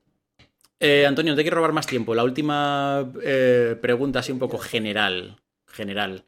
Eh, 0.81 1.07
Antonio, 1.07 1.33
no 1.33 1.37
te 1.37 1.43
quiero 1.43 1.57
robar 1.57 1.73
más 1.73 1.87
tiempo. 1.87 2.15
La 2.15 2.25
última 2.25 3.13
eh, 3.23 3.77
pregunta, 3.81 4.21
así 4.21 4.33
un 4.33 4.39
poco 4.39 4.59
general. 4.59 5.37
General. 5.67 6.25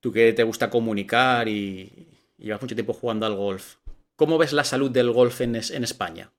Tú 0.00 0.12
que 0.12 0.32
te 0.32 0.44
gusta 0.44 0.70
comunicar 0.70 1.48
y, 1.48 2.08
llevas 2.38 2.62
mucho 2.62 2.74
tiempo 2.74 2.92
jugando 2.92 3.26
al 3.26 3.34
golf. 3.34 3.76
¿Cómo 4.16 4.38
ves 4.38 4.52
la 4.52 4.64
salud 4.64 4.90
del 4.90 5.10
golf 5.10 5.40
en, 5.40 5.56
es- 5.56 5.70
en 5.70 5.84
España? 5.84 6.32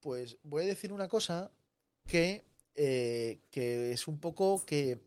Pues 0.00 0.38
voy 0.42 0.64
a 0.64 0.66
decir 0.66 0.92
una 0.92 1.08
cosa 1.08 1.52
que, 2.06 2.44
eh, 2.74 3.40
que 3.50 3.92
es 3.92 4.08
un 4.08 4.18
poco 4.18 4.64
que 4.66 5.00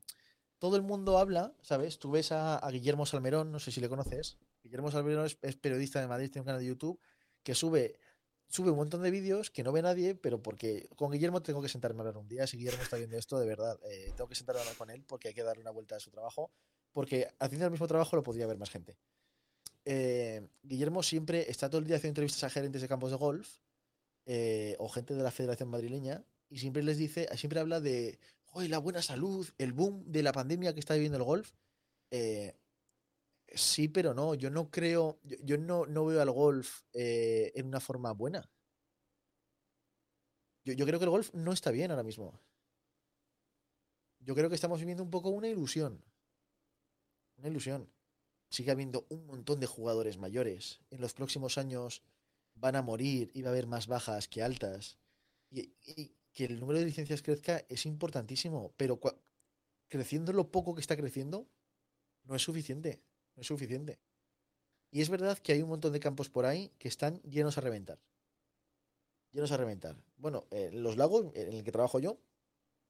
todo 0.59 0.77
el 0.77 0.81
mundo 0.81 1.17
habla, 1.17 1.53
¿sabes? 1.61 1.99
Tú 1.99 2.11
ves 2.11 2.31
a, 2.31 2.61
Guillermo 2.71 3.05
Salmerón, 3.05 3.51
no 3.51 3.59
sé 3.59 3.71
si 3.71 3.81
le 3.81 3.89
conoces. 3.89 4.37
Guillermo 4.63 4.89
Salmerón 4.91 5.27
es 5.41 5.55
periodista 5.57 5.99
de 5.99 6.07
Madrid, 6.07 6.31
tiene 6.31 6.41
un 6.41 6.45
canal 6.47 6.61
de 6.61 6.67
YouTube 6.67 6.99
que 7.43 7.53
sube, 7.53 7.99
sube 8.47 8.71
un 8.71 8.77
montón 8.77 9.01
de 9.03 9.11
vídeos 9.11 9.49
que 9.51 9.63
no 9.63 9.71
ve 9.71 9.81
nadie, 9.81 10.15
pero 10.15 10.41
porque 10.41 10.87
con 10.95 11.11
Guillermo 11.11 11.41
tengo 11.41 11.61
que 11.61 11.69
sentarme 11.69 11.99
a 11.99 12.01
hablar 12.01 12.17
un 12.17 12.27
día. 12.27 12.47
Si 12.47 12.57
Guillermo 12.57 12.83
está 12.83 12.97
viendo 12.97 13.17
esto, 13.17 13.39
de 13.39 13.45
verdad, 13.45 13.79
eh, 13.89 14.11
tengo 14.15 14.27
que 14.27 14.35
sentarme 14.35 14.59
a 14.59 14.63
hablar 14.63 14.77
con 14.77 14.89
él 14.89 15.03
porque 15.03 15.29
hay 15.29 15.33
que 15.33 15.43
darle 15.43 15.61
una 15.61 15.71
vuelta 15.71 15.95
a 15.95 15.99
su 15.99 16.11
trabajo, 16.11 16.51
porque 16.93 17.27
haciendo 17.39 17.65
el 17.65 17.71
mismo 17.71 17.87
trabajo 17.87 18.15
lo 18.15 18.23
podría 18.23 18.47
ver 18.47 18.57
más 18.57 18.69
gente. 18.69 18.97
Eh, 19.85 20.47
Guillermo 20.63 21.03
siempre 21.03 21.49
está 21.49 21.69
todo 21.69 21.79
el 21.79 21.87
día 21.87 21.97
haciendo 21.97 22.11
entrevistas 22.11 22.43
a 22.43 22.49
gerentes 22.49 22.81
de 22.81 22.87
campos 22.87 23.11
de 23.11 23.17
golf 23.17 23.59
eh, 24.25 24.75
o 24.79 24.89
gente 24.89 25.13
de 25.13 25.21
la 25.21 25.31
Federación 25.31 25.69
Madrileña 25.69 26.23
y 26.49 26.57
siempre 26.59 26.81
les 26.81 26.97
dice, 26.97 27.27
siempre 27.37 27.59
habla 27.59 27.79
de 27.81 28.17
"Joder, 28.45 28.69
la 28.69 28.79
buena 28.79 29.01
salud, 29.01 29.47
el 29.57 29.73
boom 29.73 30.03
de 30.07 30.23
la 30.23 30.31
pandemia 30.31 30.73
que 30.73 30.79
está 30.79 30.93
viviendo 30.95 31.17
el 31.17 31.23
golf. 31.23 31.51
Sí, 33.53 33.87
pero 33.87 34.13
no, 34.13 34.35
yo 34.35 34.49
no 34.49 34.69
creo, 34.69 35.19
yo, 35.23 35.57
no, 35.57 35.85
no 35.85 36.05
veo 36.05 36.21
al 36.21 36.31
golf 36.31 36.83
eh, 36.93 37.51
en 37.55 37.67
una 37.67 37.79
forma 37.79 38.11
buena. 38.11 38.49
Yo, 40.63 40.73
yo 40.73 40.85
creo 40.85 40.99
que 40.99 41.05
el 41.05 41.11
golf 41.11 41.33
no 41.33 41.51
está 41.53 41.71
bien 41.71 41.91
ahora 41.91 42.03
mismo. 42.03 42.39
Yo 44.19 44.33
creo 44.33 44.49
que 44.49 44.55
estamos 44.55 44.79
viviendo 44.79 45.03
un 45.03 45.11
poco 45.11 45.29
una 45.29 45.47
ilusión. 45.47 46.03
Una 47.37 47.49
ilusión. 47.49 47.89
Sigue 48.49 48.71
habiendo 48.71 49.05
un 49.09 49.25
montón 49.27 49.59
de 49.59 49.67
jugadores 49.67 50.17
mayores. 50.17 50.79
En 50.89 51.01
los 51.01 51.13
próximos 51.13 51.57
años 51.57 52.01
van 52.55 52.75
a 52.75 52.81
morir 52.81 53.29
y 53.33 53.41
va 53.41 53.49
a 53.49 53.51
haber 53.51 53.67
más 53.67 53.87
bajas 53.87 54.27
que 54.27 54.41
altas. 54.41 54.97
Y, 55.51 55.73
que 56.33 56.45
el 56.45 56.59
número 56.59 56.79
de 56.79 56.85
licencias 56.85 57.21
crezca 57.21 57.65
es 57.69 57.85
importantísimo, 57.85 58.73
pero 58.75 58.99
creciendo 59.87 60.33
lo 60.33 60.51
poco 60.51 60.75
que 60.75 60.81
está 60.81 60.97
creciendo, 60.97 61.47
no 62.25 62.35
es 62.35 62.41
suficiente. 62.41 63.01
No 63.35 63.41
es 63.41 63.47
suficiente. 63.47 63.99
Y 64.91 65.01
es 65.01 65.09
verdad 65.09 65.37
que 65.39 65.53
hay 65.53 65.61
un 65.61 65.69
montón 65.69 65.93
de 65.93 65.99
campos 65.99 66.29
por 66.29 66.45
ahí 66.45 66.71
que 66.77 66.87
están 66.87 67.21
llenos 67.23 67.57
a 67.57 67.61
reventar. 67.61 67.99
Llenos 69.31 69.51
a 69.51 69.57
reventar. 69.57 69.95
Bueno, 70.17 70.45
eh, 70.51 70.69
los 70.71 70.95
lagos, 70.95 71.25
en 71.35 71.53
el 71.53 71.63
que 71.63 71.71
trabajo 71.71 71.99
yo, 71.99 72.17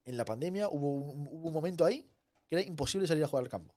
en 0.05 0.17
la 0.17 0.25
pandemia 0.25 0.69
hubo 0.69 0.91
un, 0.91 1.27
hubo 1.31 1.47
un 1.47 1.53
momento 1.53 1.83
ahí 1.83 2.07
que 2.47 2.55
era 2.55 2.61
imposible 2.61 3.07
salir 3.07 3.23
a 3.23 3.27
jugar 3.27 3.43
al 3.43 3.49
campo. 3.49 3.73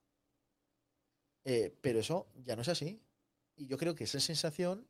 Eh, 1.44 1.74
pero 1.80 2.00
eso 2.00 2.26
ya 2.44 2.56
no 2.56 2.62
es 2.62 2.68
así. 2.68 3.00
Y 3.56 3.66
yo 3.66 3.78
creo 3.78 3.94
que 3.94 4.04
esa 4.04 4.20
sensación 4.20 4.86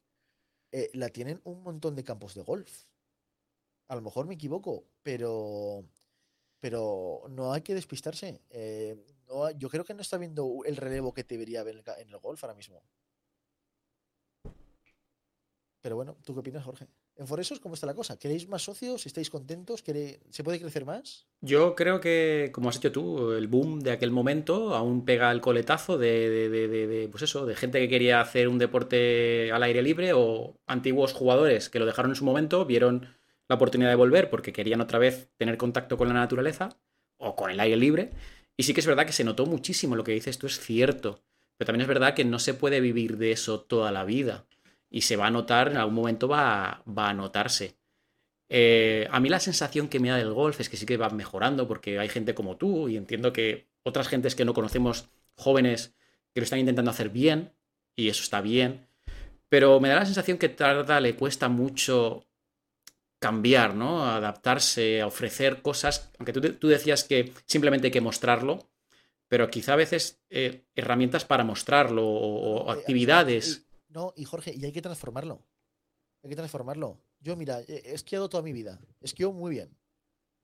eh, 0.73 0.91
la 0.93 1.09
tienen 1.09 1.41
un 1.45 1.63
montón 1.63 1.95
de 1.95 2.05
campos 2.05 2.35
de 2.35 2.43
golf. 2.43 2.85
A 3.89 3.95
lo 3.95 4.03
mejor 4.03 4.27
me 4.27 4.35
equivoco, 4.35 4.85
pero, 5.03 5.85
pero 6.61 7.23
no 7.31 7.53
hay 7.53 7.63
que 7.63 7.75
despistarse. 7.75 8.43
Eh, 8.51 8.97
yo 9.57 9.69
creo 9.69 9.85
que 9.85 9.95
no 9.95 10.03
está 10.03 10.19
viendo 10.19 10.61
el 10.65 10.77
relevo 10.77 11.13
que 11.13 11.25
debería 11.25 11.61
haber 11.61 11.83
en 11.99 12.09
el, 12.09 12.19
golf 12.19 12.43
ahora 12.45 12.55
mismo. 12.55 12.83
Pero 15.81 15.97
bueno, 15.97 16.17
¿tú 16.25 16.35
qué 16.35 16.41
opinas, 16.41 16.65
Jorge? 16.65 16.87
En 17.17 17.27
Foresos, 17.27 17.61
¿cómo 17.61 17.75
está 17.75 17.87
la 17.87 17.95
cosa? 17.95 18.19
¿Queréis 18.19 18.49
más 18.49 18.63
socios? 18.63 19.07
¿Estáis 19.07 19.31
contentos? 19.31 19.83
¿Quere- 19.85 20.21
¿Se 20.31 20.45
puede 20.45 20.61
crecer 20.61 20.85
más? 20.85 21.27
Yo 21.41 21.75
creo 21.75 22.01
que, 22.01 22.51
como 22.53 22.69
has 22.69 22.77
hecho 22.77 22.93
tú, 22.93 23.33
el 23.33 23.49
boom 23.49 23.81
de 23.81 23.93
aquel 23.93 24.11
momento 24.11 24.75
aún 24.75 25.05
pega 25.05 25.31
el 25.33 25.41
coletazo 25.41 25.99
de, 25.99 27.09
pues 27.11 27.23
eso, 27.23 27.47
de 27.47 27.57
gente 27.57 27.81
que 27.81 27.89
quería 27.89 28.21
hacer 28.21 28.49
un 28.49 28.59
deporte 28.59 29.51
al 29.53 29.63
aire 29.63 29.83
libre 29.83 30.13
o 30.15 30.61
antiguos 30.67 31.13
jugadores 31.13 31.69
que 31.71 31.79
lo 31.79 31.87
dejaron 31.87 32.13
en 32.13 32.17
su 32.17 32.25
momento, 32.25 32.65
vieron 32.67 33.17
la 33.49 33.57
oportunidad 33.57 33.91
de 33.91 33.97
volver 33.97 34.31
porque 34.31 34.53
querían 34.53 34.81
otra 34.81 34.99
vez 34.99 35.31
tener 35.39 35.57
contacto 35.57 35.97
con 35.97 36.09
la 36.09 36.15
naturaleza 36.15 36.69
o 37.17 37.35
con 37.35 37.51
el 37.51 37.59
aire 37.61 37.77
libre. 37.77 38.11
Y 38.59 38.65
sí 38.65 38.75
que 38.75 38.81
es 38.81 38.87
verdad 38.87 39.07
que 39.07 39.13
se 39.13 39.23
notó 39.23 39.47
muchísimo, 39.47 39.95
lo 39.95 40.03
que 40.03 40.13
dices 40.13 40.37
tú 40.37 40.49
es 40.49 40.59
cierto, 40.59 41.23
pero 41.57 41.67
también 41.67 41.83
es 41.83 41.89
verdad 41.89 42.15
que 42.15 42.25
no 42.25 42.41
se 42.41 42.55
puede 42.55 42.81
vivir 42.81 43.17
de 43.17 43.31
eso 43.31 43.61
toda 43.61 43.93
la 43.93 44.05
vida 44.05 44.47
y 44.91 45.03
se 45.03 45.17
va 45.17 45.29
a 45.29 45.31
notar, 45.31 45.69
en 45.69 45.77
algún 45.77 45.95
momento 45.95 46.27
va, 46.27 46.83
va 46.87 47.11
a 47.11 47.15
notarse. 47.15 47.77
Eh, 48.49 49.07
a 49.13 49.21
mí 49.21 49.29
la 49.29 49.39
sensación 49.39 49.89
que 49.89 50.01
me 50.01 50.09
da 50.09 50.17
del 50.17 50.33
golf 50.33 50.61
es 50.61 50.69
que 50.69 50.77
sí 50.77 50.87
que 50.87 50.97
va 50.97 51.09
mejorando 51.11 51.69
porque 51.69 52.01
hay 52.01 52.09
gente 52.09 52.35
como 52.35 52.57
tú 52.57 52.89
y 52.89 52.97
entiendo 52.97 53.33
que 53.33 53.69
otras 53.85 54.09
gentes 54.09 54.35
que 54.35 54.45
no 54.45 54.55
conocemos, 54.55 55.09
jóvenes, 55.37 55.95
que 56.35 56.41
lo 56.41 56.45
están 56.45 56.59
intentando 56.59 56.91
hacer 56.91 57.11
bien 57.11 57.53
y 57.95 58.09
eso 58.09 58.25
está 58.25 58.41
bien, 58.41 58.89
pero 59.49 59.79
me 59.79 59.89
da 59.89 59.97
la 59.97 60.07
sensación 60.07 60.37
que 60.37 60.49
tarda, 60.49 61.01
le 61.01 61.15
cuesta 61.15 61.49
mucho 61.49 62.27
cambiar, 63.19 63.75
¿no? 63.75 64.05
Adaptarse, 64.05 65.01
a 65.01 65.07
ofrecer 65.07 65.63
cosas, 65.63 66.11
aunque 66.19 66.33
tú, 66.33 66.41
tú 66.55 66.69
decías 66.69 67.05
que 67.05 67.33
simplemente 67.47 67.89
hay 67.89 67.93
que 67.93 68.01
mostrarlo, 68.01 68.71
pero 69.29 69.51
quizá 69.51 69.75
a 69.75 69.77
veces 69.77 70.21
eh, 70.31 70.65
herramientas 70.75 71.25
para 71.25 71.45
mostrarlo 71.45 72.07
o, 72.07 72.73
eh, 72.73 72.79
actividades. 72.79 73.67
no, 73.89 74.13
y 74.17 74.25
Jorge, 74.25 74.55
y 74.55 74.65
hay 74.65 74.73
que 74.73 74.83
transformarlo. 74.83 75.43
Hay 76.23 76.31
que 76.31 76.37
transformarlo. 76.37 77.01
Yo, 77.21 77.37
mira, 77.37 77.61
he 77.61 77.83
he 77.85 77.95
esquiado 77.95 78.29
toda 78.29 78.43
mi 78.43 78.53
vida. 78.53 78.81
Esquío 79.01 79.33
muy 79.33 79.51
bien. 79.51 79.77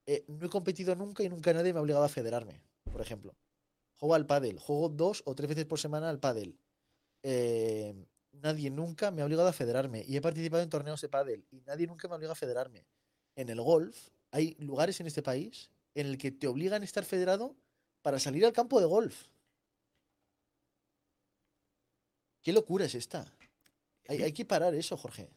Eh, 0.07 0.25
no 0.29 0.47
he 0.47 0.51
competido 0.51 0.95
nunca 0.95 1.23
y 1.23 1.29
nunca 1.29 1.53
nadie 1.53 1.73
me 1.73 1.79
ha 1.79 1.83
obligado 1.83 2.05
a 2.05 2.09
federarme, 2.09 2.61
por 2.85 3.01
ejemplo. 3.01 3.35
Juego 3.97 4.15
al 4.15 4.27
pádel. 4.27 4.59
Juego 4.59 4.89
dos 4.89 5.23
o 5.25 5.35
tres 5.35 5.49
veces 5.49 5.65
por 5.65 5.79
semana 5.79 6.11
al 6.11 6.21
pádel. 6.21 6.59
Eh, 7.23 7.95
nadie 8.43 8.71
nunca 8.71 9.11
me 9.11 9.23
ha 9.23 9.25
obligado 9.25 9.49
a 9.49 9.53
federarme. 9.53 10.05
Y 10.07 10.17
he 10.17 10.21
participado 10.21 10.63
en 10.63 10.71
torneos 10.71 11.01
de 11.01 11.09
pádel. 11.09 11.45
Y 11.51 11.61
nadie 11.63 11.87
nunca 11.87 12.09
me 12.09 12.15
ha 12.15 12.17
obligado 12.17 12.33
a 12.33 12.37
federarme. 12.37 12.85
En 13.37 13.49
el 13.49 13.61
golf 13.61 14.09
hay 14.31 14.57
lugares 14.59 15.01
en 15.01 15.07
este 15.07 15.23
país 15.23 15.71
en 15.95 16.07
el 16.07 16.19
que 16.19 16.31
te 16.31 16.47
obligan 16.47 16.83
a 16.83 16.85
estar 16.85 17.05
federado 17.05 17.55
para 18.03 18.19
salir 18.19 18.45
al 18.45 18.53
campo 18.53 18.81
de 18.81 18.87
golf. 18.87 19.27
¿Qué 22.43 22.53
locura 22.53 22.85
es 22.85 22.95
esta? 22.95 23.25
Hay, 24.07 24.33
que 24.33 24.45
parar 24.45 24.75
eso, 24.75 24.97
Jorge. 24.99 25.31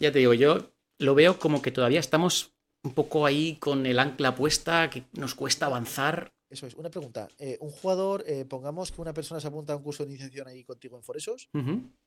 Ya 0.00 0.10
te 0.10 0.18
digo, 0.18 0.34
yo 0.34 0.72
lo 0.98 1.14
veo 1.14 1.38
como 1.38 1.62
que 1.62 1.70
todavía 1.70 2.00
estamos 2.00 2.52
un 2.82 2.92
poco 2.92 3.24
ahí 3.24 3.56
con 3.56 3.86
el 3.86 4.00
ancla 4.00 4.34
puesta, 4.34 4.90
que 4.90 5.04
nos 5.12 5.36
cuesta 5.36 5.66
avanzar. 5.66 6.33
Eso 6.54 6.66
es. 6.68 6.74
Una 6.74 6.88
pregunta. 6.88 7.28
Eh, 7.38 7.58
un 7.60 7.70
jugador, 7.70 8.22
eh, 8.28 8.44
pongamos 8.44 8.92
que 8.92 9.00
una 9.00 9.12
persona 9.12 9.40
se 9.40 9.48
apunta 9.48 9.72
a 9.72 9.76
un 9.76 9.82
curso 9.82 10.04
de 10.04 10.10
iniciación 10.10 10.46
ahí 10.46 10.62
contigo 10.62 10.96
en 10.96 11.02
Foresos. 11.02 11.48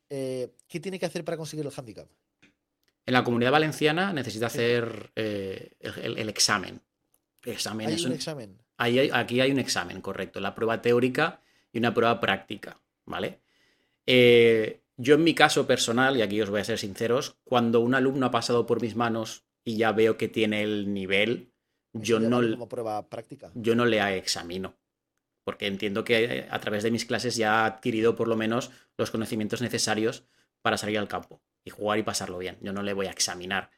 Eh, 0.10 0.54
¿Qué 0.68 0.80
tiene 0.80 0.98
que 0.98 1.06
hacer 1.06 1.26
para 1.26 1.36
conseguir 1.38 1.66
el 1.66 1.72
handicap? 1.76 2.08
En 3.06 3.14
la 3.14 3.24
comunidad 3.26 3.52
valenciana 3.52 4.14
necesita 4.14 4.46
hacer 4.48 5.12
el, 5.16 5.72
el- 5.82 6.18
el 6.18 6.30
examen. 6.30 6.82
El 7.44 7.52
examen 7.54 7.88
Hay 7.88 7.94
es 7.96 8.06
un 8.06 8.14
examen. 8.14 8.58
ahí 8.78 9.00
hay- 9.00 9.10
aquí 9.14 9.42
hay 9.42 9.52
un 9.52 9.60
examen, 9.60 10.00
correcto. 10.02 10.40
La 10.40 10.56
prueba 10.56 10.82
teórica 10.82 11.42
y 11.74 11.78
una 11.80 11.94
prueba 11.94 12.20
práctica, 12.22 12.80
¿vale? 13.06 13.40
Yo 15.00 15.16
en 15.16 15.24
mi 15.24 15.36
caso 15.36 15.68
personal, 15.68 16.18
y 16.18 16.22
aquí 16.22 16.42
os 16.42 16.50
voy 16.50 16.62
a 16.62 16.64
ser 16.64 16.80
sinceros, 16.80 17.38
cuando 17.44 17.82
un 17.82 17.94
alumno 17.96 18.26
ha 18.28 18.32
pasado 18.32 18.66
por 18.66 18.82
mis 18.82 18.96
manos 18.96 19.44
y 19.64 19.78
ya 19.78 19.92
veo 19.92 20.18
que 20.18 20.28
tiene 20.28 20.64
el 20.64 20.94
nivel, 20.94 21.52
yo 22.02 22.20
no, 22.20 22.38
vale 22.38 22.48
l- 22.48 22.56
Como 22.56 22.70
prueba 22.70 23.08
práctica. 23.10 23.52
yo 23.56 23.76
no 23.76 23.86
le 23.86 24.18
examino. 24.18 24.76
Porque 25.44 25.68
entiendo 25.68 26.04
que 26.04 26.24
eh, 26.26 26.48
a 26.50 26.60
través 26.60 26.84
de 26.84 26.92
mis 26.92 27.06
clases 27.06 27.36
ya 27.38 27.62
ha 27.62 27.66
adquirido 27.66 28.16
por 28.16 28.28
lo 28.28 28.36
menos 28.36 28.72
los 28.98 29.12
conocimientos 29.12 29.62
necesarios 29.62 30.26
para 30.62 30.78
salir 30.78 30.98
al 31.00 31.08
campo 31.08 31.42
y 31.64 31.70
jugar 31.70 32.00
y 32.00 32.04
pasarlo 32.04 32.38
bien. 32.38 32.58
Yo 32.62 32.74
no 32.74 32.84
le 32.84 32.94
voy 32.94 33.06
a 33.08 33.12
examinar. 33.12 33.70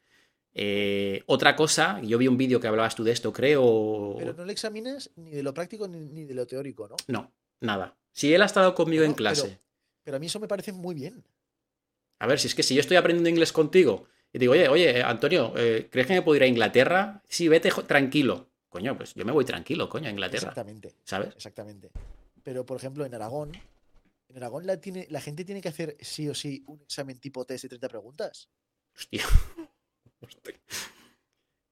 Eh, 0.54 1.22
otra 1.28 1.56
cosa, 1.56 2.02
yo 2.02 2.18
vi 2.18 2.28
un 2.28 2.38
vídeo 2.38 2.60
que 2.60 2.68
hablabas 2.68 2.96
tú 2.96 3.04
de 3.04 3.12
esto, 3.12 3.32
creo. 3.32 4.16
Pero 4.18 4.34
no 4.34 4.46
le 4.46 4.52
examinas 4.54 5.12
ni 5.16 5.32
de 5.32 5.44
lo 5.44 5.54
práctico 5.54 5.88
ni, 5.88 6.26
de 6.26 6.34
lo 6.34 6.48
teórico, 6.48 6.88
¿no? 6.88 6.96
No, 7.08 7.32
nada. 7.62 7.96
Si 8.12 8.34
él 8.34 8.42
ha 8.42 8.46
estado 8.46 8.74
conmigo 8.74 9.04
en 9.04 9.12
No, 9.12 9.16
pero- 9.16 9.24
clase, 9.34 9.60
Pero 10.04 10.18
a 10.18 10.20
mí 10.20 10.26
eso 10.26 10.40
me 10.40 10.48
parece 10.48 10.72
muy 10.74 10.96
bien. 10.96 11.24
A 12.18 12.26
ver, 12.28 12.40
si 12.40 12.48
es 12.48 12.56
que 12.56 12.64
si 12.64 12.74
yo 12.74 12.82
estoy 12.82 12.98
aprendiendo 12.98 13.30
inglés 13.30 13.54
contigo 13.54 14.08
y 14.32 14.40
digo, 14.40 14.54
oye, 14.54 14.68
oye, 14.68 15.02
Antonio, 15.02 15.54
eh, 15.58 15.88
¿crees 15.92 16.08
que 16.08 16.14
me 16.14 16.22
puedo 16.22 16.36
ir 16.36 16.44
a 16.44 16.48
Inglaterra? 16.48 17.22
Sí, 17.28 17.48
vete 17.48 17.72
tranquilo. 17.88 18.48
Coño, 18.70 18.96
pues 18.96 19.16
yo 19.16 19.26
me 19.26 19.32
voy 19.32 19.46
tranquilo, 19.46 19.90
coño, 19.90 20.08
a 20.08 20.12
Inglaterra. 20.12 20.50
Exactamente. 20.50 20.94
¿Sabes? 21.04 21.36
Exactamente. 21.36 21.90
Pero, 22.44 22.66
por 22.66 22.78
ejemplo, 22.78 23.06
en 23.06 23.16
Aragón, 23.16 23.52
en 24.28 24.38
Aragón 24.38 24.68
la, 24.68 24.80
tiene, 24.80 25.08
la 25.10 25.22
gente 25.22 25.44
tiene 25.44 25.62
que 25.62 25.70
hacer 25.70 25.98
sí 26.00 26.30
o 26.30 26.36
sí 26.36 26.64
un 26.68 26.80
examen 26.82 27.18
tipo 27.20 27.46
test 27.46 27.64
de 27.64 27.70
30 27.70 27.90
preguntas. 27.90 28.50
Hostia. 28.96 29.26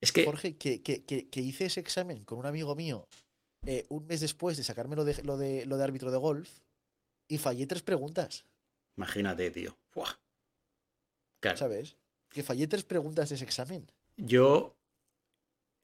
Es 0.02 0.12
que. 0.12 0.26
Jorge, 0.26 0.58
que, 0.58 0.82
que, 0.82 1.04
que, 1.04 1.42
hice 1.42 1.66
ese 1.66 1.80
examen 1.80 2.24
con 2.24 2.40
un 2.40 2.46
amigo 2.46 2.76
mío 2.76 3.08
eh, 3.66 3.86
un 3.90 4.08
mes 4.08 4.22
después 4.22 4.58
de 4.58 4.64
sacarme 4.64 4.96
lo 4.96 5.04
de, 5.04 5.22
lo, 5.24 5.38
de, 5.38 5.66
lo 5.66 5.78
de 5.78 5.84
árbitro 5.84 6.12
de 6.12 6.18
golf 6.18 6.60
y 7.28 7.38
fallé 7.38 7.68
tres 7.68 7.84
preguntas. 7.84 8.46
Imagínate, 8.96 9.52
tío. 9.52 9.78
Claro. 11.40 11.58
¿Sabes? 11.58 11.98
Que 12.38 12.44
fallé 12.44 12.68
tres 12.68 12.84
preguntas 12.84 13.30
de 13.30 13.36
ese 13.36 13.46
examen. 13.46 13.90
Yo. 14.16 14.78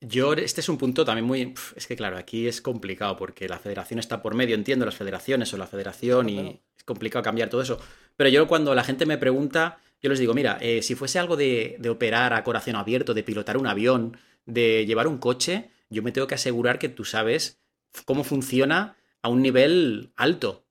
Yo, 0.02 0.34
este 0.34 0.62
es 0.62 0.70
un 0.70 0.78
punto 0.78 1.04
también 1.04 1.26
muy. 1.26 1.56
Es 1.76 1.88
que, 1.88 1.96
claro, 1.96 2.16
aquí 2.16 2.48
es 2.48 2.62
complicado 2.62 3.18
porque 3.18 3.50
la 3.50 3.58
federación 3.58 4.00
está 4.00 4.22
por 4.22 4.36
medio, 4.36 4.54
entiendo 4.54 4.86
las 4.86 4.94
federaciones 4.94 5.52
o 5.52 5.58
la 5.58 5.66
federación 5.66 6.30
y 6.30 6.62
es 6.78 6.84
complicado 6.84 7.24
cambiar 7.24 7.50
todo 7.50 7.64
eso. 7.64 7.80
Pero 8.16 8.30
yo, 8.30 8.48
cuando 8.48 8.76
la 8.76 8.84
gente 8.84 9.08
me 9.08 9.18
pregunta, 9.18 9.80
yo 10.00 10.12
les 10.12 10.20
digo, 10.20 10.36
mira, 10.36 10.60
eh, 10.62 10.84
si 10.84 10.94
fuese 10.94 11.18
algo 11.18 11.38
de, 11.38 11.76
de, 11.80 11.90
operar 11.90 12.34
a 12.34 12.44
corazón 12.44 12.76
abierto, 12.76 13.16
de 13.16 13.24
pilotar 13.24 13.58
un 13.58 13.66
avión, 13.66 14.16
de 14.46 14.86
llevar 14.86 15.08
un 15.08 15.18
coche, 15.18 15.72
yo 15.90 16.04
me 16.04 16.12
tengo 16.12 16.28
que 16.28 16.36
asegurar 16.36 16.78
que 16.78 16.90
tú 16.90 17.04
sabes 17.04 17.64
cómo 18.06 18.24
funciona 18.24 18.96
a 19.24 19.30
un 19.30 19.42
nivel 19.42 20.14
alto. 20.18 20.68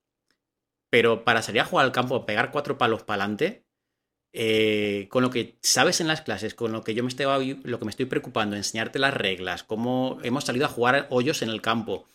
Pero 0.90 1.24
para 1.24 1.42
salir 1.42 1.62
a 1.62 1.64
jugar 1.64 1.86
al 1.86 1.92
campo, 1.92 2.24
pegar 2.24 2.52
cuatro 2.52 2.78
palos 2.78 3.02
para 3.02 3.24
adelante, 3.24 3.64
eh, 4.32 5.08
con 5.10 5.22
lo 5.22 5.30
que 5.30 5.56
sabes 5.60 6.00
en 6.00 6.08
las 6.08 6.22
clases, 6.22 6.54
con 6.54 6.72
lo 6.72 6.82
que 6.82 6.94
yo 6.94 7.02
me 7.02 7.08
estoy, 7.08 7.60
lo 7.64 7.78
que 7.78 7.84
me 7.84 7.90
estoy 7.90 8.06
preocupando, 8.06 8.56
enseñarte 8.56 8.98
las 8.98 9.12
reglas, 9.12 9.62
cómo 9.62 10.18
hemos 10.22 10.44
salido 10.44 10.64
a 10.66 10.70
jugar 10.70 11.06
hoyos 11.10 11.42
en 11.42 11.50
el 11.50 11.60
campo, 11.60 12.06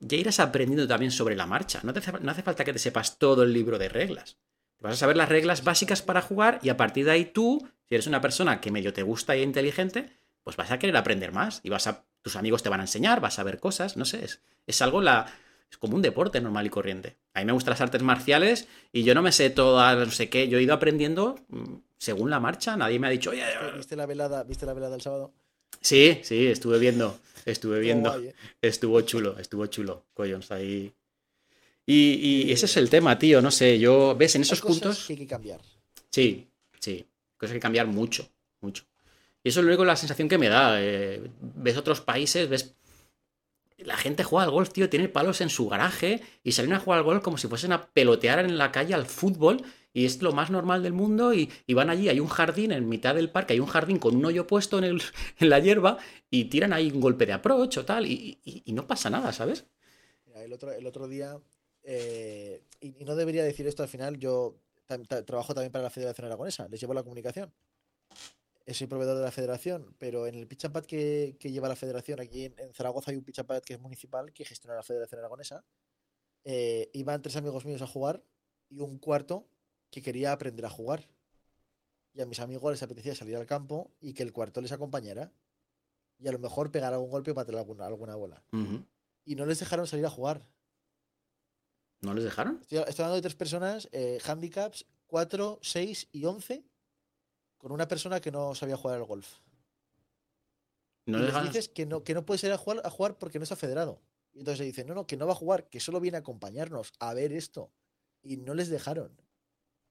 ya 0.00 0.18
irás 0.18 0.40
aprendiendo 0.40 0.86
también 0.86 1.12
sobre 1.12 1.36
la 1.36 1.46
marcha. 1.46 1.80
No, 1.82 1.92
hace 1.92 2.42
falta 2.42 2.64
que 2.64 2.72
te 2.72 2.78
sepas 2.78 3.18
todo 3.18 3.42
el 3.42 3.52
libro 3.52 3.78
de 3.78 3.88
reglas. 3.88 4.36
Vas 4.80 4.94
a 4.94 4.96
saber 4.96 5.16
las 5.16 5.28
reglas 5.28 5.64
básicas 5.64 6.02
para 6.02 6.22
jugar 6.22 6.58
y 6.62 6.70
a 6.70 6.76
partir 6.76 7.04
de 7.04 7.12
ahí 7.12 7.24
tú, 7.26 7.66
si 7.86 7.94
eres 7.94 8.06
una 8.06 8.20
persona 8.20 8.60
que 8.60 8.70
medio 8.70 8.92
te 8.92 9.02
gusta 9.02 9.36
y 9.36 9.42
inteligente, 9.42 10.10
pues 10.42 10.56
vas 10.56 10.70
a 10.70 10.78
querer 10.78 10.96
aprender 10.96 11.32
más 11.32 11.60
y 11.62 11.68
vas 11.68 11.86
a, 11.86 12.04
tus 12.22 12.36
amigos 12.36 12.62
te 12.62 12.70
van 12.70 12.80
a 12.80 12.84
enseñar, 12.84 13.20
vas 13.20 13.38
a 13.38 13.42
ver 13.42 13.60
cosas, 13.60 13.98
no 13.98 14.06
sé, 14.06 14.26
es 14.66 14.82
algo 14.82 15.02
la, 15.02 15.26
es 15.70 15.78
como 15.78 15.96
un 15.96 16.02
deporte 16.02 16.40
normal 16.40 16.66
y 16.66 16.70
corriente. 16.70 17.16
A 17.34 17.40
mí 17.40 17.46
me 17.46 17.52
gustan 17.52 17.72
las 17.72 17.80
artes 17.80 18.02
marciales 18.02 18.68
y 18.92 19.04
yo 19.04 19.14
no 19.14 19.22
me 19.22 19.32
sé 19.32 19.50
todas, 19.50 19.96
no 19.96 20.12
sé 20.12 20.28
qué, 20.28 20.48
yo 20.48 20.58
he 20.58 20.62
ido 20.62 20.74
aprendiendo 20.74 21.36
mm, 21.48 21.74
según 21.98 22.30
la 22.30 22.40
marcha, 22.40 22.76
nadie 22.76 22.98
me 22.98 23.06
ha 23.06 23.10
dicho, 23.10 23.30
oye, 23.30 23.44
¿viste 23.76 23.96
la 23.96 24.06
velada, 24.06 24.42
¿viste 24.44 24.66
la 24.66 24.74
velada 24.74 24.94
el 24.94 25.02
sábado? 25.02 25.32
Sí, 25.80 26.20
sí, 26.22 26.46
estuve 26.46 26.78
viendo, 26.78 27.18
estuve 27.44 27.80
viendo, 27.80 28.18
¿eh? 28.18 28.34
estuvo 28.60 29.00
chulo, 29.02 29.38
estuvo 29.38 29.66
chulo, 29.66 30.04
Coyons, 30.14 30.50
ahí 30.50 30.92
y, 31.92 32.52
ese 32.52 32.66
es 32.66 32.76
el 32.76 32.88
tema, 32.88 33.18
tío. 33.18 33.42
No 33.42 33.50
sé, 33.50 33.78
yo. 33.78 34.14
¿Ves? 34.16 34.36
En 34.36 34.42
esos 34.42 34.60
puntos. 34.60 35.06
Que 35.06 35.14
hay 35.14 35.18
que 35.18 35.26
cambiar. 35.26 35.60
Sí, 36.10 36.46
sí. 36.78 37.06
Cosas 37.36 37.50
que 37.50 37.54
hay 37.54 37.58
que 37.58 37.60
cambiar 37.60 37.86
mucho, 37.88 38.28
mucho. 38.60 38.84
Y 39.42 39.48
eso 39.48 39.60
es 39.60 39.66
luego 39.66 39.84
la 39.84 39.96
sensación 39.96 40.28
que 40.28 40.38
me 40.38 40.48
da. 40.48 40.80
Eh, 40.80 41.20
ves 41.40 41.76
otros 41.76 42.00
países, 42.00 42.48
ves. 42.48 42.74
La 43.84 43.96
gente 43.96 44.24
juega 44.24 44.44
al 44.44 44.50
golf, 44.50 44.72
tío, 44.72 44.88
tiene 44.88 45.08
palos 45.08 45.40
en 45.40 45.50
su 45.50 45.68
garaje 45.68 46.22
y 46.42 46.52
salen 46.52 46.72
a 46.72 46.80
jugar 46.80 46.98
al 46.98 47.04
golf 47.04 47.22
como 47.22 47.38
si 47.38 47.48
fuesen 47.48 47.72
a 47.72 47.86
pelotear 47.86 48.40
en 48.40 48.58
la 48.58 48.72
calle 48.72 48.94
al 48.94 49.06
fútbol 49.06 49.62
y 49.92 50.04
es 50.04 50.22
lo 50.22 50.32
más 50.32 50.50
normal 50.50 50.82
del 50.82 50.92
mundo 50.92 51.34
y, 51.34 51.50
van 51.68 51.90
allí, 51.90 52.08
hay 52.08 52.20
un 52.20 52.28
jardín 52.28 52.72
en 52.72 52.88
mitad 52.88 53.14
del 53.14 53.30
parque, 53.30 53.54
hay 53.54 53.60
un 53.60 53.66
jardín 53.66 53.98
con 53.98 54.16
un 54.16 54.24
hoyo 54.24 54.46
puesto 54.46 54.78
en, 54.78 54.84
el, 54.84 55.02
en 55.38 55.50
la 55.50 55.58
hierba 55.58 55.98
y 56.30 56.44
tiran 56.44 56.72
ahí 56.72 56.90
un 56.90 57.00
golpe 57.00 57.26
de 57.26 57.32
approach 57.32 57.78
o 57.78 57.84
tal 57.84 58.06
y, 58.06 58.38
no 58.66 58.86
pasa 58.86 59.10
nada, 59.10 59.32
¿sabes? 59.32 59.66
El 60.34 60.52
otro, 60.52 60.72
el 60.72 60.86
otro 60.86 61.08
día 61.08 61.38
eh, 61.82 62.62
y, 62.80 63.04
no 63.04 63.16
debería 63.16 63.44
decir 63.44 63.66
esto 63.66 63.82
al 63.82 63.88
final, 63.88 64.18
yo 64.18 64.56
trabajo 65.24 65.54
también 65.54 65.72
para 65.72 65.84
la 65.84 65.90
Federación 65.90 66.26
Aragonesa, 66.26 66.68
les 66.68 66.80
llevo 66.80 66.94
la 66.94 67.02
comunicación. 67.02 67.52
Soy 68.66 68.86
proveedor 68.86 69.16
de 69.16 69.24
la 69.24 69.32
federación, 69.32 69.94
pero 69.98 70.26
en 70.26 70.36
el 70.36 70.46
pitch 70.46 70.66
and 70.66 70.74
pad 70.74 70.84
que, 70.84 71.36
lleva 71.42 71.68
la 71.68 71.76
federación, 71.76 72.20
aquí 72.20 72.44
en, 72.44 72.74
Zaragoza 72.74 73.10
hay 73.10 73.16
un 73.16 73.24
pitch 73.24 73.40
and 73.40 73.48
pad 73.48 73.62
que 73.62 73.74
es 73.74 73.80
municipal, 73.80 74.32
que 74.32 74.44
gestiona 74.44 74.76
la 74.76 74.82
Federación 74.82 75.18
Aragonesa. 75.18 75.64
Eh, 76.44 76.88
iban 76.94 77.20
tres 77.20 77.36
amigos 77.36 77.64
míos 77.64 77.82
a 77.82 77.86
jugar 77.86 78.22
y 78.68 78.80
un 78.80 78.98
cuarto 78.98 79.48
que 79.90 80.02
quería 80.02 80.32
aprender 80.32 80.64
a 80.66 80.70
jugar. 80.70 81.08
Y 82.12 82.20
a 82.20 82.26
mis 82.26 82.40
amigos 82.40 82.72
les 82.72 82.82
apetecía 82.82 83.14
salir 83.14 83.36
al 83.36 83.46
campo 83.46 83.92
y 84.00 84.14
que 84.14 84.22
el 84.22 84.32
cuarto 84.32 84.60
les 84.60 84.72
acompañara. 84.72 85.32
Y 86.18 86.28
a 86.28 86.32
lo 86.32 86.38
mejor 86.38 86.70
pegar 86.70 86.92
algún 86.92 87.10
golpe 87.10 87.30
o 87.30 87.34
matar 87.34 87.56
alguna, 87.56 87.86
alguna 87.86 88.14
bola. 88.14 88.42
Y 89.24 89.34
no 89.34 89.46
les 89.46 89.58
dejaron 89.58 89.86
salir 89.86 90.06
a 90.06 90.10
jugar. 90.10 90.46
¿No 92.00 92.14
les 92.14 92.24
dejaron? 92.24 92.60
Estoy, 92.62 92.78
hablando 92.78 93.16
de 93.16 93.22
tres 93.22 93.34
personas, 93.34 93.88
eh, 93.92 94.18
handicaps 94.24 94.86
4, 95.06 95.58
6 95.60 96.08
y 96.12 96.24
11, 96.24 96.64
con 97.60 97.72
una 97.72 97.86
persona 97.86 98.20
que 98.20 98.32
no 98.32 98.54
sabía 98.54 98.76
jugar 98.76 98.96
al 98.96 99.04
golf. 99.04 99.38
¿No 101.04 101.18
y 101.18 101.22
les 101.22 101.42
dices 101.42 101.68
que 101.68 101.84
no, 101.84 102.02
que 102.02 102.14
no 102.14 102.24
puede 102.24 102.38
ser 102.38 102.52
a 102.52 102.56
jugar, 102.56 102.80
a 102.84 102.90
jugar 102.90 103.18
porque 103.18 103.38
no 103.38 103.42
está 103.42 103.54
federado. 103.54 104.00
Y 104.32 104.38
entonces 104.38 104.58
se 104.58 104.64
dice, 104.64 104.84
no, 104.84 104.94
no, 104.94 105.06
que 105.06 105.18
no 105.18 105.26
va 105.26 105.32
a 105.32 105.36
jugar, 105.36 105.68
que 105.68 105.78
solo 105.78 106.00
viene 106.00 106.16
a 106.16 106.20
acompañarnos 106.20 106.92
a 106.98 107.12
ver 107.12 107.32
esto. 107.32 107.70
Y 108.22 108.38
no 108.38 108.54
les 108.54 108.70
dejaron. 108.70 109.20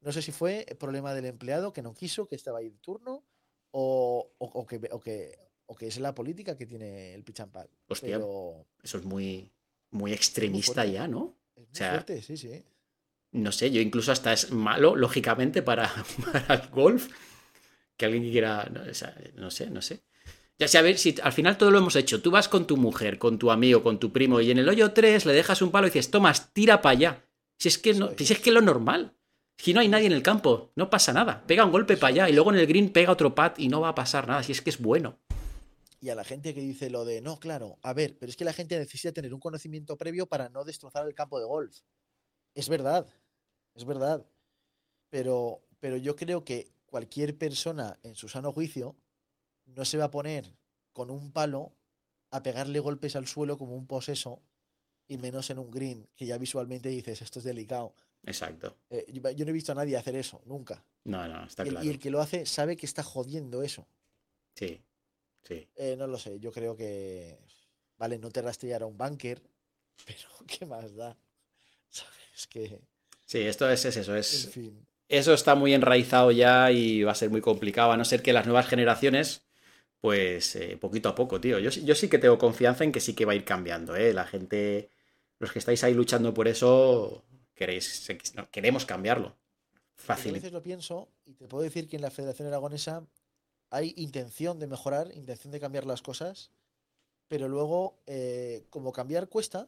No 0.02 0.12
sé 0.12 0.22
si 0.24 0.32
fue 0.32 0.66
el 0.68 0.78
problema 0.78 1.14
del 1.14 1.26
empleado 1.26 1.72
que 1.72 1.84
no 1.84 1.94
quiso, 1.94 2.28
que 2.28 2.36
estaba 2.36 2.60
ahí 2.60 2.70
de 2.70 2.80
turno, 2.80 3.24
o, 3.72 4.32
o, 4.40 4.66
que, 4.66 4.82
o, 4.92 5.00
que, 5.00 5.38
o 5.68 5.76
que 5.76 5.88
es 5.88 6.00
la 6.00 6.16
política 6.16 6.58
que 6.58 6.66
tiene 6.66 7.14
el 7.14 7.24
Pichampal. 7.24 7.70
Hostia, 7.88 8.18
eso 8.18 8.98
es 8.98 9.04
muy, 9.04 9.52
muy 9.92 10.12
extremista 10.14 10.86
ya, 10.86 11.08
¿no? 11.08 11.36
sí, 11.72 12.38
sí. 12.38 12.64
No 13.32 13.52
sé, 13.52 13.70
yo 13.70 13.80
incluso 13.80 14.12
hasta 14.12 14.34
es 14.34 14.52
malo, 14.52 14.96
lógicamente, 14.96 15.62
para, 15.62 15.92
el 16.50 16.70
golf. 16.70 17.10
Que 18.00 18.06
alguien 18.06 18.32
quiera. 18.32 18.72
No, 19.36 19.52
sé, 19.52 19.70
no 19.70 19.82
sé. 19.82 20.00
Ya 20.58 20.68
sé, 20.68 20.78
a 20.78 20.82
ver, 20.82 20.98
si 20.98 21.16
al 21.22 21.34
final 21.34 21.58
todo 21.58 21.70
lo 21.70 21.80
hemos 21.80 21.96
hecho. 21.98 22.22
Tú 22.22 22.32
vas 22.32 22.48
con 22.48 22.66
tu 22.66 22.78
mujer, 22.78 23.20
con 23.20 23.38
tu 23.38 23.52
amigo, 23.52 23.84
con 23.84 24.00
tu 24.00 24.12
primo, 24.12 24.40
y 24.40 24.52
en 24.52 24.58
el 24.58 24.70
hoyo 24.70 24.94
3 24.94 25.26
le 25.26 25.34
dejas 25.34 25.62
un 25.62 25.72
palo 25.72 25.88
y 25.88 25.90
dices, 25.90 26.10
Tomas, 26.10 26.54
tira 26.54 26.82
para 26.82 26.94
allá. 26.94 27.26
Si 27.58 27.68
es 27.68 27.78
que 27.78 27.94
no, 27.94 28.12
si 28.18 28.34
es 28.34 28.40
que 28.40 28.52
lo 28.52 28.62
normal. 28.62 29.14
Si 29.58 29.74
no 29.74 29.82
hay 29.82 29.90
nadie 29.90 30.08
en 30.08 30.14
el 30.14 30.24
campo, 30.24 30.72
no 30.76 30.90
pasa 30.90 31.12
nada. 31.12 31.44
Pega 31.46 31.66
un 31.66 31.72
golpe 31.72 31.98
para 31.98 32.14
allá 32.14 32.30
y 32.30 32.34
luego 32.34 32.54
en 32.54 32.60
el 32.60 32.68
green 32.68 32.90
pega 32.90 33.12
otro 33.12 33.36
pat 33.36 33.60
y 33.60 33.68
no 33.68 33.82
va 33.82 33.90
a 33.90 33.96
pasar 33.96 34.26
nada. 34.26 34.42
Si 34.42 34.54
es 34.54 34.62
que 34.62 34.70
es 34.70 34.80
bueno 34.80 35.20
y 36.02 36.10
a 36.10 36.16
la 36.16 36.24
gente 36.24 36.54
que 36.54 36.62
dice 36.62 36.90
lo 36.90 37.04
de, 37.04 37.22
no, 37.22 37.40
claro, 37.40 37.78
a 37.82 37.94
ver, 37.94 38.18
pero 38.18 38.30
es 38.30 38.38
que 38.38 38.46
la 38.46 38.54
gente 38.54 38.78
necesita 38.78 39.12
tener 39.12 39.34
un 39.34 39.40
conocimiento 39.40 39.98
previo 39.98 40.28
para 40.28 40.50
no 40.50 40.64
destrozar 40.64 41.06
el 41.06 41.14
campo 41.14 41.40
de 41.40 41.46
golf. 41.46 41.82
Es 42.56 42.70
verdad, 42.70 43.06
es 43.76 43.86
verdad. 43.86 44.26
Pero, 45.10 45.62
pero 45.80 45.98
yo 45.98 46.16
creo 46.16 46.46
que 46.46 46.72
cualquier 46.90 47.38
persona 47.38 48.00
en 48.04 48.16
su 48.16 48.28
sano 48.28 48.52
juicio 48.52 48.96
no 49.66 49.86
se 49.86 49.98
va 49.98 50.06
a 50.06 50.12
poner 50.12 50.54
con 50.92 51.10
un 51.12 51.32
palo 51.32 51.74
a 52.32 52.44
pegarle 52.44 52.80
golpes 52.80 53.16
al 53.16 53.28
suelo 53.28 53.58
como 53.58 53.76
un 53.76 53.88
poseso 53.88 54.42
y 55.08 55.18
menos 55.18 55.50
en 55.50 55.58
un 55.58 55.72
green, 55.72 56.08
que 56.16 56.26
ya 56.26 56.38
visualmente 56.38 56.90
dices, 56.90 57.22
esto 57.22 57.40
es 57.40 57.46
delicado. 57.46 57.96
Exacto. 58.24 58.78
Eh, 58.90 59.06
yo 59.36 59.46
no 59.46 59.50
he 59.50 59.54
visto 59.54 59.72
a 59.72 59.76
nadie 59.76 59.98
hacer 59.98 60.16
eso, 60.16 60.42
nunca. 60.46 60.84
No, 61.06 61.28
no, 61.28 61.46
está 61.46 61.64
claro. 61.64 61.84
Y 61.84 61.90
el 61.90 62.00
que 62.00 62.12
lo 62.12 62.22
hace 62.22 62.46
sabe 62.46 62.78
que 62.78 62.86
está 62.86 63.02
jodiendo 63.02 63.64
eso. 63.64 63.88
Sí. 64.54 64.84
Sí. 65.42 65.68
Eh, 65.76 65.96
no 65.98 66.06
lo 66.06 66.20
sé, 66.20 66.40
yo 66.40 66.52
creo 66.52 66.76
que. 66.76 67.40
Vale, 67.98 68.20
no 68.20 68.30
te 68.30 68.42
rastreará 68.42 68.86
un 68.86 68.98
bunker, 68.98 69.42
pero 70.06 70.30
¿qué 70.48 70.66
más 70.66 70.96
da? 70.96 71.18
¿Sabes? 71.90 72.48
Que. 72.48 72.80
Sí, 73.26 73.40
esto 73.40 73.70
es, 73.70 73.86
eso, 73.86 74.16
es. 74.16 74.50
Eso 75.10 75.34
está 75.34 75.56
muy 75.56 75.74
enraizado 75.74 76.32
ya 76.32 76.72
y 76.72 77.04
va 77.04 77.12
a 77.12 77.16
ser 77.16 77.32
muy 77.32 77.42
complicado, 77.42 77.92
a 77.92 77.98
no 77.98 78.06
ser 78.06 78.22
que 78.22 78.32
las 78.32 78.46
nuevas 78.46 78.68
generaciones, 78.68 79.42
pues 80.00 80.56
eh, 80.56 80.78
poquito 80.78 81.10
a 81.10 81.16
poco, 81.16 81.42
tío. 81.42 81.58
Yo, 81.58 81.72
yo 81.72 81.96
sí 81.96 82.08
que 82.08 82.20
tengo 82.20 82.38
confianza 82.38 82.84
en 82.84 82.92
que 82.92 83.00
sí 83.00 83.16
que 83.16 83.26
va 83.26 83.34
a 83.34 83.36
ir 83.36 83.44
cambiando, 83.44 83.96
¿eh? 83.96 84.14
La 84.14 84.26
gente, 84.26 84.92
los 85.40 85.52
que 85.52 85.58
estáis 85.58 85.84
ahí 85.84 85.96
luchando 85.96 86.32
por 86.32 86.48
eso, 86.48 87.26
queréis, 87.56 88.08
queremos 88.52 88.86
cambiarlo. 88.86 89.36
Fácil. 89.96 90.32
A 90.32 90.34
veces 90.36 90.54
lo 90.54 90.62
pienso 90.62 91.10
y 91.26 91.34
te 91.34 91.48
puedo 91.48 91.64
decir 91.64 91.90
que 91.90 91.96
en 91.96 92.04
la 92.04 92.12
Federación 92.12 92.48
Aragonesa 92.48 93.04
hay 93.72 93.94
intención 93.98 94.60
de 94.60 94.68
mejorar, 94.68 95.12
intención 95.16 95.52
de 95.52 95.60
cambiar 95.60 95.86
las 95.86 96.04
cosas, 96.04 96.52
pero 97.28 97.50
luego, 97.50 98.00
eh, 98.06 98.64
como 98.70 98.94
cambiar 98.94 99.28
cuesta, 99.28 99.68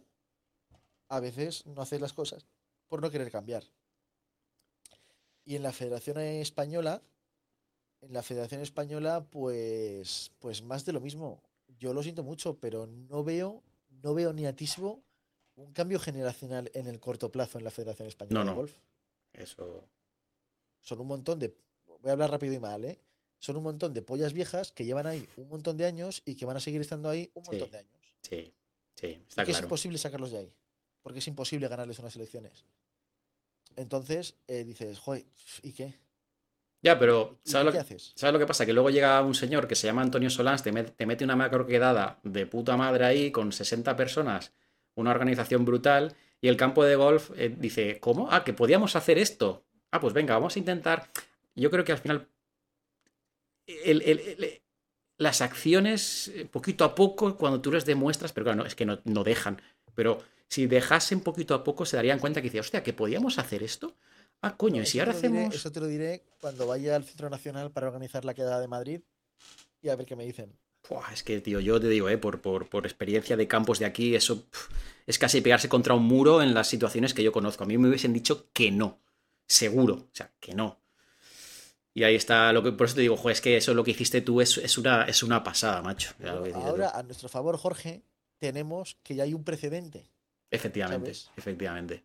a 1.09 1.19
veces 1.19 1.65
no 1.65 1.81
haces 1.81 1.99
las 1.99 2.13
cosas 2.13 2.45
por 2.87 3.01
no 3.01 3.09
querer 3.09 3.31
cambiar. 3.31 3.63
Y 5.45 5.55
en 5.55 5.63
la 5.63 5.71
Federación 5.71 6.19
Española, 6.19 7.01
en 8.01 8.13
la 8.13 8.23
Federación 8.23 8.61
Española, 8.61 9.25
pues, 9.29 10.31
pues 10.39 10.61
más 10.61 10.85
de 10.85 10.93
lo 10.93 11.01
mismo. 11.01 11.41
Yo 11.79 11.93
lo 11.93 12.03
siento 12.03 12.23
mucho, 12.23 12.57
pero 12.59 12.85
no 12.87 13.23
veo, 13.23 13.63
no 14.03 14.13
veo 14.13 14.33
ni 14.33 14.45
atisbo 14.45 15.01
un 15.55 15.73
cambio 15.73 15.99
generacional 15.99 16.71
en 16.73 16.87
el 16.87 16.99
corto 16.99 17.31
plazo 17.31 17.57
en 17.57 17.63
la 17.63 17.71
Federación 17.71 18.07
Española 18.07 18.43
no, 18.43 18.51
de 18.51 18.55
Golf. 18.57 18.73
Eso 19.33 19.87
son 20.81 20.99
un 21.01 21.07
montón 21.07 21.39
de. 21.39 21.55
Voy 21.85 22.09
a 22.09 22.13
hablar 22.13 22.31
rápido 22.31 22.53
y 22.53 22.59
mal, 22.59 22.83
¿eh? 22.85 22.99
Son 23.39 23.55
un 23.57 23.63
montón 23.63 23.93
de 23.93 24.01
pollas 24.01 24.33
viejas 24.33 24.71
que 24.71 24.85
llevan 24.85 25.07
ahí 25.07 25.27
un 25.37 25.47
montón 25.49 25.77
de 25.77 25.85
años 25.85 26.21
y 26.25 26.35
que 26.35 26.45
van 26.45 26.57
a 26.57 26.59
seguir 26.59 26.81
estando 26.81 27.09
ahí 27.09 27.29
un 27.33 27.43
montón 27.43 27.67
Sí. 27.67 27.71
de 27.71 27.77
años. 27.77 28.01
Sí, 28.21 28.53
sí, 28.95 29.07
Y 29.07 29.11
está 29.27 29.45
que 29.45 29.51
es 29.51 29.57
claro. 29.57 29.65
imposible 29.67 29.97
sacarlos 29.97 30.31
de 30.31 30.37
ahí. 30.39 30.53
Porque 31.01 31.19
es 31.19 31.27
imposible 31.27 31.67
ganarles 31.67 31.97
unas 31.99 32.15
elecciones. 32.15 32.63
Entonces 33.75 34.35
eh, 34.47 34.63
dices, 34.63 34.99
joder, 34.99 35.25
¿y 35.63 35.73
qué? 35.73 35.99
Ya, 36.83 36.97
pero 36.97 37.39
¿Y 37.45 37.49
¿sabes 37.51 37.65
lo, 37.65 37.71
que- 37.71 37.77
haces? 37.79 38.13
¿sabes 38.15 38.33
lo 38.33 38.39
que 38.39 38.47
pasa? 38.47 38.65
Que 38.65 38.73
luego 38.73 38.89
llega 38.89 39.21
un 39.21 39.35
señor 39.35 39.67
que 39.67 39.75
se 39.75 39.87
llama 39.87 40.01
Antonio 40.01 40.29
Solans, 40.29 40.63
te, 40.63 40.71
met- 40.73 40.95
te 40.95 41.05
mete 41.05 41.23
una 41.23 41.35
macro 41.35 41.67
quedada 41.67 42.19
de 42.23 42.45
puta 42.47 42.75
madre 42.77 43.05
ahí 43.05 43.31
con 43.31 43.51
60 43.51 43.95
personas, 43.95 44.51
una 44.95 45.11
organización 45.11 45.63
brutal, 45.63 46.15
y 46.41 46.47
el 46.47 46.57
campo 46.57 46.83
de 46.83 46.95
golf 46.95 47.29
eh, 47.37 47.55
dice, 47.55 47.99
¿cómo? 47.99 48.29
Ah, 48.31 48.43
que 48.43 48.53
podíamos 48.53 48.95
hacer 48.95 49.19
esto. 49.19 49.63
Ah, 49.91 49.99
pues 49.99 50.13
venga, 50.13 50.33
vamos 50.33 50.55
a 50.55 50.59
intentar. 50.59 51.09
Yo 51.55 51.69
creo 51.69 51.83
que 51.83 51.91
al 51.91 51.99
final 51.99 52.27
el- 53.67 54.01
el- 54.01 54.19
el- 54.19 54.61
las 55.17 55.41
acciones, 55.41 56.29
eh, 56.29 56.45
poquito 56.45 56.83
a 56.83 56.95
poco, 56.95 57.37
cuando 57.37 57.61
tú 57.61 57.71
les 57.71 57.85
demuestras, 57.85 58.33
pero 58.33 58.45
claro, 58.45 58.57
no, 58.57 58.65
es 58.65 58.73
que 58.75 58.85
no, 58.85 58.99
no 59.03 59.23
dejan, 59.23 59.61
pero 59.93 60.17
si 60.51 60.67
dejasen 60.67 61.21
poquito 61.21 61.55
a 61.55 61.63
poco 61.63 61.85
se 61.85 61.95
darían 61.95 62.19
cuenta 62.19 62.41
que 62.41 62.49
dice, 62.49 62.59
hostia, 62.59 62.83
que 62.83 62.91
podíamos 62.91 63.39
hacer 63.39 63.63
esto. 63.63 63.95
Ah, 64.41 64.57
coño, 64.57 64.81
y 64.81 64.85
si 64.85 64.99
ahora 64.99 65.13
diré- 65.13 65.17
hacemos... 65.17 65.55
eso 65.55 65.71
te 65.71 65.79
lo 65.79 65.87
diré 65.87 66.25
cuando 66.41 66.67
vaya 66.67 66.97
al 66.97 67.05
Centro 67.05 67.29
Nacional 67.29 67.71
para 67.71 67.87
organizar 67.87 68.25
la 68.25 68.33
quedada 68.33 68.59
de 68.59 68.67
Madrid 68.67 68.99
y 69.81 69.87
a 69.87 69.95
ver 69.95 70.05
qué 70.05 70.17
me 70.17 70.25
dicen. 70.25 70.51
Es 71.13 71.23
que, 71.23 71.39
tío, 71.39 71.61
yo 71.61 71.79
te 71.79 71.87
digo, 71.87 72.09
eh, 72.09 72.17
por, 72.17 72.41
por, 72.41 72.67
por 72.67 72.85
experiencia 72.85 73.37
de 73.37 73.47
campos 73.47 73.79
de 73.79 73.85
aquí, 73.85 74.13
eso 74.13 74.45
es 75.07 75.17
casi 75.17 75.39
pegarse 75.39 75.69
contra 75.69 75.93
un 75.93 76.03
muro 76.03 76.41
en 76.41 76.53
las 76.53 76.67
situaciones 76.67 77.13
que 77.13 77.23
yo 77.23 77.31
conozco. 77.31 77.63
A 77.63 77.67
mí 77.67 77.77
me 77.77 77.87
hubiesen 77.87 78.11
dicho 78.11 78.49
que 78.51 78.71
no, 78.71 78.99
seguro, 79.47 79.93
o 79.93 80.09
sea, 80.11 80.33
que 80.41 80.53
no. 80.53 80.81
Y 81.93 82.03
ahí 82.03 82.15
está, 82.15 82.51
lo 82.51 82.61
que, 82.61 82.73
por 82.73 82.87
eso 82.87 82.95
te 82.95 83.01
digo, 83.01 83.15
joder, 83.15 83.33
es 83.35 83.41
que 83.41 83.55
eso 83.57 83.73
lo 83.73 83.83
que 83.85 83.91
hiciste 83.91 84.21
tú 84.21 84.41
es, 84.41 84.57
es 84.57 84.77
una, 84.77 85.05
es 85.05 85.23
una 85.23 85.43
pasada, 85.43 85.81
macho. 85.81 86.13
Ahora, 86.53 86.89
a 86.89 87.03
nuestro 87.03 87.29
favor, 87.29 87.55
Jorge, 87.57 88.03
tenemos 88.37 88.97
que 89.03 89.15
ya 89.15 89.23
hay 89.23 89.33
un 89.33 89.43
precedente. 89.45 90.09
Efectivamente, 90.51 91.13
¿sabes? 91.13 91.31
efectivamente. 91.37 92.03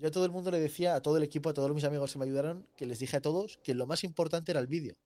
Yo 0.00 0.08
a 0.08 0.10
todo 0.10 0.24
el 0.24 0.30
mundo 0.30 0.50
le 0.50 0.60
decía, 0.60 0.94
a 0.94 1.02
todo 1.02 1.16
el 1.16 1.24
equipo, 1.24 1.48
a 1.50 1.54
todos 1.54 1.72
mis 1.74 1.84
amigos 1.84 2.12
que 2.12 2.18
me 2.20 2.24
ayudaron, 2.24 2.66
que 2.76 2.86
les 2.86 2.98
dije 3.00 3.16
a 3.16 3.20
todos 3.20 3.58
que 3.64 3.74
lo 3.74 3.86
más 3.86 4.04
importante 4.04 4.52
era 4.52 4.60
el 4.60 4.68
vídeo. 4.68 4.96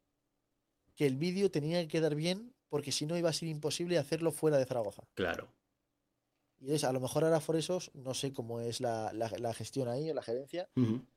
Que 0.97 1.07
el 1.07 1.17
vídeo 1.17 1.51
tenía 1.51 1.81
que 1.81 1.89
quedar 1.89 2.15
bien 2.15 2.53
porque 2.69 2.93
si 2.93 3.07
no 3.07 3.17
iba 3.17 3.31
a 3.31 3.33
ser 3.33 3.49
imposible 3.49 3.99
hacerlo 3.99 4.33
fuera 4.33 4.59
de 4.59 4.67
Zaragoza. 4.67 5.03
Claro. 5.15 5.49
Y 6.61 6.73
es, 6.75 6.85
a 6.85 6.93
lo 6.93 7.01
mejor 7.01 7.25
ahora 7.25 7.41
Foresos, 7.41 7.91
no 7.95 8.15
sé 8.15 8.33
cómo 8.33 8.61
es 8.61 8.81
la, 8.81 9.13
la- 9.15 9.33
la 9.39 9.53
gestión 9.55 9.89
ahí 9.89 10.09
o 10.11 10.15
la 10.15 10.23
gerencia, 10.23 10.69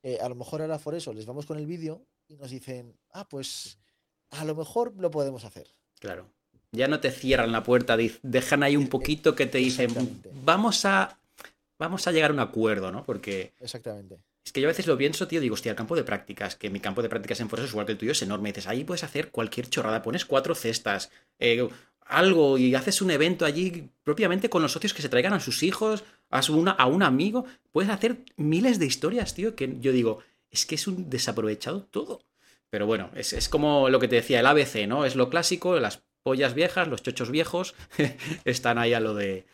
eh, 0.02 0.18
a 0.22 0.28
lo 0.30 0.36
mejor 0.36 0.62
ahora 0.62 0.80
Foresos 0.80 1.14
les 1.16 1.26
vamos 1.26 1.46
con 1.46 1.58
el 1.60 1.66
vídeo 1.68 2.06
y 2.28 2.36
nos 2.38 2.50
dicen, 2.50 2.98
ah, 3.12 3.28
pues 3.30 3.78
a 4.32 4.44
lo 4.46 4.56
mejor 4.56 4.94
lo 4.98 5.12
podemos 5.12 5.44
hacer. 5.46 5.68
Claro. 6.00 6.28
Ya 6.72 6.88
no 6.88 7.00
te 7.00 7.12
cierran 7.12 7.52
la 7.52 7.62
puerta, 7.64 7.96
dejan 8.24 8.64
ahí 8.64 8.76
un 8.76 8.88
poquito 8.88 9.36
que 9.36 9.46
te 9.46 9.60
dicen, 9.60 9.94
vamos 10.44 10.84
a, 10.86 11.20
vamos 11.78 12.08
a 12.08 12.12
llegar 12.12 12.32
a 12.32 12.34
un 12.34 12.40
acuerdo, 12.40 12.92
¿no? 12.92 13.04
Porque 13.04 13.54
Exactamente. 13.60 14.18
Es 14.46 14.52
que 14.52 14.62
yo 14.62 14.68
a 14.68 14.72
veces 14.72 14.86
lo 14.86 14.96
pienso, 14.98 15.28
tío, 15.28 15.42
digo, 15.42 15.56
hostia, 15.56 15.72
el 15.72 15.76
campo 15.76 15.96
de 15.96 16.04
prácticas, 16.04 16.56
que 16.56 16.70
mi 16.70 16.80
campo 16.80 17.02
de 17.02 17.10
prácticas 17.10 17.40
en 17.40 17.50
Forza 17.50 17.66
es 17.66 17.72
igual 17.72 17.88
que 17.88 17.94
el 17.94 17.98
tuyo, 17.98 18.12
es 18.12 18.22
enorme. 18.22 18.50
Y 18.50 18.52
dices, 18.52 18.68
ahí 18.68 18.84
puedes 18.84 19.04
hacer 19.04 19.32
cualquier 19.32 19.68
chorrada, 19.70 20.04
pones 20.04 20.24
cuatro 20.26 20.54
cestas, 20.54 21.10
eh, 21.40 21.68
algo, 22.02 22.60
y 22.60 22.76
haces 22.76 23.02
un 23.02 23.10
evento 23.10 23.46
allí 23.46 23.90
propiamente 24.04 24.48
con 24.50 24.62
los 24.62 24.72
socios 24.72 24.94
que 24.94 25.02
se 25.02 25.10
traigan 25.10 25.34
a 25.34 25.40
sus 25.40 25.64
hijos, 25.64 26.04
a, 26.30 26.44
su- 26.44 26.56
una, 26.60 26.72
a 26.72 26.86
un 26.86 27.02
amigo. 27.02 27.46
Puedes 27.72 27.90
hacer 27.90 28.18
miles 28.38 28.78
de 28.78 28.86
historias, 28.86 29.34
tío, 29.34 29.56
que 29.56 29.78
yo 29.80 29.92
digo, 29.92 30.20
es 30.52 30.68
que 30.68 30.76
es 30.76 30.86
un 30.88 31.10
desaprovechado 31.10 31.82
todo. 31.84 32.22
Pero 32.70 32.86
bueno, 32.86 33.10
es, 33.16 33.34
es 33.34 33.50
como 33.50 33.90
lo 33.90 34.00
que 34.00 34.08
te 34.08 34.18
decía, 34.18 34.42
el 34.42 34.46
ABC, 34.46 34.86
¿no? 34.88 35.06
Es 35.06 35.16
lo 35.16 35.32
clásico, 35.32 35.80
las 35.80 36.04
pollas 36.22 36.54
viejas, 36.54 36.88
los 36.88 37.02
chochos 37.02 37.32
viejos, 37.32 37.74
están 38.46 38.78
ahí 38.78 38.94
a 38.94 39.00
lo 39.00 39.16
de 39.16 39.46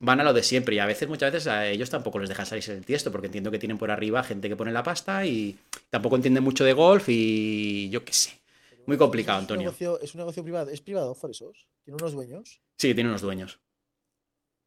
van 0.00 0.20
a 0.20 0.24
lo 0.24 0.32
de 0.32 0.42
siempre 0.42 0.74
y 0.74 0.78
a 0.78 0.86
veces, 0.86 1.08
muchas 1.08 1.32
veces 1.32 1.46
a 1.48 1.66
ellos 1.68 1.90
tampoco 1.90 2.18
les 2.18 2.28
dejan 2.28 2.46
salirse 2.46 2.74
del 2.74 2.84
tiesto 2.84 3.10
porque 3.12 3.26
entiendo 3.26 3.50
que 3.50 3.58
tienen 3.58 3.78
por 3.78 3.90
arriba 3.90 4.22
gente 4.22 4.48
que 4.48 4.56
pone 4.56 4.72
la 4.72 4.82
pasta 4.82 5.24
y 5.26 5.56
tampoco 5.90 6.16
entienden 6.16 6.42
mucho 6.44 6.64
de 6.64 6.72
golf 6.72 7.08
y 7.08 7.88
yo 7.90 8.04
qué 8.04 8.12
sé. 8.12 8.40
Muy 8.86 8.98
complicado, 8.98 9.38
Es 9.38 9.40
un 9.40 9.44
Antonio. 9.44 9.62
negocio, 9.62 10.00
es 10.00 10.14
un 10.14 10.18
negocio 10.18 10.42
privado. 10.42 10.70
¿Es 10.70 10.80
privado 10.82 11.14
Foresos? 11.14 11.66
¿Tiene 11.84 11.96
unos 11.96 12.12
dueños? 12.12 12.60
Sí, 12.76 12.92
tienen 12.94 13.08
unos 13.08 13.22
dueños. 13.22 13.58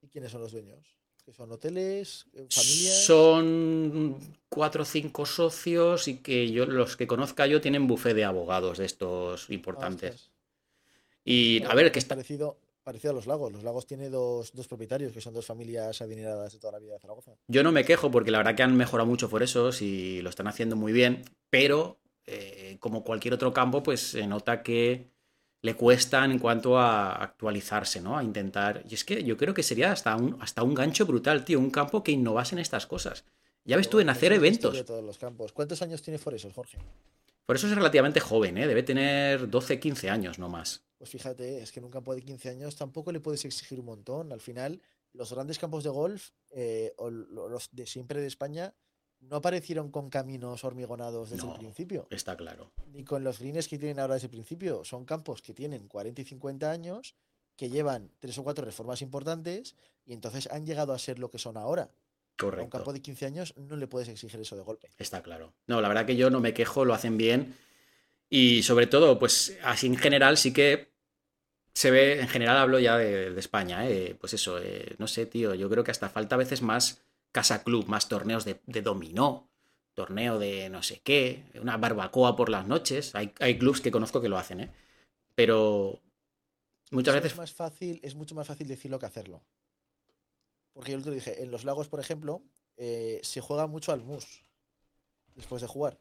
¿Y 0.01 0.07
quiénes 0.07 0.31
son 0.31 0.41
los 0.41 0.51
dueños? 0.51 0.95
¿Que 1.23 1.33
son 1.33 1.51
hoteles? 1.51 2.25
eh, 2.33 2.47
¿Familias? 2.49 3.03
Son 3.05 4.17
cuatro 4.49 4.83
o 4.83 4.85
cinco 4.85 5.25
socios 5.25 6.07
y 6.07 6.17
que 6.17 6.49
yo, 6.51 6.65
los 6.65 6.95
que 6.97 7.05
conozca 7.05 7.45
yo, 7.47 7.59
tienen 7.61 7.85
bufé 7.85 8.13
de 8.13 8.23
abogados 8.23 8.77
de 8.77 8.85
estos 8.85 9.49
importantes. 9.49 10.13
Ostras. 10.15 10.31
Y 11.25 11.61
a 11.63 11.75
ver, 11.75 11.91
que 11.91 11.99
está. 11.99 12.15
parecido, 12.15 12.57
parecido 12.87 13.11
a 13.11 13.15
los 13.15 13.27
lagos. 13.27 13.51
Los 13.51 13.63
lagos 13.65 13.85
tiene 13.85 14.09
dos, 14.09 14.53
dos 14.53 14.65
propietarios, 14.65 15.11
que 15.11 15.19
son 15.19 15.33
dos 15.33 15.45
familias 15.45 16.01
adineradas 16.01 16.53
de 16.53 16.59
toda 16.59 16.71
la 16.71 16.79
vida 16.79 16.93
de 16.93 16.99
Zaragoza. 16.99 17.33
Yo 17.49 17.61
no 17.61 17.73
me 17.73 17.83
quejo 17.83 18.09
porque 18.09 18.31
la 18.31 18.37
verdad 18.37 18.55
que 18.55 18.63
han 18.63 18.77
mejorado 18.77 19.05
mucho 19.05 19.29
por 19.29 19.43
eso 19.43 19.71
y 19.81 20.21
lo 20.21 20.29
están 20.29 20.47
haciendo 20.47 20.77
muy 20.77 20.93
bien, 20.93 21.25
pero 21.49 21.99
eh, 22.25 22.77
como 22.79 23.03
cualquier 23.03 23.33
otro 23.33 23.51
campo, 23.51 23.83
pues 23.83 23.99
se 23.99 24.25
nota 24.25 24.63
que 24.63 25.11
le 25.61 25.75
cuestan 25.75 26.31
en 26.31 26.39
cuanto 26.39 26.79
a 26.79 27.11
actualizarse, 27.11 27.99
¿no? 27.99 28.17
A 28.17 28.23
intentar. 28.23 28.85
Y 28.87 28.93
es 28.93 29.03
que 29.03 29.21
yo 29.21 29.35
creo 29.35 29.53
que 29.53 29.63
sería 29.63 29.91
hasta 29.91 30.15
un, 30.15 30.37
hasta 30.39 30.63
un 30.63 30.73
gancho 30.73 31.05
brutal, 31.05 31.43
tío, 31.43 31.59
un 31.59 31.71
campo 31.71 32.03
que 32.03 32.13
innovase 32.13 32.55
en 32.55 32.59
estas 32.59 32.87
cosas. 32.87 33.25
Ya 33.65 33.75
ves 33.75 33.89
tú 33.89 33.99
en 33.99 34.09
hacer 34.09 34.31
eventos. 34.31 34.85
todos 34.85 35.03
los 35.03 35.17
campos. 35.17 35.51
¿Cuántos 35.51 35.81
años 35.81 36.01
tiene 36.01 36.19
Foresos, 36.19 36.53
Jorge? 36.53 36.77
Por 37.45 37.57
eso 37.57 37.67
es 37.67 37.75
relativamente 37.75 38.21
joven, 38.21 38.57
¿eh? 38.57 38.65
Debe 38.65 38.83
tener 38.83 39.49
12, 39.49 39.77
15 39.77 40.09
años, 40.09 40.39
no 40.39 40.47
más. 40.47 40.86
Pues 40.97 41.09
fíjate, 41.09 41.61
es 41.61 41.71
que 41.71 41.79
en 41.79 41.85
un 41.85 41.91
campo 41.91 42.15
de 42.15 42.21
15 42.21 42.49
años 42.49 42.75
tampoco 42.75 43.11
le 43.11 43.19
puedes 43.19 43.45
exigir 43.45 43.79
un 43.79 43.85
montón. 43.85 44.31
Al 44.31 44.41
final, 44.41 44.81
los 45.13 45.31
grandes 45.31 45.59
campos 45.59 45.83
de 45.83 45.89
golf, 45.91 46.31
eh, 46.51 46.93
o 46.97 47.09
lo- 47.09 47.47
los 47.49 47.69
de 47.71 47.85
siempre 47.85 48.19
de 48.19 48.27
España, 48.27 48.73
no 49.19 49.37
aparecieron 49.37 49.91
con 49.91 50.09
caminos 50.09 50.63
hormigonados 50.63 51.29
desde 51.31 51.45
No. 51.45 51.53
el 51.53 51.59
principio, 51.59 52.07
Está 52.11 52.35
claro. 52.37 52.71
ni 52.93 53.03
con 53.03 53.23
los 53.23 53.39
greens 53.39 53.67
que 53.67 53.77
tienen 53.79 53.99
ahora 53.99 54.15
desde 54.15 54.25
el 54.27 54.31
principio. 54.31 54.83
Son 54.83 55.05
campos 55.05 55.41
que 55.41 55.53
tienen 55.53 55.87
40 55.87 56.21
y 56.21 56.25
50 56.25 56.71
años, 56.71 57.15
que 57.55 57.69
llevan 57.69 58.11
tres 58.19 58.37
o 58.37 58.43
cuatro 58.43 58.63
reformas 58.65 59.01
importantes 59.01 59.75
y 60.05 60.13
entonces 60.13 60.47
han 60.51 60.65
llegado 60.65 60.93
a 60.93 60.99
ser 60.99 61.17
lo 61.19 61.29
que 61.31 61.39
son 61.39 61.57
ahora. 61.57 61.83
A 61.83 61.87
un 62.45 62.51
Correcto. 62.51 62.69
campo 62.69 62.93
de 62.93 63.01
15 63.01 63.25
años 63.25 63.55
no 63.57 63.75
le 63.75 63.87
puedes 63.87 64.07
exigir 64.09 64.39
eso 64.39 64.55
de 64.55 64.61
golpe. 64.61 64.91
Está 64.99 65.23
claro. 65.23 65.53
No, 65.65 65.81
la 65.81 65.87
verdad 65.87 66.05
que 66.05 66.15
yo 66.15 66.29
no 66.29 66.39
me 66.39 66.53
quejo, 66.53 66.85
lo 66.85 66.93
hacen 66.93 67.17
bien. 67.17 67.55
Y 68.29 68.63
sobre 68.63 68.87
todo, 68.87 69.19
pues 69.19 69.57
así 69.63 69.87
en 69.87 69.97
general 69.97 70.37
sí 70.37 70.53
que 70.53 70.91
se 71.73 71.91
ve, 71.91 72.19
en 72.19 72.27
general 72.27 72.57
hablo 72.57 72.79
ya 72.79 72.97
de, 72.97 73.31
de 73.31 73.39
España, 73.39 73.87
¿eh? 73.87 74.15
pues 74.19 74.33
eso, 74.33 74.59
eh, 74.59 74.95
no 74.97 75.07
sé, 75.07 75.25
tío, 75.27 75.53
yo 75.53 75.69
creo 75.69 75.83
que 75.83 75.91
hasta 75.91 76.09
falta 76.09 76.35
a 76.35 76.39
veces 76.39 76.61
más 76.61 77.03
casa 77.31 77.63
club, 77.63 77.85
más 77.87 78.09
torneos 78.09 78.45
de, 78.45 78.59
de 78.65 78.81
dominó, 78.81 79.47
torneo 79.93 80.39
de 80.39 80.69
no 80.69 80.83
sé 80.83 81.01
qué, 81.03 81.43
una 81.61 81.77
barbacoa 81.77 82.35
por 82.35 82.49
las 82.49 82.67
noches. 82.67 83.15
Hay, 83.15 83.33
hay 83.39 83.57
clubs 83.57 83.81
que 83.81 83.91
conozco 83.91 84.21
que 84.21 84.29
lo 84.29 84.37
hacen, 84.37 84.61
¿eh? 84.61 84.71
Pero 85.35 86.01
muchas 86.91 87.15
veces... 87.15 87.33
es 87.33 87.37
más 87.37 87.53
fácil, 87.53 87.99
es 88.03 88.15
mucho 88.15 88.33
más 88.33 88.47
fácil 88.47 88.67
decirlo 88.67 88.97
que 88.99 89.05
hacerlo. 89.05 89.43
Porque 90.73 90.91
yo 90.91 91.01
te 91.01 91.09
lo 91.09 91.15
dije, 91.15 91.41
en 91.43 91.51
los 91.51 91.63
lagos, 91.63 91.87
por 91.87 91.99
ejemplo, 91.99 92.41
eh, 92.75 93.19
se 93.23 93.41
juega 93.41 93.67
mucho 93.67 93.91
al 93.91 94.03
mus 94.03 94.43
después 95.35 95.61
de 95.61 95.67
jugar. 95.67 95.99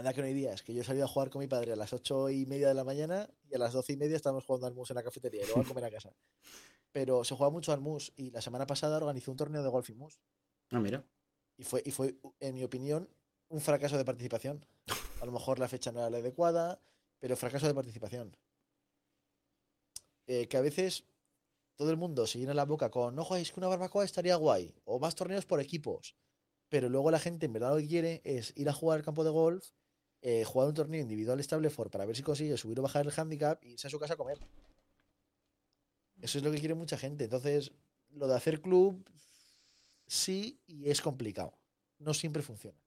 Anda 0.00 0.14
que 0.14 0.22
no 0.22 0.28
hay 0.28 0.32
días, 0.32 0.62
que 0.62 0.72
yo 0.72 0.80
he 0.80 0.84
salido 0.84 1.04
a 1.04 1.08
jugar 1.08 1.28
con 1.28 1.40
mi 1.40 1.46
padre 1.46 1.74
a 1.74 1.76
las 1.76 1.92
ocho 1.92 2.30
y 2.30 2.46
media 2.46 2.68
de 2.68 2.72
la 2.72 2.84
mañana 2.84 3.28
y 3.50 3.54
a 3.54 3.58
las 3.58 3.74
doce 3.74 3.92
y 3.92 3.98
media 3.98 4.16
estábamos 4.16 4.46
jugando 4.46 4.66
al 4.66 4.72
mus 4.72 4.88
en 4.88 4.96
la 4.96 5.02
cafetería 5.02 5.42
y 5.42 5.44
luego 5.44 5.60
a 5.60 5.64
comer 5.64 5.84
a 5.84 5.90
casa. 5.90 6.10
Pero 6.90 7.22
se 7.22 7.34
juega 7.34 7.50
mucho 7.50 7.70
al 7.70 7.82
mus 7.82 8.10
y 8.16 8.30
la 8.30 8.40
semana 8.40 8.66
pasada 8.66 8.96
organizó 8.96 9.30
un 9.30 9.36
torneo 9.36 9.62
de 9.62 9.68
golf 9.68 9.90
y 9.90 9.94
mus. 9.94 10.18
Ah, 10.70 10.80
mira. 10.80 11.04
Y 11.58 11.64
fue, 11.64 11.82
y 11.84 11.90
fue, 11.90 12.16
en 12.40 12.54
mi 12.54 12.64
opinión, 12.64 13.10
un 13.50 13.60
fracaso 13.60 13.98
de 13.98 14.06
participación. 14.06 14.64
A 15.20 15.26
lo 15.26 15.32
mejor 15.32 15.58
la 15.58 15.68
fecha 15.68 15.92
no 15.92 16.00
era 16.00 16.08
la 16.08 16.16
adecuada, 16.16 16.80
pero 17.18 17.36
fracaso 17.36 17.66
de 17.66 17.74
participación. 17.74 18.34
Eh, 20.28 20.48
que 20.48 20.56
a 20.56 20.62
veces 20.62 21.04
todo 21.76 21.90
el 21.90 21.98
mundo 21.98 22.26
se 22.26 22.38
llena 22.38 22.54
la 22.54 22.64
boca 22.64 22.90
con, 22.90 23.14
no, 23.14 23.36
es 23.36 23.52
que 23.52 23.60
una 23.60 23.68
barbacoa 23.68 24.06
estaría 24.06 24.36
guay, 24.36 24.74
o 24.86 24.98
más 24.98 25.14
torneos 25.14 25.44
por 25.44 25.60
equipos. 25.60 26.16
Pero 26.70 26.88
luego 26.88 27.10
la 27.10 27.18
gente 27.18 27.44
en 27.44 27.52
verdad 27.52 27.74
lo 27.74 27.80
que 27.82 27.88
quiere 27.88 28.22
es 28.24 28.54
ir 28.56 28.66
a 28.70 28.72
jugar 28.72 28.96
al 28.96 29.04
campo 29.04 29.24
de 29.24 29.30
golf, 29.30 29.68
eh, 30.22 30.44
jugar 30.44 30.68
un 30.68 30.74
torneo 30.74 31.00
individual 31.00 31.40
estable 31.40 31.70
for 31.70 31.90
para 31.90 32.04
ver 32.06 32.16
si 32.16 32.22
consigue 32.22 32.56
subir 32.56 32.78
o 32.78 32.82
bajar 32.82 33.06
el 33.06 33.12
handicap 33.16 33.62
y 33.64 33.72
irse 33.72 33.86
a 33.86 33.90
su 33.90 33.98
casa 33.98 34.14
a 34.14 34.16
comer. 34.16 34.38
Eso 36.20 36.38
es 36.38 36.44
lo 36.44 36.50
que 36.50 36.58
quiere 36.58 36.74
mucha 36.74 36.98
gente. 36.98 37.24
Entonces, 37.24 37.72
lo 38.10 38.26
de 38.28 38.34
hacer 38.34 38.60
club, 38.60 39.02
sí, 40.06 40.60
y 40.66 40.90
es 40.90 41.00
complicado. 41.00 41.54
No 41.98 42.14
siempre 42.14 42.42
funciona. 42.42 42.79